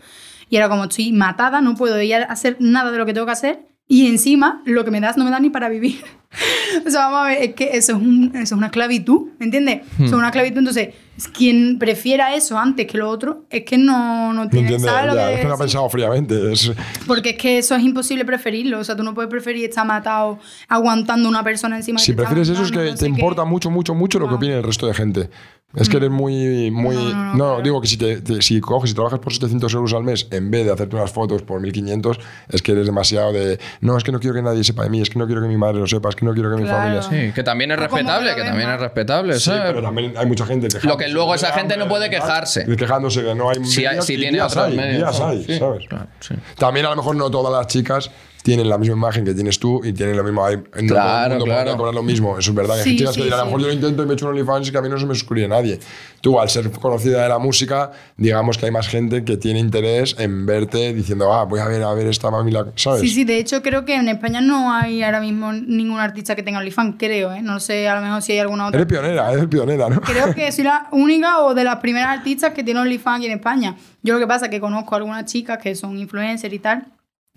Y 0.49 0.57
ahora 0.57 0.69
como 0.69 0.85
estoy 0.85 1.13
matada, 1.13 1.61
no 1.61 1.75
puedo 1.77 2.01
ir 2.03 2.15
a 2.17 2.23
hacer 2.25 2.57
nada 2.59 2.91
de 2.91 2.99
lo 2.99 3.07
que 3.07 3.13
tengo 3.15 3.27
que 3.27 3.33
hacer 3.33 3.61
y 3.87 4.07
encima 4.09 4.63
lo 4.67 4.85
que 4.85 4.91
me 4.91 5.01
das 5.01 5.17
no 5.17 5.25
me 5.25 5.31
da 5.31 5.41
ni 5.41 5.51
para 5.51 5.69
vivir. 5.69 6.03
o 6.87 6.91
sea, 6.91 7.07
vamos 7.09 7.21
a 7.21 7.25
ver, 7.25 7.43
es 7.43 7.55
que 7.55 7.71
eso 7.77 7.93
es, 7.93 7.99
un- 8.03 8.31
eso 8.35 8.43
es 8.43 8.53
una 8.53 8.67
esclavitud, 8.67 9.29
¿me 9.39 9.47
entiendes? 9.47 9.83
Eso 9.97 10.05
es 10.05 10.13
una 10.13 10.29
esclavitud, 10.29 10.59
entonces, 10.59 10.91
quien 11.29 11.79
prefiera 11.79 12.35
eso 12.35 12.59
antes 12.59 12.87
que 12.87 12.99
lo 12.99 13.09
otro, 13.09 13.45
es 13.51 13.65
que 13.65 13.77
no, 13.79 14.33
no 14.33 14.45
No 14.45 14.51
tiene, 14.51 14.69
entiende, 14.69 14.89
¿sabes 14.89 15.07
lo 15.07 15.19
que 15.19 15.35
es 15.35 15.41
que 15.41 15.47
no 15.47 15.55
ha 15.55 15.59
pensado 15.59 15.89
fríamente. 15.91 16.53
Es, 16.53 16.73
Porque 17.07 17.31
es 17.31 17.37
que 17.37 17.59
eso 17.59 17.75
es 17.75 17.83
imposible 17.83 18.25
preferirlo. 18.25 18.79
O 18.79 18.85
sea, 18.85 18.97
tú 18.97 19.03
no 19.03 19.15
puedes 19.15 19.31
preferir 19.31 19.65
estar 19.69 19.87
matado 19.87 20.39
aguantando 20.69 21.29
una 21.29 21.43
persona 21.45 21.77
encima 21.77 21.99
de 22.01 22.05
si 22.07 22.13
prefieres 22.13 22.49
eso 22.49 22.63
es 22.63 22.71
que 22.71 22.79
no 22.91 22.95
te 22.95 22.99
qué. 23.01 23.07
importa 23.07 23.45
mucho, 23.45 23.71
mucho, 23.71 23.95
mucho 23.95 24.19
lo 24.19 24.27
que 24.27 24.31
Wow. 24.31 24.37
opine 24.39 24.55
el 24.59 24.63
resto 24.63 24.87
de 24.87 24.95
gente. 24.95 25.31
Es 25.77 25.89
que 25.89 25.99
eres 25.99 26.11
muy... 26.11 26.71
muy 26.73 26.97
No, 26.97 27.03
no, 27.15 27.35
no, 27.35 27.57
no, 27.59 27.63
digo 27.63 27.81
que 27.81 27.87
si, 27.87 27.97
te, 27.97 28.21
te- 28.21 28.43
si 28.43 28.61
coges 28.61 28.91
y 28.91 28.95
trabajas 28.95 29.21
por 29.21 29.33
700 29.33 29.73
euros 29.75 29.93
al 29.95 30.03
mes 30.03 30.27
en 30.33 30.51
vez 30.51 30.67
de 30.67 30.73
hacerte 30.73 30.97
unas 30.97 31.13
fotos 31.13 31.43
por 31.43 31.61
1500, 31.61 32.19
es 32.49 32.61
que 32.63 32.73
eres 32.73 32.87
demasiado 32.87 33.33
de... 33.33 33.61
No, 33.81 33.97
es 33.97 34.03
que 34.03 34.11
no 34.11 34.19
quiero 34.19 34.35
que 34.35 34.43
nadie 34.43 34.65
sepa 34.65 34.83
de 34.83 34.91
mí, 34.91 35.01
es 35.01 35.09
que 35.11 35.19
no 35.19 35.27
quiero 35.27 35.41
que 35.43 35.47
mi 35.47 35.57
madre 35.57 35.79
lo 35.79 35.87
sepa, 35.87 36.09
es 36.09 36.17
que 36.17 36.25
no 36.27 36.35
quiero 36.35 36.51
que 36.51 36.57
mi 36.57 36.65
Claro. 36.69 36.79
familia... 36.79 37.03
Sí, 37.29 37.33
que 37.33 37.43
también 37.45 37.71
es 37.71 37.79
respetable, 37.79 38.31
lo 38.31 38.37
que 38.37 38.43
también 38.43 38.69
es 38.71 38.81
respetable, 38.81 39.35
Sí, 39.35 39.41
¿sabes? 39.45 39.63
pero 39.67 39.83
también 39.83 40.15
hay 40.17 40.27
mucha 40.27 40.45
gente 40.45 40.67
quejándose. 40.67 40.89
Lo 40.89 40.97
que 40.97 41.09
luego 41.09 41.35
esa 41.37 41.53
gente 41.53 41.77
no 41.77 41.87
puede 41.89 42.11
quejarse. 42.11 42.67
Quejándose 42.77 43.23
que 43.23 43.35
no 43.37 43.51
hay 43.51 43.65
Si, 43.65 43.87
hay- 43.87 44.03
si 44.03 44.17
tiene 44.17 44.33
días 44.33 44.51
otros 44.53 44.67
hay, 44.71 44.77
medios. 44.77 44.97
días 44.97 45.21
hay, 45.21 45.45
Sí, 45.45 45.59
¿sabes? 45.59 45.87
claro, 45.89 46.07
sí. 46.19 46.35
También 46.59 46.87
a 46.87 46.91
lo 46.91 46.97
mejor 46.97 47.15
no 47.15 47.31
todas 47.31 47.53
las 47.53 47.69
chicas 47.69 48.11
tienen 48.43 48.69
la 48.69 48.79
misma 48.79 48.97
imagen 48.97 49.25
que 49.25 49.35
tienes 49.35 49.59
tú 49.59 49.81
y 49.85 49.93
tienen 49.93 50.17
lo 50.17 50.25
mismo. 50.25 50.45
Hay, 50.45 50.57
no 50.57 50.63
todo 50.65 50.79
el 50.81 50.87
Claro, 50.89 51.31
mundo 51.31 51.45
claro. 51.45 51.77
cobrar 51.77 51.95
lo 51.95 52.03
mismo, 52.03 52.39
eso 52.39 52.51
es 52.51 52.57
verdad. 52.57 52.77
Hay 52.79 52.85
Sí, 52.85 52.97
chicas 52.97 53.15
sí, 53.15 53.21
que 53.21 53.25
dirán, 53.25 53.41
a 53.41 53.43
lo 53.43 53.47
mejor 53.47 53.61
yo 53.63 53.67
lo 53.69 53.73
intento 53.75 54.03
y 54.03 54.07
me 54.07 54.15
echo 54.15 54.25
un 54.27 54.31
OnlyFans 54.33 54.69
y 54.69 54.73
que 54.73 54.79
a 54.79 54.83
mí 54.83 54.89
no 54.89 54.99
se 54.99 55.07
me 55.07 55.15
suscribe 55.15 55.47
nadie. 55.49 55.79
Tú, 56.21 56.41
al 56.41 56.49
ser 56.49 56.71
conocida 56.71 57.23
de 57.23 57.29
la 57.29 57.39
música, 57.39 57.93
digamos 58.17 58.57
que 58.59 58.67
hay 58.67 58.73
más 58.73 58.89
gente 58.89 59.25
que 59.25 59.37
tiene 59.37 59.59
interés 59.59 60.17
en 60.19 60.47
verte 60.47 60.93
diciendo, 60.95 61.33
ah, 61.33 61.45
voy 61.45 61.61
a 61.61 61.67
ver, 61.67 61.83
a 61.83 61.93
ver 61.95 62.07
esta 62.07 62.31
mami, 62.31 62.51
la- 62.51 62.67
¿sabes? 62.77 63.01
Sí, 63.03 63.09
sí, 63.09 63.25
de 63.25 63.39
hecho 63.39 63.63
creo 63.63 63.85
que 63.85 63.95
en 63.95 64.09
España 64.09 64.41
no 64.41 64.73
hay 64.73 65.03
ahora 65.03 65.21
mismo 65.21 65.53
ningún 65.53 65.99
artista 66.01 66.35
que 66.35 66.43
tenga 66.43 66.59
OnlyFans, 66.61 66.97
creo, 66.99 67.33
¿eh? 67.33 67.43
No 67.43 67.61
sé, 67.61 67.89
a 67.89 67.95
lo 67.97 68.01
mejor 68.03 68.23
si 68.23 68.33
hay 68.33 68.39
alguna 68.39 68.67
otra. 68.69 68.81
Eres 68.81 68.89
pionera, 68.91 69.33
eres 69.33 69.47
pionera, 69.47 69.89
¿no? 69.89 70.01
Creo 70.01 70.35
que 70.35 70.51
soy 70.53 70.65
la 70.65 70.89
única 70.93 71.41
o 71.41 71.55
de 71.55 71.65
las 71.65 71.77
primeras 71.77 72.19
artistas 72.19 72.53
que 72.55 72.65
tienen 72.65 72.83
OnlyFans 72.83 73.17
aquí 73.19 73.27
en 73.27 73.33
España. 73.33 73.77
Yo 74.03 74.15
lo 74.15 74.21
que 74.21 74.27
pasa 74.27 74.47
es 74.47 74.51
que 74.51 74.61
conozco 74.61 74.95
a 74.95 74.99
algunas 74.99 75.25
chicas 75.27 75.59
que 75.59 75.75
son 75.75 75.99
influencers 75.99 76.53
y 76.55 76.59
tal, 76.59 76.87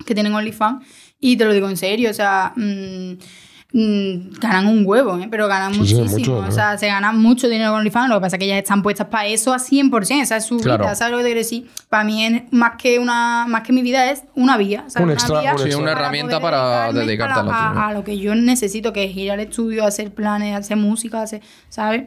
que 0.05 0.13
tienen 0.13 0.33
OnlyFans, 0.33 0.85
y 1.19 1.37
te 1.37 1.45
lo 1.45 1.53
digo 1.53 1.69
en 1.69 1.77
serio, 1.77 2.09
o 2.09 2.13
sea, 2.13 2.51
mm, 2.55 3.13
mm, 3.73 4.31
ganan 4.39 4.67
un 4.67 4.83
huevo, 4.85 5.17
¿eh? 5.19 5.27
pero 5.31 5.47
ganan 5.47 5.73
Sí, 5.73 5.79
muchísimo. 5.79 6.05
mucho, 6.11 6.37
o 6.37 6.51
sea, 6.51 6.77
se 6.77 6.87
ganan 6.87 7.19
mucho 7.21 7.47
dinero 7.47 7.71
con 7.71 7.79
OnlyFans, 7.79 8.09
lo 8.09 8.15
que 8.15 8.21
pasa 8.21 8.35
es 8.35 8.39
que 8.39 8.45
ellas 8.45 8.57
están 8.57 8.81
puestas 8.83 9.07
para 9.07 9.27
eso 9.27 9.53
a 9.53 9.59
100%, 9.59 10.21
esa 10.21 10.37
es 10.37 10.45
su 10.45 10.57
Claro. 10.57 10.83
vida, 10.85 10.95
¿sabes 10.95 11.11
lo 11.11 11.17
que 11.17 11.23
te 11.23 11.29
quiero 11.29 11.39
decir? 11.39 11.69
Para 11.89 12.03
mí 12.03 12.25
es 12.25 12.43
más 12.51 12.73
que, 12.77 12.99
una, 12.99 13.45
más 13.47 13.61
que 13.63 13.71
mi 13.73 13.81
vida 13.81 14.11
es 14.11 14.23
una 14.35 14.57
vía, 14.57 14.83
¿sabes? 14.87 14.97
Un 14.97 15.03
Una 15.05 15.13
extra, 15.13 15.39
vía 15.41 15.51
un 15.53 15.57
Sí, 15.59 15.63
extra. 15.65 15.81
una 15.83 15.91
para 15.93 16.01
herramienta 16.01 16.39
para 16.41 16.91
dedicarte 16.93 17.39
a 17.39 17.69
a, 17.71 17.87
a 17.89 17.93
lo 17.93 18.03
que 18.03 18.17
yo 18.19 18.35
necesito, 18.35 18.91
que 18.93 19.05
es 19.05 19.15
ir 19.15 19.31
al 19.31 19.39
estudio, 19.39 19.85
hacer 19.85 20.13
planes, 20.13 20.55
hacer 20.55 20.77
música, 20.77 21.21
hacer, 21.21 21.41
¿sabes? 21.69 22.03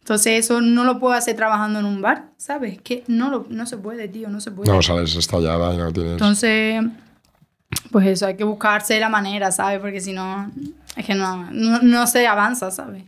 Entonces 0.00 0.44
eso 0.44 0.60
no 0.60 0.82
lo 0.84 0.98
puedo 0.98 1.14
hacer 1.14 1.36
trabajando 1.36 1.78
en 1.78 1.84
un 1.84 2.00
bar, 2.02 2.24
¿sabes? 2.36 2.80
Que 2.82 3.04
no, 3.06 3.30
lo, 3.30 3.46
no 3.50 3.66
se 3.66 3.76
puede, 3.76 4.08
tío, 4.08 4.28
no 4.30 4.40
se 4.40 4.50
puede. 4.50 4.68
No, 4.72 4.82
sales 4.82 5.14
estallada 5.14 5.72
y 5.74 5.76
no 5.76 5.92
tienes... 5.92 6.12
Entonces, 6.12 6.82
pues 7.92 8.06
eso, 8.06 8.26
hay 8.26 8.34
que 8.36 8.44
buscarse 8.44 8.98
la 8.98 9.08
manera, 9.08 9.52
¿sabes? 9.52 9.78
Porque 9.78 10.00
si 10.00 10.12
no, 10.12 10.50
es 10.96 11.04
que 11.06 11.14
no, 11.14 11.46
no, 11.52 11.80
no 11.82 12.06
se 12.08 12.26
avanza, 12.26 12.70
¿sabes? 12.70 13.04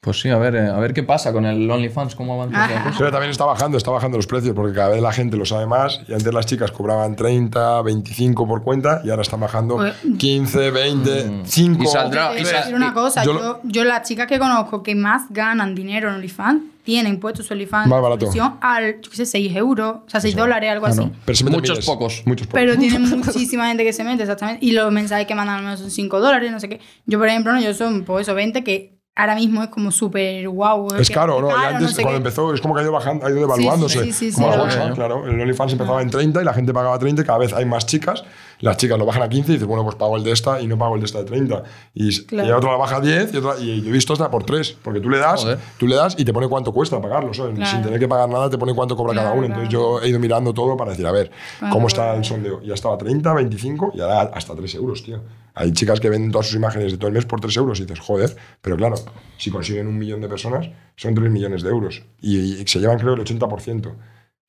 Pues 0.00 0.20
sí, 0.20 0.30
a 0.30 0.38
ver, 0.38 0.54
eh, 0.54 0.68
a 0.68 0.78
ver 0.78 0.94
qué 0.94 1.02
pasa 1.02 1.32
con 1.32 1.44
el 1.44 1.68
OnlyFans, 1.68 2.14
cómo 2.14 2.34
avanza 2.34 2.56
la 2.56 2.64
Ajá. 2.76 2.84
cosa. 2.84 2.98
Pero 2.98 3.10
también 3.10 3.30
está 3.32 3.44
bajando, 3.44 3.76
está 3.76 3.90
bajando 3.90 4.16
los 4.16 4.28
precios 4.28 4.54
porque 4.54 4.72
cada 4.72 4.90
vez 4.90 5.02
la 5.02 5.12
gente 5.12 5.36
lo 5.36 5.44
sabe 5.44 5.66
más 5.66 6.00
y 6.06 6.12
antes 6.14 6.32
las 6.32 6.46
chicas 6.46 6.70
cobraban 6.70 7.16
30, 7.16 7.82
25 7.82 8.46
por 8.46 8.62
cuenta 8.62 9.00
y 9.04 9.10
ahora 9.10 9.22
están 9.22 9.40
bajando 9.40 9.74
Pues- 9.76 9.94
15, 10.18 10.70
20, 10.70 11.42
5. 11.44 11.82
Y 11.82 11.86
saldrá- 11.88 12.30
Te 12.32 12.40
y 12.40 12.42
voy 12.44 12.48
a 12.50 12.54
sa- 12.54 12.58
decir 12.60 12.74
una 12.76 12.94
cosa, 12.94 13.24
yo 13.24 13.32
yo, 13.34 13.40
lo- 13.40 13.60
yo, 13.64 13.84
las 13.84 14.06
chicas 14.06 14.28
que 14.28 14.38
conozco 14.38 14.84
que 14.84 14.94
más 14.94 15.24
ganan 15.30 15.74
dinero 15.74 16.08
en 16.10 16.14
OnlyFans 16.14 16.62
tienen 16.88 17.20
puesto 17.20 17.42
su 17.42 17.52
OnlyFans 17.52 17.86
Más 17.86 18.00
barato. 18.00 18.30
al, 18.62 19.02
yo 19.02 19.10
qué 19.10 19.16
sé, 19.18 19.26
6 19.26 19.54
euros, 19.56 19.96
o 20.06 20.08
sea, 20.08 20.20
6 20.22 20.34
dólares, 20.34 20.70
algo 20.70 20.86
Claro. 20.86 21.02
así. 21.02 21.12
Pero 21.26 21.36
se 21.36 21.44
meten 21.44 21.60
Muchos 21.60 21.76
miles, 21.76 21.84
pocos. 21.86 22.22
Muchos 22.24 22.46
pocos. 22.46 22.58
Pero 22.58 22.78
tiene 22.78 22.98
muchísima 23.16 23.68
gente 23.68 23.84
que 23.84 23.92
se 23.92 24.04
mete, 24.04 24.22
exactamente. 24.22 24.64
Y 24.64 24.72
los 24.72 24.90
mensajes 24.90 25.26
que 25.26 25.34
mandan 25.34 25.56
al 25.56 25.64
menos 25.64 25.80
son 25.80 25.90
5 25.90 26.18
dólares, 26.18 26.50
no 26.50 26.58
sé 26.60 26.70
qué. 26.70 26.80
Yo, 27.04 27.18
por 27.18 27.28
ejemplo, 27.28 27.52
no, 27.52 27.60
yo 27.60 27.74
son, 27.74 28.04
pues 28.04 28.26
eso, 28.26 28.34
20, 28.34 28.64
que 28.64 28.96
ahora 29.14 29.34
mismo 29.34 29.62
es 29.62 29.68
como 29.68 29.90
súper 29.90 30.48
guau. 30.48 30.88
es 30.98 31.10
caro, 31.10 31.42
¿no? 31.42 31.50
Y 31.50 31.52
antes, 31.74 31.94
cuando 32.00 32.16
empezó, 32.16 32.54
es 32.54 32.60
como 32.62 32.72
que 32.74 32.80
ha 32.80 32.84
ido 32.84 32.92
bajando, 32.92 33.26
ha 33.26 33.30
ido 33.30 33.40
devaluándose. 33.40 34.04
sí, 34.04 34.12
sí, 34.14 34.30
sí, 34.30 34.34
como 34.36 34.46
sí, 34.46 34.50
la 34.52 34.56
la 34.56 34.62
bolsa, 34.62 34.78
verdad. 34.78 34.94
claro. 34.94 35.26
El 35.28 35.38
OnlyFans 35.42 35.72
empezaba 35.72 36.00
en 36.00 36.08
30 36.08 36.40
y 36.40 36.44
la 36.46 36.54
gente 36.54 36.72
pagaba 36.72 36.98
30 36.98 37.20
y 37.20 37.24
cada 37.26 37.38
vez 37.38 37.52
hay 37.52 37.66
más 37.66 37.84
chicas. 37.84 38.24
Las 38.60 38.76
chicas 38.76 38.98
lo 38.98 39.06
bajan 39.06 39.22
a 39.22 39.28
15 39.28 39.50
y 39.50 39.54
dices, 39.54 39.68
bueno, 39.68 39.84
pues 39.84 39.94
pago 39.96 40.16
el 40.16 40.24
de 40.24 40.32
esta 40.32 40.60
y 40.60 40.66
no 40.66 40.76
pago 40.76 40.94
el 40.96 41.00
de 41.00 41.06
esta 41.06 41.18
de 41.18 41.24
30. 41.24 41.62
Y, 41.94 42.24
Claro. 42.24 42.48
y 42.48 42.52
otro 42.52 42.70
la 42.72 42.76
baja 42.78 42.96
a 42.96 43.00
10 43.00 43.32
y, 43.32 43.36
otra, 43.36 43.58
y 43.60 43.80
yo 43.82 43.88
he 43.88 43.92
visto 43.92 44.12
hasta 44.12 44.30
por 44.30 44.44
3. 44.44 44.78
Porque 44.82 45.00
tú 45.00 45.08
le 45.08 45.18
das, 45.18 45.42
Joder. 45.42 45.58
tú 45.78 45.86
le 45.86 45.94
das 45.94 46.16
y 46.18 46.24
te 46.24 46.32
pone 46.32 46.48
cuánto 46.48 46.72
cuesta 46.72 47.00
pagarlo, 47.00 47.32
¿sabes? 47.32 47.54
Claro. 47.54 47.70
Sin 47.70 47.82
tener 47.82 48.00
que 48.00 48.08
pagar 48.08 48.28
nada, 48.28 48.50
te 48.50 48.58
pone 48.58 48.74
cuánto 48.74 48.96
cobra 48.96 49.14
cada 49.14 49.26
Claro, 49.32 49.38
uno. 49.38 49.46
Entonces 49.46 49.68
yo 49.72 50.00
he 50.02 50.08
ido 50.08 50.18
mirando 50.18 50.52
todo 50.52 50.76
para 50.76 50.90
decir, 50.90 51.06
a 51.06 51.12
ver, 51.12 51.30
Claro, 51.58 51.72
cómo 51.74 51.86
está 51.86 52.14
el 52.16 52.24
sondeo. 52.24 52.60
Ya 52.62 52.74
estaba 52.74 52.98
30, 52.98 53.32
25 53.32 53.92
y 53.94 54.00
ahora 54.00 54.22
hasta 54.34 54.54
3 54.54 54.74
euros, 54.74 55.02
tío. 55.04 55.20
Hay 55.54 55.72
chicas 55.72 56.00
que 56.00 56.08
venden 56.08 56.30
todas 56.32 56.46
sus 56.46 56.56
imágenes 56.56 56.90
de 56.92 56.98
todo 56.98 57.08
el 57.08 57.14
mes 57.14 57.26
por 57.26 57.40
3 57.40 57.56
euros 57.56 57.78
y 57.80 57.82
dices, 57.82 58.00
joder, 58.00 58.36
pero 58.60 58.76
claro, 58.76 58.96
si 59.36 59.50
consiguen 59.50 59.86
un 59.86 59.98
millón 59.98 60.20
de 60.20 60.28
personas, 60.28 60.68
son 60.96 61.14
3 61.14 61.30
millones 61.30 61.62
de 61.62 61.70
euros. 61.70 62.02
Y, 62.20 62.60
y 62.60 62.66
se 62.66 62.78
llevan, 62.80 62.98
creo, 62.98 63.14
el 63.14 63.20
80%. 63.24 63.86
O 63.88 63.94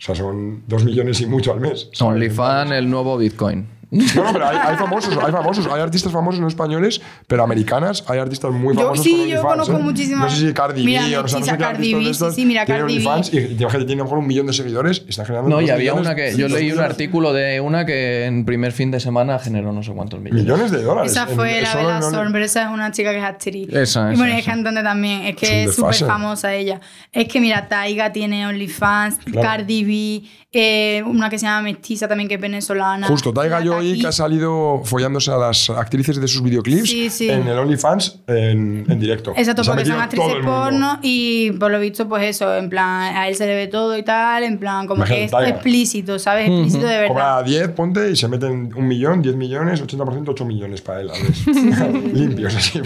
sea, 0.02 0.16
son 0.16 0.64
2 0.68 0.84
millones 0.86 1.20
y 1.22 1.26
mucho 1.26 1.52
al 1.52 1.60
mes. 1.60 1.90
OnlyFans, 2.00 2.72
el 2.72 2.90
nuevo 2.90 3.18
Bitcoin. 3.18 3.79
No, 3.92 4.04
no, 4.24 4.34
pero 4.34 4.48
hay, 4.48 4.58
hay 4.58 4.76
famosos, 4.78 5.18
hay 5.18 5.32
famosos, 5.32 5.66
hay 5.68 5.82
artistas 5.82 6.12
famosos 6.12 6.40
no 6.40 6.48
españoles, 6.48 7.02
pero 7.28 7.44
americanas, 7.44 8.04
hay 8.08 8.20
artistas 8.20 8.52
muy 8.52 8.76
Yo- 8.76 8.82
famosos 8.82 9.04
sí, 9.04 9.10
con 9.12 9.20
yo 9.20 9.24
OnlyFans, 9.24 9.52
conozco 9.52 9.78
¿eh? 9.78 9.84
muchísimas- 9.84 10.32
No 10.32 10.38
sé 10.40 10.48
si 10.48 10.54
Cardi 10.54 10.86
Mira, 10.86 11.08
B 11.08 11.18
o 11.18 11.22
no 11.24 11.28
sé, 11.28 11.40
no 11.40 11.46
sé 11.46 11.52
Metiza, 11.52 11.58
qué 11.58 11.64
Cardi 11.74 11.94
B, 11.96 12.14
sí, 12.14 12.26
sí, 12.36 12.46
mira, 12.46 12.66
Cardi 12.66 12.82
B. 12.82 12.84
OnlyFans 12.84 13.34
y, 13.34 13.38
y 13.38 13.40
gente 13.58 13.78
que 13.80 13.86
tiene 13.86 13.94
a 13.94 13.98
lo 13.98 14.04
mejor 14.04 14.18
un 14.20 14.28
millón 14.28 14.46
de 14.48 14.54
seguidores 14.54 15.02
y 15.08 15.10
están 15.10 15.26
generando 15.26 15.50
No, 15.50 15.62
y 15.62 15.70
había 15.72 15.94
millones, 15.94 16.06
una 16.06 16.16
que. 16.16 16.36
Yo 16.38 16.48
leí 16.48 16.72
un 16.72 16.80
artículo 16.80 17.34
de 17.34 17.60
una 17.62 17.86
que 17.86 18.26
en 18.26 18.46
primer 18.46 18.72
fin 18.74 18.92
de 18.92 19.00
semana 19.00 19.40
generó 19.40 19.72
no 19.74 19.82
sé 19.82 19.92
cuántos 19.92 20.20
millones. 20.20 20.44
Millones 20.44 20.72
de 20.72 20.84
dólares. 20.84 21.12
Esa 21.12 21.24
en- 21.28 21.36
fue 21.36 21.62
la 21.62 21.72
solo 21.72 21.88
Bella 21.88 21.96
en- 22.06 22.12
Thorne, 22.14 22.32
pero 22.32 22.46
esa 22.46 22.62
es 22.64 22.70
una 22.70 22.92
chica 22.92 23.12
que 23.12 23.18
es 23.18 23.24
actriz. 23.24 23.70
Esa, 23.70 24.10
y 24.12 24.14
esa, 24.14 24.22
bueno, 24.22 24.38
es 24.38 24.46
cantante 24.46 24.84
también. 24.84 25.22
Es 25.24 25.36
que 25.36 25.64
es 25.64 25.76
súper 25.76 25.96
famosa 25.96 26.54
ella. 26.54 26.80
Es 27.12 27.28
que 27.28 27.42
mira, 27.42 27.68
Taiga 27.68 28.12
tiene 28.12 28.46
OnlyFans, 28.46 29.18
Claro. 29.26 29.42
Cardi 29.42 29.84
B, 29.84 30.30
eh, 30.52 31.04
una 31.06 31.30
que 31.30 31.38
se 31.40 31.46
llama 31.46 31.62
Mestiza 31.64 32.08
también, 32.08 32.28
que 32.28 32.36
es 32.36 32.42
venezolana. 32.42 33.08
Justo, 33.08 33.34
Taiga 33.34 33.60
La 33.60 33.66
Taki. 33.88 34.02
que 34.02 34.08
ha 34.08 34.12
salido 34.12 34.82
follándose 34.84 35.32
a 35.32 35.38
las 35.38 35.70
actrices 35.70 36.20
de 36.20 36.28
sus 36.28 36.42
videoclips 36.44 36.90
Sí, 36.90 37.10
sí. 37.10 37.30
en 37.30 37.48
el 37.48 37.58
OnlyFans 37.58 38.20
en, 38.28 38.86
en 38.90 39.00
directo. 39.00 39.34
Exacto, 39.36 39.64
porque 39.66 39.86
son 39.86 40.00
actrices 40.00 40.36
porno 40.46 41.00
y 41.02 41.52
por 41.52 41.72
lo 41.72 41.80
visto, 41.80 42.08
pues 42.08 42.24
eso, 42.24 42.56
en 42.56 42.70
plan, 42.70 43.16
a 43.16 43.28
él 43.28 43.36
se 43.36 43.46
le 43.48 43.56
ve 43.56 43.68
todo 43.68 43.98
y 43.98 44.04
tal, 44.04 44.44
en 44.44 44.58
plan, 44.60 44.86
como 44.88 45.00
Imagínate, 45.00 45.20
que 45.22 45.26
es 45.26 45.32
Taiga. 45.32 45.50
explícito, 45.50 46.20
¿sabes? 46.20 46.48
Explícito 46.50 46.86
de 46.86 46.98
verdad. 46.98 47.08
Cobra 47.08 47.44
10, 47.44 47.70
ponte, 47.70 48.12
y 48.12 48.16
se 48.16 48.28
meten 48.28 48.72
un 48.76 48.88
millón, 48.88 49.22
10 49.22 49.36
millones, 49.36 49.82
80%, 49.84 50.24
8 50.30 50.46
millones 50.46 50.82
para 50.82 51.02
él. 51.02 51.10
a 51.10 51.14
ver. 51.14 51.94
Limpios, 52.14 52.56
así. 52.56 52.80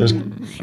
Es- 0.00 0.14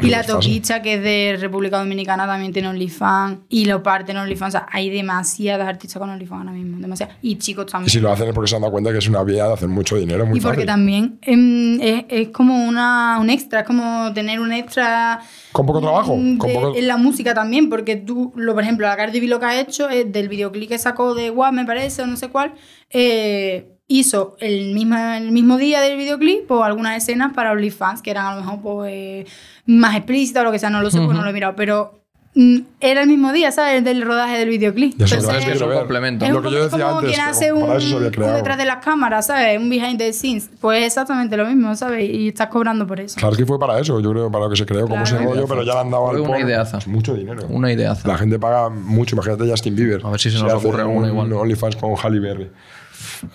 Y 0.02 0.08
la. 0.10 0.24
Toquicha, 0.24 0.82
que 0.82 0.96
es 0.96 1.04
de 1.04 1.38
República 1.40 1.78
Dominicana, 1.78 2.26
también 2.26 2.54
tiene 2.54 2.70
OnlyFans. 2.70 3.40
Y 3.50 3.66
lo 3.66 3.84
parte 3.84 4.12
en 4.14 4.18
OnlyFans. 4.20 4.56
O 4.56 4.58
sea, 4.60 4.68
hay 4.72 4.90
demasiadas 4.90 5.68
artistas 5.68 6.00
con 6.00 6.10
OnlyFans 6.10 6.40
ahora 6.42 6.52
mismo. 6.54 6.78
Demasiadas. 6.80 7.18
Y 7.22 7.36
chicos 7.38 7.66
Y 7.68 7.72
también. 7.72 7.90
si 7.90 8.00
lo 8.00 8.12
hacen 8.12 8.30
es 8.30 8.34
porque 8.34 8.48
se 8.50 8.56
han 8.56 8.62
dado 8.62 8.72
cuenta 8.72 8.92
que 8.92 8.98
es 9.00 9.08
una 9.08 9.22
vía 9.24 9.43
de 9.48 9.54
hacer 9.54 9.68
mucho 9.70 9.96
dinero, 9.98 10.26
muy 10.26 10.38
Y 10.38 10.42
porque 10.42 10.58
fácil. 10.58 10.66
también 10.68 11.20
em, 11.22 11.80
es, 11.82 12.06
es 12.10 12.30
como 12.30 12.66
una, 12.68 13.18
un 13.20 13.30
extra, 13.30 13.62
es 13.62 13.66
como 13.68 14.12
tener 14.14 14.40
un 14.40 14.52
extra. 14.54 15.22
Con 15.52 15.66
poco 15.66 15.82
trabajo, 15.82 16.16
mm, 16.16 16.38
con 16.38 16.50
de- 16.50 16.56
poco- 16.56 16.76
En 16.76 16.88
la 16.88 16.98
música 16.98 17.34
también, 17.34 17.70
porque 17.70 17.96
tú, 17.96 18.32
lo, 18.36 18.54
por 18.54 18.64
ejemplo, 18.64 18.88
la 18.88 18.96
Cardi 18.98 19.20
B 19.20 19.28
lo 19.28 19.40
que 19.40 19.46
ha 19.46 19.60
hecho 19.60 19.90
es 19.90 20.12
del 20.12 20.30
videoclip 20.30 20.70
que 20.70 20.78
sacó 20.78 21.14
de 21.16 21.30
WAP, 21.32 21.54
me 21.54 21.66
parece, 21.66 22.02
o 22.02 22.08
no 22.08 22.18
sé 22.18 22.30
cuál, 22.30 22.54
eh, 22.90 23.70
hizo 23.88 24.36
el 24.40 24.74
mismo, 24.74 24.96
el 24.98 25.32
mismo 25.32 25.58
día 25.58 25.82
del 25.82 25.98
videoclip 25.98 26.50
o 26.52 26.64
algunas 26.64 26.98
escenas 26.98 27.34
para 27.34 27.52
OnlyFans, 27.52 28.02
que 28.02 28.12
eran 28.12 28.26
a 28.28 28.36
lo 28.36 28.42
mejor 28.42 28.62
pues, 28.62 29.28
más 29.66 29.96
explícitas 29.96 30.42
o 30.42 30.46
lo 30.46 30.52
que 30.52 30.60
sea, 30.60 30.70
no 30.70 30.82
lo 30.82 30.90
sé, 30.90 31.00
pues 31.02 31.16
no 31.18 31.24
lo 31.24 31.30
he 31.30 31.34
mirado, 31.34 31.56
pero 31.56 32.03
era 32.36 33.02
el 33.04 33.08
mismo 33.08 33.32
día, 33.32 33.52
¿sabes? 33.52 33.84
Del 33.84 34.02
rodaje 34.02 34.40
del 34.40 34.50
videoclip. 34.50 34.98
Ya 34.98 35.08
sé, 35.08 35.16
Entonces, 35.18 35.48
es 35.48 35.62
un 35.62 35.72
complemento. 35.72 36.26
es 36.26 36.32
Lo 36.32 36.38
un 36.40 36.44
que 36.44 36.52
yo 36.52 36.64
decía 36.64 36.86
como 36.86 36.98
antes, 37.00 37.12
quien 37.16 37.22
hace 37.28 37.54
un, 37.54 37.62
para 37.62 37.78
eso 37.78 37.88
se 37.90 37.96
había 37.96 38.08
un 38.08 38.14
creado. 38.14 38.36
detrás 38.38 38.58
de 38.58 38.66
las 38.66 38.78
cámaras, 38.84 39.28
¿sabes? 39.28 39.60
Un 39.60 39.70
behind 39.70 40.00
the 40.00 40.12
scenes. 40.14 40.50
Pues 40.60 40.84
exactamente 40.86 41.38
lo 41.38 41.46
mismo, 41.46 41.76
¿sabes? 41.76 42.10
Y 42.10 42.30
estás 42.30 42.48
cobrando 42.48 42.88
por 42.88 43.00
eso. 43.00 43.20
Claro 43.20 43.36
que 43.36 43.46
fue 43.46 43.60
para 43.60 43.80
eso, 43.80 44.00
yo 44.00 44.12
creo, 44.12 44.32
para 44.32 44.46
lo 44.46 44.50
que 44.50 44.56
se 44.58 44.66
creó 44.66 44.88
como 44.88 45.04
ese 45.04 45.16
Claro. 45.16 45.30
rollo, 45.34 45.48
pero 45.48 45.64
ya 45.64 45.74
le 45.76 45.80
han 45.82 45.92
dado 45.92 46.10
al 46.10 46.20
una 46.22 46.40
ideaza. 46.40 46.80
Es 46.80 46.88
mucho 46.88 47.14
dinero. 47.14 47.46
Una 47.50 47.72
ideaza. 47.72 48.08
La 48.08 48.18
gente 48.18 48.40
paga 48.40 48.70
mucho, 48.70 49.16
imagínate 49.16 49.48
Justin 49.50 49.76
Bieber. 49.76 50.02
A 50.04 50.10
ver 50.10 50.20
si 50.20 50.32
se 50.32 50.38
nos 50.40 50.46
hace 50.52 50.56
ocurre 50.68 50.84
un 50.84 50.90
alguna 51.04 51.08
igual. 51.10 51.34
OnlyFans 51.34 51.76
con 51.76 51.94
Halle 51.96 52.20
Berry. 52.20 52.50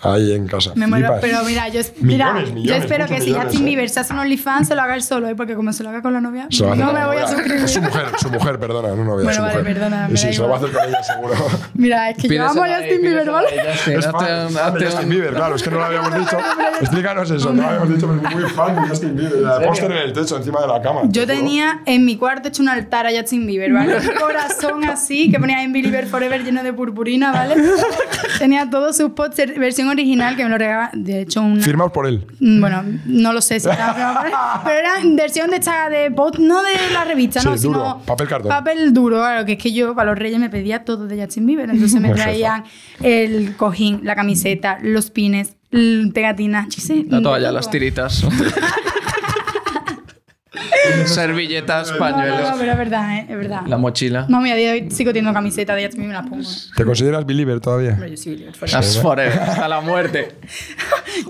Ahí 0.01 0.33
en 0.33 0.47
casa. 0.47 0.71
Me 0.75 0.87
muero, 0.87 1.15
pero 1.21 1.43
mira, 1.43 1.67
yo, 1.69 1.81
mira, 2.01 2.33
Millones, 2.33 2.63
yo 2.67 2.75
espero 2.75 3.05
que 3.07 3.21
si 3.21 3.33
Justin. 3.33 3.65
Bieber 3.65 3.89
se 3.89 3.99
hace 3.99 4.13
un 4.13 4.19
OnlyFans, 4.19 4.67
se 4.67 4.75
lo 4.75 4.81
haga 4.81 4.95
él 4.95 5.03
solo, 5.03 5.27
¿eh? 5.27 5.35
porque 5.35 5.55
como 5.55 5.73
se 5.73 5.83
lo 5.83 5.89
haga 5.89 6.01
con 6.01 6.13
la 6.13 6.21
novia, 6.21 6.47
no 6.59 6.75
me 6.75 6.83
con 6.83 6.93
voy 6.93 7.01
a 7.01 7.05
novia. 7.05 7.27
suscribir. 7.27 7.67
Su 7.67 7.81
mujer, 7.81 8.05
su 8.17 8.29
mujer, 8.29 8.59
perdona, 8.59 8.89
no 8.89 9.03
novia, 9.03 9.23
Bueno, 9.25 9.33
su 9.33 9.41
vale, 9.41 9.57
mujer. 9.59 9.73
perdona, 9.73 10.09
Y 10.11 10.17
sí, 10.17 10.33
se 10.33 10.41
lo 10.41 10.49
va 10.49 10.55
a 10.55 10.57
hacer 10.59 10.71
con 10.71 10.83
ella 10.83 11.03
seguro. 11.03 11.33
Mira, 11.73 12.09
es 12.09 12.17
que 12.17 12.27
yo 12.27 12.47
amo 12.47 12.63
a 12.63 12.67
Justin 12.77 13.01
Bieber, 13.01 13.29
¿vale? 13.31 13.47
Es 13.87 14.05
fan, 14.05 14.49
fan 14.49 14.73
de 14.73 14.85
Justin 14.85 15.09
Bieber, 15.09 15.33
claro, 15.33 15.55
es 15.55 15.63
que 15.63 15.69
no 15.71 15.77
lo 15.77 15.85
habíamos 15.85 16.15
dicho. 16.15 16.37
Explícanos 16.81 17.31
eso, 17.31 17.53
no 17.53 17.61
lo 17.61 17.67
habíamos 17.67 17.89
dicho, 17.89 18.07
pero 18.07 18.29
es 18.29 18.35
muy 18.35 18.49
fan 18.49 18.75
de 18.81 18.89
Justin 18.89 19.15
Bieber. 19.15 19.39
La 19.39 19.61
póster 19.61 19.91
en 19.91 19.97
el 19.97 20.13
techo, 20.13 20.37
encima 20.37 20.61
de 20.61 20.67
la 20.67 20.81
cama. 20.81 21.01
Yo 21.09 21.25
tenía 21.27 21.81
en 21.85 22.05
mi 22.05 22.17
cuarto 22.17 22.47
hecho 22.49 22.61
un 22.61 22.69
altar 22.69 23.05
a 23.07 23.11
Justin 23.11 23.45
Bieber, 23.45 23.71
¿vale? 23.73 23.97
Un 23.97 24.07
corazón 24.19 24.83
así 24.85 25.29
que 25.31 25.39
ponía 25.39 25.63
en 25.63 25.73
Believer 25.73 26.07
Forever 26.07 26.43
lleno 26.43 26.63
de 26.63 26.73
purpurina, 26.73 27.31
¿vale? 27.31 27.55
tenía 28.39 28.69
todos 28.69 28.97
sus 28.97 29.11
posts, 29.11 29.43
versión 29.79 29.87
original 29.89 30.35
que 30.35 30.43
me 30.43 30.49
lo 30.49 30.57
regalaba, 30.57 30.89
de 30.93 31.21
hecho, 31.21 31.41
una. 31.41 31.63
Firmados 31.63 31.91
por 31.93 32.05
él. 32.05 32.25
Mm, 32.39 32.59
Bueno, 32.59 32.83
no 33.05 33.33
lo 33.33 33.41
sé 33.41 33.59
si 33.59 33.69
estaba 33.69 33.93
firmado 33.93 34.17
por 34.17 34.27
él, 34.27 34.33
pero 34.65 34.79
era 34.79 34.93
versión 35.15 35.49
de 35.49 35.57
esta 35.57 35.89
de 35.89 36.11
post, 36.11 36.37
no 36.39 36.61
de 36.61 36.69
la 36.93 37.05
revista, 37.05 37.41
no, 37.43 37.57
Sí, 37.57 37.63
duro, 37.63 37.79
sino 37.79 38.01
papel 38.05 38.27
cartón. 38.27 38.49
Papel 38.49 38.93
duro, 38.93 39.17
claro, 39.17 39.45
que 39.45 39.53
es 39.53 39.57
que 39.57 39.71
yo 39.71 39.95
para 39.95 40.11
los 40.11 40.19
Reyes 40.19 40.39
me 40.39 40.49
pedía 40.49 40.83
todo 40.83 41.07
de 41.07 41.21
Justin 41.21 41.45
Bieber, 41.45 41.69
entonces 41.69 42.01
me 42.01 42.09
traían 42.13 42.63
el 43.01 43.55
cojín, 43.55 44.01
la 44.03 44.15
camiseta, 44.15 44.79
los 44.81 45.09
pines, 45.11 45.55
pegatinas, 46.13 46.67
La 47.07 47.21
toalla, 47.21 47.51
las 47.51 47.69
tiritas. 47.69 48.25
Servilletas, 51.05 51.87
No, 51.87 51.93
no, 51.93 51.99
pañuelos. 51.99 52.41
no, 52.51 52.57
pero 52.57 52.71
es 52.71 52.77
verdad, 52.77 53.17
¿eh? 53.17 53.25
es 53.29 53.37
verdad. 53.37 53.61
La 53.67 53.77
mochila. 53.77 54.25
No, 54.29 54.41
mira, 54.41 54.55
a 54.55 54.57
día 54.57 54.73
de 54.73 54.81
hoy 54.83 54.91
sigo 54.91 55.11
teniendo 55.11 55.33
camiseta 55.33 55.75
de 55.75 55.85
Justin 55.85 56.01
Bieber, 56.01 56.15
me 56.17 56.21
las 56.21 56.29
pongo. 56.29 56.49
¿Te 56.75 56.85
consideras 56.85 57.25
believer 57.25 57.59
todavía? 57.59 57.91
Hombre, 57.93 58.11
yo 58.11 58.17
sí, 58.17 58.29
Believer 58.31 58.55
Forever. 58.55 58.73
Las 58.79 58.97
forever, 58.97 59.39
hasta 59.39 59.67
la 59.67 59.81
muerte. 59.81 60.35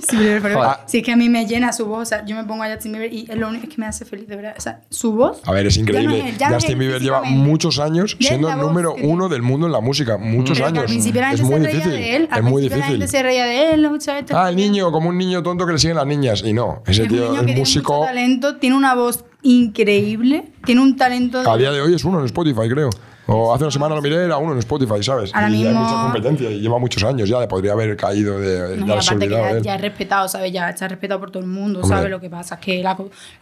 Sí, 0.08 0.18
Believer 0.18 0.42
Forever. 0.42 0.64
Joder. 0.64 0.78
Si 0.88 0.98
es 1.00 1.04
que 1.04 1.12
a 1.14 1.16
mí 1.16 1.30
me 1.30 1.46
llena 1.46 1.72
su 1.72 1.86
voz, 1.86 2.02
o 2.02 2.06
sea, 2.06 2.26
yo 2.26 2.36
me 2.36 2.44
pongo 2.44 2.64
a 2.64 2.70
Justin 2.74 2.92
Bieber 2.92 3.14
y 3.14 3.26
es 3.30 3.38
lo 3.38 3.48
único 3.48 3.68
que 3.68 3.76
me 3.78 3.86
hace 3.86 4.04
feliz, 4.06 4.28
de 4.28 4.36
verdad. 4.36 4.54
O 4.58 4.62
sea, 4.62 4.82
su 4.90 5.14
voz. 5.14 5.42
A 5.46 5.52
ver, 5.52 5.68
es 5.68 5.78
increíble. 5.78 6.34
Ya 6.38 6.50
no 6.50 6.58
es 6.58 6.64
es 6.64 6.64
Justin 6.66 6.80
Bieber 6.80 7.02
lleva 7.02 7.22
muchos 7.24 7.80
años 7.80 8.16
es 8.20 8.28
siendo 8.28 8.50
el 8.52 8.58
número 8.58 8.94
uno 9.02 9.30
del 9.30 9.42
mundo 9.42 9.66
en 9.68 9.72
la 9.72 9.80
música. 9.80 10.18
Muchos 10.18 10.58
Pero 10.58 10.68
años. 10.68 10.80
Al 10.82 10.86
principio 10.88 11.22
la 11.22 11.32
Es 11.34 11.40
gente 11.42 11.56
muy 11.56 11.62
se 11.62 11.66
reía 11.72 11.78
difícil. 11.86 12.00
de 12.00 12.16
él. 12.16 12.28
Al 12.32 12.38
Es 12.40 12.44
muy 12.44 12.52
principio 12.62 12.78
la 12.78 12.84
gente 12.86 12.98
difícil. 12.98 13.18
se 13.18 13.24
reía 13.24 13.46
de 13.46 13.74
él. 13.74 13.90
Ah, 14.34 14.50
el 14.50 14.56
niño, 14.56 14.92
como 14.92 15.10
un 15.10 15.18
niño 15.18 15.42
tonto 15.44 15.66
que 15.66 15.72
le 15.74 15.80
siguen 15.80 15.96
las 15.98 16.06
niñas. 16.08 16.44
Y 16.46 16.54
no, 16.54 16.84
ese 16.86 17.04
Es 17.04 17.10
tío 17.10 17.36
es 17.42 17.58
músico. 17.58 18.04
talento, 18.06 18.58
tiene 18.58 18.76
una 18.76 18.96
voz 18.96 19.19
increíble, 19.42 20.52
tiene 20.66 20.82
un 20.82 20.96
talento. 20.96 21.42
de- 21.42 21.50
A 21.50 21.58
día 21.58 21.72
de 21.72 21.82
hoy 21.82 21.94
es 21.94 22.04
uno 22.04 22.20
en 22.20 22.26
Spotify, 22.26 22.68
creo. 22.70 22.90
O 23.32 23.54
hace 23.54 23.64
una 23.64 23.72
semana 23.72 23.96
lo 23.96 24.02
miré, 24.02 24.26
era 24.26 24.38
uno 24.38 24.54
en 24.54 24.60
Spotify, 24.60 25.04
¿sabes? 25.04 25.34
Ahora 25.34 25.50
y 25.50 25.54
hay 25.54 25.64
mismo- 25.66 25.84
mucha 25.84 26.02
competencia 26.04 26.50
y 26.52 26.60
lleva 26.60 26.80
muchos 26.80 27.04
años 27.04 27.30
ya, 27.30 27.40
le 27.40 27.48
podría 27.48 27.74
haber 27.74 27.96
caído 27.96 28.40
de, 28.40 28.78
No, 28.78 28.98
que 28.98 29.30
ya, 29.30 29.50
él. 29.52 29.62
ya 29.62 29.76
es 29.76 29.82
respetado, 29.82 30.28
¿sabes? 30.28 30.52
Ya 30.52 30.70
está 30.70 30.88
respetado 30.88 31.20
por 31.20 31.30
todo 31.32 31.44
el 31.44 31.50
mundo, 31.50 31.82
Hombre. 31.82 31.96
¿sabes? 31.98 32.12
Lo 32.12 32.20
que 32.20 32.30
pasa 32.30 32.56
es 32.56 32.62
que 32.62 32.78
le 32.82 32.88
ha, 32.88 32.98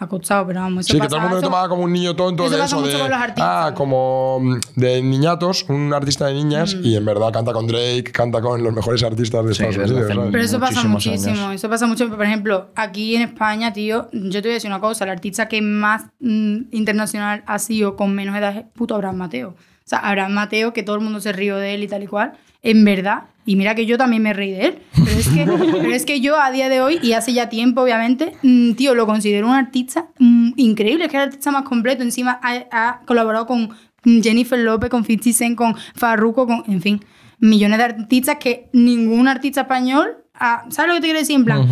costado, 0.07 0.45
pero 0.47 0.59
vamos, 0.61 0.85
eso 0.85 0.93
Sí, 0.93 0.93
que 0.93 0.99
pasa- 0.99 1.09
todo 1.09 1.17
el 1.17 1.21
mundo 1.23 1.37
eso- 1.37 1.47
tomaba 1.47 1.69
como 1.69 1.83
un 1.83 1.93
niño 1.93 2.15
tonto 2.15 2.43
eso 2.45 2.51
de 2.55 2.57
pasa 2.61 2.75
eso, 2.75 2.85
mucho 2.85 2.97
de, 2.97 3.01
con 3.03 3.11
los 3.11 3.19
artistas. 3.19 3.45
ah, 3.47 3.71
como 3.75 4.39
mm, 4.41 4.59
de 4.75 5.01
niñatos, 5.01 5.65
un 5.69 5.93
artista 5.93 6.25
de 6.27 6.33
niñas, 6.33 6.75
Mm. 6.75 6.85
y 6.85 6.95
en 6.95 7.05
verdad 7.05 7.31
canta 7.31 7.53
con 7.53 7.67
Drake, 7.67 8.11
canta 8.11 8.41
con 8.41 8.61
los 8.63 8.73
mejores 8.73 9.03
artistas 9.03 9.45
de 9.45 9.53
Sí, 9.53 9.63
Estados 9.63 9.89
desde 9.89 10.05
Unidos. 10.11 10.29
Pero 10.31 10.43
eso 10.43 10.59
pasa 10.59 10.83
muchísimo, 10.83 11.35
años. 11.47 11.55
eso 11.55 11.69
pasa 11.69 11.87
mucho. 11.87 12.09
Por 12.09 12.25
ejemplo, 12.25 12.67
aquí 12.75 13.15
en 13.15 13.21
España, 13.23 13.71
tío, 13.73 14.09
yo 14.11 14.41
te 14.41 14.47
voy 14.47 14.51
a 14.51 14.53
decir 14.55 14.69
una 14.69 14.79
cosa, 14.79 15.03
el 15.05 15.11
artista 15.11 15.47
que 15.47 15.61
más 15.61 16.03
mm, 16.19 16.57
internacional 16.71 17.43
ha 17.45 17.59
sido 17.59 17.95
con 17.95 18.13
menos 18.13 18.35
edad 18.35 18.55
es 18.57 18.65
puto 18.73 18.95
Abraham 18.95 19.17
Mateo. 19.17 19.55
O 19.87 19.89
sea, 19.89 19.99
Abraham 19.99 20.33
Mateo, 20.33 20.73
que 20.73 20.83
todo 20.83 20.97
el 20.97 21.01
mundo 21.01 21.21
se 21.21 21.31
ríe 21.31 21.53
de 21.53 21.73
él 21.73 21.81
y 21.83 21.87
tal 21.87 22.03
y 22.03 22.07
cual, 22.07 22.33
en 22.61 22.83
verdad, 22.83 23.23
y 23.45 23.55
mira 23.55 23.73
que 23.73 23.85
yo 23.85 23.97
también 23.97 24.21
me 24.21 24.33
reí 24.33 24.51
de 24.51 24.65
él, 24.65 24.79
pero 24.93 25.17
es 25.17 25.29
que, 25.29 25.45
pero 25.71 25.93
es 25.93 26.05
que 26.05 26.19
yo 26.19 26.37
a 26.37 26.51
día 26.51 26.67
de 26.67 26.81
hoy, 26.81 26.99
y 27.01 27.13
hace 27.13 27.31
ya 27.31 27.47
tiempo 27.47 27.83
obviamente, 27.83 28.33
mm, 28.43 28.73
tío, 28.73 28.93
lo 28.95 29.05
considero 29.05 29.47
un 29.47 29.53
artista 29.53 30.07
mm, 30.19 30.51
increíble, 30.57 31.05
es 31.05 31.09
que 31.11 31.15
es 31.15 31.23
el 31.23 31.29
artista 31.29 31.51
más 31.51 31.63
completo, 31.63 32.03
encima 32.03 32.37
ha, 32.43 32.65
ha 32.71 32.99
colaborado 33.05 33.45
con 33.47 33.69
Jennifer 34.03 34.59
López, 34.59 34.89
con 34.89 35.05
50 35.05 35.31
Cent, 35.37 35.55
con 35.55 35.73
Farruko, 35.95 36.45
con, 36.47 36.63
en 36.67 36.81
fin, 36.81 37.05
millones 37.39 37.77
de 37.77 37.83
artistas 37.85 38.37
que 38.41 38.67
ningún 38.73 39.29
artista 39.29 39.61
español, 39.61 40.17
ha- 40.33 40.65
¿sabes 40.69 40.89
lo 40.89 40.95
que 40.95 41.01
te 41.01 41.07
quiero 41.07 41.19
decir? 41.19 41.35
En 41.37 41.45
plan, 41.45 41.65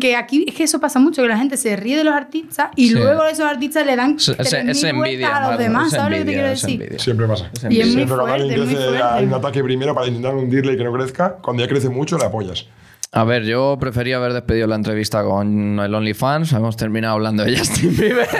que 0.00 0.16
aquí 0.16 0.44
es 0.48 0.54
que 0.54 0.64
eso 0.64 0.80
pasa 0.80 0.98
mucho, 0.98 1.22
que 1.22 1.28
la 1.28 1.36
gente 1.38 1.56
se 1.56 1.76
ríe 1.76 1.96
de 1.96 2.04
los 2.04 2.14
artistas 2.14 2.70
y 2.76 2.88
Sí. 2.88 2.94
luego 2.94 3.24
esos 3.26 3.44
artistas 3.46 3.84
le 3.86 3.94
dan 3.96 4.16
Es, 4.16 4.28
es- 4.28 4.36
3.000 4.38 4.70
es 4.70 4.82
envidia. 4.84 4.94
vueltas 5.28 5.30
a 5.32 5.50
los 5.50 5.58
demás, 5.58 5.86
es 5.92 5.92
¿sabes 5.98 6.10
lo 6.18 6.24
que 6.24 6.30
te 6.30 6.32
quiero 6.34 6.48
decir? 6.48 6.70
envidia. 6.82 6.98
Siempre 6.98 7.26
pasa. 7.26 7.50
Y 7.68 7.80
es 7.80 7.86
muy 7.86 7.94
Siempre 7.96 8.16
cuando 8.16 8.26
fuerte, 8.26 8.44
muy 8.56 8.66
crece, 8.66 8.76
fuerte. 8.84 9.02
hay 9.02 9.24
un 9.24 9.34
ataque 9.34 9.62
primero 9.62 9.94
para 9.94 10.06
intentar 10.06 10.34
hundirle 10.34 10.72
y 10.72 10.76
que 10.76 10.84
no 10.84 10.92
crezca. 10.92 11.36
Cuando 11.42 11.62
ya 11.62 11.68
crece 11.68 11.88
mucho, 11.88 12.16
le 12.18 12.24
apoyas. 12.24 12.66
A 13.12 13.24
ver, 13.24 13.44
yo 13.44 13.76
prefería 13.80 14.16
haber 14.16 14.32
despedido 14.32 14.66
la 14.66 14.74
entrevista 14.76 15.22
con 15.22 15.78
el 15.80 15.94
OnlyFans. 15.94 16.52
Hemos 16.52 16.76
terminado 16.76 17.14
hablando 17.14 17.44
de 17.44 17.56
Justin 17.58 17.96
Bieber. 17.96 18.28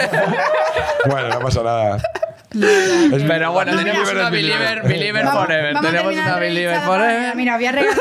Bueno, 1.09 1.29
no 1.29 1.39
pasa 1.39 1.63
nada. 1.63 1.97
Es- 1.97 3.23
Pero 3.23 3.51
bueno, 3.53 3.71
No, 3.73 3.77
tenemos 3.77 4.11
una 4.11 4.29
Believer, 4.29 4.81
Believer 4.83 5.25
Vamos- 5.25 5.41
Forever. 5.45 5.73
vamos 5.73 5.87
a 5.89 5.91
Tenemos 5.91 6.13
una 6.13 6.35
Believer. 6.39 6.79
Forever. 6.81 7.35
Mira, 7.35 7.55
voy 7.55 7.65
a 7.65 7.71
regalar. 7.71 7.97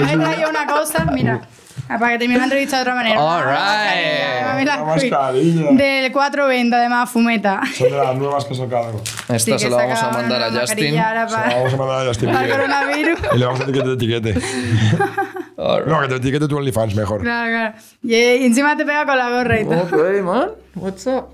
Me 0.00 0.12
he 0.12 0.16
traído 0.18 0.50
una 0.50 0.66
cosa, 0.66 1.04
mira. 1.12 1.40
Ah, 1.88 1.98
Para 1.98 2.12
que 2.12 2.18
termine 2.18 2.38
la 2.38 2.44
entrevista 2.44 2.76
de 2.76 2.82
otra 2.82 2.94
manera. 2.94 3.20
All 3.20 3.44
right. 3.44 4.62
Una 4.62 4.84
mascarilla. 4.84 5.70
Del 5.72 6.12
420, 6.12 6.76
además, 6.76 7.10
fumeta. 7.10 7.60
Son 7.76 7.90
de 7.90 7.96
las 7.96 8.16
nuevas 8.16 8.44
que 8.44 8.54
sacado. 8.54 9.00
Esta 9.28 9.38
Sí, 9.38 9.58
se 9.58 9.64
que 9.64 9.70
la 9.70 9.76
vamos 9.76 10.02
a 10.02 10.10
mandar 10.10 10.42
a 10.42 10.50
Justin. 10.60 10.98
ahora 10.98 11.28
Se 11.28 11.34
la 11.36 11.42
para, 11.42 11.54
vamos 11.56 11.74
a 11.74 11.76
mandar 11.76 12.00
a 12.00 12.04
Justin 12.08 12.32
para 12.32 12.44
el 12.46 12.50
coronavirus. 12.52 13.18
Y 13.34 13.38
le 13.38 13.44
vamos 13.46 13.60
a 13.60 13.64
decir 13.64 13.82
que 13.82 13.88
te 13.88 13.92
etiquete. 13.94 14.34
All 15.58 15.78
right. 15.84 15.88
No, 15.88 16.00
que 16.02 16.08
te 16.08 16.14
etiquete 16.16 16.48
tu 16.48 16.56
OnlyFans 16.56 16.94
mejor. 16.94 17.22
Claro, 17.22 17.50
claro. 17.50 17.74
Y 18.02 18.14
y 18.14 18.46
encima 18.46 18.76
te 18.76 18.84
pega 18.84 19.06
con 19.06 19.16
la 19.16 19.30
gorra 19.30 19.60
y 19.60 19.64
todo. 19.64 19.82
Ok, 19.82 20.22
man. 20.22 20.50
What's 20.74 21.06
up? 21.06 21.28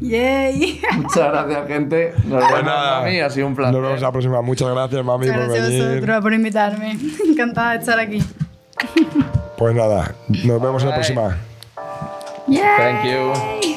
Yay. 0.00 0.80
Muchas 0.96 1.32
gracias, 1.32 1.68
gente. 1.68 2.12
Nos 2.24 2.40
Pues 2.40 2.48
vemos, 2.48 2.64
nada, 2.64 3.00
mami. 3.00 3.20
Ha 3.20 3.30
sido 3.30 3.46
un 3.46 3.54
placer. 3.56 3.72
Nos 3.72 3.82
vemos 3.82 4.00
la 4.02 4.12
próxima. 4.12 4.42
Muchas 4.42 4.68
gracias, 4.70 5.04
mami, 5.04 5.26
Muchas 5.26 5.40
por 5.40 5.46
gracias 5.48 5.64
a 5.66 5.68
venir. 5.70 5.94
vosotros 6.00 6.22
por 6.22 6.32
invitarme. 6.34 6.98
Encantada 7.28 7.72
de 7.72 7.78
estar 7.78 7.98
aquí. 7.98 8.22
Pues 9.56 9.74
nada, 9.74 10.14
nos 10.28 10.60
vemos 10.60 10.82
en 10.82 10.88
la 10.90 10.94
próxima. 10.94 11.38
Yay. 12.46 12.62
Thank 12.76 13.04
you. 13.04 13.76